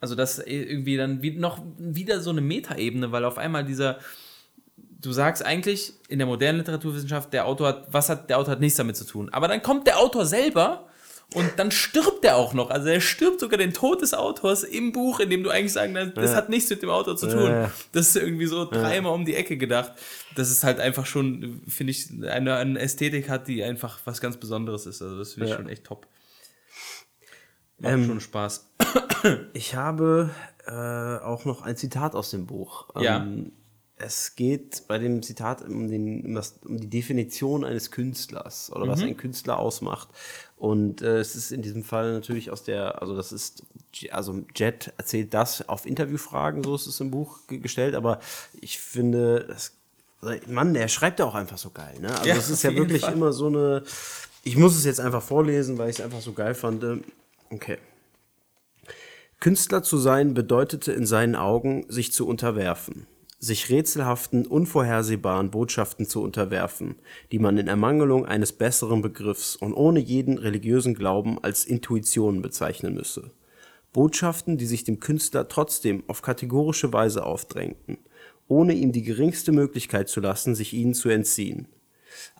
also 0.00 0.14
das 0.14 0.38
irgendwie 0.38 0.96
dann 0.96 1.22
wie, 1.22 1.32
noch 1.32 1.62
wieder 1.78 2.20
so 2.20 2.30
eine 2.30 2.40
Metaebene, 2.40 3.10
weil 3.12 3.24
auf 3.24 3.38
einmal 3.38 3.64
dieser, 3.64 3.98
du 5.00 5.12
sagst 5.12 5.44
eigentlich 5.44 5.92
in 6.08 6.18
der 6.18 6.26
modernen 6.26 6.58
Literaturwissenschaft, 6.58 7.32
der 7.32 7.46
Autor 7.46 7.68
hat, 7.68 7.86
was 7.92 8.08
hat 8.08 8.30
der 8.30 8.38
Autor 8.38 8.52
hat 8.52 8.60
nichts 8.60 8.76
damit 8.76 8.96
zu 8.96 9.04
tun. 9.04 9.28
Aber 9.32 9.48
dann 9.48 9.62
kommt 9.62 9.86
der 9.86 9.98
Autor 9.98 10.24
selber 10.26 10.84
und 11.34 11.50
dann 11.56 11.70
stirbt 11.70 12.24
er 12.24 12.36
auch 12.36 12.54
noch. 12.54 12.70
Also 12.70 12.88
er 12.88 13.00
stirbt 13.02 13.40
sogar 13.40 13.58
den 13.58 13.74
Tod 13.74 14.00
des 14.00 14.14
Autors 14.14 14.62
im 14.64 14.92
Buch, 14.92 15.20
in 15.20 15.28
dem 15.28 15.42
du 15.42 15.50
eigentlich 15.50 15.74
sagen 15.74 15.92
kannst, 15.94 16.16
das 16.16 16.30
Ja. 16.30 16.36
hat 16.36 16.48
nichts 16.48 16.70
mit 16.70 16.80
dem 16.82 16.88
Autor 16.90 17.16
zu 17.16 17.26
tun. 17.28 17.50
Ja. 17.50 17.70
Das 17.92 18.08
ist 18.08 18.16
irgendwie 18.16 18.46
so 18.46 18.64
dreimal 18.64 19.12
um 19.12 19.24
die 19.26 19.34
Ecke 19.34 19.56
gedacht. 19.58 19.92
Das 20.36 20.50
ist 20.50 20.64
halt 20.64 20.80
einfach 20.80 21.04
schon, 21.04 21.60
finde 21.68 21.90
ich, 21.90 22.06
eine, 22.26 22.54
eine 22.56 22.78
Ästhetik 22.78 23.28
hat, 23.28 23.46
die 23.48 23.62
einfach 23.62 23.98
was 24.04 24.20
ganz 24.20 24.36
Besonderes 24.38 24.86
ist. 24.86 25.02
Also 25.02 25.18
das 25.18 25.34
finde 25.34 25.50
ich 25.50 25.54
schon 25.54 25.68
echt 25.68 25.84
top. 25.84 26.06
Macht 27.78 27.92
Ähm, 27.92 28.06
schon 28.06 28.20
Spaß. 28.20 28.66
Ich 29.52 29.74
habe 29.74 30.30
äh, 30.66 30.70
auch 31.24 31.44
noch 31.44 31.62
ein 31.62 31.76
Zitat 31.76 32.14
aus 32.14 32.30
dem 32.30 32.46
Buch. 32.46 32.88
Ja. 32.98 33.18
Ähm, 33.18 33.52
es 34.00 34.36
geht 34.36 34.84
bei 34.86 34.98
dem 34.98 35.22
Zitat 35.24 35.62
um, 35.62 35.88
den, 35.88 36.24
um, 36.24 36.34
das, 36.34 36.54
um 36.64 36.78
die 36.78 36.86
Definition 36.88 37.64
eines 37.64 37.90
Künstlers 37.90 38.70
oder 38.72 38.84
Mhm. 38.86 38.90
was 38.90 39.00
ein 39.02 39.16
Künstler 39.16 39.58
ausmacht. 39.58 40.08
Und 40.56 41.02
äh, 41.02 41.18
es 41.18 41.34
ist 41.34 41.50
in 41.50 41.62
diesem 41.62 41.82
Fall 41.82 42.12
natürlich 42.12 42.50
aus 42.52 42.62
der, 42.62 43.02
also 43.02 43.16
das 43.16 43.32
ist, 43.32 43.64
also 44.10 44.44
Jet 44.54 44.92
erzählt 44.98 45.34
das 45.34 45.68
auf 45.68 45.84
Interviewfragen, 45.84 46.62
so 46.62 46.76
ist 46.76 46.86
es 46.86 47.00
im 47.00 47.10
Buch 47.10 47.40
ge- 47.48 47.58
gestellt, 47.58 47.96
aber 47.96 48.20
ich 48.60 48.78
finde, 48.78 49.46
das, 49.48 49.72
Mann, 50.46 50.74
der 50.74 50.86
schreibt 50.88 51.18
ja 51.20 51.26
auch 51.26 51.34
einfach 51.34 51.58
so 51.58 51.70
geil. 51.70 51.96
Ne? 52.00 52.10
Also 52.12 52.28
Ja, 52.28 52.36
es 52.36 52.50
ist 52.50 52.62
ja 52.62 52.74
wirklich 52.76 53.02
Fall. 53.02 53.12
immer 53.14 53.32
so 53.32 53.46
eine, 53.48 53.82
ich 54.44 54.56
muss 54.56 54.76
es 54.76 54.84
jetzt 54.84 55.00
einfach 55.00 55.22
vorlesen, 55.22 55.76
weil 55.78 55.90
ich 55.90 55.98
es 55.98 56.04
einfach 56.04 56.20
so 56.20 56.32
geil 56.32 56.54
fand. 56.54 56.84
Okay. 57.50 57.78
Künstler 59.40 59.82
zu 59.82 59.98
sein 59.98 60.34
bedeutete 60.34 60.92
in 60.92 61.06
seinen 61.06 61.36
Augen, 61.36 61.86
sich 61.88 62.12
zu 62.12 62.26
unterwerfen, 62.26 63.06
sich 63.38 63.70
rätselhaften, 63.70 64.46
unvorhersehbaren 64.46 65.50
Botschaften 65.50 66.06
zu 66.06 66.22
unterwerfen, 66.22 66.96
die 67.30 67.38
man 67.38 67.56
in 67.56 67.68
Ermangelung 67.68 68.26
eines 68.26 68.52
besseren 68.52 69.00
Begriffs 69.00 69.54
und 69.54 69.74
ohne 69.74 70.00
jeden 70.00 70.38
religiösen 70.38 70.94
Glauben 70.94 71.42
als 71.42 71.64
Intuitionen 71.64 72.42
bezeichnen 72.42 72.94
müsse. 72.94 73.30
Botschaften, 73.92 74.58
die 74.58 74.66
sich 74.66 74.84
dem 74.84 75.00
Künstler 75.00 75.48
trotzdem 75.48 76.02
auf 76.08 76.20
kategorische 76.20 76.92
Weise 76.92 77.24
aufdrängten, 77.24 77.98
ohne 78.48 78.74
ihm 78.74 78.92
die 78.92 79.02
geringste 79.02 79.52
Möglichkeit 79.52 80.08
zu 80.08 80.20
lassen, 80.20 80.54
sich 80.54 80.72
ihnen 80.72 80.94
zu 80.94 81.08
entziehen. 81.08 81.68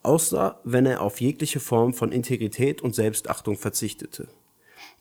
Außer 0.03 0.61
wenn 0.65 0.87
er 0.87 1.01
auf 1.01 1.21
jegliche 1.21 1.61
Form 1.61 1.95
von 1.95 2.13
Integrität 2.13 2.83
und 2.83 2.95
Selbstachtung 2.95 3.57
verzichtete. 3.57 4.29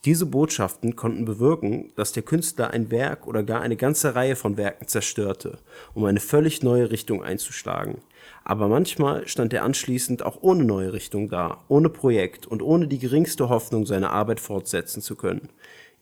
Diese 0.05 0.25
Botschaften 0.25 0.95
konnten 0.95 1.25
bewirken, 1.25 1.91
dass 1.95 2.11
der 2.11 2.23
Künstler 2.23 2.71
ein 2.71 2.91
Werk 2.91 3.27
oder 3.27 3.43
gar 3.43 3.61
eine 3.61 3.75
ganze 3.75 4.15
Reihe 4.15 4.35
von 4.35 4.55
Werken 4.55 4.87
zerstörte, 4.87 5.57
um 5.93 6.05
eine 6.05 6.19
völlig 6.19 6.61
neue 6.63 6.91
Richtung 6.91 7.23
einzuschlagen. 7.23 8.01
Aber 8.43 8.67
manchmal 8.67 9.27
stand 9.27 9.53
er 9.53 9.63
anschließend 9.63 10.23
auch 10.23 10.37
ohne 10.41 10.63
neue 10.63 10.93
Richtung 10.93 11.29
da, 11.29 11.63
ohne 11.67 11.89
Projekt 11.89 12.45
und 12.45 12.61
ohne 12.61 12.87
die 12.87 12.99
geringste 12.99 13.49
Hoffnung, 13.49 13.85
seine 13.85 14.11
Arbeit 14.11 14.39
fortsetzen 14.39 15.01
zu 15.01 15.15
können. 15.15 15.49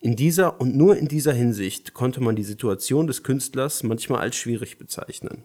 In 0.01 0.15
dieser 0.15 0.59
und 0.61 0.75
nur 0.75 0.97
in 0.97 1.07
dieser 1.07 1.33
Hinsicht 1.33 1.93
konnte 1.93 2.21
man 2.21 2.35
die 2.35 2.43
Situation 2.43 3.07
des 3.07 3.23
Künstlers 3.23 3.81
manchmal 3.81 4.19
als 4.19 4.35
schwierig 4.35 4.77
bezeichnen. 4.77 5.43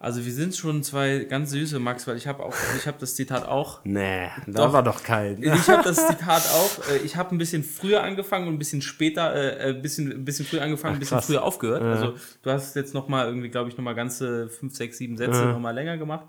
Also 0.00 0.24
wir 0.24 0.32
sind 0.32 0.54
schon 0.54 0.84
zwei 0.84 1.24
ganz 1.24 1.50
süße, 1.50 1.80
Max, 1.80 2.06
weil 2.06 2.16
ich 2.16 2.28
habe 2.28 2.44
auch, 2.44 2.54
ich 2.76 2.86
habe 2.86 2.98
das 3.00 3.16
Zitat 3.16 3.46
auch. 3.46 3.80
Nee, 3.84 4.28
da 4.46 4.66
Doch. 4.66 4.72
war 4.72 4.84
doch 4.84 5.02
kein. 5.02 5.42
Ich 5.42 5.68
habe 5.68 5.82
das 5.82 6.06
Zitat 6.08 6.48
auch. 6.50 6.88
Äh, 6.90 6.98
ich 6.98 7.16
habe 7.16 7.34
ein 7.34 7.38
bisschen 7.38 7.64
früher 7.64 8.04
angefangen 8.04 8.46
und 8.46 8.54
ein 8.54 8.58
bisschen 8.58 8.80
später, 8.80 9.34
äh, 9.34 9.70
ein 9.70 9.82
bisschen, 9.82 10.12
ein 10.12 10.24
bisschen 10.24 10.46
früher 10.46 10.62
angefangen, 10.62 10.94
ein 10.94 11.00
bisschen 11.00 11.20
früher 11.20 11.42
aufgehört. 11.42 11.82
Also 11.82 12.14
du 12.42 12.50
hast 12.50 12.76
jetzt 12.76 12.94
noch 12.94 13.08
mal 13.08 13.26
irgendwie, 13.26 13.48
glaube 13.48 13.70
ich, 13.70 13.76
noch 13.76 13.82
mal 13.82 13.94
ganze 13.94 14.48
fünf, 14.48 14.76
sechs, 14.76 14.98
sieben 14.98 15.16
Sätze 15.16 15.46
noch 15.46 15.58
mal 15.58 15.72
länger 15.72 15.96
gemacht. 15.98 16.26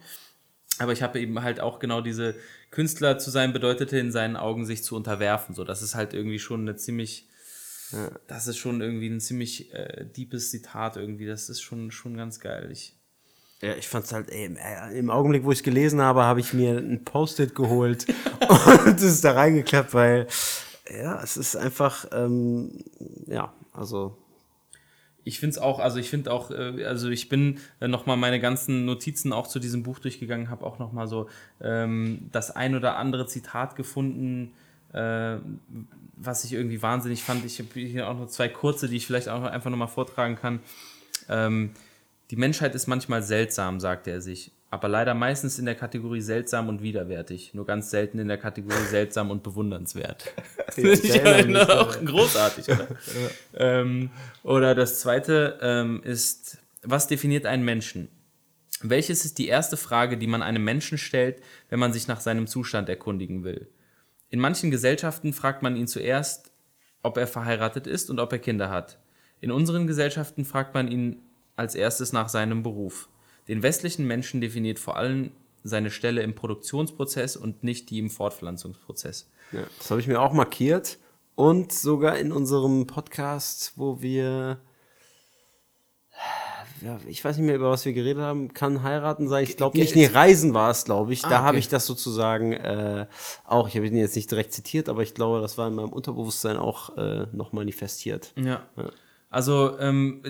Aber 0.79 0.93
ich 0.93 1.03
habe 1.03 1.19
eben 1.19 1.39
halt 1.43 1.59
auch 1.59 1.77
genau 1.77 2.01
diese 2.01 2.35
Künstler 2.71 3.19
zu 3.19 3.29
sein 3.29 3.53
bedeutete 3.53 3.99
in 3.99 4.11
seinen 4.11 4.35
Augen 4.35 4.65
sich 4.65 4.83
zu 4.83 4.95
unterwerfen. 4.95 5.53
So, 5.53 5.63
das 5.63 5.83
ist 5.83 5.93
halt 5.93 6.13
irgendwie 6.15 6.39
schon 6.39 6.61
eine 6.61 6.75
ziemlich, 6.75 7.27
das 8.25 8.47
ist 8.47 8.57
schon 8.57 8.81
irgendwie 8.81 9.09
ein 9.09 9.19
ziemlich 9.19 9.73
äh, 9.73 10.05
deepes 10.05 10.49
Zitat 10.49 10.97
irgendwie. 10.97 11.27
Das 11.27 11.49
ist 11.49 11.61
schon 11.61 11.91
schon 11.91 12.15
ganz 12.17 12.39
geil. 12.39 12.69
Ich, 12.71 12.98
Ja, 13.61 13.75
ich 13.75 13.87
fand's 13.89 14.13
halt, 14.13 14.29
ey, 14.29 14.55
äh, 14.55 14.97
im 14.97 15.09
Augenblick, 15.09 15.43
wo 15.43 15.51
ich 15.51 15.59
es 15.59 15.63
gelesen 15.63 16.01
habe, 16.01 16.23
habe 16.23 16.39
ich 16.39 16.53
mir 16.53 16.77
ein 16.77 17.03
Post-it 17.03 17.55
geholt 17.55 18.05
und 18.85 18.95
es 18.95 19.03
ist 19.03 19.25
da 19.25 19.33
reingeklappt, 19.33 19.93
weil, 19.93 20.27
ja, 20.89 21.21
es 21.21 21.35
ist 21.35 21.57
einfach, 21.57 22.05
ähm, 22.13 22.83
ja, 23.27 23.51
also, 23.73 24.17
Ich 25.25 25.39
finde 25.39 25.51
es 25.51 25.57
auch, 25.59 25.79
also 25.79 25.99
ich 25.99 26.09
finde 26.09 26.31
auch, 26.31 26.51
äh, 26.51 26.85
also 26.85 27.09
ich 27.09 27.27
bin 27.27 27.59
äh, 27.81 27.87
nochmal 27.89 28.15
meine 28.17 28.39
ganzen 28.39 28.85
Notizen 28.85 29.33
auch 29.33 29.45
zu 29.47 29.59
diesem 29.59 29.83
Buch 29.83 29.99
durchgegangen, 29.99 30.49
habe 30.49 30.65
auch 30.65 30.79
nochmal 30.79 31.07
so 31.07 31.27
ähm, 31.61 32.29
das 32.31 32.51
ein 32.55 32.75
oder 32.75 32.95
andere 32.95 33.27
Zitat 33.27 33.75
gefunden, 33.75 34.53
äh, 34.93 35.35
was 36.15 36.45
ich 36.45 36.53
irgendwie 36.53 36.81
wahnsinnig 36.81 37.23
fand. 37.23 37.45
Ich 37.45 37.59
habe 37.59 37.79
hier 37.79 38.09
auch 38.09 38.17
noch 38.17 38.27
zwei 38.27 38.47
kurze, 38.47 38.87
die 38.87 38.95
ich 38.95 39.05
vielleicht 39.05 39.27
auch 39.29 39.43
einfach 39.43 39.69
nochmal 39.69 39.89
vortragen 39.89 40.35
kann. 40.35 40.61
Ähm, 41.27 41.71
die 42.31 42.35
Menschheit 42.35 42.75
ist 42.75 42.87
manchmal 42.87 43.23
seltsam, 43.23 43.79
sagte 43.79 44.11
er 44.11 44.21
sich, 44.21 44.51
aber 44.69 44.87
leider 44.87 45.15
meistens 45.15 45.57
in 45.57 45.65
der 45.65 45.73
Kategorie 45.73 46.21
seltsam 46.21 46.69
und 46.69 46.83
widerwärtig, 46.83 47.55
nur 47.55 47.65
ganz 47.65 47.89
selten 47.89 48.19
in 48.19 48.27
der 48.27 48.37
Kategorie 48.37 48.85
seltsam 48.85 49.31
und 49.31 49.41
bewundernswert. 49.41 50.31
Finde 50.69 50.93
ich 50.93 51.15
erinnere 51.15 51.67
ja, 51.67 51.81
auch 51.81 52.05
großartig, 52.05 52.69
oder? 52.69 52.87
ähm, 53.55 54.11
oder 54.43 54.75
das 54.75 54.99
zweite 54.99 55.57
ähm, 55.61 56.03
ist, 56.03 56.59
was 56.83 57.07
definiert 57.07 57.47
einen 57.47 57.65
Menschen? 57.65 58.09
Welches 58.81 59.25
ist 59.25 59.39
die 59.39 59.47
erste 59.47 59.75
Frage, 59.75 60.17
die 60.17 60.27
man 60.27 60.43
einem 60.43 60.63
Menschen 60.63 60.97
stellt, 60.99 61.41
wenn 61.69 61.79
man 61.79 61.91
sich 61.91 62.07
nach 62.07 62.21
seinem 62.21 62.45
Zustand 62.45 62.87
erkundigen 62.89 63.43
will? 63.43 63.67
In 64.29 64.39
manchen 64.39 64.69
Gesellschaften 64.69 65.33
fragt 65.33 65.63
man 65.63 65.75
ihn 65.75 65.87
zuerst, 65.87 66.51
ob 67.01 67.17
er 67.17 67.27
verheiratet 67.27 67.87
ist 67.87 68.11
und 68.11 68.19
ob 68.19 68.31
er 68.31 68.39
Kinder 68.39 68.69
hat. 68.69 68.99
In 69.41 69.51
unseren 69.51 69.87
Gesellschaften 69.87 70.45
fragt 70.45 70.75
man 70.75 70.87
ihn 70.89 71.23
als 71.59 71.75
erstes 71.75 72.13
nach 72.13 72.29
seinem 72.29 72.63
Beruf. 72.63 73.09
Den 73.47 73.61
westlichen 73.63 74.07
Menschen 74.07 74.41
definiert 74.41 74.79
vor 74.79 74.95
allem 74.97 75.31
seine 75.63 75.91
Stelle 75.91 76.21
im 76.21 76.33
Produktionsprozess 76.33 77.35
und 77.35 77.63
nicht 77.63 77.89
die 77.89 77.99
im 77.99 78.09
Fortpflanzungsprozess. 78.09 79.29
Ja, 79.51 79.63
das 79.77 79.91
habe 79.91 79.99
ich 79.99 80.07
mir 80.07 80.21
auch 80.21 80.33
markiert. 80.33 80.97
Und 81.35 81.71
sogar 81.71 82.17
in 82.17 82.31
unserem 82.31 82.87
Podcast, 82.87 83.73
wo 83.75 84.01
wir. 84.01 84.59
Ja, 86.81 86.97
ich 87.07 87.23
weiß 87.25 87.35
nicht 87.37 87.45
mehr, 87.45 87.55
über 87.55 87.71
was 87.71 87.83
wir 87.83 87.91
geredet 87.91 88.23
haben. 88.23 88.53
Kann 88.53 88.83
heiraten 88.83 89.27
sein. 89.27 89.43
Ich 89.43 89.57
glaube 89.57 89.77
nicht. 89.77 89.95
Nee, 89.95 90.05
Reisen 90.07 90.53
war 90.53 90.69
es, 90.71 90.85
glaube 90.85 91.11
ich. 91.11 91.21
da 91.21 91.27
Ah, 91.29 91.37
habe 91.39 91.49
okay. 91.49 91.59
ich 91.59 91.67
das 91.67 91.85
sozusagen 91.85 92.53
äh, 92.53 93.05
auch. 93.45 93.67
Ich 93.67 93.75
habe 93.75 93.87
ihn 93.87 93.97
jetzt 93.97 94.15
nicht 94.15 94.31
direkt 94.31 94.53
zitiert, 94.53 94.87
aber 94.87 95.01
ich 95.03 95.13
glaube, 95.13 95.41
das 95.41 95.57
war 95.57 95.67
in 95.67 95.75
meinem 95.75 95.89
Unterbewusstsein 95.91 96.55
auch 96.55 96.95
äh, 96.97 97.27
noch 97.33 97.51
manifestiert. 97.51 98.33
Ja. 98.37 98.63
Also 99.29 99.77
ähm, 99.79 100.21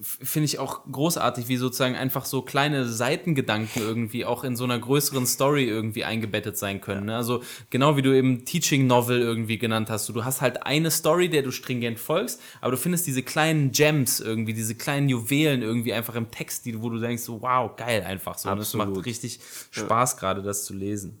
finde 0.00 0.44
ich 0.44 0.58
auch 0.58 0.84
großartig, 0.90 1.48
wie 1.48 1.56
sozusagen 1.56 1.96
einfach 1.96 2.24
so 2.24 2.42
kleine 2.42 2.86
Seitengedanken 2.86 3.82
irgendwie 3.82 4.24
auch 4.24 4.44
in 4.44 4.54
so 4.54 4.64
einer 4.64 4.78
größeren 4.78 5.26
Story 5.26 5.64
irgendwie 5.64 6.04
eingebettet 6.04 6.56
sein 6.56 6.80
können. 6.80 7.06
Ne? 7.06 7.16
Also 7.16 7.42
genau 7.70 7.96
wie 7.96 8.02
du 8.02 8.16
eben 8.16 8.44
Teaching 8.44 8.86
Novel 8.86 9.20
irgendwie 9.20 9.58
genannt 9.58 9.90
hast. 9.90 10.08
Du 10.08 10.24
hast 10.24 10.40
halt 10.40 10.64
eine 10.64 10.90
Story, 10.90 11.28
der 11.28 11.42
du 11.42 11.50
stringent 11.50 11.98
folgst, 11.98 12.40
aber 12.60 12.72
du 12.72 12.76
findest 12.76 13.06
diese 13.06 13.22
kleinen 13.22 13.72
Gems 13.72 14.20
irgendwie, 14.20 14.54
diese 14.54 14.76
kleinen 14.76 15.08
Juwelen 15.08 15.62
irgendwie 15.62 15.92
einfach 15.92 16.14
im 16.14 16.30
Text, 16.30 16.66
die, 16.66 16.80
wo 16.80 16.90
du 16.90 16.98
denkst, 16.98 17.22
so, 17.22 17.42
wow, 17.42 17.74
geil 17.76 18.04
einfach 18.04 18.38
so. 18.38 18.50
Und 18.50 18.58
es 18.58 18.68
Absolut. 18.68 18.96
macht 18.96 19.06
richtig 19.06 19.40
Spaß 19.72 20.16
gerade, 20.16 20.42
das 20.42 20.64
zu 20.64 20.74
lesen. 20.74 21.18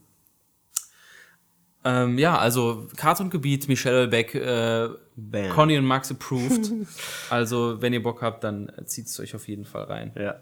Ähm, 1.84 2.18
ja, 2.18 2.36
also 2.38 2.86
Kartongebiet, 2.96 3.68
Michelle 3.68 4.08
Beck, 4.08 4.34
äh, 4.34 4.88
Bam. 5.20 5.50
Conny 5.50 5.76
und 5.76 5.84
Max 5.84 6.10
approved. 6.10 6.70
also, 7.30 7.82
wenn 7.82 7.92
ihr 7.92 8.02
Bock 8.02 8.22
habt, 8.22 8.44
dann 8.44 8.70
zieht 8.84 9.06
es 9.06 9.18
euch 9.18 9.34
auf 9.34 9.48
jeden 9.48 9.64
Fall 9.64 9.84
rein. 9.84 10.12
Ja. 10.16 10.36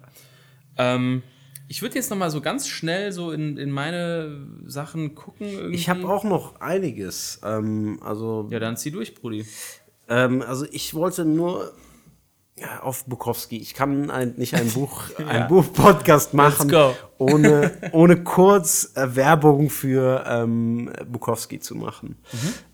Ähm, 0.77 1.23
ich 1.69 1.83
würde 1.83 1.95
jetzt 1.95 2.11
noch 2.11 2.17
mal 2.17 2.31
so 2.31 2.41
ganz 2.41 2.69
schnell 2.69 3.11
so 3.11 3.33
in, 3.33 3.57
in 3.57 3.71
meine 3.71 4.47
Sachen 4.67 5.15
gucken. 5.15 5.49
Irgendwie. 5.49 5.75
Ich 5.75 5.89
habe 5.89 6.07
auch 6.07 6.25
noch 6.25 6.61
einiges. 6.61 7.41
Ähm, 7.43 7.99
also 8.03 8.49
Ja, 8.51 8.61
dann 8.61 8.77
zieh 8.77 8.91
durch, 8.91 9.15
Brudi. 9.15 9.47
Ähm, 10.09 10.43
also 10.43 10.67
ich 10.71 10.95
wollte 10.95 11.25
nur 11.25 11.73
auf 12.81 13.05
Bukowski. 13.05 13.59
Ich 13.59 13.75
kann 13.75 14.11
ein, 14.11 14.35
nicht 14.37 14.55
ein 14.55 14.71
Buch, 14.71 15.05
ein 15.29 15.47
Buch-Podcast 15.49 16.33
machen, 16.33 16.73
ohne, 17.19 17.73
ohne 17.93 18.23
kurz 18.25 18.93
äh, 18.95 19.15
Werbung 19.15 19.69
für 19.69 20.25
ähm, 20.27 20.91
Bukowski 21.07 21.61
zu 21.61 21.75
machen. 21.75 22.17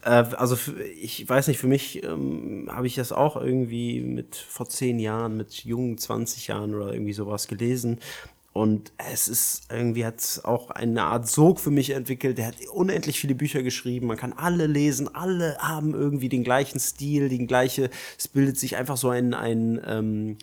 Äh, 0.04 0.10
also 0.10 0.54
für, 0.54 0.80
ich 0.82 1.28
weiß 1.28 1.48
nicht, 1.48 1.58
für 1.58 1.66
mich 1.66 2.04
ähm, 2.04 2.68
habe 2.70 2.86
ich 2.86 2.94
das 2.94 3.10
auch 3.10 3.36
irgendwie 3.36 4.00
mit 4.00 4.36
vor 4.36 4.68
zehn 4.68 5.00
Jahren, 5.00 5.36
mit 5.36 5.64
jungen 5.64 5.98
20 5.98 6.46
Jahren 6.46 6.74
oder 6.76 6.92
irgendwie 6.92 7.12
sowas 7.12 7.48
gelesen. 7.48 7.98
Und 8.52 8.92
es 8.98 9.28
ist 9.28 9.62
irgendwie 9.70 10.04
hat 10.04 10.42
auch 10.44 10.70
eine 10.70 11.04
Art 11.04 11.26
Sog 11.26 11.58
für 11.58 11.70
mich 11.70 11.90
entwickelt. 11.90 12.36
Der 12.36 12.48
hat 12.48 12.56
unendlich 12.72 13.18
viele 13.18 13.34
Bücher 13.34 13.62
geschrieben. 13.62 14.06
Man 14.06 14.18
kann 14.18 14.34
alle 14.34 14.66
lesen. 14.66 15.14
Alle 15.14 15.56
haben 15.58 15.94
irgendwie 15.94 16.28
den 16.28 16.44
gleichen 16.44 16.78
Stil, 16.78 17.30
den 17.30 17.46
gleiche. 17.46 17.88
Es 18.18 18.28
bildet 18.28 18.58
sich 18.58 18.76
einfach 18.76 18.98
so 18.98 19.08
ein, 19.08 19.32
ein, 19.32 19.80
ähm, 19.86 20.36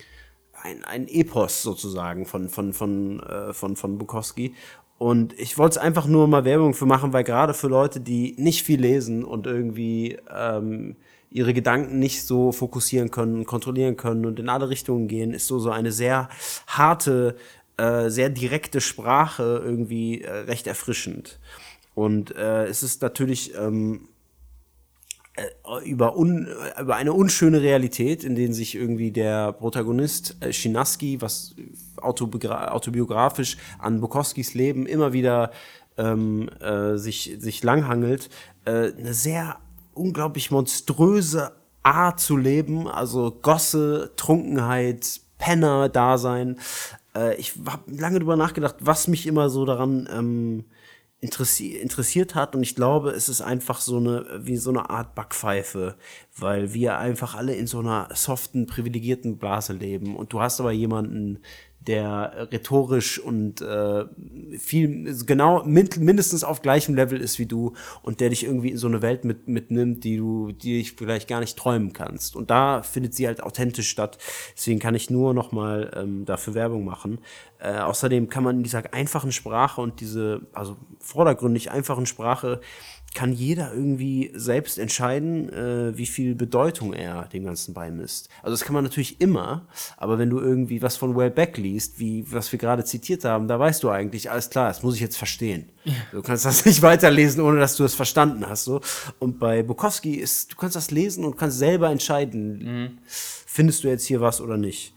ein, 0.54 0.84
ein 0.86 1.08
Epos 1.08 1.62
sozusagen 1.62 2.26
von, 2.26 2.50
von, 2.50 2.74
von, 2.74 3.20
äh, 3.20 3.54
von, 3.54 3.76
von 3.76 4.00
Bukowski. 4.00 4.56
Und 4.98 5.40
ich 5.40 5.58
wollte 5.58 5.78
es 5.78 5.78
einfach 5.78 6.08
nur 6.08 6.28
mal 6.28 6.46
Werbung 6.46 6.74
für 6.74 6.86
machen, 6.86 7.14
weil 7.14 7.24
gerade 7.24 7.54
für 7.54 7.68
Leute, 7.68 8.02
die 8.02 8.36
nicht 8.38 8.64
viel 8.64 8.82
lesen 8.82 9.24
und 9.24 9.48
irgendwie 9.48 10.18
ähm, 10.36 10.98
ihre 11.32 11.54
Gedanken 11.54 12.00
nicht 12.00 12.26
so 12.26 12.52
fokussieren 12.52 13.12
können, 13.12 13.46
kontrollieren 13.46 13.96
können 13.96 14.26
und 14.26 14.40
in 14.40 14.50
alle 14.50 14.70
Richtungen 14.70 15.08
gehen, 15.08 15.34
ist 15.34 15.48
so, 15.48 15.60
so 15.60 15.70
eine 15.70 15.92
sehr 15.92 16.28
harte, 16.68 17.36
äh, 17.80 18.10
sehr 18.10 18.30
direkte 18.30 18.82
Sprache 18.82 19.62
irgendwie 19.64 20.22
äh, 20.22 20.32
recht 20.32 20.68
erfrischend. 20.68 21.40
Und 21.96 22.36
äh, 22.36 22.66
es 22.66 22.84
ist 22.84 23.02
natürlich 23.02 23.56
ähm, 23.56 24.10
äh, 25.36 25.90
über, 25.90 26.18
un, 26.18 26.48
über 26.80 26.98
eine 26.98 27.14
unschöne 27.14 27.62
Realität, 27.62 28.26
in 28.26 28.36
denen 28.36 28.54
sich 28.54 28.76
irgendwie 28.76 29.12
der 29.12 29.54
Protagonist 29.54 30.36
äh, 30.42 30.52
Chinaski, 30.52 31.22
was 31.22 31.56
autobiogra- 31.98 32.68
autobiografisch 32.68 33.56
an 33.80 34.02
Bukowskis 34.02 34.54
Leben 34.54 34.86
immer 34.86 35.14
wieder 35.14 35.52
ähm, 35.98 36.50
äh, 36.60 36.98
sich, 36.98 37.38
sich 37.40 37.64
langhangelt, 37.64 38.30
äh, 38.66 38.92
eine 38.92 39.14
sehr 39.14 39.58
unglaublich 39.94 40.52
monströse 40.52 41.54
Art 41.84 42.20
zu 42.20 42.36
leben, 42.36 42.90
also 42.90 43.32
Gosse, 43.42 44.12
Trunkenheit, 44.18 45.22
Penner-Dasein. 45.38 46.60
Äh, 47.16 47.36
ich 47.36 47.54
habe 47.66 47.92
lange 47.92 48.20
drüber 48.20 48.36
nachgedacht, 48.36 48.76
was 48.80 49.08
mich 49.08 49.28
immer 49.28 49.50
so 49.50 49.66
daran 49.66 50.08
ähm, 50.12 50.66
interessi 51.22 51.76
interessiert 51.76 52.36
hat. 52.36 52.56
Und 52.56 52.64
ich 52.64 52.76
glaube, 52.76 53.12
es 53.12 53.30
ist 53.30 53.42
einfach 53.42 53.82
so 53.82 53.98
eine, 53.98 54.26
wie 54.42 54.58
so 54.58 54.70
eine 54.70 54.90
Art 54.90 55.16
Backpfeife, 55.16 55.98
weil 56.38 56.74
wir 56.74 56.98
einfach 56.98 57.36
alle 57.36 57.56
in 57.56 57.68
so 57.68 57.80
einer 57.80 58.10
soften, 58.14 58.68
privilegierten 58.68 59.38
Blase 59.38 59.74
leben. 59.74 60.16
Und 60.16 60.34
du 60.34 60.42
hast 60.42 60.60
aber 60.60 60.72
jemanden, 60.72 61.40
der 61.90 62.50
rhetorisch 62.52 63.18
und 63.18 63.62
äh, 63.62 64.06
viel 64.60 65.18
genau 65.26 65.64
min 65.66 65.90
mindestens 65.98 66.44
auf 66.44 66.62
gleichem 66.62 66.94
Level 66.94 67.20
ist 67.20 67.40
wie 67.40 67.48
du 67.48 67.74
und 68.04 68.20
der 68.20 68.30
dich 68.30 68.44
irgendwie 68.44 68.70
in 68.70 68.78
so 68.78 68.86
eine 68.86 69.02
Welt 69.02 69.26
mit, 69.26 69.48
mitnimmt, 69.48 70.04
die 70.04 70.18
du 70.18 70.52
die 70.52 70.78
dich 70.78 70.94
vielleicht 70.94 71.28
gar 71.28 71.40
nicht 71.40 71.58
träumen 71.58 71.92
kannst. 71.92 72.36
Und 72.36 72.52
da 72.52 72.84
findet 72.84 73.16
sie 73.16 73.26
halt 73.26 73.42
authentisch 73.42 73.90
statt. 73.90 74.20
Deswegen 74.56 74.78
kann 74.78 74.94
ich 74.94 75.10
nur 75.10 75.34
noch 75.34 75.52
mal 75.52 75.92
ähm, 75.96 76.26
dafür 76.26 76.54
Werbung 76.54 76.86
machen. 76.86 77.22
Äh, 77.58 77.80
außerdem 77.80 78.30
kann 78.30 78.44
man 78.44 78.58
in 78.58 78.64
dieser 78.64 78.94
einfachen 78.94 79.32
Sprache 79.32 79.82
und 79.82 80.00
diese 80.00 80.42
also 80.54 80.78
vordergründig 81.00 81.72
einfachen 81.72 82.06
Sprache 82.06 82.62
kann 83.14 83.34
jeder 83.34 83.74
irgendwie 83.74 84.32
selbst 84.36 84.78
entscheiden, 84.78 85.50
äh, 85.50 85.98
wie 85.98 86.06
viel 86.06 86.36
Bedeutung 86.36 86.94
er 86.94 87.24
dem 87.26 87.46
Ganzen 87.46 87.74
beimisst. 87.74 88.30
Also 88.44 88.54
das 88.54 88.64
kann 88.64 88.74
man 88.74 88.84
natürlich 88.84 89.20
immer, 89.20 89.68
aber 89.98 90.20
wenn 90.20 90.30
du 90.30 90.40
irgendwie 90.40 90.82
was 90.82 90.96
von 90.96 91.16
Wellbeck 91.16 91.58
liest, 91.58 92.00
wie 92.00 92.24
was 92.32 92.52
wir 92.52 92.60
gerade 92.60 92.86
zitiert 92.86 93.26
haben, 93.26 93.48
da 93.48 93.60
weißt 93.60 93.82
du 93.84 93.90
eigentlich, 93.90 94.30
alles 94.30 94.50
klar, 94.50 94.68
das 94.68 94.84
muss 94.84 94.96
ich 94.96 95.02
jetzt 95.02 95.18
verstehen. 95.18 95.70
Du 96.12 96.22
kannst 96.22 96.46
das 96.46 96.66
nicht 96.66 96.82
weiterlesen, 96.82 97.42
ohne 97.42 97.60
dass 97.60 97.76
du 97.76 97.84
es 97.84 97.96
verstanden 97.96 98.48
hast. 98.48 98.66
So. 98.66 98.82
Und 99.18 99.40
bei 99.40 99.64
Bukowski 99.64 100.16
ist, 100.16 100.54
du 100.54 100.56
kannst 100.56 100.76
das 100.76 100.92
lesen 100.92 101.26
und 101.26 101.38
kannst 101.38 101.58
selber 101.58 101.90
entscheiden, 101.90 103.00
findest 103.08 103.84
du 103.84 103.88
jetzt 103.88 104.06
hier 104.06 104.22
was 104.22 104.40
oder 104.40 104.58
nicht. 104.58 104.94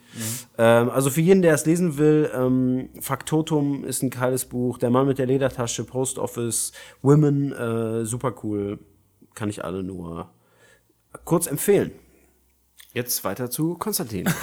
Ähm, 0.59 0.91
also 0.91 1.11
für 1.11 1.21
jeden, 1.21 1.43
der 1.43 1.55
es 1.55 1.67
lesen 1.67 1.99
will, 1.99 2.31
ähm, 2.35 2.91
Faktotum 3.01 3.85
ist 3.85 4.03
ein 4.03 4.11
geiles 4.11 4.45
Buch. 4.45 4.79
Der 4.79 4.91
Mann 4.91 5.07
mit 5.07 5.19
der 5.19 5.27
Ledertasche, 5.27 5.85
Post 5.85 6.19
Office, 6.19 6.73
Women, 7.03 7.53
äh, 7.53 8.05
super 8.05 8.35
cool. 8.43 8.79
Kann 9.35 9.49
ich 9.49 9.65
alle 9.65 9.83
nur 9.83 10.31
kurz 11.25 11.47
empfehlen. 11.47 11.93
Jetzt 12.93 13.25
weiter 13.25 13.51
zu 13.51 13.75
Konstantin. 13.79 14.29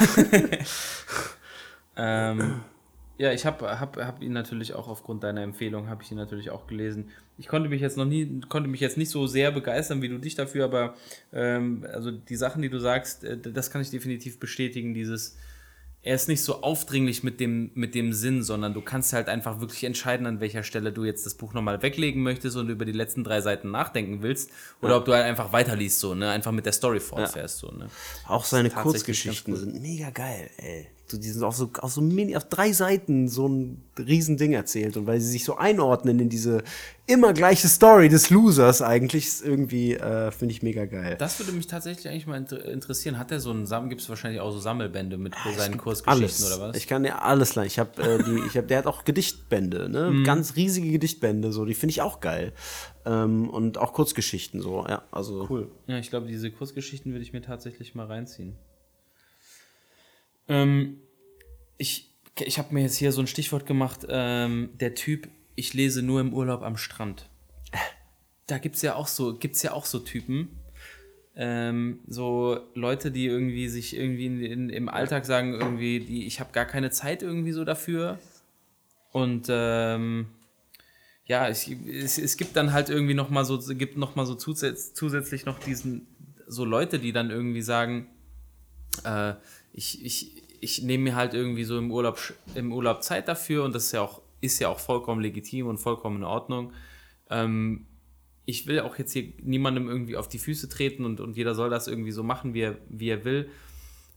Ähm, 1.99 2.61
ja, 3.17 3.33
ich 3.33 3.45
habe 3.45 3.79
hab, 3.79 3.97
hab 3.97 4.21
ihn 4.21 4.31
natürlich 4.31 4.73
auch 4.73 4.87
aufgrund 4.87 5.23
deiner 5.23 5.41
Empfehlung, 5.41 5.89
habe 5.89 6.01
ich 6.01 6.11
ihn 6.11 6.17
natürlich 6.17 6.49
auch 6.49 6.65
gelesen. 6.67 7.09
Ich 7.37 7.49
konnte 7.49 7.67
mich 7.67 7.81
jetzt 7.81 7.97
noch 7.97 8.05
nie, 8.05 8.39
konnte 8.47 8.69
mich 8.69 8.79
jetzt 8.79 8.97
nicht 8.97 9.09
so 9.09 9.27
sehr 9.27 9.51
begeistern 9.51 10.01
wie 10.01 10.07
du 10.07 10.17
dich 10.17 10.35
dafür, 10.35 10.63
aber 10.63 10.95
ähm, 11.33 11.85
also 11.93 12.11
die 12.11 12.37
Sachen, 12.37 12.61
die 12.61 12.69
du 12.69 12.79
sagst, 12.79 13.25
äh, 13.25 13.37
das 13.37 13.71
kann 13.71 13.81
ich 13.81 13.89
definitiv 13.89 14.39
bestätigen, 14.39 14.93
dieses 14.93 15.37
er 16.01 16.15
ist 16.15 16.29
nicht 16.29 16.43
so 16.43 16.61
aufdringlich 16.61 17.23
mit 17.23 17.39
dem, 17.39 17.71
mit 17.73 17.93
dem 17.93 18.13
Sinn, 18.13 18.41
sondern 18.41 18.73
du 18.73 18.81
kannst 18.81 19.11
halt 19.11 19.27
einfach 19.27 19.59
wirklich 19.59 19.83
entscheiden, 19.83 20.25
an 20.27 20.39
welcher 20.39 20.63
Stelle 20.63 20.93
du 20.93 21.03
jetzt 21.03 21.25
das 21.25 21.35
Buch 21.35 21.53
nochmal 21.53 21.81
weglegen 21.81 22.23
möchtest 22.23 22.55
und 22.55 22.69
über 22.69 22.85
die 22.85 22.93
letzten 22.93 23.23
drei 23.23 23.41
Seiten 23.41 23.69
nachdenken 23.71 24.21
willst. 24.21 24.49
Oder 24.81 24.97
ob 24.97 25.05
du 25.05 25.13
halt 25.13 25.25
einfach 25.25 25.51
weiterliest, 25.51 25.99
so, 25.99 26.15
ne? 26.15 26.29
Einfach 26.29 26.53
mit 26.53 26.65
der 26.65 26.73
Story 26.73 27.01
fortfährst, 27.01 27.57
so, 27.57 27.71
ne? 27.71 27.89
Auch 28.27 28.45
seine 28.45 28.69
Kurzgeschichten 28.69 29.55
sind 29.55 29.81
mega 29.81 30.09
geil, 30.09 30.49
ey. 30.57 30.87
So, 31.11 31.17
die 31.17 31.29
sind 31.29 31.43
auf 31.43 31.55
so, 31.55 31.71
auf 31.79 31.91
so 31.91 32.01
mini, 32.01 32.35
auf 32.35 32.45
drei 32.45 32.71
Seiten 32.71 33.27
so 33.27 33.47
ein 33.47 33.83
Riesending 33.97 34.53
erzählt. 34.53 34.95
Und 34.97 35.07
weil 35.07 35.19
sie 35.19 35.31
sich 35.31 35.43
so 35.43 35.57
einordnen 35.57 36.19
in 36.19 36.29
diese 36.29 36.63
immer 37.07 37.33
gleiche 37.33 37.67
Story 37.67 38.07
des 38.09 38.29
Losers 38.29 38.83
eigentlich, 38.83 39.25
ist 39.25 39.43
irgendwie, 39.43 39.95
äh, 39.95 40.29
finde 40.31 40.53
ich 40.53 40.61
mega 40.61 40.85
geil. 40.85 41.15
Das 41.17 41.39
würde 41.39 41.51
mich 41.53 41.65
tatsächlich 41.65 42.07
eigentlich 42.07 42.27
mal 42.27 42.37
inter- 42.37 42.63
interessieren. 42.65 43.17
Hat 43.17 43.31
der 43.31 43.39
so 43.39 43.49
einen 43.49 43.65
Sam 43.65 43.89
gibt 43.89 44.01
es 44.01 44.09
wahrscheinlich 44.09 44.39
auch 44.41 44.51
so 44.51 44.59
Sammelbände 44.59 45.17
mit 45.17 45.33
seinen 45.57 45.71
gibt 45.71 45.83
Kurzgeschichten 45.83 46.45
alles. 46.45 46.57
oder 46.57 46.67
was? 46.69 46.77
Ich 46.77 46.85
kann 46.85 47.01
dir 47.03 47.23
alles 47.23 47.55
leihen. 47.55 47.67
Ich 47.67 47.79
habe 47.79 48.01
äh, 48.01 48.23
die, 48.23 48.39
ich 48.47 48.55
habe, 48.55 48.67
der 48.67 48.77
hat 48.77 48.85
auch 48.85 49.03
Gedichtbände, 49.05 49.89
ne? 49.89 50.11
Mhm. 50.11 50.23
Ganz 50.23 50.55
riesige 50.55 50.91
Gedichtbände, 50.91 51.51
so 51.51 51.65
die 51.65 51.73
finde 51.73 51.91
ich 51.91 52.01
auch 52.03 52.19
geil. 52.19 52.53
Ähm, 53.05 53.49
und 53.49 53.79
auch 53.79 53.93
Kurzgeschichten, 53.93 54.61
so 54.61 54.85
ja, 54.87 55.01
also 55.09 55.47
cool. 55.49 55.71
ja, 55.87 55.97
ich 55.97 56.11
glaube, 56.11 56.27
diese 56.27 56.51
Kurzgeschichten 56.51 57.11
würde 57.11 57.23
ich 57.23 57.33
mir 57.33 57.41
tatsächlich 57.41 57.95
mal 57.95 58.05
reinziehen. 58.05 58.55
Ähm, 60.49 60.97
ich 61.77 62.09
ich 62.41 62.57
habe 62.57 62.73
mir 62.73 62.81
jetzt 62.81 62.95
hier 62.95 63.11
so 63.11 63.21
ein 63.21 63.27
Stichwort 63.27 63.65
gemacht, 63.65 64.05
ähm, 64.09 64.69
der 64.79 64.95
Typ, 64.95 65.27
ich 65.55 65.73
lese 65.73 66.01
nur 66.01 66.21
im 66.21 66.33
Urlaub 66.33 66.61
am 66.61 66.77
Strand. 66.77 67.29
Da 68.47 68.57
gibt's 68.57 68.81
ja 68.81 68.95
auch 68.95 69.07
so, 69.07 69.35
gibt's 69.35 69.61
ja 69.61 69.73
auch 69.73 69.85
so 69.85 69.99
Typen. 69.99 70.49
ähm, 71.35 72.01
so 72.07 72.59
Leute, 72.73 73.11
die 73.11 73.25
irgendwie 73.25 73.69
sich 73.69 73.95
irgendwie 73.95 74.25
in, 74.25 74.41
in, 74.41 74.69
im 74.69 74.89
Alltag 74.89 75.25
sagen, 75.25 75.53
irgendwie, 75.53 75.99
die, 76.01 76.25
ich 76.25 76.39
habe 76.41 76.51
gar 76.51 76.65
keine 76.65 76.91
Zeit 76.91 77.23
irgendwie 77.23 77.53
so 77.53 77.63
dafür. 77.63 78.19
Und 79.11 79.47
ähm, 79.49 80.27
ja, 81.25 81.47
es, 81.47 81.67
es, 81.67 82.17
es 82.17 82.37
gibt 82.37 82.55
dann 82.55 82.73
halt 82.73 82.89
irgendwie 82.89 83.13
noch 83.13 83.29
mal 83.29 83.45
so, 83.45 83.57
gibt 83.75 83.97
noch 83.97 84.15
mal 84.15 84.25
so 84.25 84.35
zusätzlich, 84.35 84.95
zusätzlich 84.95 85.45
noch 85.45 85.59
diesen, 85.59 86.07
so 86.47 86.65
Leute, 86.65 86.99
die 86.99 87.13
dann 87.13 87.29
irgendwie 87.29 87.61
sagen, 87.61 88.07
äh, 89.05 89.35
ich, 89.79 90.05
ich, 90.05 90.43
ich 90.59 90.81
nehme 90.83 91.05
mir 91.05 91.15
halt 91.15 91.33
irgendwie 91.33 91.63
so 91.63 91.77
im 91.77 91.89
Urlaub, 91.89 92.19
im 92.53 92.73
Urlaub 92.73 93.01
Zeit 93.01 93.29
dafür 93.29 93.63
und 93.63 93.73
das 93.73 93.85
ist 93.85 93.91
ja 93.93 94.01
auch, 94.01 94.21
ist 94.41 94.59
ja 94.59 94.67
auch 94.67 94.79
vollkommen 94.79 95.21
legitim 95.21 95.67
und 95.67 95.77
vollkommen 95.77 96.17
in 96.17 96.23
Ordnung. 96.25 96.73
Ähm, 97.29 97.85
ich 98.45 98.67
will 98.67 98.81
auch 98.81 98.97
jetzt 98.97 99.13
hier 99.13 99.31
niemandem 99.41 99.87
irgendwie 99.87 100.17
auf 100.17 100.27
die 100.27 100.37
Füße 100.37 100.67
treten 100.67 101.05
und, 101.05 101.21
und 101.21 101.37
jeder 101.37 101.55
soll 101.55 101.69
das 101.69 101.87
irgendwie 101.87 102.11
so 102.11 102.23
machen, 102.23 102.53
wie 102.53 102.61
er, 102.61 102.77
wie 102.89 103.07
er 103.07 103.23
will. 103.23 103.49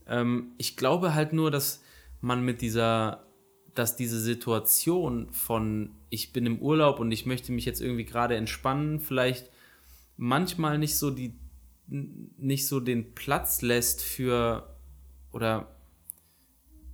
Ähm, 0.05 0.51
ich 0.57 0.75
glaube 0.75 1.13
halt 1.13 1.31
nur, 1.31 1.49
dass 1.49 1.81
man 2.19 2.43
mit 2.43 2.59
dieser, 2.61 3.25
dass 3.73 3.95
diese 3.95 4.19
Situation 4.19 5.31
von 5.31 5.91
ich 6.09 6.33
bin 6.33 6.45
im 6.45 6.59
Urlaub 6.59 6.99
und 6.99 7.09
ich 7.13 7.25
möchte 7.25 7.53
mich 7.53 7.63
jetzt 7.63 7.79
irgendwie 7.79 8.05
gerade 8.05 8.35
entspannen, 8.35 8.99
vielleicht 8.99 9.49
manchmal 10.17 10.77
nicht 10.77 10.97
so 10.97 11.09
die, 11.09 11.35
nicht 11.87 12.67
so 12.67 12.81
den 12.81 13.15
Platz 13.15 13.61
lässt 13.61 14.01
für 14.01 14.72
oder 15.33 15.67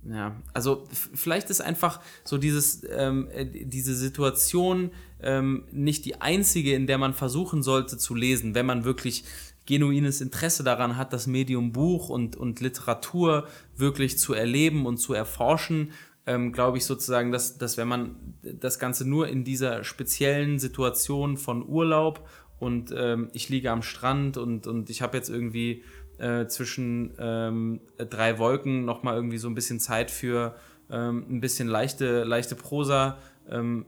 ja, 0.08 0.34
also 0.54 0.84
vielleicht 0.90 1.50
ist 1.50 1.60
einfach 1.60 2.00
so 2.24 2.38
dieses, 2.38 2.82
ähm, 2.90 3.28
äh, 3.32 3.44
diese 3.44 3.94
Situation 3.94 4.92
ähm, 5.20 5.64
nicht 5.72 6.06
die 6.06 6.20
einzige, 6.22 6.74
in 6.74 6.86
der 6.86 6.96
man 6.96 7.12
versuchen 7.12 7.62
sollte 7.62 7.98
zu 7.98 8.14
lesen, 8.14 8.54
wenn 8.54 8.64
man 8.64 8.84
wirklich 8.84 9.24
genuines 9.66 10.22
Interesse 10.22 10.64
daran 10.64 10.96
hat, 10.96 11.12
das 11.12 11.26
Medium 11.26 11.72
Buch 11.72 12.08
und, 12.08 12.34
und 12.34 12.60
Literatur 12.60 13.46
wirklich 13.76 14.18
zu 14.18 14.32
erleben 14.32 14.86
und 14.86 14.96
zu 14.96 15.12
erforschen, 15.12 15.92
ähm, 16.26 16.52
glaube 16.52 16.78
ich 16.78 16.86
sozusagen, 16.86 17.30
dass, 17.30 17.58
dass 17.58 17.76
wenn 17.76 17.88
man 17.88 18.34
das 18.42 18.78
Ganze 18.78 19.06
nur 19.08 19.28
in 19.28 19.44
dieser 19.44 19.84
speziellen 19.84 20.58
Situation 20.58 21.36
von 21.36 21.66
Urlaub 21.66 22.26
und 22.58 22.92
ähm, 22.96 23.30
ich 23.32 23.48
liege 23.48 23.70
am 23.70 23.82
Strand 23.82 24.36
und, 24.36 24.66
und 24.66 24.90
ich 24.90 25.02
habe 25.02 25.16
jetzt 25.16 25.28
irgendwie 25.28 25.82
äh, 26.20 26.46
zwischen 26.46 27.14
ähm, 27.18 27.80
drei 27.96 28.38
Wolken 28.38 28.84
nochmal 28.84 29.16
irgendwie 29.16 29.38
so 29.38 29.48
ein 29.48 29.54
bisschen 29.54 29.80
Zeit 29.80 30.10
für 30.10 30.54
ähm, 30.90 31.26
ein 31.28 31.40
bisschen 31.40 31.68
leichte, 31.68 32.24
leichte 32.24 32.56
Prosa. 32.56 33.18
Ähm, 33.48 33.86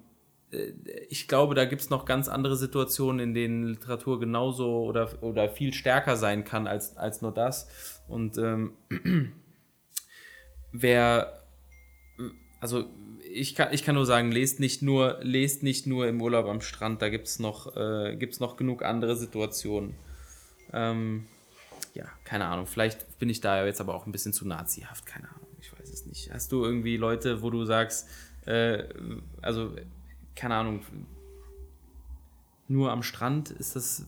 äh, 0.50 0.72
ich 1.08 1.28
glaube, 1.28 1.54
da 1.54 1.64
gibt 1.64 1.82
es 1.82 1.90
noch 1.90 2.04
ganz 2.04 2.28
andere 2.28 2.56
Situationen, 2.56 3.20
in 3.20 3.34
denen 3.34 3.64
Literatur 3.64 4.20
genauso 4.20 4.84
oder, 4.84 5.22
oder 5.22 5.48
viel 5.48 5.72
stärker 5.72 6.16
sein 6.16 6.44
kann 6.44 6.66
als, 6.66 6.96
als 6.96 7.22
nur 7.22 7.32
das. 7.32 7.68
Und 8.08 8.38
ähm, 8.38 8.72
wer, 10.72 11.42
also 12.60 12.84
ich 13.34 13.54
kann, 13.54 13.72
ich 13.72 13.84
kann 13.84 13.94
nur 13.94 14.06
sagen, 14.06 14.30
lest 14.30 14.60
nicht 14.60 14.82
nur, 14.82 15.18
lest 15.22 15.62
nicht 15.62 15.86
nur 15.86 16.06
im 16.06 16.20
Urlaub 16.20 16.46
am 16.46 16.60
Strand, 16.60 17.02
da 17.02 17.08
gibt 17.08 17.28
es 17.28 17.38
noch, 17.38 17.76
äh, 17.76 18.16
noch 18.40 18.56
genug 18.56 18.82
andere 18.82 19.16
Situationen. 19.16 19.94
Ähm, 20.72 21.26
ja, 21.94 22.06
keine 22.24 22.46
Ahnung. 22.46 22.66
Vielleicht 22.66 23.18
bin 23.18 23.28
ich 23.28 23.40
da 23.40 23.64
jetzt 23.64 23.80
aber 23.80 23.94
auch 23.94 24.06
ein 24.06 24.12
bisschen 24.12 24.32
zu 24.32 24.46
nazihaft, 24.46 25.06
keine 25.06 25.28
Ahnung. 25.28 25.48
Ich 25.60 25.72
weiß 25.72 25.90
es 25.90 26.06
nicht. 26.06 26.32
Hast 26.32 26.52
du 26.52 26.64
irgendwie 26.64 26.96
Leute, 26.96 27.42
wo 27.42 27.50
du 27.50 27.64
sagst, 27.64 28.08
äh, 28.46 28.84
also, 29.40 29.74
keine 30.34 30.56
Ahnung, 30.56 30.84
nur 32.68 32.90
am 32.90 33.02
Strand 33.02 33.50
ist 33.50 33.76
das. 33.76 34.04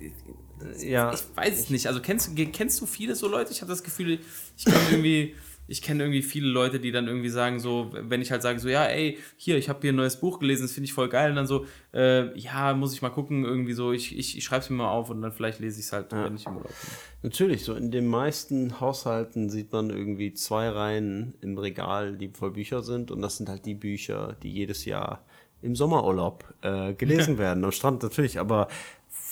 Ist, 0.00 0.82
ja. 0.82 1.12
Ich 1.12 1.22
weiß 1.36 1.58
es 1.58 1.70
nicht. 1.70 1.86
Also 1.86 2.00
kennst, 2.00 2.34
kennst 2.52 2.80
du 2.80 2.86
viele 2.86 3.14
so 3.14 3.28
Leute? 3.28 3.52
Ich 3.52 3.60
habe 3.60 3.70
das 3.70 3.82
Gefühl, 3.82 4.20
ich 4.56 4.64
kenne 4.64 4.78
irgendwie 4.90 5.34
ich 5.66 5.82
kenne 5.82 6.02
irgendwie 6.02 6.22
viele 6.22 6.48
Leute, 6.48 6.78
die 6.78 6.92
dann 6.92 7.06
irgendwie 7.06 7.28
sagen, 7.28 7.58
so, 7.58 7.90
wenn 7.92 8.20
ich 8.20 8.30
halt 8.30 8.42
sage, 8.42 8.58
so, 8.58 8.68
ja, 8.68 8.84
ey, 8.84 9.18
hier, 9.36 9.56
ich 9.56 9.68
habe 9.68 9.80
hier 9.80 9.92
ein 9.92 9.96
neues 9.96 10.20
Buch 10.20 10.38
gelesen, 10.38 10.62
das 10.62 10.72
finde 10.72 10.86
ich 10.86 10.92
voll 10.92 11.08
geil, 11.08 11.30
und 11.30 11.36
dann 11.36 11.46
so, 11.46 11.66
äh, 11.92 12.36
ja, 12.38 12.74
muss 12.74 12.92
ich 12.92 13.02
mal 13.02 13.10
gucken, 13.10 13.44
irgendwie 13.44 13.72
so, 13.72 13.92
ich, 13.92 14.16
ich, 14.18 14.36
ich 14.36 14.44
schreibe 14.44 14.62
es 14.62 14.70
mir 14.70 14.76
mal 14.76 14.90
auf 14.90 15.10
und 15.10 15.22
dann 15.22 15.32
vielleicht 15.32 15.60
lese 15.60 15.80
ich 15.80 15.86
es 15.86 15.92
halt, 15.92 16.12
ja. 16.12 16.24
wenn 16.24 16.36
ich 16.36 16.46
im 16.46 16.56
Urlaub 16.56 16.68
bin. 16.68 16.90
Natürlich, 17.22 17.64
so 17.64 17.74
in 17.74 17.90
den 17.90 18.06
meisten 18.06 18.80
Haushalten 18.80 19.48
sieht 19.48 19.72
man 19.72 19.90
irgendwie 19.90 20.34
zwei 20.34 20.68
Reihen 20.68 21.34
im 21.40 21.56
Regal, 21.56 22.16
die 22.16 22.28
voll 22.28 22.50
Bücher 22.50 22.82
sind, 22.82 23.10
und 23.10 23.22
das 23.22 23.38
sind 23.38 23.48
halt 23.48 23.64
die 23.64 23.74
Bücher, 23.74 24.36
die 24.42 24.50
jedes 24.50 24.84
Jahr 24.84 25.24
im 25.62 25.74
Sommerurlaub 25.74 26.44
äh, 26.60 26.92
gelesen 26.92 27.38
werden. 27.38 27.64
Am 27.64 27.72
Strand 27.72 28.02
natürlich, 28.02 28.38
aber 28.38 28.68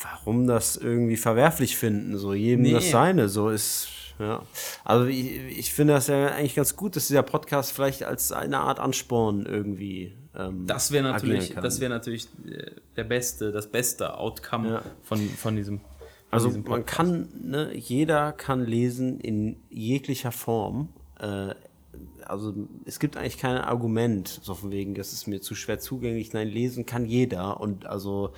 warum 0.02 0.46
das 0.46 0.76
irgendwie 0.76 1.16
verwerflich 1.16 1.76
finden? 1.76 2.16
So 2.16 2.32
jedem 2.32 2.62
nee. 2.62 2.72
das 2.72 2.90
seine, 2.90 3.28
so 3.28 3.50
ist 3.50 3.88
ja. 4.18 4.42
Also 4.84 5.06
ich, 5.06 5.58
ich 5.58 5.72
finde 5.72 5.94
das 5.94 6.06
ja 6.06 6.28
eigentlich 6.28 6.54
ganz 6.54 6.76
gut, 6.76 6.96
dass 6.96 7.08
dieser 7.08 7.22
Podcast 7.22 7.72
vielleicht 7.72 8.04
als 8.04 8.32
eine 8.32 8.58
Art 8.58 8.78
Ansporn 8.78 9.46
irgendwie. 9.46 10.14
Ähm, 10.34 10.66
das 10.66 10.92
wäre 10.92 11.04
natürlich, 11.04 11.54
das 11.54 11.80
wäre 11.80 11.90
natürlich 11.90 12.28
äh, 12.46 12.72
der 12.96 13.04
beste, 13.04 13.52
das 13.52 13.66
beste 13.66 14.16
Outcome 14.16 14.68
ja. 14.68 14.82
von, 15.02 15.18
von 15.28 15.56
diesem. 15.56 15.78
Von 15.78 15.88
also 16.30 16.48
diesem 16.48 16.64
man 16.64 16.86
kann, 16.86 17.28
ne, 17.42 17.74
jeder 17.74 18.32
kann 18.32 18.64
lesen 18.64 19.20
in 19.20 19.56
jeglicher 19.70 20.32
Form. 20.32 20.88
Äh, 21.18 21.54
also 22.24 22.54
es 22.84 22.98
gibt 22.98 23.16
eigentlich 23.16 23.38
kein 23.38 23.58
Argument, 23.58 24.40
so 24.42 24.54
von 24.54 24.70
wegen, 24.70 24.94
das 24.94 25.12
ist 25.12 25.26
mir 25.26 25.40
zu 25.40 25.54
schwer 25.54 25.78
zugänglich. 25.78 26.32
Nein, 26.32 26.48
lesen 26.48 26.86
kann 26.86 27.04
jeder 27.04 27.60
und 27.60 27.86
also 27.86 28.32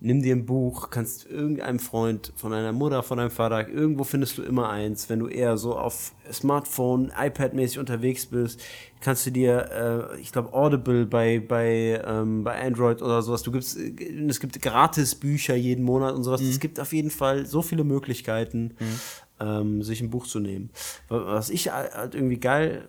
nimm 0.00 0.22
dir 0.22 0.36
ein 0.36 0.44
Buch, 0.44 0.90
kannst 0.90 1.26
irgendeinem 1.26 1.78
Freund, 1.78 2.32
von 2.36 2.52
deiner 2.52 2.72
Mutter, 2.72 3.02
von 3.02 3.18
deinem 3.18 3.30
Vater, 3.30 3.68
irgendwo 3.68 4.04
findest 4.04 4.36
du 4.36 4.42
immer 4.42 4.68
eins. 4.68 5.08
Wenn 5.08 5.20
du 5.20 5.28
eher 5.28 5.56
so 5.56 5.76
auf 5.76 6.12
Smartphone, 6.30 7.10
iPad-mäßig 7.10 7.78
unterwegs 7.78 8.26
bist, 8.26 8.60
kannst 9.00 9.24
du 9.26 9.30
dir, 9.30 10.10
äh, 10.14 10.20
ich 10.20 10.32
glaube, 10.32 10.52
Audible 10.52 11.06
bei, 11.06 11.40
bei, 11.40 12.02
ähm, 12.06 12.44
bei 12.44 12.60
Android 12.60 13.00
oder 13.00 13.22
sowas, 13.22 13.42
du 13.42 13.52
gibst, 13.52 13.78
äh, 13.78 14.26
es 14.28 14.38
gibt 14.38 14.60
gratis 14.60 15.14
Bücher 15.14 15.54
jeden 15.54 15.84
Monat 15.84 16.14
und 16.14 16.24
sowas. 16.24 16.42
Mhm. 16.42 16.50
Es 16.50 16.60
gibt 16.60 16.78
auf 16.78 16.92
jeden 16.92 17.10
Fall 17.10 17.46
so 17.46 17.62
viele 17.62 17.84
Möglichkeiten, 17.84 18.74
mhm. 18.78 19.00
ähm, 19.40 19.82
sich 19.82 20.02
ein 20.02 20.10
Buch 20.10 20.26
zu 20.26 20.40
nehmen. 20.40 20.70
Was 21.08 21.48
ich 21.48 21.72
halt 21.72 22.14
irgendwie 22.14 22.38
geil 22.38 22.88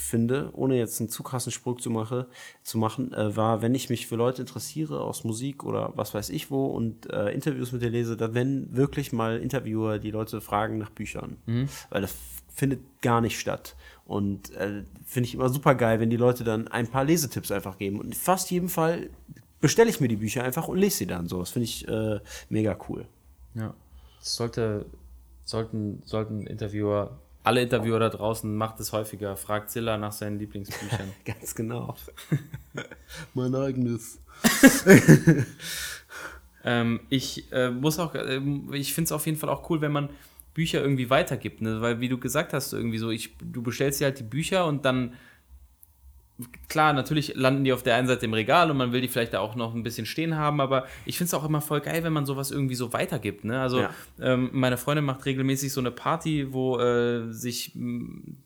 finde, 0.00 0.50
ohne 0.54 0.76
jetzt 0.76 1.00
einen 1.00 1.08
zu 1.08 1.22
krassen 1.22 1.52
Sprung 1.52 1.78
zu, 1.78 1.90
mache, 1.90 2.26
zu 2.62 2.78
machen, 2.78 3.12
äh, 3.12 3.36
war, 3.36 3.62
wenn 3.62 3.74
ich 3.74 3.90
mich 3.90 4.06
für 4.06 4.16
Leute 4.16 4.42
interessiere 4.42 5.00
aus 5.00 5.24
Musik 5.24 5.64
oder 5.64 5.92
was 5.96 6.14
weiß 6.14 6.30
ich 6.30 6.50
wo 6.50 6.66
und 6.66 7.10
äh, 7.12 7.30
Interviews 7.30 7.72
mit 7.72 7.82
dir 7.82 7.90
lese, 7.90 8.16
dann 8.16 8.34
wenn 8.34 8.74
wirklich 8.74 9.12
mal 9.12 9.38
Interviewer 9.38 9.98
die 9.98 10.10
Leute 10.10 10.40
fragen 10.40 10.78
nach 10.78 10.90
Büchern. 10.90 11.36
Mhm. 11.46 11.68
Weil 11.90 12.02
das 12.02 12.14
findet 12.54 12.80
gar 13.02 13.20
nicht 13.20 13.38
statt. 13.38 13.76
Und 14.04 14.52
äh, 14.54 14.84
finde 15.04 15.28
ich 15.28 15.34
immer 15.34 15.48
super 15.48 15.74
geil, 15.74 16.00
wenn 16.00 16.10
die 16.10 16.16
Leute 16.16 16.44
dann 16.44 16.68
ein 16.68 16.86
paar 16.86 17.04
Lesetipps 17.04 17.50
einfach 17.50 17.78
geben. 17.78 18.00
Und 18.00 18.06
in 18.06 18.12
fast 18.12 18.50
jedem 18.50 18.68
Fall 18.68 19.10
bestelle 19.60 19.90
ich 19.90 20.00
mir 20.00 20.08
die 20.08 20.16
Bücher 20.16 20.44
einfach 20.44 20.68
und 20.68 20.78
lese 20.78 20.98
sie 20.98 21.06
dann 21.06 21.28
so. 21.28 21.40
Das 21.40 21.50
finde 21.50 21.64
ich 21.64 21.86
äh, 21.88 22.20
mega 22.48 22.76
cool. 22.88 23.06
Ja. 23.54 23.74
Das 24.20 24.34
sollte, 24.34 24.86
sollten, 25.44 26.02
sollten 26.04 26.46
Interviewer 26.46 27.18
alle 27.42 27.62
Interviewer 27.62 27.98
da 27.98 28.08
draußen 28.08 28.54
macht 28.54 28.80
es 28.80 28.92
häufiger. 28.92 29.36
Fragt 29.36 29.70
Zilla 29.70 29.96
nach 29.96 30.12
seinen 30.12 30.38
Lieblingsbüchern. 30.38 31.12
Ganz 31.24 31.54
genau. 31.54 31.96
mein 33.34 33.54
eigenes. 33.54 34.20
ähm, 36.64 37.00
ich 37.08 37.50
äh, 37.52 37.70
muss 37.70 37.98
auch, 37.98 38.14
äh, 38.14 38.40
ich 38.72 38.94
finde 38.94 39.06
es 39.06 39.12
auf 39.12 39.26
jeden 39.26 39.38
Fall 39.38 39.48
auch 39.48 39.68
cool, 39.70 39.80
wenn 39.80 39.92
man 39.92 40.10
Bücher 40.54 40.80
irgendwie 40.80 41.08
weitergibt, 41.08 41.62
ne? 41.62 41.80
weil 41.80 42.00
wie 42.00 42.08
du 42.08 42.18
gesagt 42.18 42.52
hast, 42.52 42.72
irgendwie 42.72 42.98
so, 42.98 43.10
ich, 43.10 43.36
du 43.38 43.62
bestellst 43.62 44.00
dir 44.00 44.06
halt 44.06 44.18
die 44.18 44.24
Bücher 44.24 44.66
und 44.66 44.84
dann 44.84 45.14
klar, 46.68 46.92
natürlich 46.92 47.34
landen 47.34 47.64
die 47.64 47.72
auf 47.72 47.82
der 47.82 47.96
einen 47.96 48.06
Seite 48.06 48.26
im 48.26 48.34
Regal 48.34 48.70
und 48.70 48.76
man 48.76 48.92
will 48.92 49.00
die 49.00 49.08
vielleicht 49.08 49.34
da 49.34 49.40
auch 49.40 49.56
noch 49.56 49.74
ein 49.74 49.82
bisschen 49.82 50.06
stehen 50.06 50.36
haben, 50.36 50.60
aber 50.60 50.86
ich 51.04 51.18
finde 51.18 51.28
es 51.28 51.34
auch 51.34 51.44
immer 51.44 51.60
voll 51.60 51.80
geil, 51.80 52.04
wenn 52.04 52.12
man 52.12 52.26
sowas 52.26 52.50
irgendwie 52.50 52.74
so 52.74 52.92
weitergibt. 52.92 53.44
Ne? 53.44 53.60
Also 53.60 53.80
ja. 53.80 53.90
ähm, 54.20 54.50
meine 54.52 54.76
Freundin 54.76 55.04
macht 55.04 55.26
regelmäßig 55.26 55.72
so 55.72 55.80
eine 55.80 55.90
Party, 55.90 56.52
wo 56.52 56.78
äh, 56.78 57.32
sich 57.32 57.72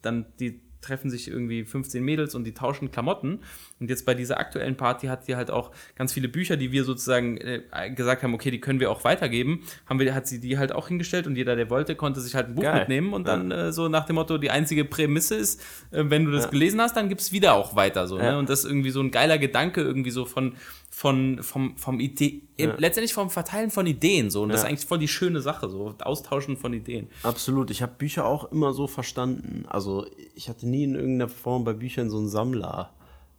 dann 0.01 0.25
die 0.39 0.59
treffen 0.83 1.09
sich 1.09 1.27
irgendwie 1.27 1.63
15 1.63 2.03
Mädels 2.03 2.35
und 2.35 2.43
die 2.43 2.53
tauschen 2.53 2.91
Klamotten. 2.91 3.39
Und 3.79 3.89
jetzt 3.89 4.05
bei 4.05 4.13
dieser 4.13 4.39
aktuellen 4.39 4.77
Party 4.77 5.07
hat 5.07 5.25
sie 5.25 5.35
halt 5.35 5.49
auch 5.49 5.71
ganz 5.95 6.13
viele 6.13 6.27
Bücher, 6.27 6.57
die 6.57 6.71
wir 6.71 6.83
sozusagen 6.83 7.37
äh, 7.37 7.61
gesagt 7.95 8.23
haben, 8.23 8.33
okay, 8.33 8.51
die 8.51 8.59
können 8.59 8.79
wir 8.79 8.91
auch 8.91 9.03
weitergeben. 9.03 9.63
Haben 9.85 9.99
wir, 9.99 10.13
hat 10.13 10.27
sie 10.27 10.39
die 10.39 10.57
halt 10.57 10.71
auch 10.71 10.87
hingestellt 10.87 11.27
und 11.27 11.35
jeder, 11.35 11.55
der 11.55 11.69
wollte, 11.69 11.95
konnte 11.95 12.21
sich 12.21 12.35
halt 12.35 12.47
ein 12.47 12.55
Buch 12.55 12.63
Geil. 12.63 12.79
mitnehmen 12.79 13.13
und 13.13 13.27
dann 13.27 13.51
ja. 13.51 13.67
äh, 13.67 13.73
so 13.73 13.87
nach 13.87 14.05
dem 14.05 14.15
Motto, 14.15 14.37
die 14.37 14.51
einzige 14.51 14.85
Prämisse 14.85 15.35
ist, 15.35 15.61
äh, 15.91 16.03
wenn 16.05 16.25
du 16.25 16.31
das 16.31 16.45
ja. 16.45 16.49
gelesen 16.49 16.81
hast, 16.81 16.95
dann 16.95 17.09
gibt 17.09 17.21
es 17.21 17.31
wieder 17.31 17.53
auch 17.53 17.75
weiter 17.75 18.07
so. 18.07 18.17
Ne? 18.17 18.23
Ja. 18.23 18.31
Ne? 18.33 18.39
Und 18.39 18.49
das 18.49 18.59
ist 18.59 18.65
irgendwie 18.65 18.91
so 18.91 19.01
ein 19.01 19.11
geiler 19.11 19.37
Gedanke, 19.37 19.81
irgendwie 19.81 20.11
so 20.11 20.25
von, 20.25 20.55
von, 20.95 21.41
vom, 21.41 21.75
vom 21.75 21.99
Idee, 21.99 22.43
ja. 22.55 22.75
letztendlich 22.77 23.13
vom 23.15 23.31
Verteilen 23.31 23.71
von 23.71 23.87
Ideen 23.87 24.29
so. 24.29 24.43
Und 24.43 24.49
das 24.49 24.61
ist 24.61 24.67
eigentlich 24.67 24.85
voll 24.85 24.99
die 24.99 25.07
schöne 25.07 25.41
Sache, 25.41 25.67
so 25.67 25.95
Austauschen 25.99 26.55
von 26.55 26.71
Ideen. 26.71 27.07
Absolut. 27.23 27.71
Ich 27.71 27.81
habe 27.81 27.93
Bücher 27.97 28.25
auch 28.27 28.51
immer 28.51 28.73
so 28.73 28.85
verstanden. 28.85 29.65
Also 29.67 30.05
ich 30.35 30.49
hatte 30.49 30.67
nie 30.69 30.83
in 30.83 30.93
irgendeiner 30.93 31.29
Form 31.29 31.63
bei 31.63 31.73
Büchern 31.73 32.11
so 32.11 32.17
einen 32.19 32.29
Sammler. 32.29 32.91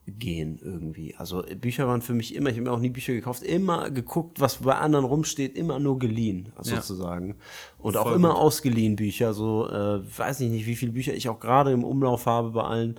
gehen 0.06 0.58
irgendwie. 0.62 1.14
Also 1.16 1.44
Bücher 1.60 1.86
waren 1.88 2.02
für 2.02 2.12
mich 2.12 2.34
immer, 2.34 2.50
ich 2.50 2.56
habe 2.56 2.64
mir 2.64 2.72
auch 2.72 2.80
nie 2.80 2.90
Bücher 2.90 3.14
gekauft, 3.14 3.42
immer 3.42 3.88
geguckt, 3.90 4.38
was 4.40 4.56
bei 4.56 4.74
anderen 4.74 5.04
rumsteht, 5.06 5.56
immer 5.56 5.78
nur 5.78 5.98
geliehen, 5.98 6.52
Ja. 6.62 6.82
sozusagen. 6.82 7.36
Und 7.78 7.96
auch 7.96 8.02
Voll 8.08 8.16
immer 8.16 8.30
gut. 8.34 8.38
ausgeliehen 8.38 8.96
Bücher. 8.96 9.32
So, 9.32 9.66
äh, 9.70 10.00
weiß 10.18 10.40
ich 10.40 10.50
nicht, 10.50 10.66
wie 10.66 10.74
viele 10.76 10.92
Bücher 10.92 11.14
ich 11.14 11.28
auch 11.30 11.40
gerade 11.40 11.70
im 11.70 11.84
Umlauf 11.84 12.26
habe 12.26 12.50
bei 12.50 12.64
allen. 12.64 12.96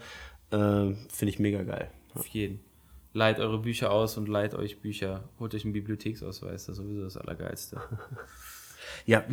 Äh, 0.49 0.95
Finde 1.11 1.29
ich 1.29 1.37
mega 1.39 1.61
geil. 1.63 1.91
Auf 2.15 2.25
jeden. 2.27 2.59
Leiht 3.15 3.39
eure 3.39 3.59
Bücher 3.59 3.91
aus 3.91 4.17
und 4.17 4.27
leiht 4.27 4.53
euch 4.55 4.81
Bücher. 4.81 5.23
Holt 5.39 5.55
euch 5.55 5.63
einen 5.63 5.71
Bibliotheksausweis, 5.71 6.65
das 6.65 6.77
ist 6.77 6.83
sowieso 6.83 7.03
das 7.03 7.17
Allergeilste. 7.17 7.81
Ja, 9.07 9.23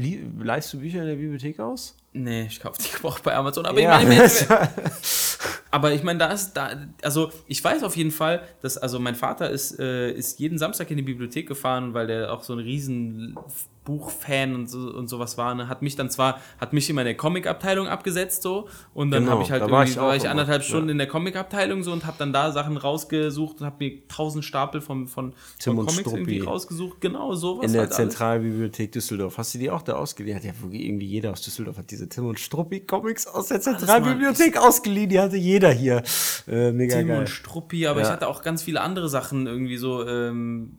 leihst 0.43 0.73
du 0.73 0.81
Bücher 0.81 1.01
in 1.03 1.07
der 1.09 1.15
Bibliothek 1.17 1.59
aus? 1.61 1.97
Nee, 2.13 2.47
ich 2.47 2.61
kaufe 2.61 2.83
die 2.83 2.91
gebraucht 2.91 3.23
bei 3.23 3.35
Amazon. 3.35 3.65
Aber 3.65 3.81
Ja. 3.81 4.01
ich 4.01 4.09
meine, 4.09 4.29
aber 5.73 5.93
ich 5.93 6.03
meine, 6.03 6.19
da 6.19 6.27
ist 6.27 6.53
da, 6.53 6.71
also 7.03 7.31
ich 7.49 7.65
weiß 7.65 7.83
auf 7.83 7.97
jeden 7.97 8.11
Fall, 8.11 8.43
dass 8.61 8.77
also 8.77 9.01
mein 9.01 9.15
Vater 9.15 9.49
ist, 9.49 9.81
äh, 9.81 10.13
ist 10.13 10.39
jeden 10.39 10.59
Samstag 10.59 10.91
in 10.91 10.99
die 10.99 11.03
Bibliothek 11.03 11.49
gefahren, 11.49 11.95
weil 11.95 12.07
der 12.07 12.33
auch 12.33 12.43
so 12.43 12.53
ein 12.53 12.59
riesen 12.59 13.37
Buchfan 13.85 14.55
und, 14.55 14.71
so, 14.71 14.79
und 14.79 15.09
sowas 15.09 15.37
war. 15.39 15.55
Ne? 15.55 15.69
Hat 15.69 15.83
mich 15.83 15.97
dann 15.97 16.09
zwar, 16.09 16.41
hat 16.59 16.73
mich 16.73 16.89
immer 16.89 17.01
in 17.01 17.07
der 17.07 17.17
Comic-Abteilung 17.17 17.89
abgesetzt 17.89 18.43
so 18.43 18.69
und 18.95 19.11
dann 19.11 19.25
Genau, 19.25 19.33
habe 19.33 19.43
ich 19.43 19.51
halt 19.51 19.63
da 19.63 19.71
war 19.71 19.81
irgendwie, 19.81 19.93
ich 19.93 19.99
war 19.99 20.17
ich 20.17 20.23
immer, 20.23 20.31
anderthalb 20.33 20.63
ja. 20.63 20.69
Stunden 20.69 20.91
in 20.91 20.99
der 20.99 21.09
Comic-Abteilung 21.09 21.83
so 21.83 21.93
und 21.93 22.07
habe 22.07 22.17
dann 22.19 22.33
da 22.33 22.53
Sachen 22.53 22.77
rausgesucht 22.77 23.61
und 23.61 23.67
habe 23.67 23.77
mir 23.81 24.07
tausend 24.07 24.45
Stapel 24.45 24.81
von, 24.81 25.09
von, 25.09 25.33
Tim 25.59 25.75
von 25.75 25.79
und 25.81 25.87
Comics 25.87 26.01
Struppi. 26.01 26.19
irgendwie 26.19 26.41
rausgesucht. 26.41 27.01
Genau, 27.01 27.35
sowas 27.35 27.67
In 27.67 27.73
der 27.73 27.83
halt. 27.83 27.95
Zentralbibliothek 27.95 28.93
Düsseldorf. 28.93 29.37
Hast 29.39 29.55
du 29.55 29.59
die 29.59 29.71
auch 29.71 29.83
da 29.83 29.95
ausgeliehen? 29.95 30.37
Hat 30.37 30.45
ja 30.45 30.53
irgendwie 30.71 31.07
jeder 31.07 31.33
aus 31.33 31.43
Düsseldorf 31.43 31.79
hat 31.79 31.91
diese 31.91 32.09
Tim 32.09 32.27
und 32.27 32.39
Struppi 32.39 32.81
Comics 32.81 33.27
aus 33.27 33.49
der 33.49 33.61
Zentralbibliothek 33.61 34.59
ausgeliehen. 34.59 35.11
Die 35.11 35.19
hatte 35.19 35.37
jeder 35.37 35.62
hier. 35.71 36.03
Äh, 36.49 36.73
mega 36.73 36.99
Tim 36.99 37.09
geil. 37.09 37.19
und 37.21 37.29
Struppi, 37.29 37.87
aber 37.87 38.01
Ja. 38.01 38.07
ich 38.07 38.13
hatte 38.13 38.27
auch 38.29 38.43
ganz 38.43 38.63
viele 38.63 38.81
andere 38.81 39.09
Sachen 39.09 39.47
irgendwie 39.47 39.77
so, 39.77 40.07
ähm, 40.07 40.79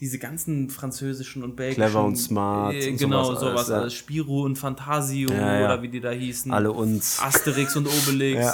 diese 0.00 0.18
ganzen 0.18 0.68
französischen 0.70 1.44
und 1.44 1.54
belgischen. 1.54 1.82
Clever 1.84 2.04
und 2.04 2.16
Smart 2.16 2.74
Äh, 2.74 2.90
und 2.90 2.96
genau, 2.98 3.24
sowas 3.24 3.40
sowas, 3.40 3.54
alles, 3.56 3.68
ja. 3.68 3.76
alles. 3.82 3.94
Spiro 3.94 4.42
und 4.42 4.56
Fantasio 4.56 5.30
oder 5.30 5.80
wie 5.82 5.88
die 5.88 6.00
da 6.00 6.10
hießen. 6.10 6.52
Alle 6.52 6.72
uns. 6.72 7.20
Asterix 7.22 7.76
und 7.76 7.86
Obelix. 8.06 8.52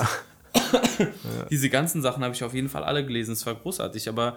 Diese 1.50 1.70
ganzen 1.70 2.02
Sachen 2.02 2.22
habe 2.22 2.34
ich 2.34 2.44
auf 2.44 2.52
jeden 2.54 2.68
Fall 2.68 2.84
alle 2.84 3.04
gelesen. 3.04 3.32
Es 3.32 3.46
war 3.46 3.54
großartig, 3.54 4.08
aber 4.08 4.36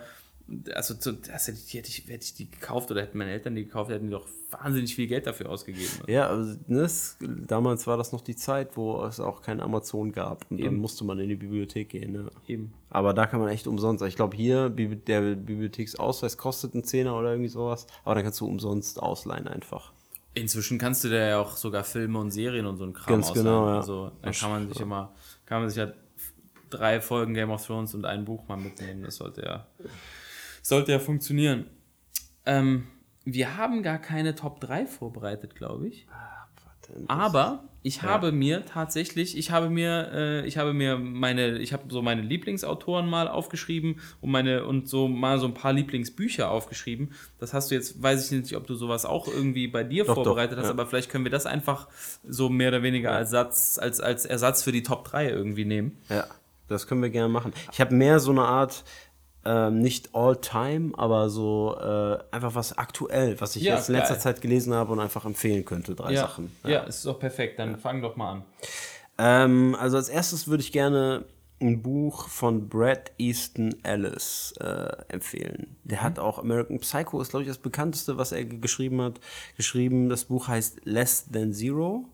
also 0.73 0.93
zu- 0.95 1.13
das 1.13 1.47
hätte 1.47 1.57
ich, 1.65 1.73
hätte 1.73 1.89
ich, 1.89 2.07
hätte 2.07 2.23
ich 2.25 2.33
die 2.33 2.49
gekauft 2.49 2.91
oder 2.91 3.01
hätten 3.01 3.17
meine 3.17 3.31
Eltern 3.31 3.55
die 3.55 3.65
gekauft, 3.65 3.89
hätten 3.91 4.05
die 4.07 4.11
doch 4.11 4.27
wahnsinnig 4.51 4.93
viel 4.95 5.07
Geld 5.07 5.27
dafür 5.27 5.49
ausgegeben. 5.49 5.89
Ja, 6.07 6.27
also, 6.27 6.57
ne, 6.67 6.81
es, 6.81 7.17
damals 7.21 7.87
war 7.87 7.95
das 7.97 8.11
noch 8.11 8.21
die 8.21 8.35
Zeit, 8.35 8.75
wo 8.75 9.01
es 9.05 9.19
auch 9.19 9.41
kein 9.41 9.61
Amazon 9.61 10.11
gab. 10.11 10.45
Und 10.51 10.59
dann 10.59 10.67
Eben. 10.67 10.77
musste 10.77 11.05
man 11.05 11.19
in 11.19 11.29
die 11.29 11.35
Bibliothek 11.35 11.89
gehen. 11.89 12.11
Ne? 12.11 12.29
Eben. 12.47 12.73
Aber 12.89 13.13
da 13.13 13.25
kann 13.27 13.39
man 13.39 13.49
echt 13.49 13.65
umsonst. 13.67 14.03
Ich 14.03 14.15
glaube, 14.17 14.35
hier, 14.35 14.69
der 14.69 15.35
Bibliotheksausweis 15.35 16.37
kostet 16.37 16.73
einen 16.73 16.83
Zehner 16.83 17.17
oder 17.17 17.31
irgendwie 17.31 17.49
sowas. 17.49 17.87
Aber 18.03 18.15
dann 18.15 18.23
kannst 18.25 18.41
du 18.41 18.45
umsonst 18.45 19.01
ausleihen 19.01 19.47
einfach. 19.47 19.93
Inzwischen 20.33 20.77
kannst 20.77 21.03
du 21.03 21.09
da 21.09 21.15
ja 21.17 21.39
auch 21.39 21.55
sogar 21.57 21.83
Filme 21.83 22.19
und 22.19 22.31
Serien 22.31 22.65
und 22.65 22.77
so 22.77 22.85
ein 22.85 22.93
Kram 22.93 23.07
Ganz 23.15 23.29
ausleihen. 23.29 23.45
genau, 23.45 23.67
ja. 23.67 23.75
Also 23.77 24.11
dann 24.21 24.33
kann 24.33 24.49
man 24.49 24.67
sich 24.69 24.79
immer, 24.81 25.13
kann 25.45 25.61
man 25.61 25.69
sich 25.69 25.77
ja 25.77 25.91
drei 26.69 27.01
Folgen 27.01 27.33
Game 27.33 27.51
of 27.51 27.65
Thrones 27.65 27.93
und 27.95 28.05
ein 28.05 28.23
Buch 28.25 28.47
mal 28.47 28.55
mitnehmen. 28.57 29.03
Das 29.03 29.15
sollte 29.17 29.41
ja, 29.43 29.67
sollte 30.61 30.91
ja 30.91 30.99
funktionieren. 30.99 31.65
Ähm, 32.45 32.87
wir 33.25 33.57
haben 33.57 33.83
gar 33.83 33.99
keine 33.99 34.35
Top 34.35 34.59
3 34.61 34.85
vorbereitet, 34.85 35.55
glaube 35.55 35.87
ich. 35.87 36.07
Aber 37.07 37.63
ich 37.83 38.03
habe 38.03 38.31
mir 38.31 38.65
tatsächlich, 38.65 39.37
ich 39.37 39.51
habe 39.51 39.69
mir, 39.69 40.11
äh, 40.13 40.45
ich 40.45 40.57
habe 40.57 40.73
mir 40.73 40.97
meine, 40.97 41.57
ich 41.57 41.73
habe 41.73 41.83
so 41.89 42.01
meine 42.01 42.21
Lieblingsautoren 42.21 43.09
mal 43.09 43.27
aufgeschrieben 43.27 43.99
und 44.19 44.29
meine 44.29 44.65
und 44.65 44.87
so 44.87 45.07
mal 45.07 45.39
so 45.39 45.47
ein 45.47 45.53
paar 45.53 45.73
Lieblingsbücher 45.73 46.51
aufgeschrieben. 46.51 47.13
Das 47.39 47.53
hast 47.53 47.71
du 47.71 47.75
jetzt, 47.75 48.01
weiß 48.01 48.31
ich 48.31 48.39
nicht, 48.39 48.55
ob 48.55 48.67
du 48.67 48.75
sowas 48.75 49.05
auch 49.05 49.27
irgendwie 49.27 49.67
bei 49.67 49.83
dir 49.83 50.05
Doch, 50.05 50.15
vorbereitet 50.15 50.57
doch, 50.57 50.63
hast, 50.63 50.67
ja. 50.67 50.73
aber 50.73 50.85
vielleicht 50.85 51.09
können 51.09 51.23
wir 51.23 51.31
das 51.31 51.45
einfach 51.45 51.87
so 52.27 52.49
mehr 52.49 52.69
oder 52.69 52.83
weniger 52.83 53.13
als 53.13 53.31
Satz, 53.31 53.79
als, 53.81 53.99
als 53.99 54.25
Ersatz 54.25 54.63
für 54.63 54.71
die 54.71 54.83
Top 54.83 55.05
3 55.05 55.29
irgendwie 55.29 55.65
nehmen. 55.65 55.97
Ja, 56.09 56.25
das 56.67 56.87
können 56.87 57.01
wir 57.01 57.09
gerne 57.09 57.29
machen. 57.29 57.51
Ich 57.71 57.81
habe 57.81 57.95
mehr 57.95 58.19
so 58.19 58.31
eine 58.31 58.43
Art, 58.43 58.83
ähm, 59.43 59.79
nicht 59.79 60.13
all-time, 60.13 60.91
aber 60.97 61.29
so 61.29 61.75
äh, 61.79 62.17
einfach 62.31 62.53
was 62.55 62.77
aktuell, 62.77 63.39
was 63.41 63.55
ich 63.55 63.63
Ja, 63.63 63.75
jetzt 63.75 63.89
in 63.89 63.95
letzter 63.95 64.13
geil. 64.15 64.21
Zeit 64.21 64.41
gelesen 64.41 64.73
habe 64.73 64.91
und 64.91 64.99
einfach 64.99 65.25
empfehlen 65.25 65.65
könnte. 65.65 65.95
Drei 65.95 66.13
Ja, 66.13 66.21
Sachen. 66.21 66.55
ja. 66.63 66.81
ist 66.81 67.05
doch 67.05 67.19
perfekt. 67.19 67.57
Dann 67.59 67.77
fang 67.77 68.01
doch 68.01 68.15
mal 68.15 68.31
an. 68.33 68.43
Ähm, 69.17 69.75
also 69.79 69.97
als 69.97 70.09
erstes 70.09 70.47
würde 70.47 70.61
ich 70.63 70.71
gerne 70.71 71.25
ein 71.59 71.83
Buch 71.83 72.27
von 72.27 72.69
Brad 72.69 73.11
Easton 73.19 73.75
Ellis 73.83 74.53
äh, 74.59 74.87
empfehlen. 75.09 75.75
Der 75.83 76.01
hat 76.01 76.17
auch 76.17 76.39
American 76.39 76.79
Psycho, 76.79 77.21
ist 77.21 77.29
glaube 77.29 77.43
ich 77.43 77.49
das 77.49 77.59
bekannteste, 77.59 78.17
was 78.17 78.31
er 78.31 78.45
ge- 78.45 78.57
geschrieben 78.59 78.99
hat. 79.01 79.19
Geschrieben, 79.57 80.09
das 80.09 80.25
Buch 80.25 80.47
heißt 80.47 80.81
Less 80.85 81.27
Than 81.31 81.53
Zero. 81.53 82.05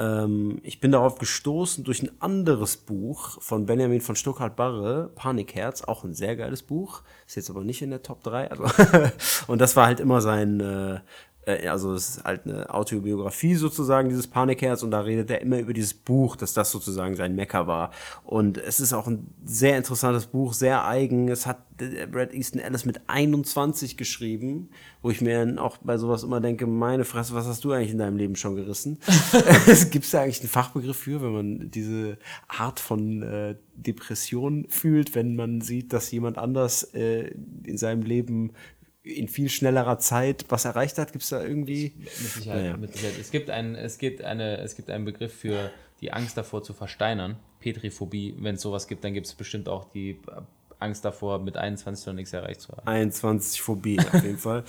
Ähm, 0.00 0.60
ich 0.62 0.80
bin 0.80 0.92
darauf 0.92 1.18
gestoßen 1.18 1.84
durch 1.84 2.02
ein 2.02 2.10
anderes 2.20 2.78
Buch 2.78 3.40
von 3.42 3.66
Benjamin 3.66 4.00
von 4.00 4.16
Stuckrad-Barre, 4.16 5.10
Panikherz, 5.14 5.82
auch 5.82 6.04
ein 6.04 6.14
sehr 6.14 6.36
geiles 6.36 6.62
Buch. 6.62 7.02
Ist 7.26 7.36
jetzt 7.36 7.50
aber 7.50 7.64
nicht 7.64 7.82
in 7.82 7.90
der 7.90 8.02
Top 8.02 8.22
3. 8.22 8.50
Also 8.50 8.64
und 9.46 9.60
das 9.60 9.76
war 9.76 9.86
halt 9.86 10.00
immer 10.00 10.22
sein, 10.22 10.60
äh, 10.60 11.00
äh, 11.46 11.68
also 11.68 11.94
es 11.94 12.16
ist 12.16 12.24
halt 12.24 12.46
eine 12.46 12.72
Autobiografie 12.72 13.54
sozusagen, 13.54 14.08
dieses 14.08 14.26
Panikherz, 14.26 14.82
und 14.82 14.90
da 14.90 15.00
redet 15.00 15.30
er 15.30 15.40
immer 15.40 15.58
über 15.58 15.72
dieses 15.72 15.94
Buch, 15.94 16.36
dass 16.36 16.54
das 16.54 16.70
sozusagen 16.70 17.16
sein 17.16 17.34
Mecker 17.34 17.66
war. 17.66 17.90
Und 18.24 18.58
es 18.58 18.80
ist 18.80 18.92
auch 18.92 19.06
ein 19.06 19.28
sehr 19.44 19.76
interessantes 19.76 20.26
Buch, 20.26 20.52
sehr 20.52 20.86
eigen. 20.86 21.28
Es 21.28 21.46
hat 21.46 21.58
äh, 21.80 22.06
Brad 22.06 22.32
Easton 22.34 22.60
Ellis 22.60 22.84
mit 22.84 23.00
21 23.06 23.96
geschrieben, 23.96 24.70
wo 25.02 25.10
ich 25.10 25.20
mir 25.20 25.56
auch 25.58 25.78
bei 25.78 25.96
sowas 25.98 26.22
immer 26.22 26.40
denke, 26.40 26.66
meine 26.66 27.04
Fresse, 27.04 27.34
was 27.34 27.46
hast 27.46 27.64
du 27.64 27.72
eigentlich 27.72 27.92
in 27.92 27.98
deinem 27.98 28.16
Leben 28.16 28.36
schon 28.36 28.56
gerissen? 28.56 28.98
Gibt 29.90 30.04
es 30.04 30.10
da 30.10 30.22
eigentlich 30.22 30.40
einen 30.40 30.48
Fachbegriff 30.48 30.96
für, 30.96 31.22
wenn 31.22 31.32
man 31.32 31.70
diese 31.70 32.18
Art 32.48 32.80
von 32.80 33.22
äh, 33.22 33.56
Depression 33.74 34.66
fühlt, 34.68 35.14
wenn 35.14 35.36
man 35.36 35.60
sieht, 35.60 35.92
dass 35.92 36.10
jemand 36.10 36.38
anders 36.38 36.82
äh, 36.94 37.32
in 37.64 37.78
seinem 37.78 38.02
Leben 38.02 38.52
in 39.02 39.28
viel 39.28 39.48
schnellerer 39.48 39.98
Zeit 39.98 40.44
was 40.48 40.64
erreicht 40.64 40.98
hat? 40.98 41.12
Gibt 41.12 41.24
es 41.24 41.30
da 41.30 41.42
irgendwie? 41.42 41.94
Mit 41.98 42.10
Sicherheit, 42.10 42.62
Naja. 42.62 42.76
mit 42.76 42.92
Sicherheit. 42.92 43.14
Es 43.20 43.30
gibt, 43.30 43.50
ein, 43.50 43.74
es, 43.74 43.98
gibt 43.98 44.22
eine, 44.22 44.58
es 44.58 44.76
gibt 44.76 44.90
einen 44.90 45.04
Begriff 45.04 45.32
für 45.34 45.70
die 46.00 46.12
Angst 46.12 46.36
davor 46.36 46.62
zu 46.62 46.72
versteinern. 46.74 47.36
Petriphobie. 47.60 48.34
Wenn 48.38 48.54
es 48.56 48.62
sowas 48.62 48.86
gibt, 48.86 49.04
dann 49.04 49.14
gibt 49.14 49.26
es 49.26 49.34
bestimmt 49.34 49.68
auch 49.68 49.84
die 49.90 50.18
Angst 50.78 51.04
davor, 51.04 51.38
mit 51.40 51.58
21 51.58 52.06
noch 52.06 52.14
nichts 52.14 52.32
erreicht 52.32 52.62
zu 52.62 52.72
haben. 52.72 52.86
21 52.86 53.60
Phobie 53.60 53.98
auf 54.00 54.22
jeden 54.22 54.38
Fall. 54.38 54.64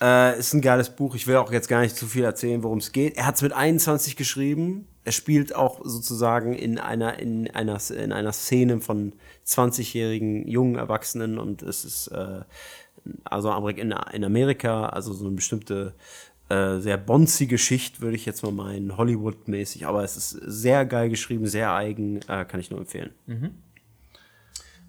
Äh, 0.00 0.38
ist 0.38 0.52
ein 0.52 0.60
geiles 0.60 0.90
Buch. 0.90 1.16
Ich 1.16 1.26
will 1.26 1.36
auch 1.36 1.50
jetzt 1.50 1.68
gar 1.68 1.80
nicht 1.80 1.96
zu 1.96 2.06
viel 2.06 2.22
erzählen, 2.22 2.62
worum 2.62 2.78
es 2.78 2.92
geht. 2.92 3.16
Er 3.16 3.26
hat 3.26 3.34
es 3.36 3.42
mit 3.42 3.52
21 3.52 4.14
geschrieben. 4.16 4.86
Er 5.04 5.10
spielt 5.12 5.54
auch 5.56 5.80
sozusagen 5.84 6.54
in 6.54 6.78
einer, 6.78 7.18
in 7.18 7.48
einer, 7.50 7.80
in 7.90 8.12
einer 8.12 8.32
Szene 8.32 8.80
von 8.80 9.12
20-jährigen 9.46 10.46
jungen 10.48 10.76
Erwachsenen 10.76 11.38
und 11.38 11.62
es 11.62 11.84
ist 11.84 12.08
äh, 12.08 12.40
also 13.24 13.50
in, 13.68 13.94
in 14.12 14.24
Amerika, 14.24 14.86
also 14.86 15.12
so 15.12 15.26
eine 15.26 15.36
bestimmte 15.36 15.94
äh, 16.48 16.78
sehr 16.78 16.96
bonzige 16.96 17.58
Schicht, 17.58 18.00
würde 18.00 18.16
ich 18.16 18.26
jetzt 18.26 18.42
mal 18.42 18.52
meinen, 18.52 18.96
Hollywood-mäßig, 18.96 19.86
aber 19.86 20.04
es 20.04 20.16
ist 20.16 20.30
sehr 20.30 20.86
geil 20.86 21.10
geschrieben, 21.10 21.46
sehr 21.46 21.72
eigen, 21.72 22.20
äh, 22.28 22.44
kann 22.44 22.60
ich 22.60 22.70
nur 22.70 22.80
empfehlen. 22.80 23.10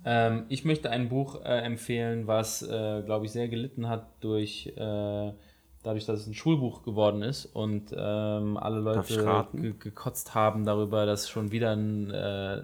Ähm, 0.05 0.45
ich 0.49 0.65
möchte 0.65 0.89
ein 0.89 1.09
Buch 1.09 1.43
äh, 1.43 1.59
empfehlen, 1.59 2.27
was, 2.27 2.61
äh, 2.61 3.01
glaube 3.03 3.25
ich, 3.25 3.31
sehr 3.31 3.47
gelitten 3.47 3.89
hat 3.89 4.07
durch 4.21 4.71
äh, 4.77 5.31
dadurch, 5.87 6.05
dass 6.05 6.19
es 6.19 6.27
ein 6.27 6.33
Schulbuch 6.33 6.83
geworden 6.83 7.21
ist 7.21 7.45
und 7.45 7.93
ähm, 7.97 8.57
alle 8.57 8.79
Leute 8.79 9.47
ge 9.53 9.73
gekotzt 9.79 10.35
haben 10.35 10.65
darüber, 10.65 11.05
dass 11.05 11.29
schon 11.29 11.51
wieder 11.51 11.71
ein 11.71 12.11
äh, 12.11 12.63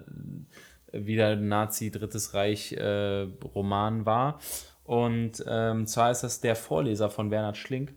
wieder 0.92 1.34
Nazi 1.34 1.90
Drittes 1.90 2.34
Reich 2.34 2.72
äh, 2.72 3.26
Roman 3.54 4.04
war. 4.06 4.38
Und 4.84 5.42
ähm, 5.48 5.86
zwar 5.86 6.10
ist 6.10 6.22
das 6.22 6.40
der 6.40 6.56
Vorleser 6.56 7.08
von 7.10 7.30
Bernhard 7.30 7.56
Schlink, 7.56 7.94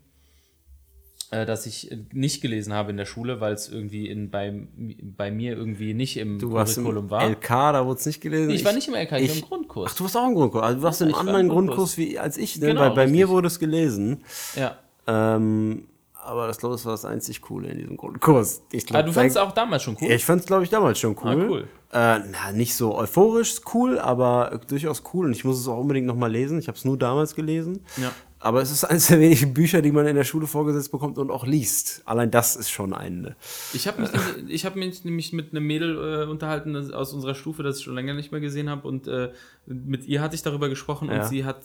äh, 1.31 1.45
das 1.45 1.65
ich 1.65 1.93
nicht 2.13 2.41
gelesen 2.41 2.71
habe 2.73 2.91
in 2.91 2.97
der 2.97 3.05
Schule, 3.05 3.41
weil 3.41 3.53
es 3.53 3.67
irgendwie 3.67 4.07
in, 4.09 4.31
bei, 4.31 4.53
bei 5.01 5.29
mir 5.29 5.57
irgendwie 5.57 5.93
nicht 5.93 6.15
im 6.15 6.39
Du 6.39 6.53
warst 6.53 6.75
Curriculum 6.75 7.05
im 7.05 7.11
war. 7.11 7.23
LK, 7.29 7.47
da 7.49 7.85
wurde 7.85 7.99
es 7.99 8.05
nicht 8.05 8.21
gelesen. 8.21 8.51
ich 8.51 8.63
war 8.63 8.71
nicht 8.71 8.87
im 8.87 8.93
LK, 8.95 9.03
ich, 9.03 9.11
war 9.11 9.19
ich- 9.19 9.41
im 9.41 9.47
Grundkurs. 9.49 9.91
Ach, 9.91 9.97
du 9.97 10.03
warst 10.05 10.15
auch 10.17 10.27
im 10.29 10.35
Grundkurs. 10.35 10.63
Also 10.63 10.77
du 10.77 10.83
warst 10.83 11.01
ich 11.01 11.07
war 11.07 11.21
im 11.21 11.27
anderen 11.27 11.49
Grundkurs. 11.49 11.75
Grundkurs 11.95 11.97
wie 11.97 12.19
als 12.19 12.37
ich, 12.37 12.57
ne? 12.59 12.67
Genau, 12.67 12.79
Weil 12.81 12.91
bei 12.91 13.07
mir 13.07 13.11
richtig. 13.25 13.29
wurde 13.29 13.47
es 13.47 13.59
gelesen. 13.59 14.23
ja. 14.55 14.77
Ähm, 15.09 15.87
aber 16.27 16.47
das 16.47 16.57
glaube 16.57 16.75
ich 16.75 16.85
war 16.85 16.91
das 16.93 17.05
einzig 17.05 17.41
Coole 17.41 17.69
in 17.69 17.77
diesem 17.79 17.97
Grundkurs. 17.97 18.61
Ich 18.71 18.83
Ah, 18.85 18.87
glaub, 19.01 19.05
du 19.07 19.13
fandest 19.13 19.37
da- 19.37 19.43
auch 19.43 19.51
damals 19.53 19.83
schon 19.83 19.97
cool? 20.01 20.07
Ja, 20.09 20.15
ich 20.15 20.25
fand 20.25 20.41
es, 20.41 20.47
glaube 20.47 20.63
ich, 20.63 20.69
damals 20.69 20.99
schon 20.99 21.15
cool. 21.23 21.29
Ah, 21.29 21.45
cool. 21.49 21.61
Äh, 21.93 22.19
na, 22.31 22.51
nicht 22.53 22.75
so 22.75 22.95
euphorisch 22.95 23.61
cool, 23.73 23.97
aber 23.97 24.59
durchaus 24.67 25.03
cool. 25.13 25.25
Und 25.27 25.31
ich 25.31 25.45
muss 25.45 25.59
es 25.59 25.67
auch 25.67 25.79
unbedingt 25.79 26.05
noch 26.05 26.15
mal 26.17 26.31
lesen. 26.31 26.59
Ich 26.59 26.67
habe 26.67 26.77
es 26.77 26.83
nur 26.85 26.97
damals 26.97 27.33
gelesen. 27.33 27.79
Ja. 27.95 28.11
Aber 28.39 28.61
es 28.61 28.69
ist 28.69 28.83
eines 28.83 29.07
der 29.07 29.19
wenigen 29.19 29.53
Bücher, 29.55 29.81
die 29.81 29.91
man 29.91 30.05
in 30.05 30.15
der 30.15 30.23
Schule 30.23 30.45
vorgesetzt 30.45 30.91
bekommt 30.91 31.17
und 31.17 31.31
auch 31.31 31.47
liest. 31.47 32.03
Allein 32.05 32.29
das 32.29 32.55
ist 32.55 32.69
schon 32.69 32.93
ein. 32.93 33.35
Ich 33.73 33.87
habe 33.87 34.01
mich, 34.01 34.11
ich 34.47 34.65
hab 34.65 34.75
mich 34.75 35.03
nämlich 35.05 35.33
mit 35.33 35.51
einem 35.51 35.65
Mädel 35.65 36.23
äh, 36.25 36.29
unterhalten 36.29 36.75
aus 36.93 37.13
unserer 37.13 37.33
Stufe, 37.33 37.63
das 37.63 37.79
ich 37.79 37.85
schon 37.85 37.95
länger 37.95 38.13
nicht 38.13 38.31
mehr 38.31 38.41
gesehen 38.41 38.69
habe. 38.69 38.87
Und 38.87 39.07
äh, 39.07 39.31
mit 39.65 40.05
ihr 40.05 40.21
hatte 40.21 40.35
ich 40.35 40.43
darüber 40.43 40.69
gesprochen 40.69 41.09
Ja. 41.09 41.21
und 41.23 41.27
sie 41.29 41.45
hat, 41.45 41.61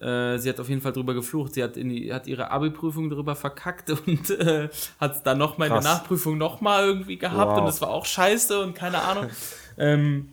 äh, 0.00 0.38
sie 0.38 0.48
hat 0.48 0.60
auf 0.60 0.68
jeden 0.68 0.80
Fall 0.80 0.92
drüber 0.92 1.14
geflucht. 1.14 1.54
Sie 1.54 1.62
hat, 1.62 1.76
in 1.76 1.88
die, 1.88 2.12
hat 2.12 2.26
ihre 2.26 2.50
Abi-Prüfung 2.50 3.08
drüber 3.10 3.34
verkackt 3.34 3.90
und 4.06 4.30
äh, 4.30 4.68
hat 5.00 5.26
dann 5.26 5.38
nochmal 5.38 5.68
in 5.68 5.74
der. 5.74 5.82
Nachprüfung 5.82 6.38
nochmal 6.38 6.84
irgendwie 6.86 7.16
gehabt 7.16 7.52
Wow. 7.52 7.62
und 7.62 7.66
es 7.68 7.80
war 7.80 7.90
auch 7.90 8.06
scheiße 8.06 8.60
und 8.60 8.74
keine 8.74 9.02
Ahnung. 9.02 9.28
ähm, 9.78 10.28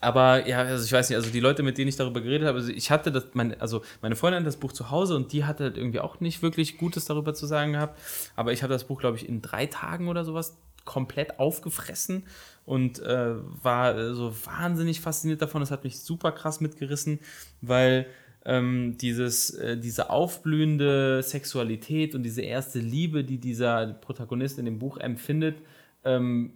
aber 0.00 0.46
ja, 0.48 0.60
also 0.60 0.84
ich 0.84 0.92
weiß 0.92 1.10
nicht, 1.10 1.16
also 1.16 1.30
die 1.30 1.40
Leute, 1.40 1.62
mit 1.62 1.76
denen 1.76 1.88
ich 1.88 1.96
darüber 1.96 2.22
geredet 2.22 2.48
habe, 2.48 2.58
also 2.58 2.72
ich 2.72 2.90
hatte 2.90 3.12
das, 3.12 3.26
meine, 3.34 3.60
also 3.60 3.82
meine 4.00 4.16
Freundin 4.16 4.40
hat 4.40 4.46
das 4.46 4.56
Buch 4.56 4.72
zu 4.72 4.90
Hause 4.90 5.14
und 5.14 5.32
die 5.32 5.44
hatte 5.44 5.64
halt 5.64 5.76
irgendwie 5.76 6.00
auch 6.00 6.20
nicht 6.20 6.42
wirklich 6.42 6.78
Gutes 6.78 7.04
darüber 7.04 7.34
zu 7.34 7.46
sagen 7.46 7.72
gehabt. 7.72 7.98
Aber 8.34 8.52
ich 8.52 8.62
habe 8.62 8.72
das 8.72 8.84
Buch, 8.84 8.98
glaube 8.98 9.18
ich, 9.18 9.28
in 9.28 9.42
drei 9.42 9.66
Tagen 9.66 10.08
oder 10.08 10.24
sowas 10.24 10.56
komplett 10.86 11.38
aufgefressen 11.38 12.24
und 12.64 12.98
äh, 13.00 13.34
war 13.62 14.14
so 14.14 14.34
wahnsinnig 14.46 15.00
fasziniert 15.02 15.42
davon. 15.42 15.60
Das 15.60 15.70
hat 15.70 15.84
mich 15.84 16.00
super 16.00 16.32
krass 16.32 16.60
mitgerissen, 16.60 17.20
weil 17.60 18.06
ähm, 18.44 18.96
dieses, 18.98 19.50
äh, 19.50 19.76
diese 19.76 20.10
aufblühende 20.10 21.22
Sexualität 21.22 22.14
und 22.14 22.22
diese 22.22 22.42
erste 22.42 22.78
Liebe, 22.78 23.24
die 23.24 23.38
dieser 23.38 23.86
Protagonist 23.86 24.58
in 24.58 24.64
dem 24.64 24.78
Buch 24.78 24.96
empfindet, 24.96 25.56
ähm, 26.04 26.54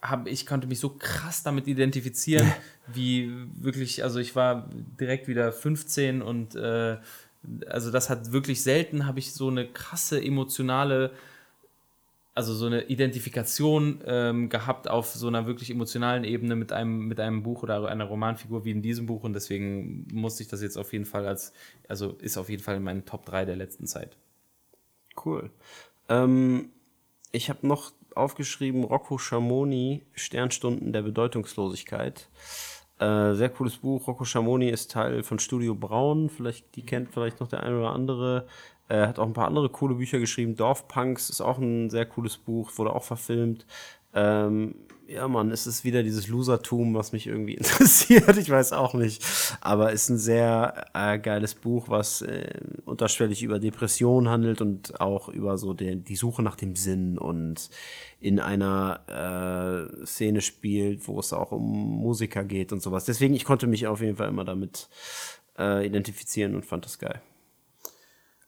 hab, 0.00 0.28
ich 0.28 0.46
konnte 0.46 0.68
mich 0.68 0.78
so 0.78 0.90
krass 0.90 1.42
damit 1.42 1.66
identifizieren, 1.66 2.50
wie 2.86 3.32
wirklich, 3.58 4.04
also 4.04 4.20
ich 4.20 4.36
war 4.36 4.70
direkt 5.00 5.28
wieder 5.28 5.52
15 5.52 6.22
und 6.22 6.54
äh, 6.54 6.96
also 7.68 7.90
das 7.90 8.10
hat 8.10 8.32
wirklich 8.32 8.62
selten, 8.62 9.06
habe 9.06 9.18
ich 9.18 9.32
so 9.32 9.48
eine 9.48 9.66
krasse 9.66 10.22
emotionale, 10.22 11.12
also 12.36 12.52
so 12.52 12.66
eine 12.66 12.82
Identifikation 12.82 14.02
ähm, 14.06 14.50
gehabt 14.50 14.90
auf 14.90 15.06
so 15.06 15.26
einer 15.26 15.46
wirklich 15.46 15.70
emotionalen 15.70 16.22
Ebene 16.22 16.54
mit 16.54 16.70
einem, 16.70 17.08
mit 17.08 17.18
einem 17.18 17.42
Buch 17.42 17.62
oder 17.62 17.88
einer 17.88 18.04
Romanfigur 18.04 18.66
wie 18.66 18.72
in 18.72 18.82
diesem 18.82 19.06
Buch 19.06 19.24
und 19.24 19.32
deswegen 19.32 20.06
musste 20.12 20.42
ich 20.42 20.48
das 20.50 20.60
jetzt 20.60 20.76
auf 20.76 20.92
jeden 20.92 21.06
Fall 21.06 21.26
als, 21.26 21.54
also 21.88 22.10
ist 22.20 22.36
auf 22.36 22.50
jeden 22.50 22.62
Fall 22.62 22.76
in 22.76 22.82
meinen 22.82 23.06
Top 23.06 23.24
3 23.24 23.46
der 23.46 23.56
letzten 23.56 23.86
Zeit. 23.86 24.18
Cool. 25.24 25.50
Ähm, 26.10 26.68
ich 27.32 27.48
habe 27.48 27.66
noch 27.66 27.92
aufgeschrieben 28.14 28.84
Rocco 28.84 29.16
Schamoni, 29.16 30.02
Sternstunden 30.12 30.92
der 30.92 31.02
Bedeutungslosigkeit. 31.02 32.28
Äh, 32.98 33.32
sehr 33.32 33.48
cooles 33.48 33.78
Buch. 33.78 34.06
Rocco 34.06 34.24
Schamoni 34.24 34.68
ist 34.68 34.90
Teil 34.90 35.22
von 35.22 35.38
Studio 35.38 35.74
Braun. 35.74 36.28
Vielleicht, 36.28 36.76
die 36.76 36.84
kennt 36.84 37.12
vielleicht 37.12 37.40
noch 37.40 37.48
der 37.48 37.62
eine 37.62 37.78
oder 37.78 37.92
andere. 37.92 38.46
Er 38.88 39.08
hat 39.08 39.18
auch 39.18 39.26
ein 39.26 39.32
paar 39.32 39.48
andere 39.48 39.68
coole 39.68 39.96
Bücher 39.96 40.18
geschrieben. 40.18 40.56
Dorfpunks 40.56 41.30
ist 41.30 41.40
auch 41.40 41.58
ein 41.58 41.90
sehr 41.90 42.06
cooles 42.06 42.36
Buch, 42.36 42.70
wurde 42.76 42.94
auch 42.94 43.04
verfilmt. 43.04 43.66
Ähm, 44.14 44.74
ja, 45.08 45.28
Mann, 45.28 45.52
es 45.52 45.66
ist 45.68 45.84
wieder 45.84 46.02
dieses 46.02 46.26
Losertum, 46.26 46.94
was 46.94 47.12
mich 47.12 47.26
irgendwie 47.26 47.54
interessiert. 47.56 48.36
Ich 48.36 48.50
weiß 48.50 48.72
auch 48.72 48.94
nicht. 48.94 49.24
Aber 49.60 49.92
ist 49.92 50.08
ein 50.08 50.18
sehr 50.18 50.86
äh, 50.94 51.18
geiles 51.18 51.54
Buch, 51.54 51.88
was 51.88 52.22
äh, 52.22 52.60
unterschwellig 52.84 53.42
über 53.42 53.58
Depressionen 53.60 54.28
handelt 54.28 54.60
und 54.60 55.00
auch 55.00 55.28
über 55.28 55.58
so 55.58 55.74
den, 55.74 56.04
die 56.04 56.16
Suche 56.16 56.42
nach 56.42 56.56
dem 56.56 56.74
Sinn 56.74 57.18
und 57.18 57.70
in 58.20 58.40
einer 58.40 59.90
äh, 60.02 60.06
Szene 60.06 60.40
spielt, 60.40 61.06
wo 61.06 61.20
es 61.20 61.32
auch 61.32 61.52
um 61.52 61.62
Musiker 62.00 62.42
geht 62.42 62.72
und 62.72 62.82
sowas. 62.82 63.04
Deswegen, 63.04 63.34
ich 63.34 63.44
konnte 63.44 63.66
mich 63.66 63.86
auf 63.86 64.00
jeden 64.00 64.16
Fall 64.16 64.28
immer 64.28 64.44
damit 64.44 64.88
äh, 65.58 65.86
identifizieren 65.86 66.54
und 66.54 66.64
fand 66.64 66.84
das 66.84 66.98
geil. 66.98 67.20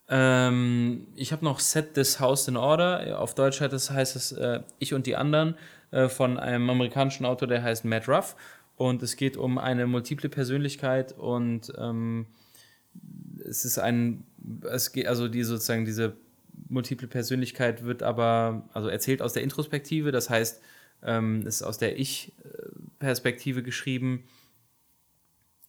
Ähm, 0.08 1.06
ich 1.14 1.32
habe 1.32 1.44
noch 1.44 1.60
Set 1.60 1.94
This 1.94 2.20
House 2.20 2.48
in 2.48 2.56
Order. 2.56 3.20
Auf 3.20 3.34
Deutsch 3.34 3.60
heißt 3.60 3.72
es, 3.72 3.90
heißt 3.90 4.16
es 4.16 4.32
äh, 4.32 4.60
Ich 4.78 4.94
und 4.94 5.06
die 5.06 5.16
anderen 5.16 5.54
äh, 5.90 6.08
von 6.08 6.38
einem 6.38 6.68
amerikanischen 6.70 7.26
Autor, 7.26 7.48
der 7.48 7.62
heißt 7.62 7.84
Matt 7.84 8.08
Ruff. 8.08 8.36
Und 8.76 9.02
es 9.02 9.16
geht 9.16 9.36
um 9.36 9.58
eine 9.58 9.86
multiple 9.86 10.28
Persönlichkeit 10.28 11.12
und 11.12 11.72
ähm, 11.76 12.26
es 13.44 13.64
ist 13.64 13.78
ein, 13.78 14.24
es 14.70 14.92
geht, 14.92 15.08
also 15.08 15.26
die 15.26 15.42
sozusagen 15.42 15.84
diese 15.84 16.16
multiple 16.68 17.08
Persönlichkeit 17.08 17.84
wird 17.84 18.02
aber, 18.02 18.68
also 18.72 18.88
erzählt 18.88 19.20
aus 19.20 19.32
der 19.32 19.42
Introspektive, 19.42 20.12
das 20.12 20.30
heißt, 20.30 20.62
ähm, 21.02 21.46
ist 21.46 21.62
aus 21.62 21.78
der 21.78 21.98
Ich-Perspektive 21.98 23.62
geschrieben. 23.62 24.24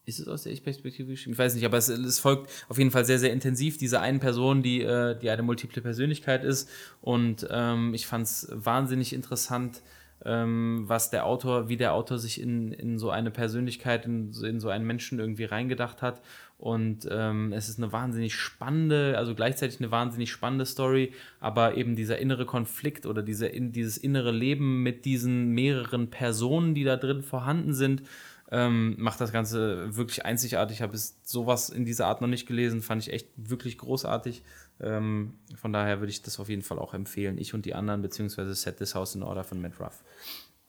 Ist 0.09 0.19
es 0.19 0.27
aus 0.27 0.43
der 0.43 0.51
Ich-Perspektive 0.51 1.11
geschrieben? 1.11 1.33
Ich 1.33 1.39
weiß 1.39 1.55
nicht, 1.55 1.65
aber 1.65 1.77
es, 1.77 1.87
es 1.87 2.19
folgt 2.19 2.49
auf 2.67 2.77
jeden 2.77 2.91
Fall 2.91 3.05
sehr, 3.05 3.19
sehr 3.19 3.31
intensiv 3.31 3.77
dieser 3.77 4.01
einen 4.01 4.19
Person, 4.19 4.61
die, 4.63 4.81
äh, 4.81 5.17
die 5.17 5.29
eine 5.29 5.43
multiple 5.43 5.81
Persönlichkeit 5.81 6.43
ist. 6.43 6.69
Und 7.01 7.47
ähm, 7.49 7.93
ich 7.93 8.07
fand 8.07 8.25
es 8.25 8.49
wahnsinnig 8.51 9.13
interessant, 9.13 9.81
ähm, 10.25 10.83
was 10.87 11.11
der 11.11 11.25
Autor, 11.25 11.69
wie 11.69 11.77
der 11.77 11.93
Autor 11.93 12.19
sich 12.19 12.41
in, 12.41 12.73
in 12.73 12.99
so 12.99 13.09
eine 13.09 13.31
Persönlichkeit, 13.31 14.05
in, 14.05 14.33
so- 14.33 14.45
in 14.45 14.59
so 14.59 14.67
einen 14.69 14.85
Menschen 14.85 15.19
irgendwie 15.19 15.45
reingedacht 15.45 16.01
hat. 16.01 16.21
Und 16.57 17.07
ähm, 17.09 17.53
es 17.53 17.69
ist 17.69 17.77
eine 17.77 17.93
wahnsinnig 17.93 18.35
spannende, 18.35 19.17
also 19.17 19.33
gleichzeitig 19.33 19.79
eine 19.79 19.91
wahnsinnig 19.91 20.29
spannende 20.29 20.65
Story, 20.65 21.13
aber 21.39 21.77
eben 21.77 21.95
dieser 21.95 22.17
innere 22.17 22.45
Konflikt 22.45 23.05
oder 23.05 23.21
diese, 23.21 23.47
in, 23.47 23.71
dieses 23.71 23.95
innere 23.95 24.31
Leben 24.31 24.83
mit 24.83 25.05
diesen 25.05 25.51
mehreren 25.53 26.09
Personen, 26.09 26.75
die 26.75 26.83
da 26.83 26.97
drin 26.97 27.21
vorhanden 27.23 27.73
sind, 27.73 28.01
ähm, 28.51 28.95
macht 28.97 29.21
das 29.21 29.31
Ganze 29.31 29.95
wirklich 29.95 30.25
einzigartig. 30.25 30.77
Ich 30.77 30.81
habe 30.81 30.95
es 30.95 31.17
sowas 31.23 31.69
in 31.69 31.85
dieser 31.85 32.07
Art 32.07 32.21
noch 32.21 32.27
nicht 32.27 32.47
gelesen, 32.47 32.81
fand 32.81 33.03
ich 33.03 33.13
echt 33.13 33.27
wirklich 33.37 33.77
großartig. 33.77 34.41
Ähm, 34.81 35.33
von 35.55 35.73
daher 35.73 35.99
würde 35.99 36.09
ich 36.11 36.21
das 36.21 36.39
auf 36.39 36.49
jeden 36.49 36.61
Fall 36.61 36.79
auch 36.79 36.93
empfehlen. 36.93 37.37
Ich 37.37 37.53
und 37.53 37.65
die 37.65 37.75
anderen, 37.75 38.01
beziehungsweise 38.01 38.55
Set 38.55 38.77
This 38.77 38.95
House 38.95 39.13
in 39.15 39.23
Order 39.23 39.43
von 39.43 39.61
Matt 39.61 39.79
Ruff. 39.79 40.03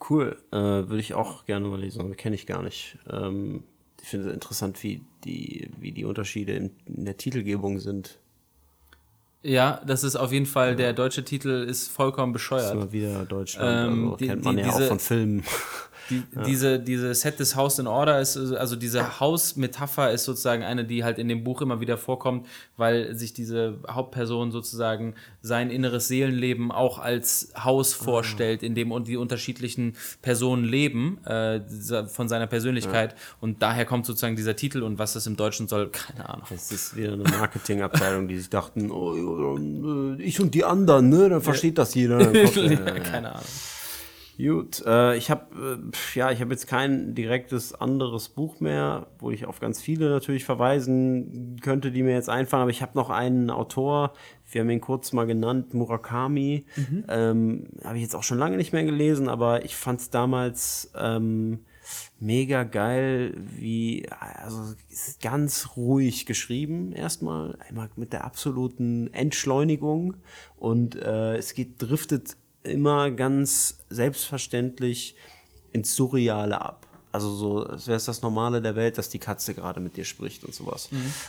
Cool, 0.09 0.37
äh, 0.51 0.57
würde 0.57 0.99
ich 1.01 1.15
auch 1.15 1.45
gerne 1.47 1.67
mal 1.69 1.79
lesen, 1.81 2.01
aber 2.01 2.15
kenne 2.15 2.35
ich 2.35 2.47
gar 2.47 2.63
nicht. 2.63 2.99
Ähm, 3.11 3.63
ich 4.03 4.09
finde 4.09 4.29
es 4.29 4.35
interessant, 4.35 4.83
wie 4.83 5.03
die, 5.25 5.71
wie 5.79 5.93
die 5.93 6.05
Unterschiede 6.07 6.53
in, 6.55 6.71
in 6.87 7.05
der 7.05 7.17
Titelgebung 7.19 7.79
sind. 7.79 8.19
Ja, 9.43 9.81
das 9.87 10.05
ist 10.05 10.17
auf 10.17 10.33
jeden 10.33 10.45
Fall, 10.47 10.77
der 10.77 10.93
deutsche 10.93 11.25
Titel 11.25 11.49
ist 11.69 11.89
vollkommen 11.89 12.33
Das 12.35 12.43
ist 12.43 12.49
bescheuert. 12.49 12.75
immer 12.75 12.93
wieder 12.93 13.25
Deutschland, 13.25 13.93
Ähm, 13.93 14.05
also 14.05 14.17
die- 14.17 14.27
kennt 14.27 14.45
man 14.45 14.57
die- 14.57 14.63
ja 14.63 14.69
auch 14.71 14.77
diese- 14.77 14.89
von 14.89 14.99
Filmen. 14.99 15.43
Die, 16.11 16.23
Diese, 16.47 16.79
diese 16.79 17.15
Set 17.15 17.41
des 17.41 17.57
House 17.57 17.79
in 17.79 17.87
Order 17.87 18.21
ist, 18.21 18.37
also 18.37 18.77
diese 18.77 19.21
Hausmetapher 19.21 20.11
ist 20.11 20.25
sozusagen 20.25 20.63
eine, 20.63 20.85
die 20.85 21.05
halt 21.05 21.19
in 21.19 21.29
dem 21.29 21.45
Buch 21.45 21.63
immer 21.63 21.81
wieder 21.81 21.97
vorkommt, 21.97 22.47
weil 22.77 23.15
sich 23.15 23.33
diese 23.33 23.79
Hauptperson 23.89 24.51
sozusagen 24.51 25.15
sein 25.43 25.71
inneres 25.71 26.09
Seelenleben 26.09 26.73
auch 26.73 26.99
als 26.99 27.53
Haus 27.57 27.95
vorstellt, 27.95 28.63
in 28.63 28.75
dem 28.75 28.91
die 29.05 29.17
unterschiedlichen 29.17 29.95
Personen 30.21 30.65
leben 30.65 31.25
äh, 31.25 31.61
von 32.07 32.29
seiner 32.29 32.47
Persönlichkeit. 32.47 33.15
Und 33.41 33.63
daher 33.63 33.87
kommt 33.87 34.07
sozusagen 34.07 34.37
dieser 34.37 34.57
Titel 34.57 34.83
und 34.83 34.99
was 34.99 35.13
das 35.13 35.27
im 35.27 35.37
Deutschen 35.37 35.69
soll, 35.69 35.91
keine 35.91 36.29
Ahnung. 36.29 36.47
Das 36.51 36.71
ist 36.71 36.97
wieder 36.97 37.13
eine 37.13 37.23
Marketingabteilung, 37.23 38.29
die 38.29 38.39
sich 38.39 38.51
dachten, 38.51 38.91
oh, 38.91 39.15
ja, 39.15 40.19
äh, 40.19 40.23
ich 40.23 40.41
und 40.41 40.55
die 40.55 40.65
anderen, 40.65 41.09
ne, 41.09 41.29
dann 41.29 41.43
versteht 41.43 41.79
das 41.79 41.95
jeder. 41.95 42.19
Kommt, 42.19 42.57
äh, 42.57 42.75
ja, 42.75 42.99
keine 43.01 43.33
Ahnung. 43.33 43.45
Gut, 44.41 44.83
äh, 44.87 45.17
ich 45.17 45.31
habe 45.31 45.81
äh, 45.83 46.19
ja, 46.19 46.31
ich 46.31 46.41
habe 46.41 46.53
jetzt 46.53 46.67
kein 46.67 47.15
direktes 47.15 47.75
anderes 47.75 48.29
Buch 48.29 48.61
mehr, 48.61 49.09
wo 49.19 49.31
ich 49.31 49.45
auf 49.45 49.61
ganz 49.61 49.83
viele 49.83 50.09
natürlich 50.09 50.45
verweisen 50.45 51.59
könnte, 51.63 51.91
die 51.91 52.03
mir 52.03 52.15
jetzt 52.15 52.31
einfallen. 52.31 52.63
Aber 52.63 52.71
ich 52.71 52.81
habe 52.81 52.93
noch 52.95 53.11
einen 53.11 53.51
Autor, 53.51 54.15
wir 54.51 54.63
haben 54.63 54.71
ihn 54.71 54.81
kurz 54.81 55.13
mal 55.13 55.27
genannt, 55.27 55.75
Murakami. 55.75 56.65
Ähm, 57.09 57.69
habe 57.85 57.97
ich 57.97 58.03
jetzt 58.03 58.17
auch 58.17 58.23
schon 58.23 58.39
lange 58.39 58.57
nicht 58.57 58.73
mehr 58.73 58.85
gelesen, 58.85 59.29
aber 59.29 59.65
ich 59.65 59.77
fand 59.77 60.01
es 60.01 60.11
damals 60.11 60.91
ähm, 60.97 61.61
mega 62.19 62.65
geil, 62.65 63.35
wie 63.37 64.07
also 64.09 64.75
ganz 65.23 65.71
ruhig 65.77 66.27
geschrieben 66.27 66.93
erstmal, 66.93 67.59
einmal 67.69 67.91
mit 67.97 68.13
der 68.13 68.25
absoluten 68.25 69.13
Entschleunigung 69.13 70.17
und 70.57 70.97
äh, 70.97 71.37
es 71.37 71.55
geht 71.55 71.75
driftet 71.79 72.37
immer 72.63 73.11
ganz 73.11 73.79
selbstverständlich 73.89 75.17
ins 75.73 75.95
Surreale 75.95 76.61
ab. 76.61 76.87
Also 77.13 77.31
so, 77.35 77.65
als 77.67 77.87
wäre 77.89 77.97
es 77.97 78.05
das 78.05 78.23
Normale 78.23 78.63
der 78.63 78.77
Welt, 78.77 78.97
dass 78.99 79.09
die 79.09 79.19
Katze 79.19 79.55
gerade 79.55 79.81
mit 79.81 79.97
dir 79.97 80.05
spricht 80.05 80.45
und 80.45 80.55
sowas. 80.55 80.89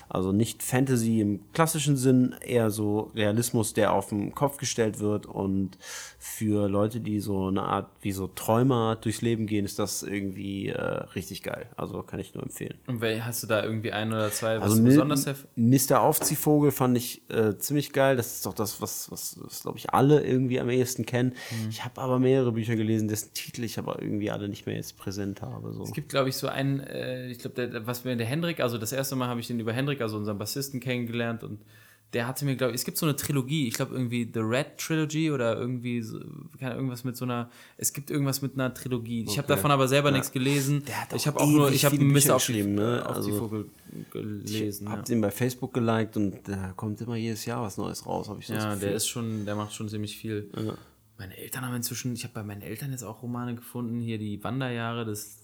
Also 0.09 0.31
nicht 0.31 0.61
Fantasy 0.61 1.21
im 1.21 1.39
klassischen 1.53 1.97
Sinn, 1.97 2.35
eher 2.45 2.69
so 2.69 3.11
Realismus, 3.15 3.73
der 3.73 3.93
auf 3.93 4.09
den 4.09 4.35
Kopf 4.35 4.57
gestellt 4.57 4.99
wird. 4.99 5.25
Und 5.25 5.77
für 6.19 6.67
Leute, 6.69 6.99
die 6.99 7.19
so 7.19 7.47
eine 7.47 7.63
Art 7.63 7.89
wie 8.01 8.11
so 8.11 8.27
Träumer 8.27 8.95
durchs 9.01 9.21
Leben 9.21 9.47
gehen, 9.47 9.65
ist 9.65 9.79
das 9.79 10.03
irgendwie 10.03 10.67
äh, 10.69 10.79
richtig 11.15 11.41
geil. 11.41 11.65
Also 11.77 12.03
kann 12.03 12.19
ich 12.19 12.33
nur 12.35 12.43
empfehlen. 12.43 12.75
Und 12.87 13.01
wer- 13.01 13.25
hast 13.25 13.41
du 13.41 13.47
da 13.47 13.63
irgendwie 13.63 13.91
ein 13.91 14.11
oder 14.13 14.31
zwei, 14.31 14.57
was 14.59 14.71
Also 14.71 14.83
besonders 14.83 15.25
Mr. 15.55 16.01
Aufziehvogel 16.01 16.71
fand 16.71 16.95
ich 16.97 17.23
äh, 17.29 17.57
ziemlich 17.57 17.91
geil. 17.91 18.15
Das 18.17 18.35
ist 18.35 18.45
doch 18.45 18.53
das, 18.53 18.81
was, 18.81 19.11
was, 19.11 19.37
was 19.41 19.61
glaube 19.61 19.77
ich, 19.79 19.91
alle 19.93 20.23
irgendwie 20.23 20.59
am 20.59 20.69
ehesten 20.69 21.05
kennen. 21.05 21.33
Mhm. 21.63 21.69
Ich 21.69 21.83
habe 21.83 21.99
aber 22.01 22.19
mehrere 22.19 22.51
Bücher 22.51 22.75
gelesen, 22.75 23.07
dessen 23.07 23.33
Titel 23.33 23.63
ich 23.63 23.79
aber 23.79 24.01
irgendwie 24.01 24.29
alle 24.31 24.47
nicht 24.47 24.65
mehr 24.67 24.75
jetzt 24.75 24.97
präsent 24.97 25.41
habe. 25.41 25.70
Oder 25.71 25.77
so. 25.79 25.83
Es 25.83 25.93
gibt, 25.93 26.09
glaube 26.09 26.29
ich, 26.29 26.35
so 26.37 26.47
einen, 26.47 26.79
äh, 26.81 27.27
ich 27.29 27.39
glaube, 27.39 27.55
der, 27.67 27.85
was 27.87 28.03
mir 28.05 28.15
der 28.15 28.27
Hendrik, 28.27 28.59
also 28.59 28.77
das 28.77 28.91
erste 28.91 29.15
Mal 29.15 29.27
habe 29.27 29.39
ich 29.39 29.47
den 29.47 29.59
über 29.59 29.73
Hendrik, 29.73 30.01
also 30.01 30.17
unseren 30.17 30.37
Bassisten, 30.37 30.79
kennengelernt 30.79 31.43
und 31.43 31.59
der 32.13 32.27
hatte 32.27 32.43
mir, 32.43 32.57
glaube 32.57 32.71
ich, 32.73 32.75
es 32.81 32.83
gibt 32.83 32.97
so 32.97 33.05
eine 33.05 33.15
Trilogie, 33.15 33.69
ich 33.69 33.73
glaube 33.75 33.93
irgendwie 33.93 34.29
The 34.33 34.41
Red 34.41 34.77
Trilogy 34.77 35.31
oder 35.31 35.55
irgendwie 35.57 36.01
so, 36.01 36.19
keine, 36.59 36.75
irgendwas 36.75 37.05
mit 37.05 37.15
so 37.15 37.23
einer, 37.23 37.49
es 37.77 37.93
gibt 37.93 38.11
irgendwas 38.11 38.41
mit 38.41 38.55
einer 38.55 38.73
Trilogie. 38.73 39.21
Ich 39.23 39.37
habe 39.37 39.45
Okay. 39.45 39.55
davon 39.55 39.71
aber 39.71 39.87
selber 39.87 40.09
Ja. 40.09 40.15
nichts 40.15 40.33
gelesen. 40.33 40.83
Der 40.85 41.01
hat 41.03 41.13
ich 41.13 41.25
habe 41.25 41.39
auch 41.39 41.47
nur, 41.47 41.71
ich 41.71 41.85
habe 41.85 41.95
Mr. 41.95 42.11
Bücher 42.13 42.35
auf, 42.35 42.45
die, 42.45 42.63
ne? 42.63 43.05
auf 43.05 43.13
die 43.13 43.31
Also, 43.31 43.37
Vogel 43.39 43.69
gelesen. 44.11 44.87
Ich 44.87 44.91
hab 44.91 44.97
ja. 44.99 45.03
den 45.03 45.21
bei 45.21 45.31
Facebook 45.31 45.73
geliked 45.73 46.17
und 46.17 46.47
da 46.49 46.73
kommt 46.75 46.99
immer 47.01 47.15
jedes 47.15 47.45
Jahr 47.45 47.61
was 47.63 47.77
Neues 47.77 48.05
raus, 48.05 48.27
habe 48.29 48.39
ich 48.41 48.47
so 48.47 48.53
das 48.55 48.63
Ja, 48.63 48.75
der 48.75 48.93
ist 48.93 49.07
schon, 49.07 49.45
der 49.45 49.55
macht 49.55 49.73
schon 49.73 49.87
ziemlich 49.87 50.17
viel. 50.17 50.49
Ja. 50.55 50.73
Meine 51.17 51.37
Eltern 51.37 51.65
haben 51.65 51.75
inzwischen, 51.75 52.13
ich 52.13 52.23
habe 52.23 52.33
bei 52.33 52.43
meinen 52.43 52.61
Eltern 52.61 52.91
jetzt 52.91 53.03
auch 53.03 53.21
Romane 53.21 53.55
gefunden, 53.55 53.99
hier 53.99 54.17
die 54.17 54.43
Wanderjahre 54.43 55.05
des 55.05 55.40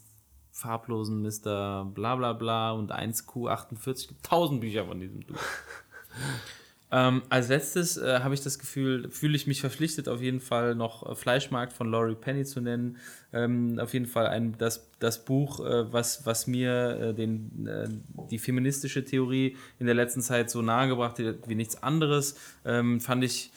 farblosen 0.57 1.21
Mr. 1.21 1.85
bla 1.93 2.33
bla 2.33 2.71
und 2.71 2.91
1Q48, 2.91 3.91
Es 3.91 4.07
gibt 4.07 4.25
tausend 4.25 4.59
Bücher 4.61 4.85
von 4.85 4.99
diesem 4.99 5.21
Dude. 5.21 5.39
ähm, 6.91 7.21
als 7.29 7.49
letztes 7.49 7.97
äh, 7.97 8.21
habe 8.21 8.33
ich 8.33 8.41
das 8.41 8.57
Gefühl, 8.57 9.11
fühle 9.11 9.35
ich 9.35 9.45
mich 9.45 9.61
verpflichtet, 9.61 10.09
auf 10.09 10.19
jeden 10.19 10.39
Fall 10.39 10.73
noch 10.73 11.07
äh, 11.07 11.13
Fleischmarkt 11.13 11.73
von 11.73 11.91
Laurie 11.91 12.15
Penny 12.15 12.43
zu 12.43 12.59
nennen. 12.59 12.97
Ähm, 13.33 13.77
auf 13.79 13.93
jeden 13.93 14.07
Fall 14.07 14.25
ein, 14.25 14.57
das, 14.57 14.89
das 14.97 15.23
Buch, 15.23 15.59
äh, 15.59 15.93
was, 15.93 16.25
was 16.25 16.47
mir 16.47 16.99
äh, 16.99 17.13
den, 17.13 17.67
äh, 17.67 17.87
die 18.31 18.39
feministische 18.39 19.05
Theorie 19.05 19.55
in 19.77 19.85
der 19.85 19.93
letzten 19.93 20.21
Zeit 20.21 20.49
so 20.49 20.63
nahegebracht 20.63 21.19
hat 21.19 21.47
wie 21.47 21.55
nichts 21.55 21.83
anderes, 21.83 22.35
ähm, 22.65 22.99
fand 22.99 23.23
ich 23.23 23.51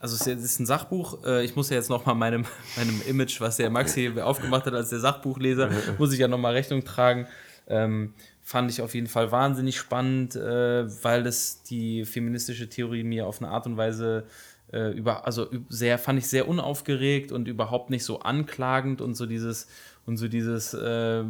also 0.00 0.16
es 0.16 0.26
ist- 0.26 0.58
ein 0.60 0.66
Sachbuch. 0.66 1.22
Äh, 1.24 1.44
Ich 1.44 1.54
muss 1.56 1.70
ja 1.70 1.76
jetzt 1.76 1.90
nochmal 1.90 2.14
meinem, 2.16 2.44
meinem 2.76 3.00
Image, 3.06 3.40
was 3.40 3.56
der 3.58 3.70
Max 3.70 3.94
hier 3.94 4.26
aufgemacht 4.26 4.66
hat 4.66 4.74
als 4.74 4.88
der 4.90 4.98
Sachbuchleser, 5.00 5.70
muss 5.98 6.12
ich 6.12 6.18
ja 6.18 6.26
nochmal 6.28 6.54
Rechnung 6.54 6.84
tragen. 6.84 7.26
Ähm, 7.68 8.14
fand 8.42 8.70
ich 8.70 8.82
auf 8.82 8.94
jeden 8.94 9.06
Fall 9.06 9.30
wahnsinnig 9.30 9.76
spannend, 9.78 10.34
äh, 10.34 10.84
weil 11.04 11.22
das 11.22 11.62
die 11.62 12.04
feministische 12.04 12.68
Theorie 12.68 13.04
mir 13.04 13.26
auf 13.28 13.40
eine 13.40 13.50
Art 13.52 13.66
und 13.66 13.76
Weise 13.76 14.24
äh, 14.72 14.90
über, 14.92 15.24
also 15.26 15.48
sehr, 15.68 15.98
fand 15.98 16.18
ich 16.18 16.26
sehr 16.26 16.48
unaufgeregt 16.48 17.30
und 17.32 17.46
überhaupt 17.46 17.90
nicht 17.90 18.04
so 18.04 18.20
anklagend 18.20 19.00
und 19.00 19.14
so 19.14 19.26
dieses 19.26 19.68
und 20.06 20.16
so 20.16 20.28
dieses 20.28 20.74
äh, 20.74 21.24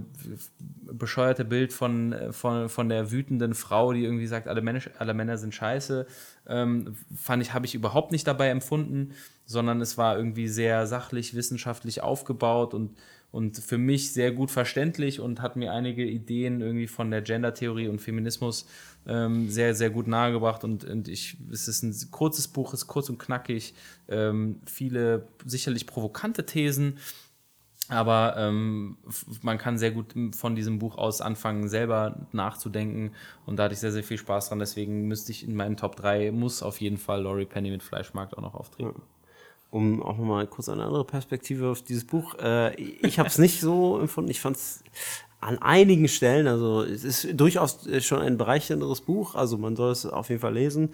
bescheuerte 0.92 1.44
Bild 1.44 1.72
von, 1.72 2.12
äh, 2.12 2.32
von, 2.32 2.68
von 2.68 2.88
der 2.88 3.10
wütenden 3.10 3.54
Frau, 3.54 3.92
die 3.92 4.04
irgendwie 4.04 4.26
sagt, 4.26 4.48
alle 4.48 4.62
Männer, 4.62 4.80
alle 4.98 5.14
Männer 5.14 5.38
sind 5.38 5.54
scheiße, 5.54 6.06
ähm, 6.48 6.96
fand 7.14 7.42
ich, 7.42 7.52
habe 7.52 7.66
ich 7.66 7.74
überhaupt 7.74 8.12
nicht 8.12 8.26
dabei 8.26 8.48
empfunden, 8.48 9.12
sondern 9.44 9.80
es 9.80 9.98
war 9.98 10.16
irgendwie 10.16 10.48
sehr 10.48 10.86
sachlich, 10.86 11.34
wissenschaftlich 11.34 12.02
aufgebaut 12.02 12.72
und, 12.72 12.96
und 13.32 13.58
für 13.58 13.78
mich 13.78 14.12
sehr 14.12 14.32
gut 14.32 14.50
verständlich 14.50 15.20
und 15.20 15.42
hat 15.42 15.56
mir 15.56 15.72
einige 15.72 16.04
Ideen 16.04 16.60
irgendwie 16.60 16.86
von 16.86 17.10
der 17.10 17.22
Gender-Theorie 17.22 17.88
und 17.88 18.00
Feminismus 18.00 18.66
ähm, 19.06 19.48
sehr, 19.48 19.74
sehr 19.74 19.90
gut 19.90 20.06
nahegebracht 20.06 20.64
und, 20.64 20.84
und 20.84 21.08
ich, 21.08 21.36
es 21.50 21.68
ist 21.68 21.82
ein 21.82 21.94
kurzes 22.10 22.48
Buch, 22.48 22.74
ist 22.74 22.86
kurz 22.86 23.08
und 23.08 23.18
knackig, 23.18 23.74
ähm, 24.08 24.60
viele 24.66 25.28
sicherlich 25.44 25.86
provokante 25.86 26.46
Thesen, 26.46 26.98
aber 27.90 28.36
ähm, 28.38 28.96
man 29.42 29.58
kann 29.58 29.76
sehr 29.78 29.90
gut 29.90 30.14
von 30.36 30.54
diesem 30.54 30.78
Buch 30.78 30.96
aus 30.96 31.20
anfangen, 31.20 31.68
selber 31.68 32.26
nachzudenken. 32.32 33.12
Und 33.46 33.56
da 33.56 33.64
hatte 33.64 33.74
ich 33.74 33.80
sehr, 33.80 33.92
sehr 33.92 34.04
viel 34.04 34.18
Spaß 34.18 34.48
dran. 34.48 34.60
Deswegen 34.60 35.08
müsste 35.08 35.32
ich 35.32 35.44
in 35.46 35.54
meinen 35.54 35.76
Top 35.76 35.96
3, 35.96 36.30
muss 36.30 36.62
auf 36.62 36.80
jeden 36.80 36.98
Fall 36.98 37.22
Laurie 37.22 37.46
Penny 37.46 37.70
mit 37.70 37.82
Fleischmarkt 37.82 38.36
auch 38.36 38.42
noch 38.42 38.54
auftreten. 38.54 39.02
um 39.70 40.02
auch 40.02 40.16
nochmal 40.18 40.46
kurz 40.48 40.68
eine 40.68 40.84
andere 40.84 41.04
Perspektive 41.04 41.68
auf 41.70 41.82
dieses 41.82 42.04
Buch. 42.04 42.34
Äh, 42.40 42.74
ich 42.76 43.18
habe 43.18 43.28
es 43.28 43.38
nicht 43.38 43.60
so 43.60 43.98
empfunden. 44.00 44.30
Ich 44.30 44.40
fand 44.40 44.56
es 44.56 44.82
an 45.40 45.58
einigen 45.58 46.08
Stellen, 46.08 46.46
also 46.46 46.82
es 46.82 47.02
ist 47.02 47.40
durchaus 47.40 47.86
äh, 47.86 48.00
schon 48.00 48.20
ein 48.20 48.36
bereichernderes 48.36 49.00
Buch, 49.00 49.34
also 49.34 49.56
man 49.56 49.74
soll 49.74 49.90
es 49.90 50.04
auf 50.04 50.28
jeden 50.28 50.40
Fall 50.40 50.52
lesen. 50.52 50.90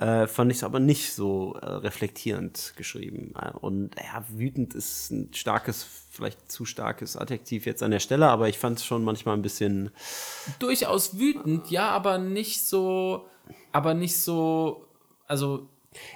Äh, 0.00 0.26
fand 0.26 0.50
ich 0.50 0.58
es 0.58 0.64
aber 0.64 0.80
nicht 0.80 1.12
so 1.12 1.54
äh, 1.60 1.66
reflektierend 1.66 2.72
geschrieben. 2.76 3.34
Äh, 3.38 3.50
Und 3.58 3.90
ja, 3.96 4.24
wütend 4.30 4.74
ist 4.74 5.10
ein 5.10 5.34
starkes, 5.34 5.84
vielleicht 6.10 6.50
zu 6.50 6.64
starkes 6.64 7.18
Adjektiv 7.18 7.66
jetzt 7.66 7.82
an 7.82 7.90
der 7.90 8.00
Stelle, 8.00 8.28
aber 8.28 8.48
ich 8.48 8.58
fand 8.58 8.78
es 8.78 8.84
schon 8.86 9.04
manchmal 9.04 9.36
ein 9.36 9.42
bisschen. 9.42 9.90
Durchaus 10.58 11.18
wütend, 11.18 11.70
ja, 11.70 11.90
aber 11.90 12.16
nicht 12.16 12.62
so, 12.62 13.26
aber 13.72 13.92
nicht 13.92 14.16
so, 14.16 14.86
also 15.26 15.68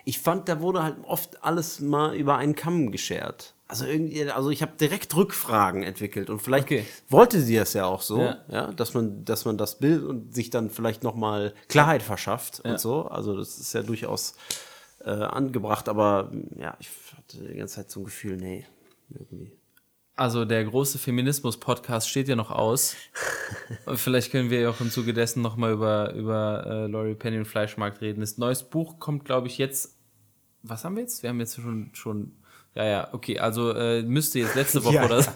Ich 0.04 0.20
fand, 0.20 0.48
da 0.48 0.60
wurde 0.60 0.82
halt 0.82 0.96
oft 1.04 1.42
alles 1.44 1.80
mal 1.80 2.14
über 2.14 2.36
einen 2.36 2.54
Kamm 2.54 2.90
geschert. 2.92 3.53
Also 3.66 3.86
irgendwie, 3.86 4.30
also 4.30 4.50
ich 4.50 4.60
habe 4.62 4.72
direkt 4.78 5.16
Rückfragen 5.16 5.82
entwickelt 5.82 6.28
und 6.28 6.40
vielleicht 6.42 6.66
Okay. 6.66 6.84
wollte 7.08 7.40
sie 7.40 7.56
es 7.56 7.72
ja 7.72 7.86
auch 7.86 8.02
so, 8.02 8.20
Ja. 8.20 8.36
ja. 8.50 8.72
dass 8.72 8.92
man, 8.92 9.24
dass 9.24 9.46
man 9.46 9.56
das 9.56 9.78
Bild 9.78 10.02
und 10.04 10.34
sich 10.34 10.50
dann 10.50 10.68
vielleicht 10.70 11.02
noch 11.02 11.14
mal 11.14 11.54
Klarheit 11.68 12.02
verschafft 12.02 12.60
Ja. 12.64 12.72
und 12.72 12.80
so. 12.80 13.06
Also 13.06 13.36
das 13.36 13.58
ist 13.58 13.72
ja 13.72 13.82
durchaus 13.82 14.34
äh, 15.04 15.10
angebracht, 15.10 15.88
aber 15.88 16.30
ja, 16.58 16.76
ich 16.78 16.90
hatte 17.16 17.38
die 17.38 17.54
ganze 17.56 17.76
Zeit 17.76 17.90
so 17.90 18.00
ein 18.00 18.04
Gefühl, 18.04 18.36
nee, 18.36 18.66
irgendwie. 19.10 19.52
Also 20.16 20.44
der 20.44 20.62
große 20.64 20.98
Feminismus-Podcast 20.98 22.08
steht 22.08 22.28
ja 22.28 22.36
noch 22.36 22.50
aus. 22.52 22.94
Vielleicht 23.96 24.30
können 24.30 24.48
wir 24.50 24.60
ja 24.60 24.70
auch 24.70 24.80
im 24.80 24.90
Zuge 24.90 25.12
dessen 25.12 25.42
nochmal 25.42 25.72
über, 25.72 26.12
über 26.12 26.64
äh, 26.66 26.86
Laurie 26.86 27.14
Penny 27.14 27.38
und 27.38 27.46
Fleischmarkt 27.46 28.00
reden. 28.00 28.20
Das 28.20 28.38
neues 28.38 28.62
Buch 28.62 29.00
kommt, 29.00 29.24
glaube 29.24 29.48
ich, 29.48 29.58
jetzt. 29.58 29.96
Was 30.62 30.84
haben 30.84 30.94
wir 30.96 31.02
jetzt? 31.02 31.22
Wir 31.22 31.30
haben 31.30 31.40
jetzt 31.40 31.56
schon. 31.56 31.90
schon 31.94 32.32
ja, 32.74 32.84
ja, 32.84 33.08
okay, 33.12 33.38
also 33.38 33.70
äh, 33.72 34.02
müsste 34.02 34.40
jetzt 34.40 34.54
letzte 34.56 34.82
Woche 34.84 34.94
Ja. 34.96 35.04
oder 35.04 35.22
so. 35.22 35.30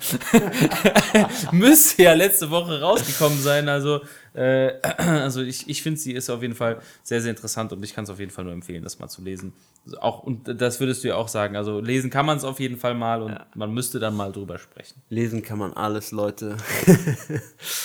müsste 1.52 2.02
ja 2.02 2.12
letzte 2.14 2.50
Woche 2.50 2.80
rausgekommen 2.80 3.38
sein. 3.40 3.68
Also, 3.68 4.00
äh, 4.34 4.72
also 4.98 5.42
ich, 5.42 5.68
ich 5.68 5.82
finde, 5.82 6.00
sie 6.00 6.12
ist 6.12 6.30
auf 6.30 6.42
jeden 6.42 6.54
Fall 6.54 6.80
sehr, 7.02 7.20
sehr 7.20 7.30
interessant 7.30 7.72
und 7.72 7.82
ich 7.84 7.94
kann 7.94 8.04
es 8.04 8.10
auf 8.10 8.18
jeden 8.18 8.30
Fall 8.32 8.44
nur 8.44 8.52
empfehlen, 8.52 8.82
das 8.82 8.98
mal 8.98 9.08
zu 9.08 9.22
lesen. 9.22 9.52
Also 9.86 10.00
Auch, 10.00 10.22
und 10.24 10.60
das 10.60 10.80
würdest 10.80 11.04
du 11.04 11.08
ja 11.08 11.14
auch 11.16 11.28
sagen. 11.28 11.56
Also 11.56 11.80
lesen 11.80 12.10
kann 12.10 12.26
man 12.26 12.36
es 12.38 12.44
auf 12.44 12.58
jeden 12.60 12.76
Fall 12.76 12.94
mal 12.94 13.22
und 13.22 13.38
man 13.54 13.72
müsste 13.72 13.98
dann 14.00 14.16
mal 14.16 14.32
drüber 14.32 14.58
sprechen. 14.58 15.00
Lesen 15.08 15.42
kann 15.42 15.58
man 15.58 15.72
alles, 15.74 16.10
Leute. 16.12 16.56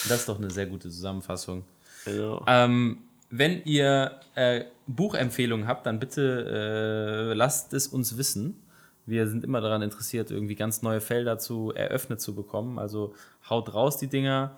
Das 0.10 0.20
ist 0.22 0.30
doch 0.30 0.38
eine 0.38 0.50
sehr 0.52 0.66
gute 0.66 0.90
Zusammenfassung. 0.90 1.64
genau. 2.06 2.44
Ähm, 2.48 3.00
wenn 3.30 3.64
ihr 3.64 4.20
äh, 4.36 4.66
Buchempfehlungen 4.88 5.68
habt, 5.68 5.86
dann 5.86 6.00
bitte 6.00 7.30
äh, 7.32 7.34
lasst 7.34 7.74
es 7.74 7.88
uns 7.88 8.18
wissen. 8.18 8.60
Wir 9.06 9.28
sind 9.28 9.44
immer 9.44 9.60
daran 9.62 9.82
interessiert, 9.82 10.32
irgendwie 10.32 10.56
ganz 10.56 10.82
neue 10.82 11.02
Felder 11.02 11.38
zu 11.38 11.72
eröffnet 11.74 12.22
zu 12.22 12.34
bekommen. 12.36 12.80
Also 12.80 13.14
haut 13.50 13.74
raus 13.74 13.98
die 13.98 14.08
Dinger. 14.08 14.56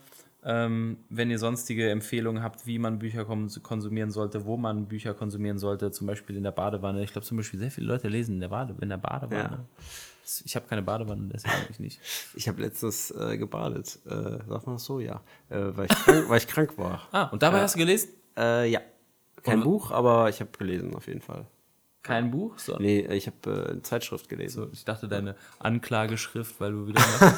Ähm, 0.48 0.98
wenn 1.10 1.32
ihr 1.32 1.40
sonstige 1.40 1.90
Empfehlungen 1.90 2.44
habt, 2.44 2.68
wie 2.68 2.78
man 2.78 3.00
Bücher 3.00 3.26
konsumieren 3.26 4.12
sollte, 4.12 4.46
wo 4.46 4.58
man 4.58 4.86
Bücher 4.86 5.16
konsumieren 5.16 5.58
sollte, 5.58 5.90
zum 5.90 6.06
Beispiel 6.06 6.38
in 6.38 6.44
der 6.44 6.52
Badewanne. 6.52 7.04
Ich 7.04 7.12
glaube 7.14 7.26
zum 7.26 7.38
Beispiel, 7.38 7.60
sehr 7.60 7.72
viele 7.72 7.88
Leute 7.88 8.08
lesen 8.10 8.36
in 8.36 8.42
der, 8.42 8.50
Bade 8.50 8.76
in 8.80 8.90
der 8.90 8.98
Badewanne. 8.98 9.42
Ja. 9.42 9.66
Ich 10.46 10.56
habe 10.56 10.68
keine 10.68 10.84
Badewanne, 10.84 11.30
deswegen 11.34 11.54
ich 11.72 11.80
nicht. 11.80 12.00
Ich 12.36 12.48
habe 12.48 12.62
letztens 12.62 13.10
äh, 13.12 13.38
gebadet. 13.38 13.98
Äh, 14.06 14.12
sagt 14.48 14.68
man 14.68 14.76
das 14.76 14.86
so? 14.86 15.00
Ja. 15.00 15.22
Äh, 15.50 15.76
weil, 15.76 15.86
ich 15.86 15.96
krank, 15.98 16.30
weil 16.30 16.38
ich 16.38 16.48
krank 16.48 16.78
war. 16.78 17.02
Ah, 17.12 17.24
und 17.26 17.42
dabei 17.42 17.58
Ja. 17.58 17.64
hast 17.64 17.74
du 17.74 17.80
gelesen? 17.80 18.10
Äh, 18.38 18.70
ja. 18.70 18.82
Kein 19.42 19.60
Und- 19.60 19.64
Buch, 19.64 19.90
aber 19.92 20.30
ich 20.30 20.40
habe 20.42 20.52
gelesen 20.56 20.94
auf 20.96 21.08
jeden 21.08 21.22
Fall. 21.22 21.48
Kein 22.06 22.30
Buch, 22.30 22.60
sondern 22.60 22.84
Nee, 22.84 23.00
ich 23.12 23.26
habe 23.26 23.66
äh, 23.68 23.72
eine 23.72 23.82
Zeitschrift 23.82 24.30
gelesen. 24.30 24.70
Ich 24.74 24.86
dachte, 24.86 25.08
deine 25.08 25.36
Anklageschrift, 25.58 26.60
weil 26.60 26.72
du 26.72 26.88
wieder 26.88 27.02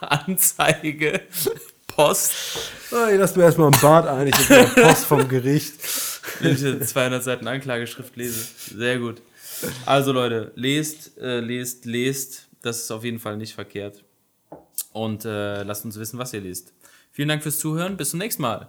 Anzeige, 0.00 1.20
Post, 1.86 2.32
Hey, 2.88 3.16
lass 3.16 3.36
mir 3.36 3.42
erstmal 3.42 3.70
ein 3.72 3.80
Bad 3.80 4.06
ein, 4.06 4.28
ich 4.28 4.34
habe 4.50 4.68
Post 4.80 5.04
vom 5.04 5.28
Gericht. 5.28 5.74
wenn 6.40 6.54
ich 6.54 6.64
eine 6.64 6.80
200 6.80 7.22
Seiten 7.22 7.46
Anklageschrift 7.46 8.16
lese. 8.16 8.48
Sehr 8.74 8.98
gut. 8.98 9.20
Also 9.84 10.12
Leute, 10.12 10.52
lest, 10.54 11.18
äh, 11.18 11.40
lest, 11.40 11.84
lest. 11.84 12.48
Das 12.62 12.78
ist 12.78 12.90
auf 12.90 13.04
jeden 13.04 13.18
Fall 13.18 13.36
nicht 13.36 13.54
verkehrt. 13.54 14.02
Und 14.92 15.26
äh, 15.26 15.62
lasst 15.62 15.84
uns 15.84 15.98
wissen, 15.98 16.18
was 16.18 16.32
ihr 16.32 16.40
lest. 16.40 16.72
Vielen 17.12 17.28
Dank 17.28 17.42
fürs 17.42 17.58
Zuhören. 17.58 17.98
Bis 17.98 18.10
zum 18.10 18.18
nächsten 18.18 18.40
Mal. 18.42 18.68